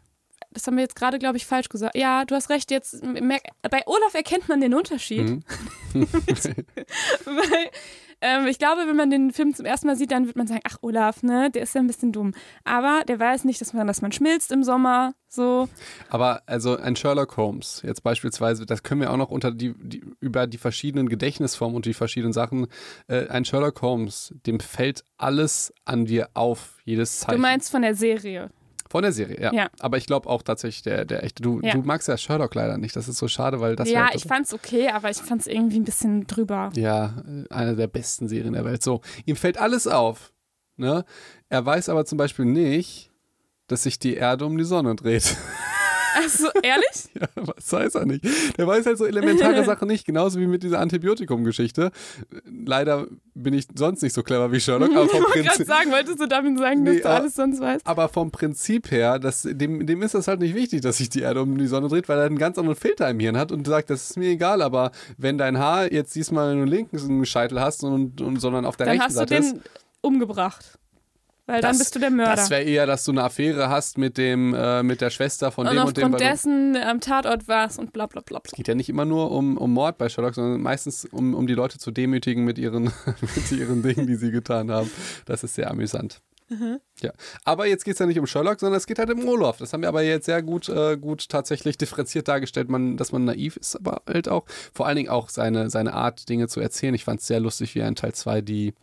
Das 0.55 0.65
haben 0.65 0.77
wir 0.77 0.83
jetzt 0.83 0.95
gerade, 0.95 1.19
glaube 1.19 1.35
ich, 1.37 1.45
falsch 1.45 1.67
gesagt. 1.69 1.95
Ja, 1.95 2.23
du 2.23 2.33
hast 2.33 2.49
recht. 2.49 2.71
Jetzt 2.71 3.01
bei 3.01 3.83
Olaf 3.85 4.13
erkennt 4.13 4.47
man 4.47 4.61
den 4.61 4.73
Unterschied. 4.73 5.29
Mhm. 5.29 5.43
Weil 7.25 7.69
ähm, 8.21 8.47
ich 8.47 8.57
glaube, 8.57 8.87
wenn 8.87 8.95
man 8.95 9.09
den 9.09 9.31
Film 9.31 9.53
zum 9.53 9.65
ersten 9.65 9.87
Mal 9.87 9.95
sieht, 9.95 10.11
dann 10.11 10.25
wird 10.25 10.35
man 10.35 10.47
sagen, 10.47 10.61
ach 10.63 10.77
Olaf, 10.81 11.23
ne, 11.23 11.51
der 11.51 11.63
ist 11.63 11.75
ja 11.75 11.81
ein 11.81 11.87
bisschen 11.87 12.11
dumm. 12.11 12.33
Aber 12.63 13.03
der 13.07 13.19
weiß 13.19 13.43
nicht, 13.43 13.59
dass 13.61 13.73
man, 13.73 13.85
dass 13.85 14.01
man 14.01 14.11
schmilzt 14.11 14.51
im 14.51 14.63
Sommer, 14.63 15.13
so. 15.27 15.67
Aber 16.09 16.41
also 16.45 16.77
ein 16.77 16.95
Sherlock 16.95 17.35
Holmes, 17.37 17.81
jetzt 17.85 18.03
beispielsweise, 18.03 18.65
das 18.65 18.83
können 18.83 19.01
wir 19.01 19.11
auch 19.11 19.17
noch 19.17 19.29
unter 19.29 19.51
die, 19.51 19.73
die 19.77 20.03
über 20.19 20.47
die 20.47 20.57
verschiedenen 20.57 21.09
Gedächtnisformen 21.09 21.75
und 21.75 21.85
die 21.85 21.93
verschiedenen 21.93 22.33
Sachen, 22.33 22.67
äh, 23.07 23.27
ein 23.27 23.43
Sherlock 23.43 23.81
Holmes, 23.81 24.33
dem 24.45 24.59
fällt 24.59 25.03
alles 25.17 25.73
an 25.83 26.05
dir 26.05 26.29
auf, 26.33 26.77
jedes 26.85 27.19
Zeichen. 27.19 27.35
Du 27.35 27.41
meinst 27.41 27.69
von 27.69 27.81
der 27.81 27.95
Serie. 27.95 28.49
Von 28.95 29.01
der 29.01 29.11
Serie, 29.11 29.41
ja. 29.41 29.51
Ja. 29.53 29.69
Aber 29.79 29.97
ich 29.97 30.05
glaube 30.05 30.29
auch 30.29 30.41
tatsächlich 30.41 30.81
der, 30.83 31.03
der 31.03 31.21
echte. 31.25 31.43
Du, 31.43 31.59
Ja. 31.61 31.73
du 31.73 31.79
magst 31.79 32.07
ja 32.07 32.15
Sherlock 32.17 32.55
leider 32.55 32.77
nicht. 32.77 32.95
Das 32.95 33.09
ist 33.09 33.17
so 33.17 33.27
schade, 33.27 33.59
weil 33.59 33.75
das 33.75 33.89
ja, 33.89 34.05
wär- 34.05 34.15
ich 34.15 34.23
fand's 34.23 34.53
okay, 34.53 34.87
aber 34.87 35.09
ich 35.09 35.17
fand's 35.17 35.47
irgendwie 35.47 35.77
ein 35.81 35.83
bisschen 35.83 36.27
drüber. 36.27 36.69
Ja, 36.75 37.21
eine 37.49 37.75
der 37.75 37.87
besten 37.87 38.29
Serien 38.29 38.53
der 38.53 38.63
Welt. 38.63 38.81
So, 38.81 39.01
ihm 39.25 39.35
fällt 39.35 39.57
alles 39.57 39.85
auf. 39.85 40.31
Ne? 40.77 41.03
Er 41.49 41.65
weiß 41.65 41.89
aber 41.89 42.05
zum 42.05 42.17
Beispiel 42.17 42.45
nicht, 42.45 43.11
dass 43.67 43.83
sich 43.83 43.99
die 43.99 44.13
Erde 44.15 44.45
um 44.45 44.57
die 44.57 44.63
Sonne 44.63 44.95
dreht. 44.95 45.35
Also, 46.15 46.47
ehrlich? 46.63 47.09
ja, 47.13 47.27
was 47.35 47.71
weiß 47.71 47.95
er 47.95 48.05
nicht. 48.05 48.23
Der 48.57 48.65
weiß 48.65 48.85
halt 48.85 48.97
so 48.97 49.05
elementare 49.05 49.63
Sachen 49.65 49.87
nicht, 49.87 50.05
genauso 50.05 50.39
wie 50.39 50.47
mit 50.47 50.63
dieser 50.63 50.79
Antibiotikum-Geschichte. 50.79 51.91
Leider 52.65 53.07
bin 53.33 53.53
ich 53.53 53.67
sonst 53.75 54.01
nicht 54.01 54.13
so 54.13 54.23
clever 54.23 54.51
wie 54.51 54.59
Sherlock, 54.59 54.91
aber 54.91 55.07
vom, 55.07 55.19
Ich 55.19 55.23
wollte 55.25 55.39
gerade 55.39 55.49
Prinzip, 55.49 55.67
sagen, 55.67 55.91
wolltest 55.91 56.19
du 56.19 56.27
damit 56.27 56.57
sagen, 56.57 56.83
Nee, 56.83 56.93
dass 56.93 57.01
du 57.01 57.09
alles 57.09 57.35
sonst 57.35 57.59
weißt? 57.59 57.85
aber 57.85 58.07
vom 58.09 58.31
Prinzip 58.31 58.91
her, 58.91 59.19
das, 59.19 59.41
dem, 59.49 59.85
dem 59.85 60.01
ist 60.01 60.15
das 60.15 60.27
halt 60.27 60.39
nicht 60.39 60.55
wichtig, 60.55 60.81
dass 60.81 60.97
sich 60.97 61.09
die 61.09 61.21
Erde 61.21 61.41
um 61.41 61.57
die 61.57 61.67
Sonne 61.67 61.87
dreht, 61.89 62.07
weil 62.07 62.17
er 62.19 62.25
einen 62.25 62.37
ganz 62.37 62.57
anderen 62.57 62.77
Filter 62.77 63.09
im 63.09 63.19
Hirn 63.19 63.37
hat 63.37 63.51
und 63.51 63.67
sagt, 63.67 63.89
das 63.89 64.09
ist 64.11 64.17
mir 64.17 64.29
egal, 64.29 64.61
aber 64.61 64.91
wenn 65.17 65.37
dein 65.37 65.59
Haar 65.59 65.91
jetzt 65.91 66.15
diesmal 66.15 66.55
nur 66.55 66.65
linken 66.65 67.25
Scheitel 67.25 67.59
hast 67.59 67.83
und, 67.83 68.21
und 68.21 68.39
sondern 68.39 68.65
auf 68.65 68.77
der 68.77 68.85
Dann 68.85 68.93
rechten 68.97 69.05
hast 69.05 69.15
du 69.15 69.19
Seite 69.19 69.35
ist, 69.35 69.53
den 69.55 69.61
umgebracht. 70.01 70.79
Weil 71.47 71.61
dann 71.61 71.71
Das- 71.71 71.79
bist 71.79 71.95
du 71.95 71.99
der 71.99 72.09
Mörder. 72.09 72.35
Das 72.35 72.49
wäre 72.49 72.63
eher, 72.63 72.85
dass 72.87 73.03
du 73.03 73.11
eine 73.11 73.23
Affäre 73.23 73.69
hast 73.69 73.97
mit 73.99 74.17
dem, 74.17 74.53
äh, 74.55 74.81
mit 74.81 74.99
der 75.01 75.11
Schwester 75.11 75.51
von 75.51 75.67
und 75.67 75.75
dem 75.75 75.83
und 75.85 75.95
dem. 75.97 76.11
du- 76.11 76.17
dessen 76.17 76.75
am 76.75 76.99
Tatort 77.01 77.47
warst 77.47 77.77
und 77.77 77.93
bla 77.93 78.07
bla 78.07 78.21
bla. 78.21 78.39
bla. 78.39 78.51
geht 78.55 78.67
ja 78.67 78.73
nicht 78.75 78.89
immer 78.89 79.05
nur 79.05 79.31
um, 79.31 79.57
um 79.57 79.71
Mord 79.71 79.97
bei 79.99 80.09
Sherlock, 80.09 80.33
sondern 80.33 80.59
meistens 80.61 81.05
um, 81.05 81.35
um 81.35 81.45
die 81.45 81.53
Leute 81.53 81.77
zu 81.77 81.91
demütigen 81.91 82.43
mit 82.45 82.57
ihren, 82.57 82.85
mit 83.35 83.51
ihren 83.51 83.83
Dingen, 83.83 84.07
die 84.07 84.15
sie 84.15 84.31
getan 84.31 84.71
haben. 84.71 84.89
Das 85.25 85.43
ist 85.43 85.53
sehr 85.55 85.69
amüsant. 85.69 86.21
Mhm. 86.49 86.79
Ja. 87.01 87.11
Aber 87.43 87.65
jetzt 87.65 87.85
geht 87.85 87.93
es 87.93 87.99
ja 87.99 88.05
nicht 88.05 88.19
um 88.19 88.27
Sherlock, 88.27 88.59
sondern 88.59 88.77
es 88.77 88.85
geht 88.85 88.99
halt 88.99 89.11
um 89.11 89.27
Olaf. 89.27 89.57
Das 89.57 89.73
haben 89.73 89.81
wir 89.81 89.89
aber 89.89 90.03
jetzt 90.03 90.25
sehr 90.25 90.43
gut, 90.43 90.69
äh, 90.69 90.95
gut 90.95 91.27
tatsächlich 91.29 91.75
differenziert 91.77 92.27
dargestellt, 92.27 92.69
man, 92.69 92.97
dass 92.97 93.11
man 93.11 93.23
naiv 93.25 93.57
ist, 93.57 93.75
aber 93.75 94.01
halt 94.07 94.29
auch, 94.29 94.45
vor 94.71 94.85
allen 94.85 94.95
Dingen 94.97 95.09
auch 95.09 95.29
seine, 95.29 95.71
seine 95.71 95.93
Art, 95.93 96.29
Dinge 96.29 96.47
zu 96.47 96.59
erzählen. 96.59 96.93
Ich 96.93 97.03
fand 97.03 97.19
es 97.19 97.27
sehr 97.27 97.39
lustig, 97.39 97.73
wie 97.73 97.79
er 97.79 97.87
in 97.87 97.95
Teil 97.95 98.13
2 98.13 98.41
die, 98.41 98.75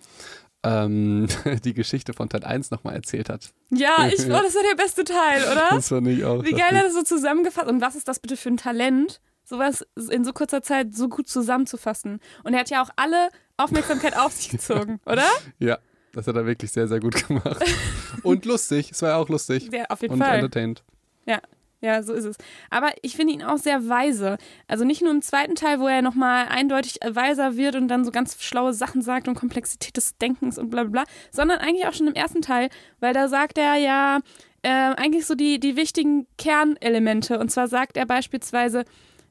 ähm, 0.63 1.27
die 1.65 1.75
Geschichte 1.75 2.13
von 2.13 2.29
Teil 2.29 2.45
1 2.45 2.71
nochmal 2.71 2.95
erzählt 2.95 3.29
hat. 3.29 3.53
Ja, 3.71 4.07
ich, 4.13 4.21
oh, 4.21 4.29
das 4.29 4.55
war 4.55 4.63
der 4.69 4.77
beste 4.77 5.05
Teil, 5.05 5.43
oder? 5.51 5.69
Das 5.71 5.89
fand 5.89 6.09
ich 6.09 6.25
auch. 6.25 6.45
Wie 6.45 6.53
geil 6.53 6.75
er 6.75 6.85
das 6.85 6.95
so 6.95 7.03
zusammengefasst 7.03 7.69
Und 7.69 7.81
was 7.81 7.97
ist 7.97 8.09
das 8.09 8.21
bitte 8.21 8.37
für 8.37 8.51
ein 8.51 8.57
Talent, 8.57 9.21
sowas 9.45 9.87
in 10.11 10.25
so 10.25 10.33
kurzer 10.33 10.63
Zeit 10.63 10.95
so 10.95 11.09
gut 11.09 11.29
zusammenzufassen? 11.29 12.21
Und 12.45 12.55
er 12.55 12.61
hat 12.61 12.71
ja 12.71 12.83
auch 12.83 12.91
alle 12.97 13.29
Aufmerksamkeit 13.57 14.17
auf 14.17 14.33
sich 14.33 14.49
gezogen, 14.51 15.01
oder? 15.07 15.27
Ja, 15.59 15.79
das 16.13 16.27
hat 16.27 16.37
er 16.37 16.47
wirklich 16.47 16.71
sehr, 16.71 16.89
sehr 16.89 17.01
gut 17.01 17.27
gemacht. 17.27 17.65
Und 18.23 18.45
lustig, 18.45 18.91
es 18.93 19.03
war 19.03 19.11
ja 19.11 19.17
auch 19.17 19.29
lustig. 19.29 19.71
Ja, 19.73 19.85
auf 19.89 20.03
jeden 20.03 20.15
und 20.15 20.21
Fall. 20.21 20.37
entertained. 20.37 20.85
Ja, 21.27 21.41
so 22.03 22.13
ist 22.13 22.25
es. 22.25 22.37
Aber 22.71 22.91
ich 23.03 23.17
finde 23.17 23.35
ihn 23.35 23.43
auch 23.43 23.59
sehr 23.59 23.89
weise. 23.89 24.39
Also 24.69 24.85
nicht 24.85 25.03
nur 25.03 25.11
im 25.11 25.21
zweiten 25.21 25.57
Teil, 25.57 25.81
wo 25.81 25.89
er 25.89 26.01
nochmal 26.01 26.47
eindeutig 26.49 26.99
weiser 27.05 27.57
wird 27.57 27.75
und 27.75 27.89
dann 27.89 28.05
so 28.05 28.13
ganz 28.13 28.41
schlaue 28.43 28.73
Sachen 28.73 29.03
sagt 29.03 29.29
und 29.29 29.35
Komplexität 29.35 29.97
des 29.97 30.17
Denkens 30.17 30.59
und 30.59 30.71
bla 30.71 30.85
bla 30.85 31.03
bla, 31.03 31.05
sondern 31.31 31.59
eigentlich 31.59 31.87
auch 31.87 31.93
schon 31.93 32.07
im 32.07 32.15
ersten 32.15 32.41
Teil, 32.41 32.69
weil 33.01 33.13
da 33.13 33.29
sagt 33.29 33.59
er 33.59 33.75
ja 33.75 34.21
äh, 34.63 34.69
eigentlich 34.69 35.27
so 35.27 35.35
die, 35.35 35.59
die 35.59 35.77
wichtigen 35.77 36.27
Kernelemente. 36.39 37.39
Und 37.39 37.51
zwar 37.51 37.67
sagt 37.67 37.97
er 37.97 38.07
beispielsweise 38.07 38.85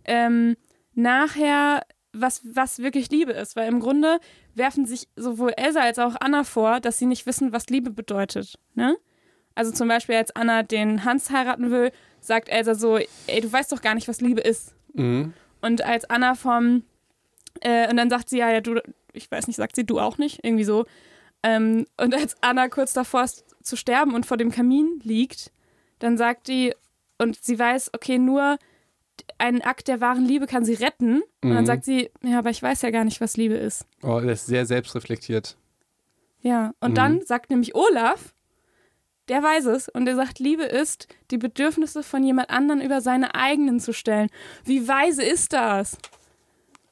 ähm, 0.03 0.57
nachher, 0.93 1.83
was, 2.13 2.41
was 2.43 2.79
wirklich 2.79 3.09
Liebe 3.11 3.31
ist. 3.31 3.55
Weil 3.55 3.69
im 3.69 3.79
Grunde 3.79 4.19
werfen 4.53 4.85
sich 4.85 5.07
sowohl 5.15 5.53
Elsa 5.55 5.81
als 5.81 5.99
auch 5.99 6.15
Anna 6.19 6.43
vor, 6.43 6.79
dass 6.79 6.97
sie 6.97 7.05
nicht 7.05 7.25
wissen, 7.25 7.53
was 7.53 7.67
Liebe 7.67 7.91
bedeutet. 7.91 8.59
Ne? 8.75 8.97
Also 9.55 9.71
zum 9.71 9.87
Beispiel, 9.87 10.15
als 10.15 10.35
Anna 10.35 10.63
den 10.63 11.03
Hans 11.03 11.29
heiraten 11.29 11.71
will, 11.71 11.91
sagt 12.21 12.49
Elsa 12.49 12.75
so, 12.75 12.97
ey, 12.97 13.41
du 13.41 13.51
weißt 13.51 13.71
doch 13.71 13.81
gar 13.81 13.95
nicht, 13.95 14.07
was 14.07 14.21
Liebe 14.21 14.41
ist. 14.41 14.73
Mhm. 14.93 15.33
Und 15.61 15.83
als 15.83 16.05
Anna 16.09 16.35
vom, 16.35 16.83
äh, 17.61 17.89
und 17.89 17.97
dann 17.97 18.09
sagt 18.09 18.29
sie, 18.29 18.37
ja, 18.37 18.49
ja, 18.51 18.61
du, 18.61 18.81
ich 19.13 19.29
weiß 19.29 19.47
nicht, 19.47 19.57
sagt 19.57 19.75
sie, 19.75 19.85
du 19.85 19.99
auch 19.99 20.17
nicht, 20.17 20.39
irgendwie 20.43 20.63
so. 20.63 20.85
Ähm, 21.43 21.85
und 21.97 22.13
als 22.15 22.35
Anna 22.41 22.69
kurz 22.69 22.93
davor 22.93 23.23
ist 23.23 23.45
zu 23.63 23.75
sterben 23.75 24.13
und 24.15 24.25
vor 24.25 24.37
dem 24.37 24.51
Kamin 24.51 24.99
liegt, 25.03 25.51
dann 25.99 26.17
sagt 26.17 26.47
die, 26.47 26.73
und 27.17 27.43
sie 27.43 27.57
weiß, 27.59 27.91
okay, 27.93 28.17
nur 28.17 28.57
ein 29.37 29.61
Akt 29.61 29.87
der 29.87 30.01
wahren 30.01 30.25
Liebe 30.25 30.47
kann 30.47 30.65
sie 30.65 30.73
retten. 30.73 31.21
Und 31.43 31.49
dann 31.51 31.61
Mhm. 31.61 31.65
sagt 31.67 31.85
sie, 31.85 32.09
ja, 32.23 32.39
aber 32.39 32.49
ich 32.49 32.61
weiß 32.63 32.81
ja 32.81 32.89
gar 32.89 33.03
nicht, 33.03 33.21
was 33.21 33.37
Liebe 33.37 33.55
ist. 33.55 33.85
Oh, 34.01 34.19
der 34.19 34.31
ist 34.33 34.45
sehr 34.47 34.65
selbstreflektiert. 34.65 35.57
Ja, 36.41 36.73
und 36.79 36.91
Mhm. 36.91 36.95
dann 36.95 37.21
sagt 37.25 37.51
nämlich 37.51 37.75
Olaf, 37.75 38.33
der 39.29 39.41
weiß 39.43 39.65
es, 39.65 39.87
und 39.89 40.07
er 40.07 40.15
sagt, 40.15 40.39
Liebe 40.39 40.63
ist, 40.63 41.07
die 41.29 41.37
Bedürfnisse 41.37 42.03
von 42.03 42.23
jemand 42.23 42.49
anderen 42.49 42.81
über 42.81 43.01
seine 43.01 43.35
eigenen 43.35 43.79
zu 43.79 43.93
stellen. 43.93 44.29
Wie 44.65 44.87
weise 44.87 45.23
ist 45.23 45.53
das? 45.53 45.97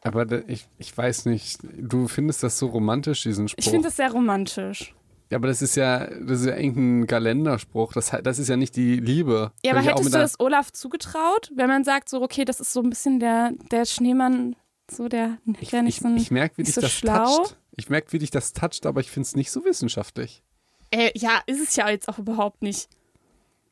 Aber 0.02 0.26
ich, 0.48 0.68
ich 0.78 0.98
weiß 0.98 1.26
nicht, 1.26 1.60
du 1.64 2.08
findest 2.08 2.44
das 2.44 2.58
so 2.58 2.68
romantisch, 2.68 3.24
diesen 3.24 3.48
Spruch. 3.50 3.60
Ich 3.60 3.70
finde 3.70 3.88
das 3.90 3.98
sehr 3.98 4.12
romantisch. 4.12 4.96
ja, 5.30 5.38
aber 5.38 5.48
das 5.48 5.62
ist 5.62 5.76
ja, 5.76 6.06
das 6.06 6.42
ist 6.42 6.46
ja 6.48 6.56
irgendein 6.56 7.06
Kalenderspruch. 7.08 7.92
Das, 7.94 8.12
das 8.24 8.40
ist 8.40 8.48
ja 8.48 8.56
nicht 8.56 8.78
die 8.78 8.96
Liebe. 8.96 9.52
Ja, 9.64 9.74
aber 9.74 9.82
hättest 9.82 10.14
du 10.14 10.18
das 10.18 10.40
Olaf 10.40 10.72
zugetraut, 10.72 11.52
wenn 11.56 11.68
man 11.68 11.84
sagt, 11.84 12.08
so, 12.08 12.22
okay, 12.22 12.46
das 12.46 12.62
ist 12.62 12.72
so 12.72 12.82
ein 12.82 12.90
bisschen 12.90 13.20
der, 13.20 13.52
der 13.72 13.86
Schneemann, 13.86 14.56
so 14.90 15.10
der, 15.10 15.38
der 15.46 15.82
nicht 15.84 15.98
ich, 15.98 16.02
so 16.02 16.08
ein. 16.08 16.16
ich 16.16 16.32
merke, 16.32 16.58
wie 16.58 16.64
dich 16.64 16.70
nicht 16.70 16.76
so 16.76 16.82
das 16.82 16.92
schlau? 16.92 17.26
toucht. 17.26 17.58
Ich 17.76 17.90
merke, 17.90 18.14
wie 18.14 18.20
dich 18.20 18.32
das 18.32 18.54
toucht, 18.54 18.86
aber 18.86 19.02
ich 19.02 19.12
finde 19.12 19.28
es 19.28 19.36
nicht 19.36 19.52
so 19.52 19.66
wissenschaftlich. 19.66 20.44
Äh, 20.92 21.12
ja, 21.16 21.42
ist 21.46 21.62
es 21.62 21.76
ja 21.76 21.90
jetzt 21.90 22.08
auch 22.10 22.20
überhaupt 22.20 22.62
nicht. 22.62 22.90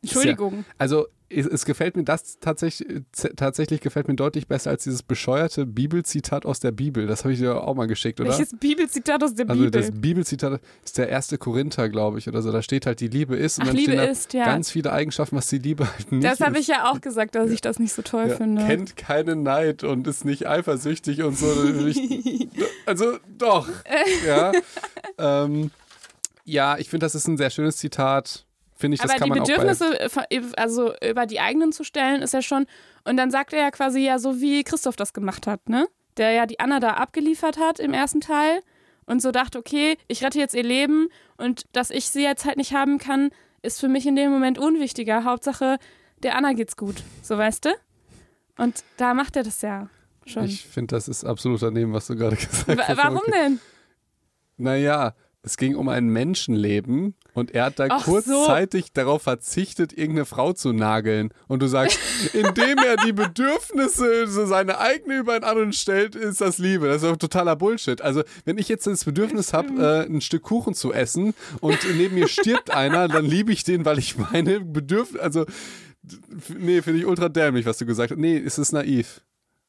Entschuldigung. 0.01 0.65
Also, 0.77 1.07
es, 1.29 1.45
es 1.45 1.65
gefällt 1.65 1.97
mir 1.97 2.03
das 2.03 2.39
tatsächlich, 2.39 3.01
tatsächlich 3.35 3.81
gefällt 3.81 4.07
mir 4.07 4.15
deutlich 4.15 4.47
besser 4.47 4.69
als 4.69 4.83
dieses 4.83 5.03
bescheuerte 5.03 5.65
Bibelzitat 5.65 6.45
aus 6.45 6.59
der 6.59 6.71
Bibel. 6.71 7.05
Das 7.05 7.23
habe 7.23 7.33
ich 7.33 7.39
dir 7.39 7.63
auch 7.63 7.75
mal 7.75 7.87
geschickt, 7.87 8.21
oder? 8.21 8.29
Welches 8.29 8.57
Bibelzitat 8.57 9.21
aus 9.23 9.35
der 9.35 9.49
also 9.49 9.63
Bibel? 9.63 9.71
das 9.71 9.91
Bibelzitat 9.91 10.61
ist 10.85 10.97
der 10.97 11.09
erste 11.09 11.37
Korinther, 11.37 11.89
glaube 11.89 12.19
ich, 12.19 12.27
oder 12.27 12.41
so. 12.41 12.51
Da 12.51 12.61
steht 12.61 12.85
halt, 12.85 13.01
die 13.01 13.09
Liebe 13.09 13.35
ist 13.35 13.57
und 13.57 13.63
Ach, 13.63 13.67
dann 13.67 13.75
Liebe 13.75 13.91
stehen 13.93 14.09
ist, 14.09 14.33
ja. 14.33 14.45
ganz 14.45 14.71
viele 14.71 14.93
Eigenschaften, 14.93 15.35
was 15.35 15.47
die 15.47 15.57
Liebe 15.57 15.91
halt 15.91 16.11
nicht 16.11 16.23
das 16.23 16.39
habe 16.39 16.59
ich 16.59 16.67
ja 16.67 16.89
auch 16.89 17.01
gesagt, 17.01 17.35
dass 17.35 17.51
ich 17.51 17.61
das 17.61 17.79
nicht 17.79 17.93
so 17.93 18.01
toll 18.01 18.27
Ja, 18.29 18.35
finde. 18.35 18.65
kennt 18.65 18.95
keinen 18.95 19.43
Neid 19.43 19.83
und 19.83 20.07
ist 20.07 20.23
nicht 20.23 20.47
eifersüchtig 20.47 21.23
und 21.23 21.37
so. 21.37 21.47
Also 22.85 23.17
doch. 23.37 23.67
ja. 24.25 24.53
ähm, 25.17 25.71
ja, 26.47 26.77
ich 26.77 26.89
finde, 26.89 27.05
das 27.05 27.13
ist 27.15 27.27
ein 27.27 27.37
sehr 27.37 27.49
schönes 27.49 27.77
Zitat. 27.77 28.45
Finde 28.75 28.95
ich, 28.95 29.01
das 29.01 29.09
Aber 29.11 29.19
kann 29.19 29.25
die 29.25 29.29
man 29.31 29.41
auch 29.41 29.47
bei 29.47 29.53
Bedürfnisse, 29.57 30.09
von- 30.09 30.23
also 30.55 30.93
über 31.03 31.25
die 31.25 31.39
eigenen 31.39 31.71
zu 31.71 31.83
stellen, 31.83 32.21
ist 32.21 32.33
ja 32.33 32.41
schon. 32.41 32.65
Und 33.05 33.17
dann 33.17 33.31
sagt 33.31 33.51
er 33.53 33.59
ja 33.59 33.71
quasi 33.71 33.99
ja 34.01 34.17
so, 34.19 34.39
wie 34.39 34.63
Christoph 34.63 34.95
das 34.95 35.13
gemacht 35.13 35.47
hat, 35.47 35.67
ne? 35.69 35.87
Der 36.17 36.31
ja 36.31 36.45
die 36.45 36.59
Anna 36.59 36.79
da 36.79 36.91
abgeliefert 36.93 37.57
hat 37.57 37.79
im 37.79 37.93
ersten 37.93 38.21
Teil 38.21 38.61
und 39.05 39.21
so 39.21 39.31
dachte, 39.31 39.57
okay, 39.59 39.97
ich 40.07 40.23
rette 40.23 40.39
jetzt 40.39 40.53
ihr 40.55 40.63
Leben 40.63 41.07
und 41.37 41.65
dass 41.73 41.89
ich 41.91 42.09
sie 42.09 42.23
jetzt 42.23 42.45
halt 42.45 42.57
nicht 42.57 42.73
haben 42.73 42.97
kann, 42.99 43.29
ist 43.63 43.79
für 43.79 43.87
mich 43.87 44.05
in 44.05 44.15
dem 44.15 44.31
Moment 44.31 44.57
unwichtiger. 44.59 45.23
Hauptsache, 45.23 45.77
der 46.23 46.35
Anna 46.35 46.53
geht's 46.53 46.77
gut. 46.77 47.03
So 47.23 47.37
weißt 47.37 47.65
du? 47.65 47.69
Und 48.57 48.83
da 48.97 49.13
macht 49.13 49.35
er 49.35 49.43
das 49.43 49.61
ja 49.63 49.89
schon. 50.25 50.45
Ich 50.45 50.65
finde, 50.65 50.95
das 50.95 51.07
ist 51.07 51.23
absolut 51.23 51.61
daneben, 51.63 51.93
was 51.93 52.07
du 52.07 52.15
gerade 52.15 52.35
gesagt 52.37 52.67
Wa- 52.77 52.87
hast. 52.87 52.97
Warum 52.97 53.17
Okay. 53.17 53.31
denn? 53.33 53.59
Naja, 54.57 55.13
es 55.47 55.55
ging 55.55 55.75
um 55.75 55.87
ein 55.87 56.09
Menschenleben 56.09 57.15
und 57.33 57.51
er 57.51 57.65
hat 57.65 57.79
da 57.79 57.87
Ach 57.89 58.05
so. 58.05 58.11
kurzzeitig 58.11 58.91
darauf 58.91 59.21
verzichtet, 59.21 59.93
irgendeine 59.93 60.25
Frau 60.25 60.51
zu 60.51 60.73
nageln. 60.73 61.29
Und 61.47 61.61
du 61.61 61.67
sagst, 61.67 61.97
indem 62.33 62.77
er 62.79 62.97
die 62.97 63.13
Bedürfnisse, 63.13 64.27
so 64.27 64.45
seine 64.45 64.79
eigene 64.79 65.17
über 65.17 65.33
einen 65.33 65.45
anderen 65.45 65.73
stellt, 65.73 66.15
ist 66.15 66.41
das 66.41 66.57
Liebe. 66.57 66.87
Das 66.87 67.01
ist 67.01 67.09
doch 67.09 67.15
totaler 67.15 67.55
Bullshit. 67.55 68.01
Also, 68.01 68.23
wenn 68.43 68.57
ich 68.57 68.67
jetzt 68.67 68.85
das 68.87 69.05
Bedürfnis 69.05 69.53
habe, 69.53 69.69
äh, 69.81 70.05
ein 70.05 70.19
Stück 70.19 70.43
Kuchen 70.43 70.73
zu 70.73 70.91
essen 70.91 71.33
und 71.61 71.79
neben 71.95 72.15
mir 72.15 72.27
stirbt 72.27 72.71
einer, 72.71 73.07
dann 73.07 73.25
liebe 73.25 73.53
ich 73.53 73.63
den, 73.63 73.85
weil 73.85 73.99
ich 73.99 74.17
meine 74.17 74.59
Bedürfnisse, 74.59 75.23
also, 75.23 75.45
nee, 76.57 76.81
finde 76.81 76.99
ich 76.99 77.05
ultra 77.05 77.29
dämlich, 77.29 77.65
was 77.65 77.77
du 77.77 77.85
gesagt 77.85 78.11
hast. 78.11 78.19
Nee, 78.19 78.37
es 78.37 78.57
ist 78.57 78.73
naiv. 78.73 79.21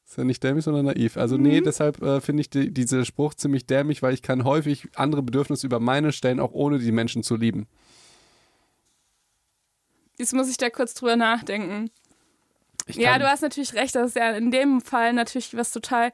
Ist 0.09 0.17
ja 0.17 0.23
nicht 0.23 0.43
dämlich, 0.43 0.65
sondern 0.65 0.85
naiv. 0.85 1.17
Also 1.17 1.37
Mhm. 1.37 1.43
nee, 1.43 1.61
deshalb 1.61 2.01
äh, 2.01 2.19
finde 2.19 2.41
ich 2.41 2.49
die, 2.49 2.73
diesen 2.73 3.05
Spruch 3.05 3.35
ziemlich 3.35 3.67
dämlich, 3.67 4.01
weil 4.01 4.13
ich 4.15 4.23
kann 4.23 4.43
häufig 4.43 4.87
andere 4.95 5.21
Bedürfnisse 5.21 5.67
über 5.67 5.79
meine 5.79 6.11
stellen, 6.11 6.39
auch 6.39 6.51
ohne 6.51 6.79
die 6.79 6.91
Menschen 6.91 7.21
zu 7.21 7.35
lieben. 7.35 7.67
Jetzt 10.17 10.33
muss 10.33 10.49
ich 10.49 10.57
da 10.57 10.69
kurz 10.71 10.95
drüber 10.95 11.15
nachdenken. 11.15 11.91
Ja, 12.87 13.19
du 13.19 13.29
hast 13.29 13.41
natürlich 13.41 13.75
recht, 13.75 13.93
das 13.95 14.07
ist 14.09 14.15
ja 14.15 14.31
in 14.31 14.49
dem 14.49 14.81
Fall 14.81 15.13
natürlich 15.13 15.55
was 15.55 15.71
total. 15.71 16.11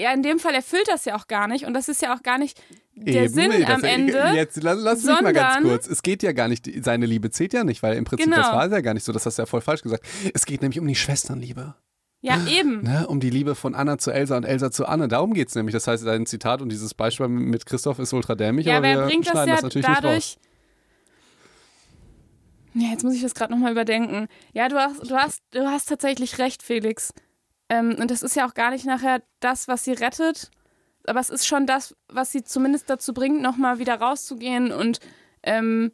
Ja, 0.00 0.12
in 0.14 0.22
dem 0.22 0.38
Fall 0.38 0.54
erfüllt 0.54 0.88
das 0.88 1.04
ja 1.04 1.14
auch 1.14 1.26
gar 1.26 1.46
nicht 1.46 1.66
und 1.66 1.74
das 1.74 1.88
ist 1.90 2.00
ja 2.00 2.14
auch 2.16 2.22
gar 2.22 2.38
nicht 2.38 2.62
der 2.94 3.24
Eben, 3.24 3.34
Sinn 3.34 3.50
nee, 3.50 3.64
am 3.66 3.84
Ende. 3.84 4.32
Jetzt 4.34 4.62
lass, 4.62 4.78
lass 4.80 5.04
mich 5.04 5.20
mal 5.20 5.32
ganz 5.34 5.62
kurz. 5.62 5.86
Es 5.86 6.02
geht 6.02 6.22
ja 6.22 6.32
gar 6.32 6.48
nicht, 6.48 6.66
seine 6.84 7.04
Liebe 7.04 7.30
zählt 7.30 7.52
ja 7.52 7.64
nicht, 7.64 7.82
weil 7.82 7.96
im 7.96 8.04
Prinzip, 8.04 8.24
Genau. 8.26 8.36
das 8.38 8.52
war 8.52 8.70
ja 8.70 8.80
gar 8.80 8.94
nicht 8.94 9.04
so, 9.04 9.12
das 9.12 9.26
hast 9.26 9.36
du 9.38 9.42
ja 9.42 9.46
voll 9.46 9.60
falsch 9.60 9.82
gesagt. 9.82 10.06
Es 10.32 10.46
geht 10.46 10.62
nämlich 10.62 10.80
um 10.80 10.86
die 10.86 10.94
Schwesternliebe. 10.94 11.74
Ja, 12.20 12.44
eben. 12.48 12.82
Ne? 12.82 13.06
Um 13.06 13.20
die 13.20 13.30
Liebe 13.30 13.54
von 13.54 13.74
Anna 13.76 13.96
zu 13.98 14.10
Elsa 14.10 14.36
und 14.36 14.44
Elsa 14.44 14.70
zu 14.72 14.86
Anne. 14.86 15.06
Darum 15.06 15.34
geht 15.34 15.48
es 15.48 15.54
nämlich. 15.54 15.72
Das 15.72 15.86
heißt, 15.86 16.04
dein 16.04 16.26
Zitat 16.26 16.60
und 16.62 16.70
dieses 16.70 16.92
Beispiel 16.94 17.28
mit 17.28 17.64
Christoph 17.64 18.00
ist 18.00 18.12
ultra 18.12 18.34
dämlich, 18.34 18.66
Ja, 18.66 18.78
aber 18.78 18.86
wer 18.86 18.98
wir 19.00 19.06
bringt 19.06 19.26
das 19.28 19.34
ja 19.34 19.46
das 19.46 19.62
natürlich 19.62 19.86
nicht 19.86 19.96
raus. 19.98 20.02
dadurch. 20.02 20.38
Ja, 22.74 22.88
jetzt 22.90 23.04
muss 23.04 23.14
ich 23.14 23.22
das 23.22 23.34
gerade 23.34 23.52
nochmal 23.52 23.72
überdenken. 23.72 24.28
Ja, 24.52 24.68
du 24.68 24.76
hast, 24.76 25.10
du, 25.10 25.16
hast, 25.16 25.42
du 25.52 25.66
hast 25.66 25.88
tatsächlich 25.88 26.38
recht, 26.38 26.62
Felix. 26.62 27.12
Ähm, 27.68 27.96
und 28.00 28.10
das 28.10 28.22
ist 28.22 28.36
ja 28.36 28.46
auch 28.48 28.54
gar 28.54 28.70
nicht 28.70 28.84
nachher 28.86 29.22
das, 29.40 29.68
was 29.68 29.84
sie 29.84 29.92
rettet, 29.92 30.50
aber 31.06 31.20
es 31.20 31.30
ist 31.30 31.46
schon 31.46 31.66
das, 31.66 31.94
was 32.08 32.32
sie 32.32 32.42
zumindest 32.44 32.88
dazu 32.90 33.12
bringt, 33.12 33.42
nochmal 33.42 33.78
wieder 33.78 33.94
rauszugehen 34.00 34.72
und, 34.72 35.00
ähm, 35.42 35.92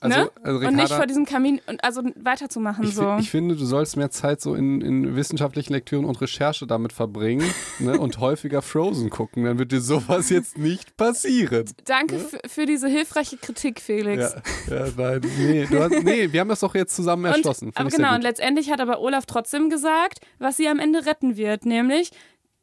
Also, 0.00 0.18
ne? 0.18 0.30
also 0.42 0.58
und 0.58 0.74
nicht 0.74 0.84
Ricarda- 0.84 0.96
vor 0.96 1.06
diesem 1.06 1.24
Kamin 1.24 1.60
und 1.66 1.82
also 1.82 2.02
weiterzumachen. 2.16 2.84
Ich, 2.84 2.94
so. 2.94 3.16
ich 3.18 3.30
finde, 3.30 3.56
du 3.56 3.64
sollst 3.64 3.96
mehr 3.96 4.10
Zeit 4.10 4.40
so 4.40 4.54
in, 4.54 4.80
in 4.80 5.16
wissenschaftlichen 5.16 5.72
Lektüren 5.72 6.04
und 6.04 6.20
Recherche 6.20 6.66
damit 6.66 6.92
verbringen 6.92 7.48
ne, 7.78 7.98
und 8.00 8.18
häufiger 8.18 8.62
Frozen 8.62 9.10
gucken. 9.10 9.44
Dann 9.44 9.58
wird 9.58 9.72
dir 9.72 9.80
sowas 9.80 10.30
jetzt 10.30 10.58
nicht 10.58 10.96
passieren. 10.96 11.64
Danke 11.84 12.18
für, 12.18 12.40
für 12.46 12.66
diese 12.66 12.88
hilfreiche 12.88 13.36
Kritik, 13.36 13.80
Felix. 13.80 14.34
Ja, 14.68 14.86
ja 14.86 14.92
nein. 14.96 15.20
Nee, 15.38 15.66
hast, 15.70 16.04
nee, 16.04 16.32
wir 16.32 16.40
haben 16.40 16.48
das 16.48 16.60
doch 16.60 16.74
jetzt 16.74 16.94
zusammen 16.94 17.24
erschlossen. 17.24 17.68
Und, 17.68 17.78
aber 17.78 17.90
genau, 17.90 18.14
und 18.14 18.22
letztendlich 18.22 18.70
hat 18.70 18.80
aber 18.80 19.00
Olaf 19.00 19.26
trotzdem 19.26 19.70
gesagt, 19.70 20.20
was 20.38 20.56
sie 20.56 20.68
am 20.68 20.78
Ende 20.78 21.06
retten 21.06 21.36
wird, 21.36 21.66
nämlich 21.66 22.10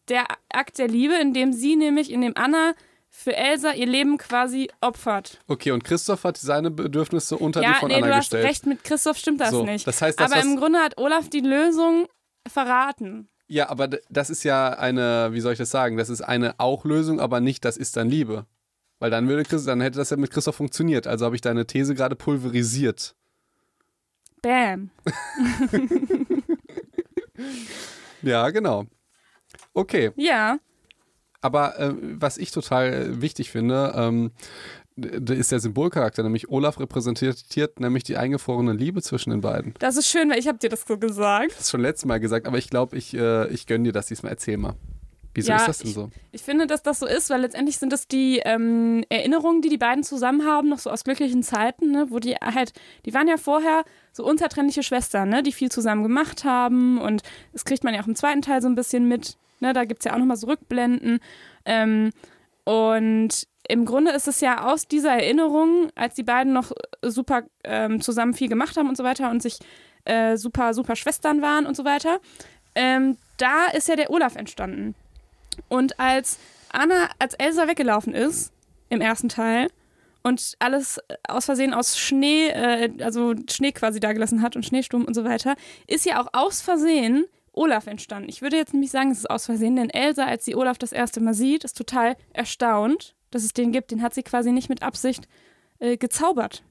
der 0.07 0.25
Akt 0.51 0.77
der 0.77 0.87
Liebe, 0.87 1.15
in 1.15 1.33
dem 1.33 1.53
sie 1.53 1.75
nämlich, 1.75 2.11
in 2.11 2.21
dem 2.21 2.33
Anna 2.35 2.73
für 3.13 3.35
Elsa 3.35 3.73
ihr 3.73 3.85
Leben 3.85 4.17
quasi 4.17 4.69
opfert. 4.79 5.39
Okay, 5.47 5.71
und 5.71 5.83
Christoph 5.83 6.23
hat 6.23 6.37
seine 6.37 6.71
Bedürfnisse 6.71 7.37
unter 7.37 7.59
die 7.59 7.67
ja, 7.67 7.73
von 7.75 7.89
nee, 7.89 7.95
Anna 7.95 8.07
du 8.07 8.13
hast 8.15 8.31
gestellt. 8.31 8.45
recht, 8.45 8.65
mit 8.65 8.83
Christoph 8.83 9.17
stimmt 9.17 9.41
das 9.41 9.51
So, 9.51 9.63
nicht. 9.63 9.85
das 9.85 10.01
heißt, 10.01 10.19
das, 10.19 10.31
aber 10.31 10.41
im 10.41 10.55
Grunde 10.55 10.79
hat 10.79 10.97
Olaf 10.97 11.29
die 11.29 11.41
Lösung 11.41 12.07
verraten. 12.47 13.27
Ja, 13.47 13.69
aber 13.69 13.89
das 13.89 14.29
ist 14.29 14.43
ja 14.43 14.69
eine, 14.69 15.29
wie 15.33 15.41
soll 15.41 15.51
ich 15.51 15.59
das 15.59 15.69
sagen? 15.69 15.97
Das 15.97 16.09
ist 16.09 16.21
eine 16.21 16.57
Auch-Lösung, 16.57 17.19
aber 17.19 17.41
nicht, 17.41 17.65
das 17.65 17.75
ist 17.77 17.97
dann 17.97 18.09
Liebe. 18.09 18.45
Weil 18.99 19.11
dann 19.11 19.27
würde 19.27 19.43
Chris, 19.43 19.65
dann 19.65 19.81
hätte 19.81 19.97
das 19.97 20.09
ja 20.09 20.17
mit 20.17 20.31
Christoph 20.31 20.55
funktioniert. 20.55 21.05
Also 21.05 21.25
habe 21.25 21.35
ich 21.35 21.41
deine 21.41 21.67
These 21.67 21.93
gerade 21.93 22.15
pulverisiert. 22.15 23.15
Bam. 24.41 24.89
Ja, 28.21 28.49
genau. 28.51 28.85
Okay. 29.73 30.11
Ja, 30.15 30.59
Aber 31.41 31.79
äh, 31.79 31.93
was 31.99 32.37
ich 32.37 32.51
total 32.51 33.21
wichtig 33.21 33.49
finde, 33.49 33.93
ähm, 33.95 34.31
ist 34.95 35.51
der 35.51 35.59
Symbolcharakter, 35.59 36.21
nämlich 36.21 36.49
Olaf 36.49 36.79
repräsentiert 36.79 37.79
nämlich 37.79 38.03
die 38.03 38.17
eingefrorene 38.17 38.73
Liebe 38.73 39.01
zwischen 39.01 39.31
den 39.31 39.41
beiden. 39.41 39.73
das 39.79 39.97
ist 39.97 40.07
schön, 40.07 40.29
weil 40.29 40.37
ich 40.37 40.47
habe 40.47 40.59
dir 40.59 40.69
das 40.69 40.83
so 40.87 40.97
gesagt. 40.97 41.51
Das 41.51 41.61
ist 41.61 41.71
schon 41.71 41.81
letztes 41.81 42.05
Mal 42.05 42.19
gesagt, 42.19 42.45
aber 42.45 42.57
ich 42.57 42.69
glaube, 42.69 42.97
ich, 42.97 43.13
äh, 43.13 43.47
ich 43.49 43.67
gönne 43.67 43.85
dir 43.85 43.93
das 43.93 44.07
diesmal. 44.07 44.33
Erzähl 44.33 44.57
mal. 44.57 44.75
Wieso 45.33 45.51
Ja, 45.51 45.57
ist 45.57 45.67
das 45.67 45.77
denn 45.79 45.93
so? 45.93 46.09
Ich 46.33 46.41
finde, 46.41 46.67
dass 46.67 46.83
das 46.83 46.99
so 46.99 47.05
ist, 47.05 47.29
weil 47.29 47.41
letztendlich 47.41 47.77
sind 47.77 47.93
das 47.93 48.07
die 48.07 48.41
ähm, 48.43 49.05
Erinnerungen, 49.07 49.61
die 49.61 49.69
die 49.69 49.77
beiden 49.77 50.03
zusammen 50.03 50.45
haben, 50.45 50.67
noch 50.67 50.79
so 50.79 50.89
aus 50.89 51.05
glücklichen 51.05 51.41
Zeiten, 51.41 51.91
ne, 51.91 52.07
wo 52.09 52.19
die 52.19 52.35
halt, 52.35 52.73
die 53.05 53.13
waren 53.13 53.29
ja 53.29 53.37
vorher 53.37 53.85
so 54.11 54.25
unzertrennliche 54.25 54.83
Schwestern, 54.83 55.29
ne, 55.29 55.41
die 55.41 55.53
viel 55.53 55.71
zusammen 55.71 56.03
gemacht 56.03 56.43
haben 56.43 56.99
und 56.99 57.23
das 57.53 57.63
kriegt 57.63 57.85
man 57.85 57.93
ja 57.93 58.01
auch 58.01 58.07
im 58.07 58.15
zweiten 58.15 58.41
Teil 58.41 58.61
so 58.61 58.67
ein 58.67 58.75
bisschen 58.75 59.07
mit, 59.07 59.37
ne, 59.61 59.73
da 59.73 59.85
gibt 59.85 60.01
es 60.01 60.05
ja 60.05 60.13
auch 60.13 60.19
nochmal 60.19 60.37
so 60.37 60.47
Rückblenden 60.47 61.19
ähm, 61.65 62.11
und 62.63 63.47
im 63.67 63.85
Grunde 63.85 64.11
ist 64.11 64.27
es 64.27 64.41
ja 64.41 64.65
aus 64.65 64.87
dieser 64.87 65.11
Erinnerung, 65.11 65.89
als 65.95 66.15
die 66.15 66.23
beiden 66.23 66.51
noch 66.51 66.71
super 67.01 67.43
ähm, 67.63 68.01
zusammen 68.01 68.33
viel 68.33 68.49
gemacht 68.49 68.75
haben 68.75 68.89
und 68.89 68.97
so 68.97 69.03
weiter 69.03 69.29
und 69.29 69.41
sich 69.41 69.59
äh, 70.05 70.35
super, 70.35 70.73
super 70.73 70.95
Schwestern 70.95 71.41
waren 71.41 71.65
und 71.65 71.77
so 71.77 71.85
weiter, 71.85 72.19
ähm, 72.75 73.17
da 73.37 73.67
ist 73.67 73.87
ja 73.87 73.95
der 73.95 74.09
Olaf 74.09 74.35
entstanden. 74.35 74.95
Und 75.69 75.99
als 75.99 76.39
Anna, 76.71 77.09
als 77.19 77.33
Elsa 77.35 77.67
weggelaufen 77.67 78.13
ist 78.13 78.51
im 78.89 79.01
ersten 79.01 79.29
Teil 79.29 79.67
und 80.23 80.55
alles 80.59 80.99
aus 81.27 81.45
Versehen 81.45 81.73
aus 81.73 81.97
Schnee, 81.97 82.47
äh, 82.49 82.91
also 83.01 83.33
Schnee 83.49 83.71
quasi 83.71 83.99
da 83.99 84.13
gelassen 84.13 84.41
hat 84.41 84.55
und 84.55 84.65
Schneesturm 84.65 85.05
und 85.05 85.13
so 85.13 85.23
weiter, 85.23 85.55
ist 85.87 86.05
ja 86.05 86.21
auch 86.21 86.27
aus 86.33 86.61
Versehen 86.61 87.25
Olaf 87.61 87.85
entstanden. 87.85 88.27
Ich 88.27 88.41
würde 88.41 88.57
jetzt 88.57 88.73
nämlich 88.73 88.89
sagen, 88.89 89.11
es 89.11 89.19
ist 89.19 89.29
aus 89.29 89.45
Versehen, 89.45 89.75
denn 89.75 89.91
Elsa, 89.91 90.25
als 90.25 90.45
sie 90.45 90.55
Olaf 90.55 90.79
das 90.79 90.91
erste 90.91 91.21
Mal 91.21 91.35
sieht, 91.35 91.63
ist 91.63 91.77
total 91.77 92.17
erstaunt, 92.33 93.15
dass 93.29 93.43
es 93.43 93.53
den 93.53 93.71
gibt. 93.71 93.91
Den 93.91 94.01
hat 94.01 94.15
sie 94.15 94.23
quasi 94.23 94.51
nicht 94.51 94.67
mit 94.67 94.81
Absicht 94.81 95.27
äh, 95.77 95.95
gezaubert. 95.95 96.63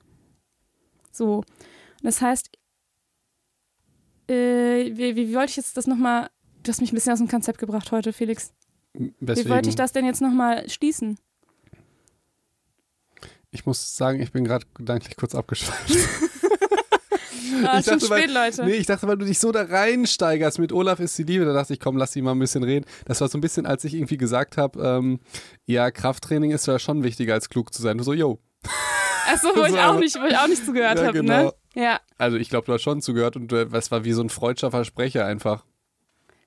So. 1.12 1.45
Das 2.03 2.20
heißt, 2.20 2.51
äh, 4.28 4.97
wie, 4.97 5.14
wie 5.14 5.34
wollte 5.34 5.51
ich 5.51 5.57
jetzt 5.57 5.76
das 5.76 5.86
nochmal. 5.86 6.28
Du 6.64 6.70
hast 6.70 6.80
mich 6.80 6.93
ein 6.93 6.97
bisschen 6.97 7.12
aus 7.12 7.20
dem 7.20 7.28
Konzept 7.28 7.59
gebracht 7.59 7.93
heute, 7.93 8.12
Felix. 8.12 8.53
Weswegen? 8.93 9.45
Wie 9.45 9.55
wollte 9.55 9.68
ich 9.68 9.76
das 9.76 9.93
denn 9.93 10.05
jetzt 10.05 10.20
nochmal 10.20 10.68
schließen? 10.68 11.18
Ich 13.53 13.64
muss 13.64 13.97
sagen, 13.97 14.20
ich 14.20 14.32
bin 14.32 14.45
gerade 14.45 14.66
gedanklich 14.74 15.16
kurz 15.16 15.34
abgeschweift. 15.34 15.91
Ah, 17.66 17.78
Ich 17.78 17.86
dachte, 17.86 18.09
weil- 18.11 18.22
spät, 18.22 18.34
Leute. 18.34 18.64
Nee, 18.64 18.74
ich 18.76 18.86
dachte, 18.86 19.07
weil 19.09 19.16
du 19.18 19.24
dich 19.26 19.38
so 19.38 19.53
da 19.53 19.62
reinsteigerst 19.62 20.58
mit 20.58 20.72
Olaf 20.72 21.00
ist 21.00 21.17
die 21.18 21.22
Liebe, 21.25 21.45
da 21.45 21.53
dachte 21.53 21.72
ich, 21.72 21.80
komm, 21.80 21.96
lass 21.96 22.12
sie 22.12 22.22
mal 22.22 22.33
ein 22.33 22.38
bisschen 22.38 22.62
reden. 22.62 22.84
Das 23.07 23.21
war 23.21 23.29
so 23.29 23.38
ein 23.38 23.41
bisschen, 23.41 23.67
als 23.67 23.84
ich 23.84 23.95
irgendwie 23.95 24.17
gesagt 24.17 24.57
habe, 24.57 24.80
ähm, 24.83 25.21
ja, 25.67 25.91
Krafttraining 25.91 26.50
ist 26.50 26.67
ja 26.67 26.79
schon 26.79 27.03
wichtiger 27.03 27.34
als 27.34 27.49
klug 27.49 27.72
zu 27.75 27.83
sein. 27.83 27.99
Du 27.99 28.04
so, 28.04 28.12
yo. 28.12 28.38
Achso, 29.33 29.49
wo 29.54 29.64
ich 29.64 29.79
auch 29.79 29.99
nicht, 29.99 30.17
wo 30.21 30.26
ich 30.26 30.37
auch 30.37 30.49
nicht 30.49 30.64
zugehört 30.64 30.99
Ja, 30.99 31.07
habe, 31.07 31.22
ne? 31.22 31.53
Ja. 31.75 32.00
Also 32.18 32.37
ich 32.37 32.50
glaube, 32.50 32.67
du 32.67 32.72
hast 32.72 32.83
schon 32.83 33.00
zugehört 33.00 33.37
und 33.37 33.53
äh, 33.53 33.67
das 33.67 33.91
war 33.91 34.04
wie 34.04 34.12
so 34.12 34.22
ein 34.22 34.29
freudscher 34.29 34.71
Versprecher 34.71 35.25
einfach. 35.25 35.64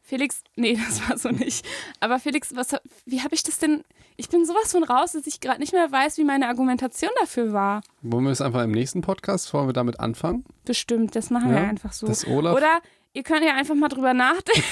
Felix, 0.03 0.41
nee, 0.55 0.77
das 0.88 1.09
war 1.09 1.17
so 1.17 1.30
nicht. 1.30 1.65
Aber 1.99 2.19
Felix, 2.19 2.55
was, 2.55 2.75
wie 3.05 3.21
habe 3.21 3.34
ich 3.35 3.43
das 3.43 3.57
denn? 3.59 3.84
Ich 4.15 4.30
bin 4.30 4.45
sowas 4.45 4.71
von 4.71 4.84
raus, 4.84 5.13
dass 5.13 5.25
ich 5.25 5.39
gerade 5.39 5.59
nicht 5.59 5.73
mehr 5.73 5.91
weiß, 5.91 6.17
wie 6.17 6.23
meine 6.23 6.47
Argumentation 6.47 7.09
dafür 7.21 7.51
war. 7.53 7.81
Wollen 8.03 8.25
wir 8.25 8.31
es 8.31 8.41
einfach 8.41 8.63
im 8.63 8.71
nächsten 8.71 9.01
Podcast, 9.01 9.51
wollen 9.53 9.67
wir 9.67 9.73
damit 9.73 9.99
anfangen? 9.99 10.45
Bestimmt, 10.65 11.15
das 11.15 11.30
machen 11.31 11.49
Ja, 11.49 11.55
wir 11.61 11.67
einfach 11.67 11.93
so. 11.93 12.05
dass 12.05 12.27
Olaf- 12.27 12.55
Oder 12.55 12.80
ihr 13.13 13.23
könnt 13.23 13.43
ja 13.43 13.55
einfach 13.55 13.75
mal 13.75 13.89
drüber 13.89 14.13
nachdenken, 14.13 14.63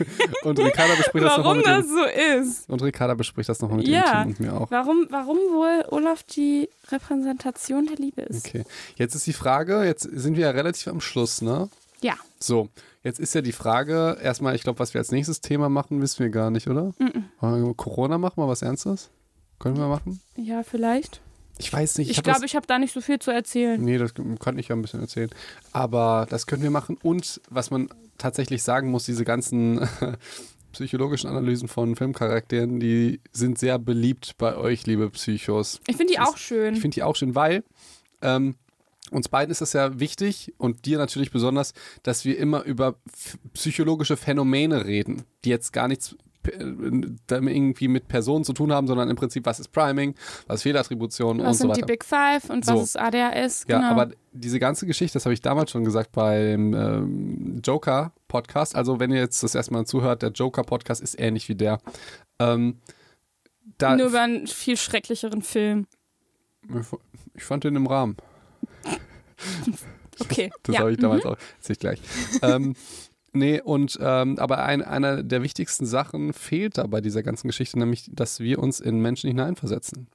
Und 0.44 0.58
Ricarda 0.58 0.94
bespricht 0.94 1.26
das 1.26 1.36
nochmal 1.36 1.44
warum 1.44 1.56
mit 1.58 1.66
das 1.66 1.86
dem, 1.86 1.94
so 1.94 2.04
ist. 2.48 2.70
und 2.70 2.82
Ricarda 2.82 3.12
bespricht 3.14 3.50
das 3.50 3.60
nochmal 3.60 3.78
mit 3.78 3.88
Ja. 3.88 4.22
Team 4.22 4.28
und 4.30 4.40
mir 4.40 4.54
auch. 4.54 4.70
Warum, 4.70 5.06
warum 5.10 5.36
wohl 5.36 5.84
Olaf 5.90 6.22
die 6.22 6.70
Repräsentation 6.90 7.84
der 7.86 7.96
Liebe 7.96 8.22
ist. 8.22 8.46
Okay. 8.46 8.64
Jetzt 8.96 9.14
ist 9.14 9.26
die 9.26 9.34
Frage, 9.34 9.84
jetzt 9.84 10.02
sind 10.04 10.36
wir 10.36 10.44
ja 10.46 10.50
relativ 10.52 10.88
am 10.88 11.02
Schluss, 11.02 11.42
ne? 11.42 11.68
Ja. 12.02 12.14
So, 12.38 12.68
jetzt 13.02 13.20
ist 13.20 13.34
ja 13.34 13.42
die 13.42 13.52
Frage, 13.52 14.18
erstmal, 14.22 14.54
ich 14.54 14.62
glaube, 14.62 14.78
was 14.78 14.94
wir 14.94 15.00
als 15.00 15.10
nächstes 15.12 15.40
Thema 15.40 15.68
machen, 15.68 16.00
wissen 16.00 16.20
wir 16.20 16.30
gar 16.30 16.50
nicht, 16.50 16.68
oder? 16.68 16.92
Wollen 17.40 17.66
wir 17.66 17.74
Corona 17.74 18.18
machen, 18.18 18.40
mal 18.40 18.48
was 18.48 18.62
Ernstes? 18.62 19.10
Können 19.58 19.76
wir 19.76 19.88
machen? 19.88 20.20
Ja, 20.36 20.62
vielleicht. 20.62 21.20
Ich 21.58 21.70
weiß 21.70 21.98
nicht. 21.98 22.10
Ich, 22.10 22.16
hab 22.16 22.24
glaube, 22.24 22.46
ich 22.46 22.56
habe 22.56 22.66
da 22.66 22.78
nicht 22.78 22.94
so 22.94 23.02
viel 23.02 23.18
zu 23.18 23.30
erzählen. 23.30 23.80
Nee, 23.82 23.98
das 23.98 24.14
kann 24.14 24.58
ich 24.58 24.68
ja 24.68 24.76
ein 24.76 24.80
bisschen 24.80 25.00
erzählen. 25.00 25.28
Aber 25.72 26.26
das 26.30 26.46
können 26.46 26.62
wir 26.62 26.70
machen. 26.70 26.96
Und 27.02 27.40
was 27.50 27.70
man 27.70 27.90
tatsächlich 28.16 28.62
sagen 28.62 28.90
muss, 28.90 29.04
diese 29.04 29.24
ganzen 29.24 29.86
psychologischen 30.72 31.28
Analysen 31.28 31.68
von 31.68 31.96
Filmcharakteren, 31.96 32.80
die 32.80 33.20
sind 33.32 33.58
sehr 33.58 33.78
beliebt 33.78 34.38
bei 34.38 34.56
euch, 34.56 34.86
liebe 34.86 35.10
Psychos. 35.10 35.80
Ich 35.86 35.96
finde 35.96 36.14
die 36.14 36.18
Das 36.18 36.28
auch 36.28 36.36
schön. 36.38 36.74
Ich 36.74 36.80
finde 36.80 36.94
die 36.94 37.02
auch 37.02 37.16
schön, 37.16 37.34
weil 37.34 37.62
ähm, 38.22 38.54
uns 39.10 39.28
beiden 39.28 39.50
ist 39.50 39.60
es 39.60 39.72
ja 39.72 39.98
wichtig 39.98 40.54
und 40.58 40.86
dir 40.86 40.98
natürlich 40.98 41.30
besonders, 41.30 41.74
dass 42.02 42.24
wir 42.24 42.38
immer 42.38 42.62
über 42.62 42.96
psychologische 43.54 44.16
Phänomene 44.16 44.84
reden, 44.84 45.22
die 45.44 45.50
jetzt 45.50 45.72
gar 45.72 45.88
nichts 45.88 46.16
äh, 46.46 46.64
irgendwie 47.28 47.88
mit 47.88 48.08
Personen 48.08 48.44
zu 48.44 48.52
tun 48.52 48.72
haben, 48.72 48.86
sondern 48.86 49.10
im 49.10 49.16
Prinzip, 49.16 49.44
was 49.44 49.60
ist 49.60 49.68
Priming, 49.72 50.14
was 50.46 50.56
ist 50.56 50.62
Fehlattribution 50.62 51.40
und 51.40 51.46
was 51.46 51.58
so 51.58 51.62
sind 51.62 51.70
weiter. 51.70 51.80
die 51.82 51.86
Big 51.92 52.04
Five 52.04 52.48
und 52.48 52.64
So. 52.64 52.74
was 52.74 52.82
ist 52.82 52.98
ADHS? 52.98 53.66
Ja, 53.68 53.78
genau. 53.78 53.90
aber 53.90 54.12
diese 54.32 54.58
ganze 54.58 54.86
Geschichte, 54.86 55.14
das 55.14 55.26
habe 55.26 55.34
ich 55.34 55.42
damals 55.42 55.70
schon 55.70 55.84
gesagt 55.84 56.12
beim 56.12 56.72
ähm, 56.72 57.60
Joker-Podcast. 57.62 58.74
Also, 58.74 59.00
wenn 59.00 59.10
ihr 59.10 59.18
jetzt 59.18 59.42
das 59.42 59.54
erstmal 59.54 59.84
zuhört, 59.84 60.22
der 60.22 60.30
Joker-Podcast 60.30 61.02
ist 61.02 61.18
ähnlich 61.20 61.48
wie 61.48 61.56
der. 61.56 61.78
Ähm, 62.38 62.78
da, 63.76 63.96
Nur 63.96 64.06
über 64.08 64.22
einen 64.22 64.46
viel 64.46 64.76
schrecklicheren 64.76 65.42
Film. 65.42 65.86
ich 67.34 67.44
fand 67.44 67.64
den 67.64 67.76
im 67.76 67.86
Rahmen. 67.86 68.16
Okay. 70.18 70.50
Das 70.64 70.74
ja. 70.74 70.80
habe 70.80 70.92
ich 70.92 70.98
damals 70.98 71.24
auch. 71.24 71.38
Erzähl 71.58 71.72
ich 71.72 71.78
gleich. 71.78 72.00
ähm, 72.42 72.74
nee, 73.32 73.58
und 73.58 73.98
ähm, 74.02 74.38
aber 74.38 74.62
ein, 74.64 74.82
einer 74.82 75.22
der 75.22 75.42
wichtigsten 75.42 75.86
Sachen 75.86 76.34
fehlt 76.34 76.76
da 76.76 76.86
bei 76.86 77.00
dieser 77.00 77.22
ganzen 77.22 77.48
Geschichte, 77.48 77.78
nämlich, 77.78 78.10
dass 78.12 78.40
wir 78.40 78.58
uns 78.58 78.80
in 78.80 79.00
Menschen 79.00 79.28
hineinversetzen. 79.28 80.08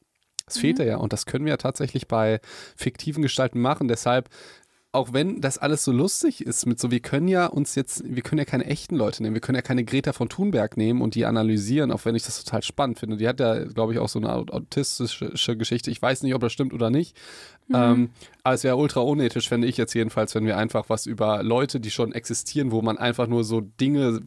Das 0.46 0.60
fehlt 0.60 0.78
ja, 0.78 0.98
und 0.98 1.12
das 1.12 1.26
können 1.26 1.46
wir 1.46 1.54
ja 1.54 1.58
tatsächlich 1.58 2.08
bei 2.08 2.40
fiktiven 2.76 3.24
Gestalten 3.24 3.60
machen. 3.60 3.88
Deshalb, 3.88 4.30
auch 4.96 5.14
wenn 5.14 5.42
das 5.42 5.58
alles 5.58 5.84
so 5.84 5.92
lustig 5.92 6.42
ist, 6.46 6.66
mit 6.66 6.80
so, 6.80 6.90
wir 6.90 7.02
können 7.02 7.28
ja 7.28 7.46
uns 7.46 7.76
jetzt, 7.76 8.04
wir 8.06 8.24
können 8.24 8.40
ja 8.40 8.46
keine 8.46 8.66
echten 8.66 8.96
Leute 8.96 9.22
nehmen, 9.22 9.36
wir 9.36 9.42
können 9.42 9.58
ja 9.58 9.62
keine 9.62 9.84
Greta 9.84 10.14
von 10.14 10.30
Thunberg 10.30 10.78
nehmen 10.78 11.02
und 11.02 11.16
die 11.16 11.26
analysieren, 11.26 11.92
auch 11.92 12.06
wenn 12.06 12.16
ich 12.16 12.24
das 12.24 12.44
total 12.44 12.64
spannend 12.64 13.00
finde. 13.00 13.18
Die 13.18 13.28
hat 13.28 13.40
ja, 13.40 13.66
glaube 13.66 13.94
ich, 13.94 14.00
auch 14.00 14.10
so 14.10 14.20
eine 14.20 14.34
au- 14.34 14.46
autistische 14.50 15.58
Geschichte. 15.58 15.92
Ich 15.92 16.02
weiß 16.02 16.24
nicht, 16.24 16.34
ob 16.34 16.42
das 16.42 16.54
stimmt 16.54 16.74
oder 16.74 16.90
nicht. 16.90 17.16
Ähm, 17.74 18.10
aber 18.44 18.56
es 18.56 18.64
wäre 18.64 18.78
ultra 18.78 19.02
unethisch, 19.02 19.50
fände 19.50 19.68
ich 19.68 19.76
jetzt 19.78 19.94
jedenfalls, 19.94 20.34
wenn 20.36 20.46
wir 20.46 20.58
einfach 20.58 20.86
was 20.88 21.06
über 21.06 21.44
Leute, 21.44 21.80
die 21.80 21.92
schon 21.92 22.12
existieren, 22.14 22.72
wo 22.72 22.82
man 22.82 22.98
einfach 22.98 23.28
nur 23.28 23.44
so 23.44 23.62
Dinge 23.62 24.22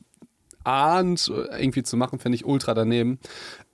ahnt, 0.64 1.30
äh, 1.34 1.62
irgendwie 1.62 1.82
zu 1.82 1.96
machen, 1.96 2.18
fände 2.18 2.36
ich 2.36 2.44
ultra 2.44 2.74
daneben. 2.74 3.18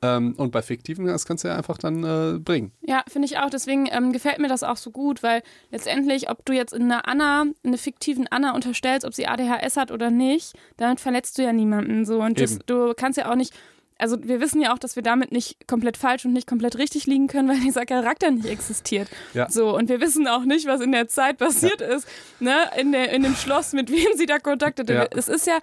Ähm, 0.03 0.35
und 0.37 0.53
bei 0.53 0.63
Fiktiven, 0.63 1.07
das 1.07 1.25
kannst 1.27 1.45
du 1.45 1.49
ja 1.49 1.57
einfach 1.57 1.79
dann 1.79 2.05
äh, 2.05 2.39
bringen. 2.39 2.73
Ja, 2.83 3.03
finde 3.09 3.27
ich 3.27 3.39
auch. 3.39 3.51
Deswegen 3.51 3.89
ähm, 3.91 4.13
gefällt 4.13 4.39
mir 4.39 4.49
das 4.49 4.63
auch 4.63 4.77
so 4.77 4.91
gut, 4.91 5.23
weil 5.23 5.43
letztendlich, 5.71 6.31
ob 6.31 6.45
du 6.45 6.53
jetzt 6.53 6.73
in 6.73 6.85
einer 6.85 7.09
Anna, 7.09 7.43
in 7.63 7.71
einer 7.71 7.79
fiktiven 7.79 8.27
Anna 8.29 8.55
unterstellst, 8.55 9.07
ob 9.07 9.15
sie 9.15 9.27
ADHS 9.27 9.77
hat 9.77 9.91
oder 9.91 10.11
nicht, 10.11 10.53
damit 10.77 11.01
verletzt 11.01 11.39
du 11.39 11.43
ja 11.43 11.53
niemanden 11.53 12.05
so. 12.05 12.21
Und 12.21 12.41
das, 12.41 12.59
du 12.67 12.93
kannst 12.95 13.19
ja 13.19 13.31
auch 13.31 13.37
nicht. 13.37 13.55
Also 13.97 14.17
wir 14.25 14.41
wissen 14.41 14.61
ja 14.61 14.75
auch, 14.75 14.79
dass 14.79 14.97
wir 14.97 15.05
damit 15.05 15.31
nicht 15.31 15.69
komplett 15.69 15.97
falsch 15.97 16.25
und 16.25 16.33
nicht 16.33 16.49
komplett 16.49 16.77
richtig 16.77 17.07
liegen 17.07 17.29
können, 17.29 17.49
weil 17.55 17.61
dieser 17.61 17.87
Charakter 17.87 18.31
nicht 18.31 18.47
existiert. 18.47 19.09
Ja. 19.33 19.49
So, 19.49 19.75
und 19.75 19.89
wir 19.89 20.01
wissen 20.01 20.27
auch 20.29 20.45
nicht, 20.45 20.67
was 20.67 20.81
in 20.81 20.93
der 20.93 21.09
Zeit 21.09 21.39
passiert 21.39 21.81
ist, 21.81 22.07
ne, 22.41 22.57
in, 22.77 22.93
der, 22.93 23.13
in 23.13 23.23
dem 23.23 23.37
Schloss, 23.37 23.73
mit 23.73 23.91
wem 23.91 24.17
sie 24.17 24.27
da 24.27 24.39
Kontakt 24.39 24.81
hatte. 24.81 24.93
Ja. 24.93 25.07
Es 25.13 25.29
ist 25.29 25.47
ja 25.47 25.59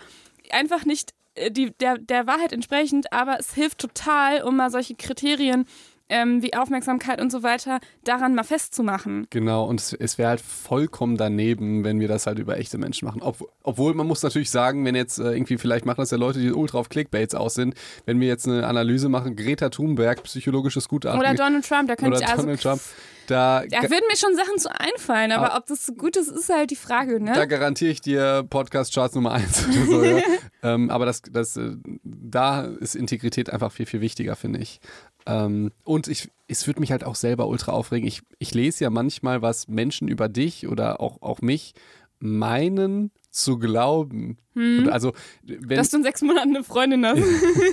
einfach 0.54 0.86
nicht 0.86 1.14
äh, 1.36 1.52
die, 1.52 1.72
der, 1.78 1.98
der 1.98 2.28
Wahrheit 2.28 2.54
entsprechend, 2.54 3.12
aber 3.14 3.40
es 3.40 3.54
hilft 3.54 3.80
total, 3.80 4.44
um 4.44 4.56
mal 4.56 4.70
solche 4.70 4.96
Kriterien 4.96 5.66
ähm, 6.12 6.44
wie 6.44 6.54
Aufmerksamkeit 6.54 7.22
und 7.22 7.32
so 7.32 7.42
weiter 7.42 7.80
daran 8.04 8.36
mal 8.36 8.44
festzumachen. 8.44 9.28
Genau, 9.30 9.66
und 9.66 9.80
es, 9.80 9.94
es 9.94 10.18
wäre 10.18 10.30
halt 10.30 10.42
vollkommen 10.42 11.18
daneben, 11.18 11.84
wenn 11.84 12.00
wir 12.00 12.08
das 12.08 12.28
halt 12.28 12.38
über 12.38 12.58
echte 12.58 12.78
Menschen 12.78 13.08
machen. 13.08 13.22
Ob, 13.22 13.50
obwohl 13.64 13.94
man 13.94 14.06
muss 14.06 14.22
natürlich 14.22 14.52
sagen, 14.52 14.86
wenn 14.86 14.94
jetzt 14.96 15.20
äh, 15.20 15.32
irgendwie, 15.32 15.58
vielleicht 15.58 15.86
machen 15.86 16.02
das 16.02 16.12
ja 16.12 16.18
Leute, 16.18 16.40
die 16.40 16.52
ultra 16.52 16.80
auf 16.80 16.90
Clickbaits 16.90 17.34
aus 17.34 17.54
sind, 17.54 17.76
wenn 18.06 18.20
wir 18.20 18.28
jetzt 18.28 18.48
eine 18.48 18.68
Analyse 18.68 19.10
machen, 19.10 19.36
Greta 19.36 19.70
Thunberg, 19.70 20.24
psychologisches 20.24 20.90
Gutachten. 20.90 21.20
Oder 21.20 21.34
Donald 21.34 21.66
Trump, 21.66 21.88
da 21.88 21.96
könnte 21.96 22.20
ich 22.20 22.28
also. 22.28 22.42
Donald 22.42 22.62
Trump, 22.62 22.82
da, 23.28 23.64
Da 23.70 23.84
würden 23.84 24.04
mir 24.10 24.18
schon 24.18 24.36
Sachen 24.36 24.58
zu 24.58 24.70
einfallen, 24.78 25.32
aber 25.32 25.56
ob 25.56 25.66
das 25.68 25.86
so 25.86 25.94
gut 25.94 26.18
ist, 26.18 26.28
ist 26.28 26.50
halt 26.50 26.72
die 26.72 26.76
Frage, 26.76 27.22
ne? 27.24 27.32
Da 27.34 27.46
garantiere 27.46 27.92
ich 27.92 28.02
dir 28.02 28.46
Podcast-Charts 28.50 29.16
Nummer 29.16 29.32
eins. 29.32 29.66
oder 29.70 29.86
so, 29.86 30.04
ja. 30.04 30.22
ähm, 30.64 30.90
aber 30.90 31.06
das, 31.06 31.22
das, 31.22 31.56
äh, 31.56 31.72
da 32.04 32.64
ist 32.64 32.96
Integrität 32.96 33.50
einfach 33.50 33.72
viel, 33.72 33.86
viel 33.86 34.02
wichtiger, 34.02 34.36
finde 34.36 34.60
ich. 34.60 34.82
Ähm, 35.26 35.72
und 35.84 36.08
ich, 36.08 36.30
es 36.48 36.68
würde 36.68 36.80
mich 36.80 36.92
halt 36.92 37.04
auch 37.04 37.16
selber 37.16 37.48
ultra 37.48 37.72
aufregen. 37.72 38.08
Ich, 38.08 38.22
ich 38.40 38.54
lese 38.54 38.84
ja 38.84 38.90
manchmal, 38.90 39.42
was 39.42 39.68
Menschen 39.68 40.08
über 40.08 40.30
dich 40.30 40.68
oder 40.68 41.00
auch, 41.02 41.22
auch 41.22 41.42
mich 41.42 41.74
meinen 42.20 43.12
zu 43.30 43.58
glauben. 43.58 44.38
Und 44.56 44.90
Also, 44.90 45.14
wenn, 45.44 45.78
Dass 45.78 45.90
du 45.90 45.98
in 45.98 46.04
sechs 46.04 46.22
Monaten 46.22 46.50
eine 46.56 46.64
Freundin 46.64 47.06
hast. 47.06 47.22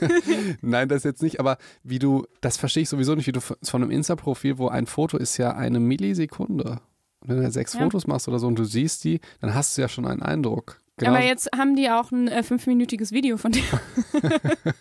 Nein, 0.62 0.89
das 0.89 1.03
jetzt 1.05 1.23
nicht, 1.23 1.41
aber 1.41 1.59
wie 1.83 1.99
du, 1.99 2.27
das 2.41 2.57
verstehe 2.57 2.85
ich 2.85 2.89
sowieso 2.89 3.15
nicht, 3.15 3.27
wie 3.27 3.33
du 3.33 3.41
von 3.41 3.57
von 3.62 3.83
einem 3.83 3.91
Insta-Profil, 3.91 4.59
wo 4.59 4.69
ein 4.69 4.87
Foto 4.87 5.16
ist 5.16 5.37
ja 5.37 5.55
eine 5.55 5.81
Millisekunde. 5.81 6.81
Und 7.20 7.29
wenn 7.29 7.43
du 7.43 7.51
sechs 7.51 7.75
Ja. 7.75 7.81
Fotos 7.81 8.07
machst 8.07 8.29
oder 8.29 8.39
so 8.39 8.47
und 8.47 8.59
du 8.59 8.65
siehst 8.65 9.03
die, 9.05 9.20
dann 9.41 9.55
hast 9.55 9.77
du 9.77 9.83
ja 9.83 9.89
schon 9.89 10.07
einen 10.07 10.23
Eindruck. 10.23 10.81
Genau. 10.99 11.12
Aber 11.12 11.25
jetzt 11.25 11.49
haben 11.57 11.77
die 11.77 11.91
auch 11.91 12.11
ein 12.11 12.29
äh, 12.29 12.43
fünfminütiges 12.43 13.12
Video 13.12 13.37
von 13.37 13.53
dir. 13.53 13.62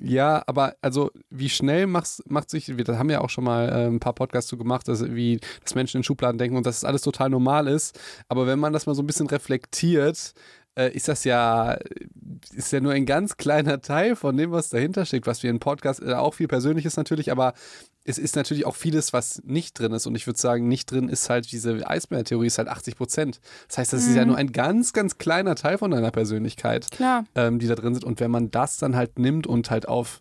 Ja, 0.00 0.42
aber 0.46 0.76
also 0.80 1.10
wie 1.28 1.48
schnell 1.48 1.86
machst, 1.86 2.22
macht 2.30 2.50
sich, 2.50 2.78
wir 2.78 2.98
haben 2.98 3.10
ja 3.10 3.20
auch 3.20 3.30
schon 3.30 3.44
mal 3.44 3.68
äh, 3.68 3.86
ein 3.86 4.00
paar 4.00 4.12
Podcasts 4.12 4.48
zu 4.48 4.56
gemacht, 4.56 4.86
dass, 4.86 5.04
wie, 5.14 5.40
dass 5.62 5.74
Menschen 5.74 5.98
in 5.98 6.04
Schubladen 6.04 6.38
denken 6.38 6.56
und 6.56 6.66
dass 6.66 6.80
das 6.80 6.88
alles 6.88 7.02
total 7.02 7.30
normal 7.30 7.66
ist. 7.66 7.98
Aber 8.28 8.46
wenn 8.46 8.58
man 8.58 8.72
das 8.72 8.86
mal 8.86 8.94
so 8.94 9.02
ein 9.02 9.06
bisschen 9.06 9.26
reflektiert, 9.26 10.34
äh, 10.76 10.92
ist 10.92 11.08
das 11.08 11.24
ja, 11.24 11.76
ist 12.52 12.72
ja 12.72 12.80
nur 12.80 12.92
ein 12.92 13.06
ganz 13.06 13.36
kleiner 13.36 13.80
Teil 13.80 14.14
von 14.14 14.36
dem, 14.36 14.52
was 14.52 14.68
dahinter 14.68 15.04
steckt, 15.04 15.26
was 15.26 15.42
wir 15.42 15.50
in 15.50 15.58
Podcast, 15.58 16.00
äh, 16.00 16.12
auch 16.12 16.34
viel 16.34 16.48
Persönliches 16.48 16.96
natürlich, 16.96 17.32
aber 17.32 17.54
es 18.08 18.16
ist 18.16 18.36
natürlich 18.36 18.64
auch 18.64 18.74
vieles, 18.74 19.12
was 19.12 19.42
nicht 19.44 19.78
drin 19.78 19.92
ist. 19.92 20.06
Und 20.06 20.14
ich 20.14 20.26
würde 20.26 20.38
sagen, 20.38 20.66
nicht 20.66 20.90
drin 20.90 21.10
ist 21.10 21.28
halt 21.28 21.52
diese 21.52 21.86
Eisbär-Theorie, 21.86 22.46
ist 22.46 22.56
halt 22.56 22.68
80 22.68 22.96
Prozent. 22.96 23.40
Das 23.68 23.78
heißt, 23.78 23.92
das 23.92 24.06
ist 24.06 24.16
ja 24.16 24.24
nur 24.24 24.36
ein 24.36 24.52
ganz, 24.52 24.94
ganz 24.94 25.18
kleiner 25.18 25.54
Teil 25.56 25.76
von 25.76 25.90
deiner 25.90 26.10
Persönlichkeit 26.10 26.86
ähm, 27.34 27.58
die 27.58 27.66
da 27.66 27.74
drin 27.74 27.92
sind. 27.94 28.04
Und 28.04 28.20
wenn 28.20 28.30
man 28.30 28.50
das 28.50 28.78
dann 28.78 28.96
halt 28.96 29.18
nimmt 29.18 29.46
und 29.46 29.70
halt 29.70 29.88
auf. 29.88 30.20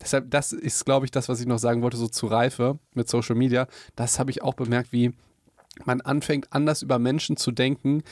Deshalb, 0.00 0.30
das 0.30 0.52
ist, 0.52 0.84
glaube 0.84 1.06
ich, 1.06 1.10
das, 1.10 1.28
was 1.28 1.40
ich 1.40 1.46
noch 1.46 1.58
sagen 1.58 1.82
wollte, 1.82 1.96
so 1.96 2.08
zu 2.08 2.26
Reife 2.26 2.78
mit 2.92 3.08
Social 3.08 3.34
Media. 3.34 3.66
Das 3.96 4.18
habe 4.18 4.30
ich 4.30 4.42
auch 4.42 4.54
bemerkt, 4.54 4.92
wie 4.92 5.12
man 5.84 6.00
anfängt, 6.02 6.52
anders 6.52 6.82
über 6.82 6.98
Menschen 6.98 7.36
zu 7.36 7.50
denken, 7.50 8.02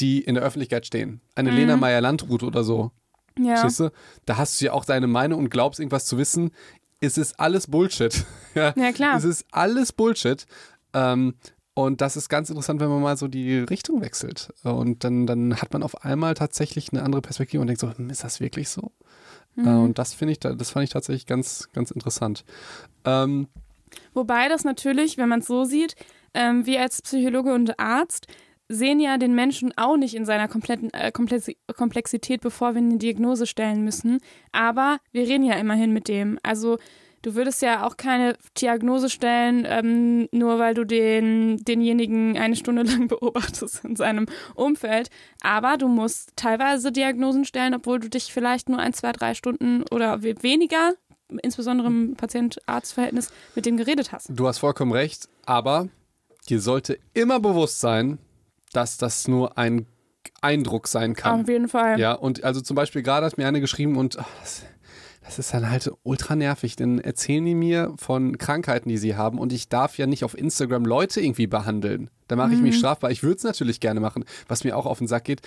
die 0.00 0.20
in 0.20 0.36
der 0.36 0.44
Öffentlichkeit 0.44 0.86
stehen. 0.86 1.20
Eine 1.34 1.50
Lena 1.50 1.76
Meyer-Landrut 1.76 2.42
oder 2.42 2.64
so. 2.64 2.92
Ja. 3.38 3.66
Du? 3.66 3.90
Da 4.26 4.36
hast 4.36 4.60
du 4.60 4.66
ja 4.66 4.72
auch 4.72 4.84
deine 4.84 5.06
Meinung 5.06 5.40
und 5.40 5.50
glaubst, 5.50 5.80
irgendwas 5.80 6.06
zu 6.06 6.18
wissen. 6.18 6.50
Es 7.00 7.16
ist 7.18 7.38
alles 7.40 7.66
Bullshit. 7.66 8.24
ja, 8.54 8.72
Ja, 8.76 8.92
klar. 8.92 9.16
Es 9.16 9.24
ist 9.24 9.46
alles 9.50 9.92
Bullshit. 9.92 10.46
Ähm, 10.92 11.34
und 11.74 12.00
das 12.00 12.16
ist 12.16 12.28
ganz 12.28 12.50
interessant, 12.50 12.80
wenn 12.80 12.88
man 12.88 13.00
mal 13.00 13.16
so 13.16 13.26
die 13.28 13.58
Richtung 13.58 14.02
wechselt. 14.02 14.52
Und 14.64 15.02
dann, 15.04 15.26
dann 15.26 15.56
hat 15.56 15.72
man 15.72 15.82
auf 15.82 16.04
einmal 16.04 16.34
tatsächlich 16.34 16.92
eine 16.92 17.02
andere 17.02 17.22
Perspektive 17.22 17.60
und 17.60 17.68
denkt 17.68 17.80
so, 17.80 17.90
hm, 17.96 18.10
ist 18.10 18.24
das 18.24 18.40
wirklich 18.40 18.68
so? 18.68 18.92
Äh, 19.56 19.68
und 19.68 19.98
das 19.98 20.14
finde 20.14 20.32
ich, 20.32 20.40
da- 20.40 20.52
das 20.54 20.70
fand 20.70 20.84
ich 20.84 20.90
tatsächlich 20.90 21.26
ganz, 21.26 21.68
ganz 21.72 21.90
interessant. 21.90 22.44
Ähm, 23.04 23.48
Wobei 24.14 24.48
das 24.48 24.64
natürlich, 24.64 25.16
wenn 25.18 25.28
man 25.28 25.40
es 25.40 25.46
so 25.46 25.64
sieht, 25.64 25.94
ähm, 26.34 26.66
wir 26.66 26.80
als 26.82 27.02
Psychologe 27.02 27.52
und 27.54 27.78
Arzt 27.80 28.26
sehen 28.70 29.00
ja 29.00 29.18
den 29.18 29.34
Menschen 29.34 29.72
auch 29.76 29.96
nicht 29.96 30.14
in 30.14 30.24
seiner 30.24 30.46
kompletten 30.46 30.90
äh, 30.94 31.10
Komplexi- 31.12 31.56
Komplexität, 31.76 32.40
bevor 32.40 32.74
wir 32.74 32.80
eine 32.80 32.98
Diagnose 32.98 33.46
stellen 33.46 33.82
müssen. 33.82 34.20
Aber 34.52 34.98
wir 35.10 35.22
reden 35.22 35.44
ja 35.44 35.54
immerhin 35.54 35.92
mit 35.92 36.06
dem. 36.06 36.38
Also 36.44 36.78
du 37.22 37.34
würdest 37.34 37.62
ja 37.62 37.84
auch 37.84 37.96
keine 37.96 38.36
Diagnose 38.56 39.10
stellen, 39.10 39.66
ähm, 39.68 40.28
nur 40.30 40.60
weil 40.60 40.74
du 40.74 40.84
den, 40.84 41.56
denjenigen 41.64 42.38
eine 42.38 42.54
Stunde 42.54 42.82
lang 42.90 43.08
beobachtest 43.08 43.84
in 43.84 43.96
seinem 43.96 44.26
Umfeld. 44.54 45.10
Aber 45.42 45.76
du 45.76 45.88
musst 45.88 46.34
teilweise 46.36 46.92
Diagnosen 46.92 47.44
stellen, 47.44 47.74
obwohl 47.74 47.98
du 47.98 48.08
dich 48.08 48.32
vielleicht 48.32 48.68
nur 48.68 48.78
ein, 48.78 48.92
zwei, 48.92 49.10
drei 49.10 49.34
Stunden 49.34 49.82
oder 49.90 50.22
weniger, 50.22 50.94
insbesondere 51.42 51.88
im 51.88 52.14
Patient-Arzt-Verhältnis, 52.14 53.32
mit 53.56 53.66
dem 53.66 53.76
geredet 53.76 54.12
hast. 54.12 54.28
Du 54.30 54.46
hast 54.46 54.58
vollkommen 54.58 54.92
recht, 54.92 55.28
aber 55.44 55.88
dir 56.48 56.60
sollte 56.60 57.00
immer 57.14 57.40
bewusst 57.40 57.80
sein, 57.80 58.18
dass 58.72 58.98
das 58.98 59.28
nur 59.28 59.58
ein 59.58 59.86
Eindruck 60.40 60.88
sein 60.88 61.14
kann. 61.14 61.42
Auf 61.42 61.48
jeden 61.48 61.68
Fall. 61.68 61.98
Ja, 61.98 62.12
und 62.12 62.44
also 62.44 62.60
zum 62.60 62.74
Beispiel 62.74 63.02
gerade 63.02 63.26
hat 63.26 63.38
mir 63.38 63.46
eine 63.46 63.60
geschrieben 63.60 63.96
und 63.96 64.18
ach, 64.18 64.28
das, 64.40 64.62
das 65.22 65.38
ist 65.38 65.54
dann 65.54 65.70
halt 65.70 65.90
ultra 66.02 66.34
nervig, 66.34 66.76
denn 66.76 66.98
erzählen 66.98 67.44
die 67.44 67.54
mir 67.54 67.92
von 67.96 68.38
Krankheiten, 68.38 68.88
die 68.88 68.96
sie 68.96 69.16
haben 69.16 69.38
und 69.38 69.52
ich 69.52 69.68
darf 69.68 69.98
ja 69.98 70.06
nicht 70.06 70.24
auf 70.24 70.36
Instagram 70.36 70.84
Leute 70.84 71.20
irgendwie 71.20 71.46
behandeln. 71.46 72.10
Da 72.26 72.36
mache 72.36 72.54
ich 72.54 72.60
mich 72.60 72.78
strafbar. 72.78 73.10
Ich 73.10 73.22
würde 73.22 73.36
es 73.36 73.42
natürlich 73.42 73.80
gerne 73.80 73.98
machen, 73.98 74.24
was 74.46 74.62
mir 74.62 74.76
auch 74.76 74.86
auf 74.86 74.98
den 74.98 75.08
Sack 75.08 75.24
geht. 75.24 75.40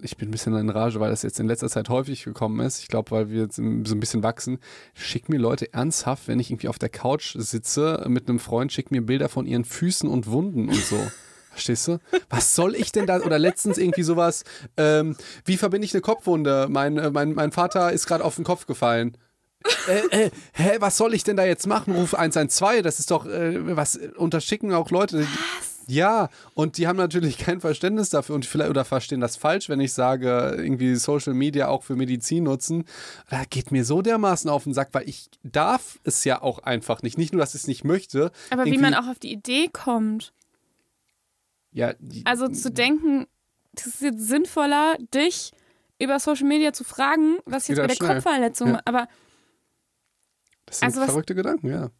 Ich 0.00 0.16
bin 0.16 0.28
ein 0.28 0.30
bisschen 0.30 0.56
in 0.56 0.70
Rage, 0.70 1.00
weil 1.00 1.10
das 1.10 1.22
jetzt 1.22 1.38
in 1.38 1.46
letzter 1.46 1.68
Zeit 1.68 1.90
häufig 1.90 2.24
gekommen 2.24 2.60
ist. 2.60 2.80
Ich 2.80 2.88
glaube, 2.88 3.10
weil 3.10 3.30
wir 3.30 3.42
jetzt 3.42 3.56
so 3.56 3.62
ein 3.62 4.00
bisschen 4.00 4.22
wachsen. 4.22 4.58
Schick 4.94 5.28
mir 5.28 5.38
Leute 5.38 5.72
ernsthaft, 5.72 6.26
wenn 6.26 6.40
ich 6.40 6.50
irgendwie 6.50 6.68
auf 6.68 6.78
der 6.78 6.88
Couch 6.88 7.36
sitze 7.38 8.04
mit 8.08 8.28
einem 8.28 8.38
Freund, 8.38 8.72
schick 8.72 8.90
mir 8.90 9.02
Bilder 9.02 9.28
von 9.28 9.44
ihren 9.44 9.64
Füßen 9.64 10.08
und 10.08 10.28
Wunden 10.28 10.68
und 10.68 10.82
so. 10.82 10.96
Verstehst 11.58 11.88
du? 11.88 11.98
Was 12.30 12.54
soll 12.54 12.76
ich 12.76 12.92
denn 12.92 13.06
da? 13.06 13.18
Oder 13.18 13.36
letztens 13.36 13.78
irgendwie 13.78 14.04
sowas, 14.04 14.44
ähm, 14.76 15.16
wie 15.44 15.56
verbinde 15.56 15.86
ich 15.86 15.92
eine 15.92 16.02
Kopfwunde? 16.02 16.68
Mein, 16.70 16.96
äh, 16.98 17.10
mein, 17.10 17.34
mein 17.34 17.50
Vater 17.50 17.90
ist 17.92 18.06
gerade 18.06 18.24
auf 18.24 18.36
den 18.36 18.44
Kopf 18.44 18.66
gefallen. 18.66 19.16
äh, 19.88 20.26
äh, 20.26 20.30
hä, 20.52 20.76
was 20.78 20.96
soll 20.96 21.14
ich 21.14 21.24
denn 21.24 21.36
da 21.36 21.44
jetzt 21.44 21.66
machen? 21.66 21.96
Ruf 21.96 22.14
112, 22.14 22.82
das 22.82 23.00
ist 23.00 23.10
doch, 23.10 23.26
äh, 23.26 23.76
was 23.76 23.96
unterschicken 23.96 24.72
auch 24.72 24.90
Leute. 24.90 25.20
Was? 25.22 25.78
Ja, 25.90 26.28
und 26.52 26.76
die 26.76 26.86
haben 26.86 26.98
natürlich 26.98 27.38
kein 27.38 27.60
Verständnis 27.60 28.10
dafür 28.10 28.34
und 28.34 28.44
vielleicht 28.44 28.70
oder 28.70 28.84
verstehen 28.84 29.20
das 29.20 29.36
falsch, 29.36 29.70
wenn 29.70 29.80
ich 29.80 29.94
sage, 29.94 30.54
irgendwie 30.58 30.94
Social 30.96 31.32
Media 31.32 31.68
auch 31.68 31.82
für 31.82 31.96
Medizin 31.96 32.44
nutzen. 32.44 32.84
Da 33.30 33.44
geht 33.48 33.72
mir 33.72 33.86
so 33.86 34.02
dermaßen 34.02 34.50
auf 34.50 34.64
den 34.64 34.74
Sack, 34.74 34.90
weil 34.92 35.08
ich 35.08 35.30
darf 35.42 35.98
es 36.04 36.24
ja 36.24 36.42
auch 36.42 36.58
einfach 36.58 37.02
nicht. 37.02 37.16
Nicht 37.16 37.32
nur, 37.32 37.40
dass 37.40 37.54
ich 37.54 37.62
es 37.62 37.66
nicht 37.66 37.84
möchte. 37.84 38.30
Aber 38.50 38.66
wie 38.66 38.76
man 38.76 38.94
auch 38.94 39.08
auf 39.08 39.18
die 39.18 39.32
Idee 39.32 39.70
kommt. 39.72 40.34
Ja, 41.70 41.94
also 42.24 42.48
zu 42.48 42.70
denken, 42.70 43.26
das 43.72 43.86
ist 43.86 44.00
jetzt 44.00 44.26
sinnvoller, 44.26 44.96
dich 45.14 45.52
über 46.00 46.18
Social 46.18 46.46
Media 46.46 46.72
zu 46.72 46.84
fragen, 46.84 47.38
was 47.44 47.68
jetzt 47.68 47.78
bei 47.78 47.86
der 47.86 47.94
schnell. 47.94 48.14
Kopfverletzung, 48.14 48.68
ja. 48.70 48.80
aber 48.84 49.08
das 50.66 50.80
sind 50.80 50.86
also 50.86 51.04
verrückte 51.04 51.34
Gedanken, 51.34 51.68
ja. 51.68 51.90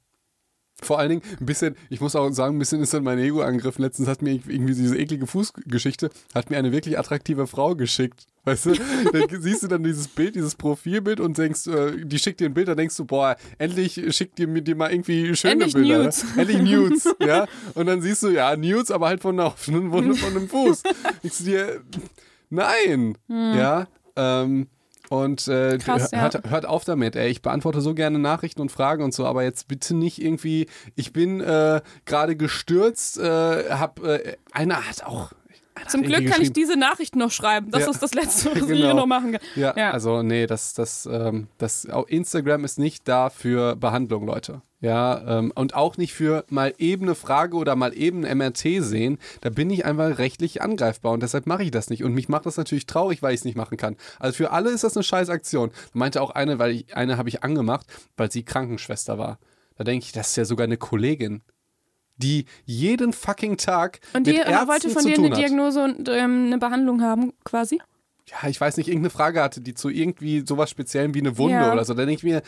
Vor 0.81 0.99
allen 1.01 1.11
Dingen 1.11 1.23
ein 1.40 1.47
bisschen, 1.47 1.77
ich 1.90 2.01
muss 2.01 2.15
auch 2.15 2.31
sagen, 2.31 2.55
ein 2.55 2.59
bisschen 2.59 2.81
ist 2.81 2.95
dann 2.95 3.03
mein 3.03 3.19
Ego 3.19 3.40
angegriffen. 3.40 3.82
Letztens 3.82 4.07
hat 4.07 4.23
mir 4.23 4.35
irgendwie 4.35 4.74
diese 4.74 4.97
eklige 4.97 5.27
Fußgeschichte, 5.27 6.11
hat 6.35 6.51
mir 6.51 6.57
eine 6.57 6.70
wirklich 6.70 6.97
attraktive 6.99 7.49
Frau 7.49 7.74
geschickt. 7.74 8.27
Weißt 8.48 8.66
du, 8.66 8.72
dann 9.12 9.42
siehst 9.42 9.62
du 9.62 9.68
dann 9.68 9.82
dieses 9.82 10.08
Bild, 10.08 10.34
dieses 10.34 10.54
Profilbild 10.54 11.20
und 11.20 11.36
denkst, 11.36 11.66
äh, 11.66 12.04
die 12.04 12.18
schickt 12.18 12.40
dir 12.40 12.46
ein 12.46 12.54
Bild, 12.54 12.68
dann 12.68 12.78
denkst 12.78 12.96
du, 12.96 13.04
boah, 13.04 13.36
endlich 13.58 14.02
schickt 14.16 14.38
dir, 14.38 14.46
dir 14.46 14.74
mal 14.74 14.90
irgendwie 14.90 15.36
schöne 15.36 15.52
endlich 15.52 15.74
Bilder. 15.74 15.98
Nudes. 15.98 16.24
Endlich 16.36 16.62
Nudes, 16.62 17.14
ja. 17.26 17.46
Und 17.74 17.86
dann 17.86 18.00
siehst 18.00 18.22
du, 18.22 18.30
ja, 18.30 18.56
Nudes, 18.56 18.90
aber 18.90 19.08
halt 19.08 19.20
von 19.20 19.38
einer 19.38 19.48
offenen 19.48 19.92
Wunde 19.92 20.14
von 20.14 20.30
einem 20.36 20.48
Fuß. 20.48 20.82
Denkst 21.22 21.38
du 21.38 21.44
dir, 21.44 21.80
nein, 22.48 23.18
hm. 23.28 23.54
ja. 23.54 23.86
Ähm, 24.16 24.68
und 25.10 25.48
äh, 25.48 25.78
Krass, 25.78 26.12
hört, 26.12 26.34
ja. 26.34 26.50
hört, 26.50 26.66
auf 26.66 26.84
damit, 26.84 27.16
ey. 27.16 27.30
Ich 27.30 27.40
beantworte 27.40 27.80
so 27.80 27.94
gerne 27.94 28.18
Nachrichten 28.18 28.60
und 28.60 28.70
Fragen 28.70 29.02
und 29.02 29.14
so, 29.14 29.24
aber 29.24 29.42
jetzt 29.42 29.68
bitte 29.68 29.94
nicht 29.94 30.20
irgendwie, 30.20 30.66
ich 30.96 31.12
bin 31.12 31.40
äh, 31.40 31.80
gerade 32.04 32.36
gestürzt, 32.36 33.18
äh, 33.18 33.70
hab, 33.70 34.02
äh, 34.04 34.36
einer 34.52 34.86
hat 34.86 35.04
auch. 35.04 35.32
Zum 35.86 36.02
Glück 36.02 36.26
kann 36.26 36.42
ich 36.42 36.52
diese 36.52 36.76
Nachrichten 36.76 37.18
noch 37.18 37.30
schreiben. 37.30 37.70
Das 37.70 37.82
ja. 37.82 37.90
ist 37.90 38.02
das 38.02 38.14
Letzte, 38.14 38.50
was 38.50 38.55
genau. 38.55 38.72
ich 38.72 38.80
hier 38.80 38.94
noch 38.94 39.06
machen 39.06 39.32
kann. 39.32 39.40
Ja, 39.55 39.74
ja. 39.76 39.90
also 39.90 40.22
nee, 40.22 40.46
das, 40.46 40.74
das, 40.74 41.09
ähm, 41.10 41.48
das, 41.59 41.86
Instagram 42.06 42.64
ist 42.64 42.78
nicht 42.78 43.06
da 43.09 43.30
für 43.30 43.76
Behandlung, 43.76 44.26
Leute. 44.26 44.62
Ja, 44.80 45.38
ähm, 45.38 45.52
und 45.55 45.74
auch 45.74 45.96
nicht 45.96 46.14
für 46.14 46.44
mal 46.50 46.72
eben 46.78 47.05
eine 47.05 47.16
Frage 47.16 47.56
oder 47.56 47.74
mal 47.74 47.96
eben 47.96 48.24
ein 48.24 48.38
MRT 48.38 48.82
sehen. 48.82 49.18
Da 49.40 49.50
bin 49.50 49.70
ich 49.70 49.84
einfach 49.84 50.18
rechtlich 50.18 50.62
angreifbar 50.62 51.12
und 51.12 51.22
deshalb 51.22 51.46
mache 51.46 51.64
ich 51.64 51.72
das 51.72 51.90
nicht. 51.90 52.05
Und 52.05 52.14
mich 52.14 52.28
macht 52.28 52.46
das 52.46 52.56
natürlich 52.56 52.86
traurig, 52.86 53.20
weil 53.20 53.34
ich 53.34 53.40
es 53.40 53.44
nicht 53.44 53.56
machen 53.56 53.76
kann. 53.76 53.96
Also 54.20 54.36
für 54.36 54.52
alle 54.52 54.70
ist 54.70 54.84
das 54.84 54.96
eine 54.96 55.02
scheiß 55.02 55.30
Aktion. 55.30 55.70
Meinte 55.94 56.22
auch 56.22 56.30
eine, 56.30 56.59
weil 56.60 56.70
ich, 56.72 56.96
eine 56.96 57.16
habe 57.16 57.28
ich 57.28 57.42
angemacht, 57.42 57.86
weil 58.16 58.30
sie 58.30 58.44
Krankenschwester 58.44 59.18
war. 59.18 59.38
Da 59.76 59.84
denke 59.84 60.05
ich, 60.05 60.12
das 60.12 60.30
ist 60.30 60.36
ja 60.36 60.44
sogar 60.44 60.64
eine 60.64 60.76
Kollegin 60.76 61.42
die 62.19 62.45
jeden 62.65 63.12
fucking 63.12 63.57
Tag 63.57 64.01
und 64.12 64.27
die 64.27 64.32
mit 64.32 64.47
Ärzten 64.47 64.69
wollte 64.69 64.90
von 64.90 65.05
dir 65.05 65.16
eine 65.16 65.31
Diagnose 65.31 65.82
und 65.82 66.09
ähm, 66.09 66.47
eine 66.47 66.59
Behandlung 66.59 67.03
haben, 67.03 67.32
quasi? 67.45 67.81
Ja, 68.27 68.49
ich 68.49 68.61
weiß 68.61 68.77
nicht, 68.77 68.89
irgendeine 68.89 69.11
Frage 69.11 69.43
hatte, 69.43 69.61
die 69.61 69.74
zu 69.74 69.89
irgendwie 69.89 70.45
sowas 70.47 70.69
Speziellem 70.70 71.15
wie 71.15 71.20
eine 71.20 71.39
Wunde 71.39 71.55
ja. 71.55 71.73
oder 71.73 71.85
so. 71.85 71.95
Da 71.95 72.05
denke 72.05 72.19
ich 72.19 72.24
mir, 72.24 72.43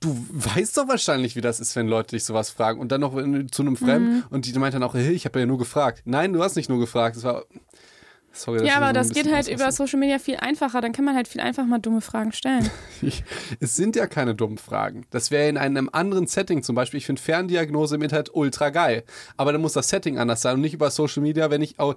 du 0.00 0.26
weißt 0.30 0.76
doch 0.76 0.88
wahrscheinlich, 0.88 1.36
wie 1.36 1.40
das 1.40 1.60
ist, 1.60 1.76
wenn 1.76 1.86
Leute 1.86 2.16
dich 2.16 2.24
sowas 2.24 2.50
fragen 2.50 2.80
und 2.80 2.90
dann 2.90 3.00
noch 3.00 3.12
zu 3.50 3.62
einem 3.62 3.76
Fremden 3.76 4.16
mhm. 4.16 4.24
und 4.30 4.46
die 4.46 4.58
meint 4.58 4.74
dann 4.74 4.82
auch, 4.82 4.94
hey, 4.94 5.12
ich 5.12 5.26
habe 5.26 5.38
ja 5.38 5.46
nur 5.46 5.58
gefragt. 5.58 6.02
Nein, 6.06 6.32
du 6.32 6.42
hast 6.42 6.56
nicht 6.56 6.68
nur 6.68 6.80
gefragt. 6.80 7.16
Es 7.16 7.24
war 7.24 7.44
Sorry, 8.38 8.64
ja, 8.64 8.76
aber 8.76 8.92
das 8.92 9.10
geht 9.10 9.30
halt 9.32 9.48
über 9.48 9.72
Social 9.72 9.98
Media 9.98 10.20
viel 10.20 10.36
einfacher. 10.36 10.80
Dann 10.80 10.92
kann 10.92 11.04
man 11.04 11.16
halt 11.16 11.26
viel 11.26 11.40
einfacher 11.40 11.66
mal 11.66 11.80
dumme 11.80 12.00
Fragen 12.00 12.32
stellen. 12.32 12.70
es 13.60 13.74
sind 13.74 13.96
ja 13.96 14.06
keine 14.06 14.36
dummen 14.36 14.58
Fragen. 14.58 15.06
Das 15.10 15.32
wäre 15.32 15.48
in 15.48 15.56
einem 15.56 15.90
anderen 15.92 16.28
Setting 16.28 16.62
zum 16.62 16.76
Beispiel. 16.76 16.98
Ich 16.98 17.06
finde 17.06 17.20
Ferndiagnose 17.20 17.96
im 17.96 18.02
Internet 18.02 18.30
ultra 18.32 18.70
geil. 18.70 19.02
Aber 19.36 19.50
dann 19.50 19.60
muss 19.60 19.72
das 19.72 19.88
Setting 19.88 20.18
anders 20.18 20.42
sein 20.42 20.54
und 20.54 20.60
nicht 20.60 20.74
über 20.74 20.90
Social 20.90 21.20
Media, 21.20 21.50
wenn 21.50 21.62
ich, 21.62 21.80
auch, 21.80 21.96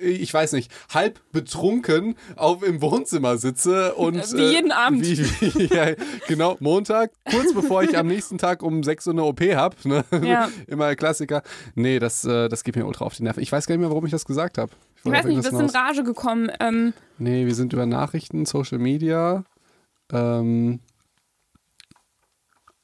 ich 0.00 0.32
weiß 0.32 0.52
nicht, 0.52 0.72
halb 0.92 1.20
betrunken 1.30 2.16
auf, 2.36 2.62
im 2.62 2.80
Wohnzimmer 2.80 3.36
sitze 3.36 3.94
und. 3.94 4.32
Wie 4.32 4.50
jeden 4.50 4.70
äh, 4.70 4.74
Abend. 4.74 5.02
Wie, 5.02 5.18
wie, 5.18 5.66
ja, 5.74 5.88
genau, 6.26 6.56
Montag, 6.60 7.10
kurz 7.30 7.52
bevor 7.52 7.82
ich 7.82 7.98
am 7.98 8.06
nächsten 8.06 8.38
Tag 8.38 8.62
um 8.62 8.82
6 8.82 9.08
Uhr 9.08 9.12
eine 9.12 9.24
OP 9.24 9.40
habe. 9.40 9.76
Ne? 9.84 10.04
Ja. 10.22 10.48
Immer 10.66 10.94
Klassiker. 10.96 11.42
Nee, 11.74 11.98
das, 11.98 12.24
äh, 12.24 12.48
das 12.48 12.64
geht 12.64 12.76
mir 12.76 12.86
ultra 12.86 13.04
auf 13.04 13.14
die 13.14 13.24
Nerven. 13.24 13.42
Ich 13.42 13.52
weiß 13.52 13.66
gar 13.66 13.74
nicht 13.74 13.80
mehr, 13.80 13.90
warum 13.90 14.06
ich 14.06 14.12
das 14.12 14.24
gesagt 14.24 14.56
habe. 14.56 14.72
Ich 15.04 15.10
weiß 15.10 15.24
nicht, 15.24 15.36
wir 15.36 15.42
sind 15.42 15.60
in 15.60 15.70
Rage 15.70 16.04
gekommen. 16.04 16.50
Ähm, 16.60 16.92
nee, 17.18 17.46
wir 17.46 17.54
sind 17.54 17.72
über 17.72 17.86
Nachrichten, 17.86 18.46
Social 18.46 18.78
Media. 18.78 19.44
Ähm, 20.12 20.80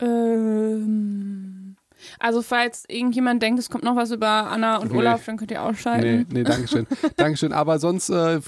ähm, 0.01 1.77
also 2.19 2.43
falls 2.43 2.85
irgendjemand 2.89 3.43
denkt, 3.43 3.61
es 3.61 3.71
kommt 3.71 3.85
noch 3.85 3.97
was 3.97 4.11
über 4.11 4.29
Anna 4.29 4.79
und 4.79 4.93
nee. 4.93 4.99
Olaf, 4.99 5.25
dann 5.27 5.37
könnt 5.37 5.51
ihr 5.51 5.63
ausschalten. 5.63 6.27
Nee, 6.31 6.41
nee, 6.41 6.45
Dankeschön. 6.45 6.87
Dankeschön. 7.17 7.53
Aber 7.53 7.79
sonst, 7.79 8.11
äh, 8.11 8.41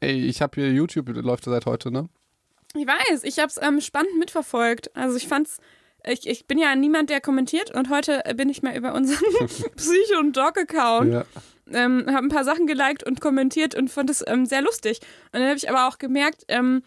ey, 0.00 0.26
ich 0.26 0.40
habe 0.40 0.60
hier 0.60 0.72
YouTube, 0.72 1.08
läuft 1.08 1.44
seit 1.44 1.66
heute, 1.66 1.90
ne? 1.90 2.08
Ich 2.74 2.86
weiß, 2.86 3.24
ich 3.24 3.38
habe 3.38 3.48
es 3.48 3.58
ähm, 3.60 3.80
spannend 3.80 4.18
mitverfolgt. 4.18 4.94
Also 4.94 5.16
ich 5.16 5.26
fand's 5.26 5.58
ich, 6.06 6.28
ich 6.28 6.46
bin 6.46 6.58
ja 6.58 6.76
niemand, 6.76 7.10
der 7.10 7.20
kommentiert 7.20 7.74
und 7.74 7.90
heute 7.90 8.22
bin 8.36 8.48
ich 8.48 8.62
mal 8.62 8.76
über 8.76 8.94
unseren 8.94 9.18
Psycho- 9.76 10.20
und 10.20 10.36
Dog-Account 10.36 11.12
ja 11.12 11.24
ähm, 11.72 12.04
habe 12.08 12.26
ein 12.26 12.30
paar 12.30 12.44
Sachen 12.44 12.66
geliked 12.66 13.04
und 13.04 13.20
kommentiert 13.20 13.74
und 13.74 13.90
fand 13.90 14.10
es 14.10 14.24
ähm, 14.26 14.46
sehr 14.46 14.62
lustig. 14.62 15.00
Und 15.32 15.40
dann 15.40 15.48
habe 15.48 15.56
ich 15.56 15.68
aber 15.68 15.88
auch 15.88 15.98
gemerkt, 15.98 16.44
ähm, 16.48 16.82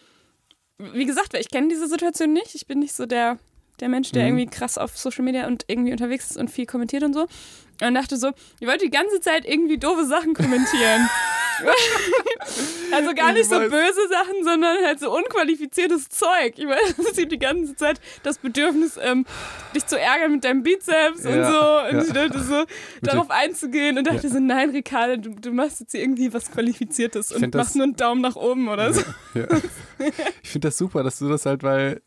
wie 0.78 1.06
gesagt, 1.06 1.34
weil 1.34 1.42
ich 1.42 1.50
kenne 1.50 1.68
diese 1.68 1.88
Situation 1.88 2.34
nicht. 2.34 2.56
Ich 2.56 2.68
bin 2.68 2.80
nicht 2.80 2.94
so 2.94 3.06
der, 3.06 3.38
der 3.80 3.90
Mensch, 3.90 4.12
der 4.12 4.24
mhm. 4.24 4.40
irgendwie 4.40 4.58
krass 4.58 4.78
auf 4.78 4.98
Social 4.98 5.24
Media 5.24 5.48
und 5.48 5.66
irgendwie 5.68 5.92
unterwegs 5.92 6.32
ist 6.32 6.38
und 6.38 6.50
viel 6.50 6.66
kommentiert 6.66 7.04
und 7.04 7.14
so. 7.14 7.28
Und 7.82 7.96
dachte 7.96 8.18
so, 8.18 8.32
ich 8.60 8.68
wollte 8.68 8.86
die 8.86 8.92
ganze 8.92 9.20
Zeit 9.20 9.46
irgendwie 9.46 9.78
doofe 9.78 10.06
Sachen 10.06 10.34
kommentieren. 10.34 11.10
also 12.92 13.14
gar 13.14 13.34
nicht 13.34 13.50
so 13.50 13.60
böse 13.60 14.08
Sachen, 14.10 14.44
sondern 14.44 14.78
halt 14.86 15.00
so 15.00 15.16
unqualifiziertes 15.16 16.10
Zeug. 16.10 16.54
Ich 16.58 16.68
weiß, 16.68 16.96
das 16.98 17.18
ist 17.18 17.32
die 17.32 17.40
ganze 17.40 17.76
Zeit 17.76 18.00
das 18.24 18.38
Bedürfnis, 18.38 18.98
ähm, 19.02 19.26
dich 19.76 19.86
zu 19.86 20.00
ärgern 20.00 20.34
mit 20.34 20.44
deinem 20.44 20.64
Bizeps 20.64 21.24
ja, 21.24 21.30
und 21.30 21.46
so. 21.46 21.90
Und 21.90 21.96
ja. 21.96 22.02
ich 22.04 22.14
dachte 22.14 22.44
so, 22.44 22.66
darauf 23.02 23.30
einzugehen 23.30 23.98
und 23.98 24.08
dachte 24.08 24.28
ja. 24.28 24.34
so, 24.34 24.40
nein, 24.40 24.70
Ricardo, 24.72 25.18
du, 25.18 25.36
du, 25.40 25.52
machst 25.52 25.80
jetzt 25.80 25.94
irgendwie 25.94 26.34
was 26.34 26.52
Qualifiziertes 26.52 27.32
und 27.32 27.54
machst 27.54 27.76
nur 27.76 27.84
einen 27.84 27.96
Daumen 27.96 28.22
nach 28.22 28.36
oben 28.36 28.68
oder 28.70 28.94
so. 28.94 29.02
Ich 30.44 30.50
finde 30.50 30.68
das 30.68 30.78
super, 30.78 31.04
dass 31.04 31.20
du 31.20 31.30
das 31.30 31.46
halt, 31.46 31.64
weil 31.64 32.02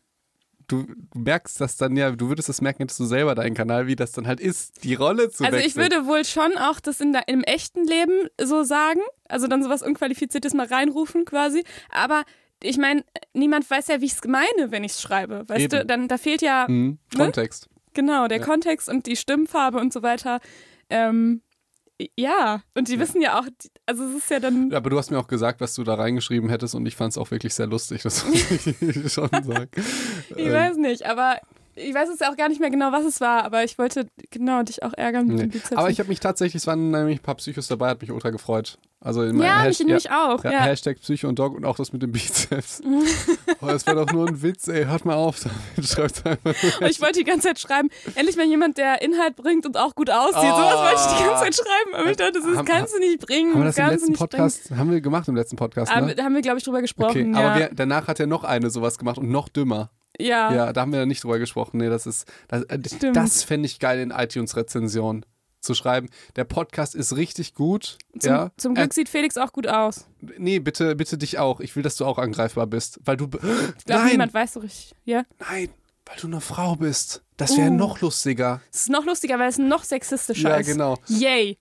du 0.67 0.85
merkst 1.13 1.59
das 1.61 1.77
dann 1.77 1.95
ja, 1.95 2.11
du 2.11 2.29
würdest 2.29 2.49
das 2.49 2.61
merken, 2.61 2.83
hättest 2.83 2.99
du 2.99 3.05
selber 3.05 3.35
deinen 3.35 3.53
Kanal, 3.53 3.87
wie 3.87 3.95
das 3.95 4.11
dann 4.11 4.27
halt 4.27 4.39
ist, 4.39 4.83
die 4.83 4.95
Rolle 4.95 5.29
zu 5.29 5.43
Also 5.43 5.57
wechseln. 5.57 5.69
ich 5.69 5.75
würde 5.75 6.07
wohl 6.07 6.25
schon 6.25 6.57
auch 6.57 6.79
das 6.79 7.01
in 7.01 7.13
der, 7.13 7.27
im 7.27 7.43
echten 7.43 7.85
Leben 7.85 8.29
so 8.41 8.63
sagen, 8.63 9.01
also 9.27 9.47
dann 9.47 9.63
sowas 9.63 9.81
Unqualifiziertes 9.81 10.53
mal 10.53 10.67
reinrufen 10.67 11.25
quasi, 11.25 11.63
aber 11.89 12.23
ich 12.63 12.77
meine, 12.77 13.03
niemand 13.33 13.69
weiß 13.69 13.87
ja, 13.87 14.01
wie 14.01 14.05
ich 14.05 14.13
es 14.13 14.23
meine, 14.23 14.71
wenn 14.71 14.83
ich 14.83 14.93
es 14.93 15.01
schreibe, 15.01 15.43
weißt 15.47 15.65
Eben. 15.65 15.79
du, 15.79 15.85
dann 15.85 16.07
da 16.07 16.17
fehlt 16.17 16.41
ja 16.41 16.65
mhm. 16.67 16.97
ne? 17.13 17.17
Kontext. 17.17 17.69
Genau, 17.93 18.27
der 18.27 18.39
ja. 18.39 18.43
Kontext 18.43 18.89
und 18.89 19.05
die 19.05 19.15
Stimmfarbe 19.15 19.79
und 19.79 19.93
so 19.93 20.03
weiter. 20.03 20.39
Ähm, 20.89 21.41
ja, 22.17 22.61
und 22.75 22.89
die 22.89 22.95
ja. 22.95 22.99
wissen 22.99 23.21
ja 23.21 23.39
auch, 23.39 23.45
also 23.85 24.03
es 24.05 24.15
ist 24.15 24.29
ja 24.31 24.39
dann. 24.39 24.71
Ja, 24.71 24.77
aber 24.77 24.89
du 24.89 24.97
hast 24.97 25.11
mir 25.11 25.19
auch 25.19 25.27
gesagt, 25.27 25.61
was 25.61 25.75
du 25.75 25.83
da 25.83 25.95
reingeschrieben 25.95 26.49
hättest 26.49 26.75
und 26.75 26.85
ich 26.85 26.95
fand 26.95 27.11
es 27.11 27.17
auch 27.17 27.29
wirklich 27.31 27.53
sehr 27.53 27.67
lustig, 27.67 28.03
das 28.03 28.25
muss 28.25 28.67
ich 28.81 29.13
schon 29.13 29.29
sagen. 29.29 29.69
ich 30.35 30.45
ähm. 30.45 30.53
weiß 30.53 30.77
nicht, 30.77 31.05
aber 31.05 31.39
ich 31.75 31.93
weiß 31.93 32.09
jetzt 32.09 32.25
auch 32.25 32.35
gar 32.37 32.49
nicht 32.49 32.59
mehr 32.61 32.69
genau, 32.69 32.91
was 32.91 33.05
es 33.05 33.21
war, 33.21 33.43
aber 33.43 33.63
ich 33.63 33.77
wollte 33.77 34.07
genau 34.31 34.63
dich 34.63 34.83
auch 34.83 34.93
ärgern 34.93 35.27
mit 35.27 35.35
Nee. 35.35 35.41
dem 35.43 35.49
Bizeps. 35.51 35.73
Aber 35.77 35.89
ich 35.89 35.99
habe 35.99 36.09
mich 36.09 36.19
tatsächlich, 36.19 36.61
es 36.63 36.67
waren 36.67 36.91
nämlich 36.91 37.19
ein 37.19 37.23
paar 37.23 37.35
Psychos 37.35 37.67
dabei, 37.67 37.89
hat 37.89 38.01
mich 38.01 38.11
ultra 38.11 38.29
gefreut. 38.29 38.77
Also 39.01 39.21
in 39.21 39.39
ja, 39.39 39.57
meinem 39.57 39.67
mich 39.67 39.79
nämlich 39.79 40.09
auch. 40.09 40.43
ja, 40.43 40.51
Ja. 40.51 40.59
Hashtag 40.61 40.97
Psycho 40.99 41.27
und 41.27 41.37
Dog 41.37 41.53
und 41.55 41.63
auch 41.63 41.75
das 41.75 41.93
mit 41.93 42.01
dem 42.01 42.11
Bizeps. 42.11 42.81
oh, 43.61 43.67
das 43.67 43.85
war 43.85 43.93
doch 43.93 44.11
nur 44.11 44.27
ein 44.27 44.41
Witz, 44.41 44.67
ey, 44.67 44.85
hört 44.85 45.05
mal 45.05 45.13
auf. 45.13 45.39
damit. 45.41 45.87
Schreibt 45.89 46.25
einfach. 46.25 46.55
Und 46.81 46.87
ich 46.89 46.99
wollte 47.01 47.19
die 47.19 47.23
ganze 47.25 47.49
Zeit 47.49 47.59
schreiben, 47.59 47.89
endlich 48.15 48.35
mal 48.35 48.45
jemand, 48.47 48.77
der 48.79 49.01
Inhalt 49.03 49.35
bringt 49.35 49.65
und 49.67 49.77
auch 49.77 49.93
gut 49.93 50.09
aussieht. 50.09 50.33
Oh. 50.41 50.55
Sowas 50.55 50.79
wollte 50.79 51.01
ich 51.11 51.17
die 51.17 51.23
ganze 51.23 51.43
Zeit 51.43 51.55
schreiben, 51.55 51.95
aber 51.95 52.09
ich 52.09 52.17
dachte, 52.17 52.31
das 52.31 52.45
ist, 52.45 52.57
Haben- 52.57 52.65
kannst 52.65 52.95
du 52.95 52.99
nicht 52.99 53.19
bringen. 53.19 53.53
Haben 53.53 53.61
wir 53.61 53.65
das 53.65 53.77
im 53.77 53.87
letzten 53.89 54.13
Podcast, 54.13 54.71
haben 54.71 54.91
wir 54.91 55.01
gemacht 55.01 55.27
im 55.27 55.35
letzten 55.35 55.55
Podcast, 55.55 55.91
bringen. 55.93 56.07
ne? 56.07 56.15
Da 56.15 56.23
haben 56.23 56.33
wir, 56.33 56.41
glaube 56.41 56.57
ich, 56.57 56.63
drüber 56.63 56.77
Okay, 56.77 56.83
gesprochen. 56.83 57.35
aber 57.35 57.47
ja. 57.47 57.57
wir, 57.59 57.69
danach 57.75 58.07
hat 58.07 58.19
er 58.19 58.25
noch 58.27 58.43
eine 58.43 58.69
sowas 58.71 58.97
gemacht 58.97 59.17
und 59.19 59.29
noch 59.29 59.49
dümmer. 59.49 59.91
Ja. 60.19 60.53
Ja, 60.53 60.73
da 60.73 60.81
haben 60.81 60.91
wir 60.93 61.05
nicht 61.05 61.23
drüber 61.23 61.39
gesprochen. 61.39 61.77
Nee, 61.77 61.89
das 61.89 62.05
ist, 62.05 62.25
das, 62.47 62.63
äh, 62.63 62.79
Stimmt. 62.87 63.15
das 63.15 63.43
fände 63.43 63.65
ich 63.65 63.79
geil 63.79 63.99
in 63.99 64.11
iTunes-Rezensionen 64.11 65.25
zu 65.61 65.73
schreiben. 65.73 66.09
Der 66.35 66.43
Podcast 66.43 66.93
ist 66.95 67.15
richtig 67.15 67.53
gut. 67.55 67.97
Zum, 68.19 68.31
ja. 68.31 68.51
zum 68.57 68.73
Äh, 68.73 68.81
Glück 68.81 68.93
sieht 68.93 69.09
Felix 69.09 69.35
auch 69.37 69.51
gut 69.51 69.67
aus. 69.67 70.07
nee, 70.37 70.59
bitte, 70.59 70.95
bitte 70.95 71.17
dich 71.17 71.39
auch. 71.39 71.59
Ich 71.59 71.75
will, 71.75 71.83
dass 71.83 71.95
du 71.95 72.05
auch 72.05 72.17
angreifbar 72.19 72.67
bist. 72.67 72.99
Weil 73.03 73.17
du. 73.17 73.29
Ich 73.77 73.85
glaube, 73.85 74.05
niemand 74.05 74.33
weiß 74.33 74.53
so 74.53 74.59
richtig. 74.59 74.95
Ja. 75.05 75.23
nein, 75.49 75.69
weil 76.05 76.17
du 76.21 76.27
eine 76.27 76.41
Frau 76.41 76.75
bist. 76.75 77.23
Das 77.37 77.57
wäre 77.57 77.69
Uh. 77.69 77.73
noch 77.73 77.99
lustiger. 77.99 78.61
Es 78.71 78.81
ist 78.83 78.89
noch 78.89 79.05
lustiger, 79.05 79.37
weil 79.39 79.49
es 79.49 79.57
noch 79.57 79.83
sexistischer 79.83 80.49
Ja, 80.51 80.55
ist. 80.57 80.67
genau. 80.67 80.97
Yay. 81.07 81.57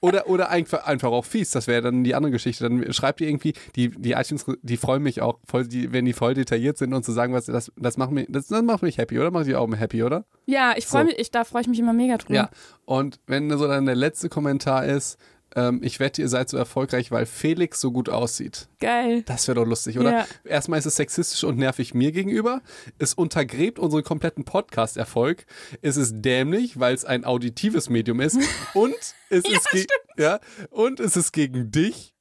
Oder, 0.00 0.28
oder 0.28 0.50
einfach, 0.50 0.84
einfach 0.84 1.10
auch 1.10 1.24
fies, 1.24 1.50
das 1.52 1.66
wäre 1.66 1.80
dann 1.80 2.04
die 2.04 2.14
andere 2.14 2.32
Geschichte. 2.32 2.64
Dann 2.68 2.92
schreibt 2.92 3.22
ihr 3.22 3.28
irgendwie, 3.28 3.54
die, 3.76 3.88
die 3.88 4.12
iTunes, 4.12 4.44
die 4.60 4.76
freuen 4.76 5.02
mich 5.02 5.22
auch, 5.22 5.38
voll, 5.46 5.66
die, 5.66 5.92
wenn 5.92 6.04
die 6.04 6.12
voll 6.12 6.34
detailliert 6.34 6.76
sind 6.76 6.92
und 6.92 7.02
zu 7.04 7.12
sagen, 7.12 7.32
was, 7.32 7.46
das, 7.46 7.72
das, 7.76 7.96
macht 7.96 8.10
mich, 8.10 8.26
das, 8.28 8.48
das 8.48 8.62
macht 8.62 8.82
mich 8.82 8.98
happy, 8.98 9.18
oder? 9.18 9.30
Macht 9.30 9.46
die 9.46 9.56
auch 9.56 9.66
happy, 9.74 10.02
oder? 10.02 10.26
Ja, 10.44 10.74
ich 10.76 10.86
freue 10.86 11.02
So. 11.02 11.06
mich, 11.06 11.18
ich, 11.18 11.30
da 11.30 11.44
freue 11.44 11.62
ich 11.62 11.68
mich 11.68 11.78
immer 11.78 11.94
mega 11.94 12.18
drüber. 12.18 12.34
Ja. 12.34 12.50
Und 12.84 13.20
wenn 13.26 13.48
so 13.56 13.66
dann 13.66 13.86
der 13.86 13.94
letzte 13.96 14.28
Kommentar 14.28 14.84
ist, 14.84 15.16
ähm, 15.56 15.80
ich 15.82 16.00
wette, 16.00 16.20
ihr 16.22 16.28
seid 16.28 16.48
so 16.48 16.56
erfolgreich, 16.56 17.10
weil 17.10 17.26
Felix 17.26 17.80
so 17.80 17.92
gut 17.92 18.08
aussieht. 18.08 18.68
Geil. 18.80 19.22
Das 19.22 19.46
wäre 19.48 19.56
doch 19.56 19.66
lustig, 19.66 19.98
oder? 19.98 20.12
Ja. 20.12 20.26
Erstmal 20.44 20.78
ist 20.78 20.86
es 20.86 20.96
sexistisch 20.96 21.44
und 21.44 21.56
nervig 21.58 21.94
mir 21.94 22.12
gegenüber. 22.12 22.60
Es 22.98 23.14
untergräbt 23.14 23.78
unseren 23.78 24.02
kompletten 24.04 24.44
Podcast-Erfolg. 24.44 25.46
Es 25.82 25.96
ist 25.96 26.14
dämlich, 26.16 26.78
weil 26.80 26.94
es 26.94 27.04
ein 27.04 27.24
auditives 27.24 27.88
Medium 27.88 28.20
ist. 28.20 28.38
Und 28.74 28.94
es 29.30 29.44
ist 29.44 29.68
ge- 29.70 29.86
ja, 30.16 30.38
und 30.70 31.00
es 31.00 31.16
ist 31.16 31.32
gegen 31.32 31.70
dich, 31.70 32.14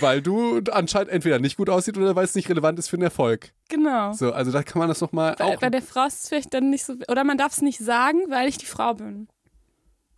weil 0.00 0.20
du 0.22 0.60
anscheinend 0.70 1.10
entweder 1.10 1.38
nicht 1.38 1.56
gut 1.56 1.70
aussieht 1.70 1.96
oder 1.96 2.14
weil 2.16 2.24
es 2.24 2.34
nicht 2.34 2.48
relevant 2.48 2.78
ist 2.78 2.88
für 2.88 2.96
den 2.96 3.04
Erfolg. 3.04 3.52
Genau. 3.68 4.12
So, 4.12 4.32
also 4.32 4.50
da 4.52 4.62
kann 4.62 4.78
man 4.80 4.88
das 4.88 5.00
nochmal 5.00 5.34
auch. 5.38 5.58
bei 5.60 5.70
der 5.70 5.82
Frau 5.82 6.06
ist 6.06 6.22
es 6.24 6.28
vielleicht 6.28 6.52
dann 6.54 6.70
nicht 6.70 6.84
so. 6.84 6.94
Oder 7.08 7.24
man 7.24 7.38
darf 7.38 7.52
es 7.52 7.62
nicht 7.62 7.78
sagen, 7.78 8.18
weil 8.28 8.48
ich 8.48 8.58
die 8.58 8.66
Frau 8.66 8.94
bin. 8.94 9.28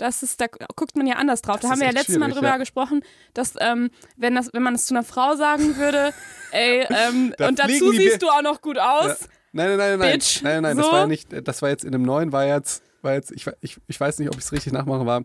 Das 0.01 0.23
ist, 0.23 0.41
da 0.41 0.47
guckt 0.77 0.97
man 0.97 1.07
ja 1.07 1.17
anders 1.17 1.43
drauf. 1.43 1.57
Das 1.57 1.63
da 1.63 1.71
haben 1.71 1.81
wir 1.81 1.87
ja 1.89 1.93
letztes 1.93 2.17
Mal 2.17 2.31
drüber 2.31 2.49
ja. 2.49 2.57
gesprochen, 2.57 3.03
dass 3.35 3.55
ähm, 3.61 3.91
wenn, 4.17 4.35
das, 4.35 4.49
wenn 4.55 4.63
man 4.63 4.75
es 4.75 4.87
zu 4.87 4.95
einer 4.95 5.05
Frau 5.05 5.37
sagen 5.37 5.77
würde, 5.77 6.15
ey, 6.53 6.87
ähm, 6.89 7.35
Da 7.37 7.49
und 7.49 7.59
dazu 7.59 7.93
siehst 7.93 8.19
Be- 8.19 8.27
du 8.27 8.29
auch 8.31 8.41
noch 8.43 8.63
gut 8.63 8.79
aus. 8.79 9.21
Ja. 9.21 9.27
Nein, 9.53 9.69
nein, 9.69 9.77
nein, 9.79 9.99
nein. 9.99 10.13
Bitch. 10.13 10.43
Nein, 10.43 10.63
nein, 10.63 10.63
nein. 10.63 10.77
Das 10.79 10.87
So? 10.87 10.93
war 10.93 11.01
ja 11.01 11.07
nicht, 11.07 11.29
das 11.47 11.61
war 11.61 11.69
jetzt 11.69 11.85
in 11.85 11.93
dem 11.93 12.03
neuen, 12.03 12.33
war 12.33 12.47
jetzt, 12.47 12.83
war 13.03 13.13
jetzt, 13.13 13.31
ich, 13.33 13.47
ich, 13.61 13.77
ich 13.87 14.01
weiß 14.01 14.19
nicht, 14.21 14.29
ob 14.29 14.37
ich 14.37 14.45
es 14.45 14.53
richtig 14.53 14.73
nachmache, 14.73 15.05
war. 15.05 15.23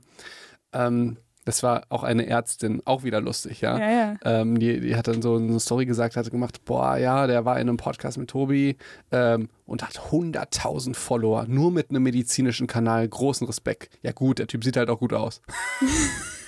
Ähm, 0.73 1.18
das 1.45 1.61
war 1.63 1.84
auch 1.89 2.03
eine 2.03 2.26
Ärztin, 2.26 2.81
auch 2.85 3.03
wieder 3.03 3.22
lustig, 3.22 3.61
ja. 3.61 3.77
Ja, 3.77 3.91
ja. 3.91 4.15
Ähm, 4.23 4.59
die, 4.59 4.81
die 4.81 4.95
hat 4.95 5.07
dann 5.07 5.22
so 5.22 5.35
eine 5.35 5.59
Story 5.59 5.85
gesagt, 5.85 6.15
hatte 6.17 6.31
gemacht, 6.31 6.65
boah, 6.65 6.97
ja, 6.97 7.27
der 7.27 7.45
war 7.45 7.59
in 7.59 7.69
einem 7.69 7.77
Podcast 7.77 8.17
mit 8.17 8.30
Tobi 8.30 8.77
ähm, 9.11 9.49
und 9.65 9.84
hat 9.84 9.99
100.000 10.11 10.95
Follower, 10.95 11.45
nur 11.47 11.72
mit 11.72 11.91
einem 11.91 12.03
medizinischen 12.03 12.67
Kanal, 12.67 13.07
großen 13.07 13.45
Respekt. 13.47 13.89
Ja 14.01 14.11
gut, 14.11 14.39
der 14.39 14.47
Typ 14.47 14.63
sieht 14.63 14.76
halt 14.76 14.89
auch 14.89 14.99
gut 14.99 15.13
aus. 15.13 15.41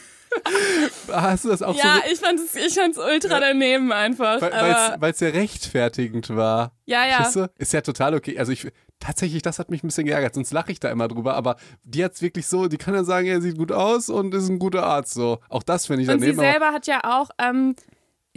Hast 1.12 1.46
du 1.46 1.50
das 1.50 1.62
auch 1.62 1.76
Ja, 1.76 2.02
so, 2.06 2.12
ich 2.12 2.20
fand 2.20 2.40
es 2.40 2.56
ich 2.56 2.74
fand's 2.74 2.98
ultra 2.98 3.40
daneben 3.40 3.92
einfach. 3.92 4.42
weil 4.42 5.12
es 5.12 5.20
ja 5.20 5.30
rechtfertigend 5.30 6.30
war? 6.36 6.72
ja, 6.86 7.06
ja. 7.08 7.30
Du? 7.32 7.50
Ist 7.58 7.74
ja 7.74 7.82
total 7.82 8.16
okay. 8.16 8.38
Also 8.40 8.52
ich 8.52 8.68
tatsächlich, 9.00 9.42
das 9.42 9.60
hat 9.60 9.70
mich 9.70 9.84
ein 9.84 9.88
bisschen 9.88 10.06
geärgert, 10.06 10.34
sonst 10.34 10.52
lache 10.54 10.72
ich 10.72 10.80
da 10.80 10.90
immer 10.90 11.08
drüber, 11.08 11.36
aber 11.36 11.58
die 11.84 12.04
hat's 12.04 12.22
wirklich 12.22 12.48
so, 12.48 12.68
die 12.68 12.78
kann 12.78 12.94
ja 12.96 13.04
sagen, 13.04 13.28
er 13.28 13.42
sieht 13.42 13.58
gut 13.58 13.72
aus 13.72 14.10
und 14.10 14.34
ist 14.34 14.50
ein 14.50 14.58
guter 14.60 14.84
Arzt. 14.86 15.14
So. 15.14 15.40
Auch 15.50 15.64
das 15.64 15.86
finde 15.86 16.04
ich 16.04 16.10
Und 16.10 16.20
sie 16.20 16.28
daneben. 16.34 16.40
selber 16.40 16.72
hat 16.74 16.88
ja 16.88 17.02
auch, 17.04 17.30
ähm, 17.38 17.76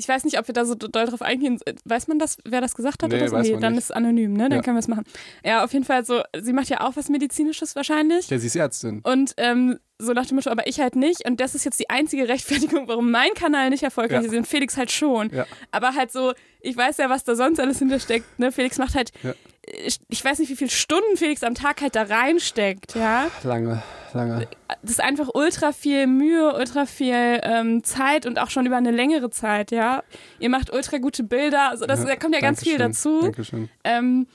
ich 0.00 0.08
weiß 0.08 0.24
nicht, 0.24 0.38
ob 0.38 0.48
wir 0.48 0.52
da 0.54 0.64
so 0.64 0.74
doll 0.74 1.06
drauf 1.06 1.22
eingehen. 1.22 1.60
Weiß 1.84 2.08
man 2.08 2.18
das, 2.18 2.38
wer 2.44 2.60
das 2.60 2.74
gesagt 2.74 3.02
hat 3.02 3.10
Nee, 3.10 3.18
oder 3.18 3.28
so? 3.28 3.36
Nee, 3.38 3.56
dann 3.60 3.72
nicht. 3.74 3.78
ist 3.78 3.84
es 3.84 3.90
anonym, 3.90 4.32
ne? 4.32 4.48
Dann 4.48 4.52
Ja. 4.58 4.62
können 4.62 4.76
wir 4.76 4.80
es 4.80 4.88
machen. 4.88 5.04
Ja, 5.44 5.62
auf 5.62 5.72
jeden 5.72 5.84
Fall 5.84 6.04
so, 6.04 6.22
sie 6.40 6.52
macht 6.52 6.68
ja 6.70 6.80
auch 6.80 6.96
was 6.96 7.08
Medizinisches 7.10 7.76
wahrscheinlich. 7.76 8.28
Ja, 8.30 8.38
sie 8.38 8.46
ist 8.46 8.56
Ärztin. 8.56 9.00
Und 9.04 9.34
ähm, 9.36 9.78
so 9.98 10.12
nach 10.14 10.24
dem 10.26 10.36
Motto, 10.36 10.48
aber 10.50 10.66
ich 10.66 10.80
halt 10.80 10.96
nicht. 10.96 11.28
Und 11.28 11.40
das 11.40 11.54
ist 11.54 11.64
jetzt 11.64 11.78
die 11.78 11.90
einzige 11.90 12.26
Rechtfertigung, 12.28 12.88
warum 12.88 13.10
mein 13.10 13.34
Kanal 13.34 13.68
nicht 13.70 13.82
erfolgreich 13.82 14.22
Ja. 14.24 14.30
ist 14.30 14.34
und 14.36 14.46
Felix 14.46 14.76
halt 14.78 14.90
schon. 14.90 15.28
Ja. 15.30 15.46
Aber 15.70 15.94
halt 15.94 16.10
so, 16.10 16.32
ich 16.60 16.74
weiß 16.76 16.96
ja, 16.96 17.10
was 17.10 17.24
da 17.24 17.34
sonst 17.36 17.60
alles 17.60 17.78
hintersteckt. 17.78 18.38
Ne? 18.38 18.50
Felix 18.50 18.78
macht 18.78 18.94
halt, 18.94 19.12
Ja. 19.22 19.34
Ich, 20.08 20.24
weiß 20.24 20.38
nicht, 20.38 20.50
wie 20.50 20.56
viele 20.56 20.70
Stunden 20.70 21.16
Felix 21.16 21.42
am 21.42 21.54
Tag 21.54 21.80
halt 21.80 21.96
da 21.96 22.02
reinsteckt, 22.02 22.94
ja. 22.94 23.28
Lange, 23.42 23.82
lange. 24.12 24.48
Das 24.82 24.92
ist 24.92 25.00
einfach 25.00 25.28
ultra 25.34 25.72
viel 25.72 26.06
Mühe, 26.06 26.54
ultra 26.54 26.86
viel 26.86 27.40
ähm, 27.42 27.84
Zeit 27.84 28.26
und 28.26 28.38
auch 28.38 28.50
schon 28.50 28.66
über 28.66 28.76
eine 28.76 28.90
längere 28.90 29.30
Zeit, 29.30 29.70
ja. 29.70 30.02
Ihr 30.38 30.50
macht 30.50 30.72
ultra 30.72 30.98
gute 30.98 31.22
Bilder, 31.22 31.70
also 31.70 31.86
das, 31.86 32.04
da 32.04 32.16
kommt 32.16 32.34
ja 32.34 32.40
ganz 32.40 32.62
viel 32.62 32.78
dazu. 32.78 33.22
Dankeschön. 33.22 33.68
Ähm, 33.84 34.26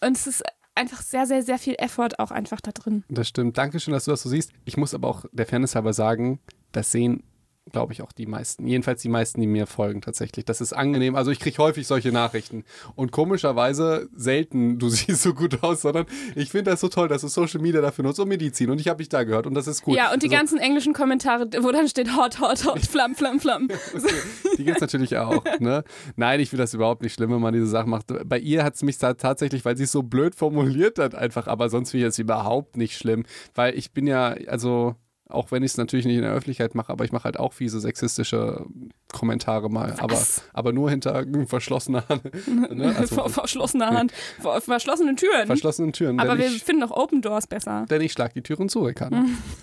und 0.00 0.16
es 0.16 0.26
ist 0.26 0.42
einfach 0.74 1.02
sehr, 1.02 1.26
sehr, 1.26 1.42
sehr 1.42 1.58
viel 1.58 1.74
Effort 1.78 2.18
auch 2.18 2.30
einfach 2.30 2.60
da 2.60 2.72
drin. 2.72 3.04
Das 3.08 3.28
stimmt. 3.28 3.58
Dankeschön, 3.58 3.92
dass 3.92 4.06
du 4.06 4.10
das 4.10 4.22
so 4.22 4.28
siehst. 4.28 4.52
Ich 4.64 4.76
muss 4.76 4.94
aber 4.94 5.08
auch 5.08 5.24
der 5.32 5.46
Fairness 5.46 5.74
halber 5.74 5.92
sagen, 5.92 6.40
das 6.72 6.90
sehen, 6.92 7.22
glaube 7.70 7.92
ich, 7.92 8.02
auch 8.02 8.12
die 8.12 8.26
meisten. 8.26 8.66
Jedenfalls 8.66 9.02
die 9.02 9.08
meisten, 9.08 9.40
die 9.40 9.46
mir 9.46 9.66
folgen 9.66 10.00
tatsächlich. 10.00 10.44
Das 10.44 10.60
ist 10.60 10.72
angenehm. 10.72 11.14
Also 11.14 11.30
ich 11.30 11.38
kriege 11.38 11.58
häufig 11.58 11.86
solche 11.86 12.10
Nachrichten. 12.10 12.64
Und 12.96 13.12
komischerweise 13.12 14.08
selten, 14.14 14.78
du 14.78 14.88
siehst 14.90 15.22
so 15.22 15.32
gut 15.32 15.62
aus, 15.62 15.82
sondern 15.82 16.06
ich 16.34 16.50
finde 16.50 16.72
das 16.72 16.80
so 16.80 16.88
toll, 16.88 17.08
dass 17.08 17.22
du 17.22 17.28
Social 17.28 17.60
Media 17.60 17.80
dafür 17.80 18.04
nutzt 18.04 18.18
und 18.18 18.28
Medizin. 18.28 18.70
Und 18.70 18.80
ich 18.80 18.88
habe 18.88 18.98
dich 18.98 19.08
da 19.08 19.22
gehört 19.22 19.46
und 19.46 19.54
das 19.54 19.68
ist 19.68 19.82
gut. 19.82 19.96
Ja, 19.96 20.12
und 20.12 20.22
die 20.22 20.26
Also, 20.26 20.36
ganzen 20.36 20.58
englischen 20.58 20.92
Kommentare, 20.92 21.48
wo 21.60 21.70
dann 21.70 21.88
steht 21.88 22.16
hot, 22.16 22.40
hot, 22.40 22.64
hot, 22.66 22.80
flamm, 22.86 23.14
flamm, 23.14 23.38
flamm. 23.38 23.68
Die 24.58 24.64
gibt 24.64 24.76
es 24.76 24.80
natürlich 24.80 25.16
auch. 25.16 25.42
Ne? 25.60 25.84
Nein, 26.16 26.40
ich 26.40 26.50
finde 26.50 26.64
das 26.64 26.74
überhaupt 26.74 27.02
nicht 27.02 27.14
schlimm, 27.14 27.30
wenn 27.30 27.40
man 27.40 27.54
diese 27.54 27.66
Sachen 27.66 27.90
macht. 27.90 28.06
Bei 28.28 28.38
ihr 28.38 28.64
hat 28.64 28.74
es 28.74 28.82
mich 28.82 28.98
tatsächlich, 28.98 29.64
weil 29.64 29.76
sie 29.76 29.84
es 29.84 29.92
so 29.92 30.02
blöd 30.02 30.34
formuliert 30.34 30.98
hat, 30.98 31.14
einfach. 31.14 31.46
Aber 31.46 31.70
sonst 31.70 31.90
finde 31.92 32.06
ich 32.06 32.10
das 32.10 32.18
überhaupt 32.18 32.76
nicht 32.76 32.96
schlimm. 32.96 33.24
Weil 33.54 33.76
ich 33.78 33.92
bin 33.92 34.06
ja, 34.06 34.34
also, 34.48 34.96
auch 35.32 35.50
wenn 35.50 35.62
ich 35.62 35.72
es 35.72 35.76
natürlich 35.76 36.06
nicht 36.06 36.16
in 36.16 36.22
der 36.22 36.32
Öffentlichkeit 36.32 36.74
mache, 36.74 36.92
aber 36.92 37.04
ich 37.04 37.12
mache 37.12 37.24
halt 37.24 37.38
auch 37.38 37.52
fiese 37.52 37.80
sexistische 37.80 38.64
Kommentare 39.12 39.70
mal. 39.70 39.94
Aber, 39.98 40.20
aber 40.52 40.72
nur 40.72 40.90
hinter 40.90 41.24
verschlossener 41.46 42.08
Hand. 42.08 42.22
Ne? 42.72 42.94
Also, 42.96 43.16
vor 43.16 43.28
verschlossener 43.28 43.90
Hand, 43.90 44.12
vor 44.40 44.60
verschlossenen 44.60 45.16
Türen. 45.16 45.46
verschlossenen 45.46 45.92
Türen. 45.92 46.20
Aber 46.20 46.38
wir 46.38 46.46
ich, 46.46 46.62
finden 46.62 46.82
doch 46.82 46.90
Open 46.90 47.20
Doors 47.20 47.46
besser. 47.46 47.86
denn 47.90 48.00
ich 48.00 48.12
schlag 48.12 48.32
die 48.34 48.42
Türen 48.42 48.68
zu, 48.68 48.80
Ricardo. 48.80 49.16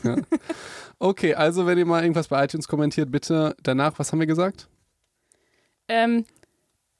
ja. 0.03 0.15
Okay, 0.99 1.33
also 1.33 1.65
wenn 1.65 1.77
ihr 1.77 1.85
mal 1.85 2.01
irgendwas 2.01 2.27
bei 2.27 2.43
iTunes 2.43 2.67
kommentiert, 2.67 3.11
bitte 3.11 3.55
danach, 3.63 3.97
was 3.97 4.11
haben 4.11 4.19
wir 4.19 4.27
gesagt? 4.27 4.67
Ähm, 5.87 6.25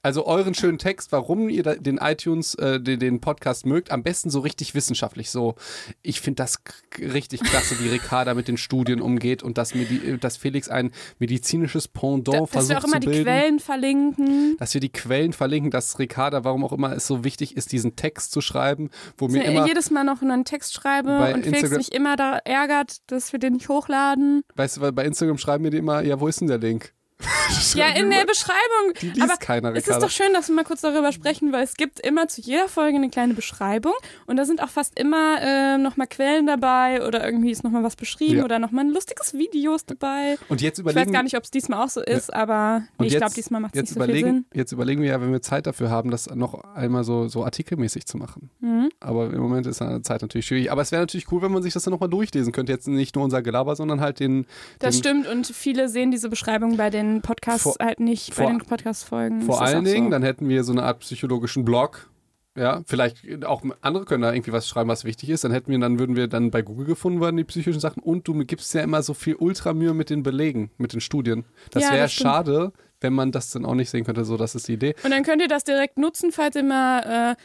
Also 0.01 0.25
euren 0.25 0.53
schönen 0.53 0.77
Text, 0.77 1.11
warum 1.11 1.49
ihr 1.49 1.63
den 1.63 1.97
iTunes, 1.97 2.55
äh, 2.55 2.79
den, 2.79 2.99
den 3.01 3.19
Podcast 3.19 3.65
mögt, 3.65 3.91
am 3.91 4.01
besten 4.01 4.29
so 4.29 4.39
richtig 4.39 4.73
wissenschaftlich. 4.73 5.29
So, 5.29 5.55
ich 6.01 6.21
finde 6.21 6.37
das 6.43 6.59
richtig 6.97 7.41
klasse, 7.41 7.77
wie 7.81 7.89
Ricarda 7.89 8.33
mit 8.33 8.47
den 8.47 8.55
Studien 8.55 9.01
umgeht 9.01 9.43
und 9.43 9.57
dass, 9.57 9.75
Medi 9.75 10.17
dass 10.17 10.37
Felix 10.37 10.69
ein 10.69 10.91
medizinisches 11.19 11.89
Pendant 11.89 12.29
da, 12.29 12.39
dass 12.39 12.49
versucht 12.49 12.69
wir 12.69 12.77
auch 12.79 12.83
immer 12.85 13.01
zu 13.01 13.09
die. 13.09 13.23
Quellen 13.23 13.59
verlinken. 13.59 14.55
Dass 14.57 14.73
wir 14.73 14.79
die 14.79 14.91
Quellen 14.91 15.33
verlinken, 15.33 15.69
dass 15.69 15.99
Ricarda, 15.99 16.45
warum 16.45 16.63
auch 16.63 16.71
immer 16.71 16.93
es 16.93 17.05
so 17.05 17.25
wichtig 17.25 17.57
ist, 17.57 17.73
diesen 17.73 17.97
Text 17.97 18.31
zu 18.31 18.39
schreiben, 18.39 18.91
wo 19.17 19.27
Dass 19.27 19.33
mir 19.33 19.43
ich 19.43 19.49
immer, 19.49 19.67
jedes 19.67 19.91
Mal 19.91 20.05
noch 20.05 20.21
einen 20.21 20.45
Text 20.45 20.75
schreibe 20.75 21.17
und 21.33 21.43
Felix 21.43 21.47
Instagram- 21.47 21.77
mich 21.77 21.91
immer 21.91 22.15
da 22.15 22.37
ärgert, 22.45 22.99
dass 23.07 23.33
wir 23.33 23.39
den 23.39 23.53
nicht 23.53 23.67
hochladen. 23.67 24.43
weißt 24.55 24.77
du, 24.77 24.81
weil 24.81 24.93
bei 24.93 25.03
Instagram 25.03 25.37
schreiben 25.37 25.63
mir 25.63 25.71
die 25.71 25.77
immer, 25.77 26.01
ja, 26.03 26.21
wo 26.21 26.29
ist 26.29 26.39
denn 26.39 26.47
der 26.47 26.57
Link? 26.57 26.93
Ja, 27.75 27.89
in 27.89 28.09
der 28.09 28.25
Beschreibung. 28.25 28.93
Die 29.01 29.09
liest 29.09 29.21
Aber 29.21 29.37
keiner, 29.37 29.73
es 29.75 29.87
ist 29.87 30.01
doch 30.01 30.09
schön, 30.09 30.33
dass 30.33 30.47
wir 30.47 30.55
mal 30.55 30.63
kurz 30.63 30.81
darüber 30.81 31.11
sprechen, 31.11 31.51
weil 31.51 31.63
es 31.63 31.75
gibt 31.75 31.99
immer 31.99 32.27
zu 32.27 32.41
jeder 32.41 32.67
Folge 32.67 32.97
eine 32.97 33.09
kleine 33.09 33.33
Beschreibung 33.33 33.93
und 34.25 34.37
da 34.37 34.45
sind 34.45 34.61
auch 34.63 34.69
fast 34.69 34.97
immer 34.99 35.37
äh, 35.41 35.77
nochmal 35.77 36.07
Quellen 36.07 36.47
dabei 36.47 37.05
oder 37.05 37.23
irgendwie 37.23 37.51
ist 37.51 37.63
nochmal 37.63 37.83
was 37.83 37.95
beschrieben 37.95 38.37
Ja. 38.37 38.43
oder 38.45 38.59
nochmal 38.59 38.85
ein 38.85 38.91
lustiges 38.91 39.33
Video 39.33 39.75
ist 39.75 39.89
dabei. 39.89 40.37
Und 40.47 40.61
jetzt 40.61 40.79
Ich 40.79 40.83
überlegen 40.83 41.07
weiß 41.07 41.13
gar 41.13 41.23
nicht, 41.23 41.35
ob 41.37 41.43
es 41.43 41.51
diesmal 41.51 41.83
auch 41.83 41.89
so 41.89 42.01
ist, 42.01 42.33
aber 42.33 42.83
Und 42.97 43.05
nee, 43.05 43.07
ich 43.11 43.17
glaube, 43.17 43.33
diesmal 43.33 43.61
macht 43.61 43.75
es 43.75 43.81
nicht 43.81 43.93
so 43.93 44.01
viel 44.03 44.15
Sinn. 44.15 44.45
jetzt 44.53 44.71
überlegen 44.71 45.01
wir 45.01 45.09
ja, 45.09 45.21
wenn 45.21 45.31
wir 45.31 45.41
Zeit 45.41 45.67
dafür 45.67 45.89
haben, 45.89 46.11
das 46.11 46.29
noch 46.33 46.63
einmal 46.75 47.03
so, 47.03 47.27
so 47.27 47.43
artikelmäßig 47.43 48.05
zu 48.05 48.17
machen. 48.17 48.49
Mhm. 48.61 48.89
Aber 48.99 49.31
im 49.31 49.41
Moment 49.41 49.67
ist 49.67 49.81
eine 49.81 50.01
Zeit 50.01 50.21
natürlich 50.21 50.45
schwierig. 50.47 50.71
Aber 50.71 50.81
es 50.81 50.91
wäre 50.91 51.01
natürlich 51.01 51.31
cool, 51.31 51.41
wenn 51.41 51.51
man 51.51 51.63
sich 51.63 51.73
das 51.73 51.83
dann 51.83 51.91
nochmal 51.91 52.09
durchlesen 52.09 52.51
könnte. 52.53 52.71
Jetzt 52.71 52.87
nicht 52.87 53.15
nur 53.15 53.23
unser 53.23 53.41
Gelaber, 53.41 53.75
sondern 53.75 54.01
halt 54.01 54.19
den. 54.19 54.45
Das 54.79 54.95
den 54.95 54.99
stimmt 54.99 55.27
und 55.27 55.47
viele 55.47 55.89
sehen 55.89 56.11
diese 56.11 56.29
Beschreibung 56.29 56.77
bei 56.77 56.89
den 56.89 57.08
Podcasts 57.21 57.63
Vor- 57.63 57.75
halt 57.79 57.99
nicht, 57.99 58.33
vor- 58.33 58.45
bei 58.45 58.51
den 58.51 58.59
Podcast-Folgen. 58.59 59.41
Vor 59.41 59.61
allen 59.61 59.83
Dingen, 59.85 60.05
so. 60.07 60.11
dann 60.11 60.23
hätten 60.23 60.47
wir 60.49 60.63
so 60.63 60.71
eine 60.71 60.83
Art 60.83 60.99
psychologischen 60.99 61.65
Blog. 61.65 62.09
Ja, 62.57 62.81
vielleicht 62.87 63.45
auch 63.45 63.63
andere 63.81 64.05
können 64.05 64.23
da 64.23 64.33
irgendwie 64.33 64.51
was 64.51 64.67
schreiben, 64.67 64.89
was 64.89 65.05
wichtig 65.05 65.29
ist. 65.29 65.43
Dann 65.43 65.51
hätten 65.51 65.71
wir, 65.71 65.79
dann 65.79 65.97
würden 65.99 66.15
wir 66.15 66.27
dann 66.27 66.51
bei 66.51 66.61
Google 66.61 66.85
gefunden 66.85 67.21
werden, 67.21 67.37
die 67.37 67.43
psychischen 67.45 67.79
Sachen. 67.79 68.01
Und 68.03 68.27
du 68.27 68.33
gibst 68.45 68.73
ja 68.73 68.81
immer 68.81 69.01
so 69.01 69.13
viel 69.13 69.35
Ultramühe 69.35 69.93
mit 69.93 70.09
den 70.09 70.23
Belegen, 70.23 70.71
mit 70.77 70.91
den 70.91 70.99
Studien. 70.99 71.45
Das 71.71 71.83
Ja, 71.83 71.93
wäre 71.93 72.09
schade, 72.09 72.73
wenn 73.01 73.13
man 73.13 73.31
das 73.31 73.51
dann 73.51 73.63
auch 73.65 73.75
nicht 73.75 73.89
sehen 73.89 74.03
könnte. 74.03 74.25
So, 74.25 74.35
das 74.35 74.55
ist 74.55 74.67
die 74.67 74.73
Idee. 74.73 74.95
Und 75.05 75.11
dann 75.11 75.23
könnt 75.23 75.41
ihr 75.41 75.47
das 75.47 75.63
direkt 75.63 75.97
nutzen, 75.97 76.31
falls 76.33 76.55
ihr 76.57 76.63
mal 76.63 77.33
äh, 77.33 77.35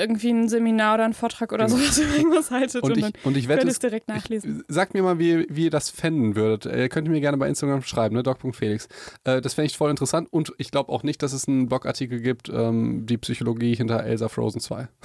irgendwie 0.00 0.30
ein 0.30 0.48
Seminar 0.48 0.94
oder 0.94 1.04
einen 1.04 1.14
Vortrag 1.14 1.52
oder 1.52 1.66
Genau. 1.66 1.78
sowas 1.78 1.98
über 1.98 2.16
irgendwas 2.16 2.50
haltet. 2.50 2.82
Und 2.82 2.92
Und, 2.92 2.98
ich, 2.98 3.24
und 3.24 3.36
ich 3.36 3.46
könnt 3.46 3.58
wette, 3.60 3.68
es 3.68 3.78
direkt 3.78 4.08
nachlesen. 4.08 4.64
Sagt 4.68 4.94
mir 4.94 5.02
mal, 5.02 5.18
wie, 5.18 5.46
wie 5.48 5.64
ihr 5.64 5.70
das 5.70 5.90
fänden 5.90 6.36
würdet. 6.36 6.66
Äh, 6.66 6.88
könnt 6.88 7.06
ihr 7.08 7.12
mir 7.12 7.20
gerne 7.20 7.36
bei 7.36 7.48
Instagram 7.48 7.82
schreiben, 7.82 8.14
ne? 8.16 8.22
doc.felix. 8.22 8.88
Äh, 9.24 9.40
das 9.40 9.54
fände 9.54 9.66
ich 9.66 9.76
voll 9.76 9.90
interessant 9.90 10.28
und 10.32 10.52
ich 10.58 10.70
glaube 10.70 10.90
auch 10.92 11.02
nicht, 11.02 11.22
dass 11.22 11.32
es 11.32 11.48
einen 11.48 11.68
Blogartikel 11.68 12.20
gibt, 12.20 12.48
ähm, 12.48 13.06
die 13.06 13.18
Psychologie 13.18 13.74
hinter 13.74 14.02
Elsa 14.04 14.28
Frozen 14.28 14.60
2. 14.60 14.88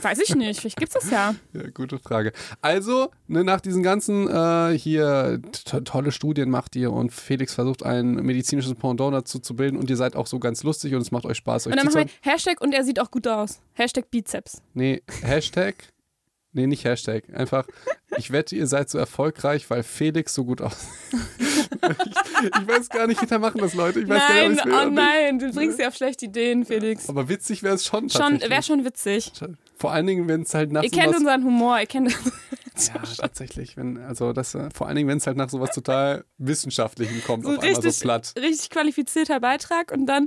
Weiß 0.00 0.18
ich 0.18 0.34
nicht, 0.34 0.60
vielleicht 0.60 0.76
gibt's 0.76 0.94
das 0.94 1.10
ja. 1.10 1.34
Ja, 1.52 1.68
gute 1.70 1.98
Frage. 1.98 2.32
Also, 2.60 3.10
ne, 3.28 3.44
nach 3.44 3.60
diesen 3.60 3.82
ganzen 3.82 4.28
äh, 4.28 4.76
hier 4.76 5.40
to 5.64 5.80
tolle 5.80 6.12
Studien 6.12 6.50
macht 6.50 6.74
ihr 6.76 6.92
und 6.92 7.12
Felix 7.12 7.54
versucht 7.54 7.82
ein 7.84 8.14
medizinisches 8.14 8.74
Pendant 8.74 9.14
dazu 9.14 9.38
zu 9.38 9.54
bilden 9.54 9.76
und 9.76 9.90
ihr 9.90 9.96
seid 9.96 10.16
auch 10.16 10.26
so 10.26 10.38
ganz 10.38 10.62
lustig 10.62 10.94
und 10.94 11.02
es 11.02 11.10
macht 11.10 11.26
euch 11.26 11.36
Spaß, 11.36 11.66
euch 11.66 11.72
Und 11.72 11.76
dann 11.76 11.86
machen 11.86 12.08
wir 12.08 12.32
Hashtag 12.32 12.60
und 12.60 12.74
er 12.74 12.84
sieht 12.84 13.00
auch 13.00 13.10
gut 13.10 13.28
aus. 13.28 13.60
Hashtag 13.74 14.10
Bizeps. 14.10 14.62
Nee, 14.74 15.02
Hashtag. 15.22 15.91
Nee, 16.54 16.66
nicht 16.66 16.84
Hashtag. 16.84 17.24
Einfach, 17.32 17.66
ich 18.18 18.30
wette, 18.30 18.54
ihr 18.54 18.66
seid 18.66 18.90
so 18.90 18.98
erfolgreich, 18.98 19.70
weil 19.70 19.82
Felix 19.82 20.34
so 20.34 20.44
gut 20.44 20.60
aussieht. 20.60 20.90
ich, 21.12 22.44
ich 22.44 22.68
weiß 22.68 22.90
gar 22.90 23.06
nicht, 23.06 23.20
hinter 23.20 23.38
machen 23.38 23.60
das 23.60 23.72
Leute. 23.72 24.00
Ich 24.00 24.08
weiß 24.08 24.18
gar 24.18 24.28
Nein, 24.28 24.50
nicht, 24.50 24.58
ich's 24.58 24.66
will 24.66 24.74
oh 24.74 24.84
nicht. 24.84 24.94
nein, 24.94 25.38
du 25.38 25.52
bringst 25.52 25.78
dir 25.78 25.88
auf 25.88 25.94
schlechte 25.94 26.26
Ideen, 26.26 26.66
Felix. 26.66 27.08
Aber 27.08 27.28
witzig 27.30 27.62
wäre 27.62 27.74
es 27.74 27.86
schon. 27.86 28.10
Schon, 28.10 28.40
wäre 28.40 28.62
schon 28.62 28.84
witzig. 28.84 29.32
Vor 29.76 29.92
allen 29.92 30.06
Dingen, 30.06 30.28
wenn 30.28 30.42
es 30.42 30.54
halt 30.54 30.72
nach 30.72 30.82
Ihr 30.82 30.90
kennt 30.90 31.16
unseren 31.16 31.42
Humor, 31.42 31.80
ihr 31.80 31.86
kennt 31.86 32.14
Ja, 32.76 33.02
tatsächlich. 33.16 33.76
Wenn, 33.76 33.98
also 33.98 34.32
das, 34.32 34.54
äh, 34.54 34.68
vor 34.74 34.86
allen 34.86 34.96
Dingen, 34.96 35.08
wenn 35.08 35.18
es 35.18 35.26
halt 35.26 35.36
nach 35.36 35.50
sowas 35.50 35.70
total 35.74 36.24
Wissenschaftlichem 36.38 37.22
kommt, 37.24 37.44
so 37.44 37.50
auf 37.50 37.58
einmal 37.58 37.74
richtig, 37.74 37.94
so 37.94 38.02
platt. 38.02 38.32
richtig 38.36 38.70
qualifizierter 38.70 39.40
Beitrag 39.40 39.92
und 39.92 40.06
dann 40.06 40.26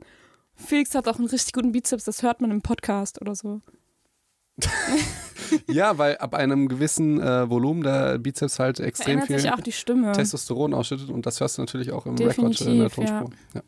Felix 0.55 0.95
hat 0.95 1.07
auch 1.07 1.17
einen 1.17 1.27
richtig 1.27 1.53
guten 1.53 1.71
Bizeps, 1.71 2.05
das 2.05 2.23
hört 2.23 2.41
man 2.41 2.51
im 2.51 2.61
Podcast 2.61 3.21
oder 3.21 3.35
so. 3.35 3.61
Ja, 5.67 5.97
weil 5.97 6.17
ab 6.17 6.33
einem 6.33 6.67
gewissen 6.67 7.21
äh, 7.21 7.49
Volumen 7.49 7.83
der 7.83 8.17
Bizeps 8.17 8.59
halt 8.59 8.79
extrem 8.79 9.21
Verändert 9.21 9.41
viel 9.41 9.51
auch 9.51 9.63
die 9.63 9.71
Stimme. 9.71 10.11
Testosteron 10.11 10.73
ausschüttet 10.73 11.09
und 11.09 11.25
das 11.25 11.39
hörst 11.39 11.57
du 11.57 11.61
natürlich 11.61 11.91
auch 11.91 12.05
im 12.05 12.15
Rekord 12.15 12.59
Definitiv, 12.59 12.67
in 12.67 12.79
der 12.79 12.89
Tonspur. 12.89 13.29
Ja. 13.53 13.61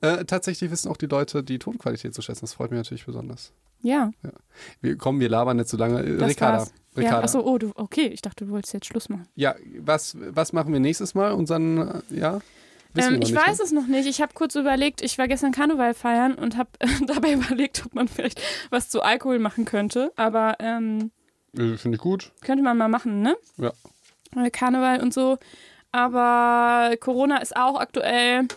Äh, 0.00 0.24
tatsächlich 0.24 0.70
wissen 0.70 0.90
auch 0.90 0.96
die 0.96 1.06
Leute 1.06 1.42
die 1.42 1.58
Tonqualität 1.58 2.14
zu 2.14 2.22
schätzen. 2.22 2.40
Das 2.42 2.54
freut 2.54 2.70
mich 2.70 2.78
natürlich 2.78 3.06
besonders. 3.06 3.52
Ja, 3.80 4.12
Wir 4.80 4.96
kommen, 4.96 5.20
wir 5.20 5.28
labern 5.28 5.58
nicht 5.58 5.68
so 5.68 5.76
lange. 5.76 6.02
Äh, 6.02 6.16
das 6.16 6.30
Ricarda, 6.30 6.58
war's. 6.58 6.72
Ja, 6.96 7.20
achso, 7.20 7.40
oh, 7.40 7.58
du, 7.58 7.72
okay, 7.74 8.06
ich 8.06 8.22
dachte, 8.22 8.46
du 8.46 8.50
wolltest 8.50 8.72
jetzt 8.72 8.86
Schluss 8.86 9.08
machen. 9.08 9.26
Ja, 9.34 9.54
was, 9.80 10.16
was 10.30 10.52
machen 10.52 10.72
wir 10.72 10.80
nächstes 10.80 11.14
Mal? 11.14 11.32
Unseren, 11.32 11.78
äh, 11.78 12.00
ja? 12.10 12.40
Ähm, 12.96 13.14
ich 13.22 13.30
nicht, 13.30 13.34
weiß 13.34 13.60
es 13.60 13.72
noch 13.72 13.86
nicht. 13.86 14.06
Ich 14.06 14.20
habe 14.20 14.34
kurz 14.34 14.54
überlegt, 14.54 15.02
ich 15.02 15.18
war 15.18 15.28
gestern 15.28 15.52
Karneval 15.52 15.94
feiern 15.94 16.34
und 16.34 16.56
habe 16.56 16.70
dabei 17.06 17.32
überlegt, 17.32 17.84
ob 17.86 17.94
man 17.94 18.08
vielleicht 18.08 18.40
was 18.70 18.88
zu 18.88 19.02
Alkohol 19.02 19.38
machen 19.38 19.64
könnte. 19.64 20.12
Aber 20.16 20.56
ähm, 20.60 21.10
Ne? 21.54 21.74
Äh, 21.74 21.76
Finde 21.76 21.96
ich 21.96 22.02
gut. 22.02 22.32
könnte 22.42 22.62
man 22.62 22.76
mal 22.76 22.88
machen, 22.88 23.22
ne? 23.22 23.36
Ja. 23.56 23.72
Äh, 24.36 24.50
Karneval 24.50 25.00
und 25.00 25.14
so. 25.14 25.38
Aber 25.92 26.96
Corona 26.98 27.38
ist 27.38 27.56
auch 27.56 27.78
aktuell 27.78 28.48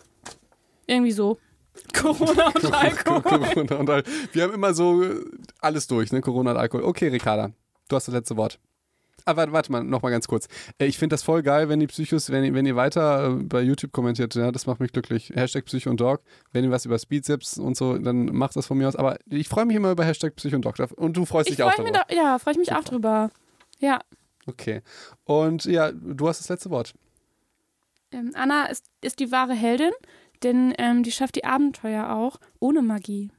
irgendwie 0.87 1.11
so. 1.11 1.37
Corona 1.93 2.47
und 2.47 2.73
Alkohol. 2.73 3.21
Corona 3.21 3.75
und 3.75 3.89
Al 3.89 4.03
wir 4.31 4.43
haben 4.43 4.53
immer 4.53 4.73
so 4.73 5.03
äh, 5.03 5.23
alles 5.59 5.87
durch, 5.87 6.11
ne? 6.11 6.21
Corona 6.21 6.51
und 6.51 6.57
Alkohol. 6.57 6.83
Okay, 6.83 7.09
Ricarda, 7.09 7.51
du 7.87 7.95
hast 7.95 8.07
das 8.07 8.15
letzte 8.15 8.35
Wort. 8.35 8.59
Aber 9.27 9.37
warte, 9.41 9.51
warte 9.53 9.71
mal, 9.71 9.83
noch 9.83 10.01
mal 10.01 10.09
ganz 10.09 10.27
kurz. 10.27 10.47
Äh, 10.79 10.85
Ich 10.87 10.97
finde 10.97 11.13
das 11.13 11.21
voll 11.23 11.43
geil, 11.43 11.69
wenn 11.69 11.79
die 11.79 11.87
Psychos, 11.87 12.29
wenn, 12.29 12.43
ihr- 12.43 12.53
wenn 12.53 12.65
ihr 12.65 12.75
weiter 12.75 13.27
äh, 13.37 13.43
bei 13.43 13.61
YouTube 13.61 13.91
kommentiert, 13.91 14.33
ja, 14.35 14.51
das 14.51 14.65
macht 14.65 14.79
mich 14.79 14.91
glücklich. 14.91 15.31
Hashtag 15.35 15.65
Psycho 15.65 15.89
und 15.89 15.99
Dog. 15.99 16.21
Wenn 16.53 16.63
ihr 16.63 16.71
was 16.71 16.85
über 16.85 16.97
Speedsips 16.97 17.57
und 17.57 17.75
so, 17.77 17.97
dann 17.97 18.25
macht 18.35 18.55
das 18.55 18.65
von 18.67 18.77
mir 18.77 18.87
aus. 18.87 18.95
Aber 18.95 19.17
ich 19.29 19.47
freue 19.49 19.65
mich 19.65 19.75
immer 19.75 19.91
über 19.91 20.05
Hashtag 20.05 20.35
Psycho 20.35 20.55
und 20.55 20.65
Dog. 20.65 20.75
Und 20.95 21.17
du 21.17 21.25
freust 21.25 21.49
Ich 21.49 21.57
dich 21.57 21.63
auch 21.63 21.71
freue 21.73 21.83
mich 21.85 21.93
darüber. 21.93 22.05
da, 22.09 22.15
ja, 22.15 22.39
freue 22.39 22.53
ich 22.53 22.57
mich 22.59 22.73
auch 22.73 22.83
drüber. 22.83 23.29
Ja. 23.79 23.99
Okay. 24.47 24.81
Und 25.25 25.65
ja, 25.65 25.91
du 25.91 26.27
hast 26.29 26.39
das 26.39 26.49
letzte 26.49 26.69
Wort. 26.69 26.93
Ähm, 28.11 28.31
Anna 28.35 28.67
ist, 28.67 28.85
ist 29.01 29.19
die 29.19 29.31
wahre 29.31 29.53
Heldin, 29.53 29.91
denn 30.43 30.73
ähm, 30.77 31.03
die 31.03 31.11
schafft 31.11 31.35
die 31.35 31.43
Abenteuer 31.43 32.09
auch 32.11 32.37
ohne 32.59 32.81
Magie. 32.81 33.31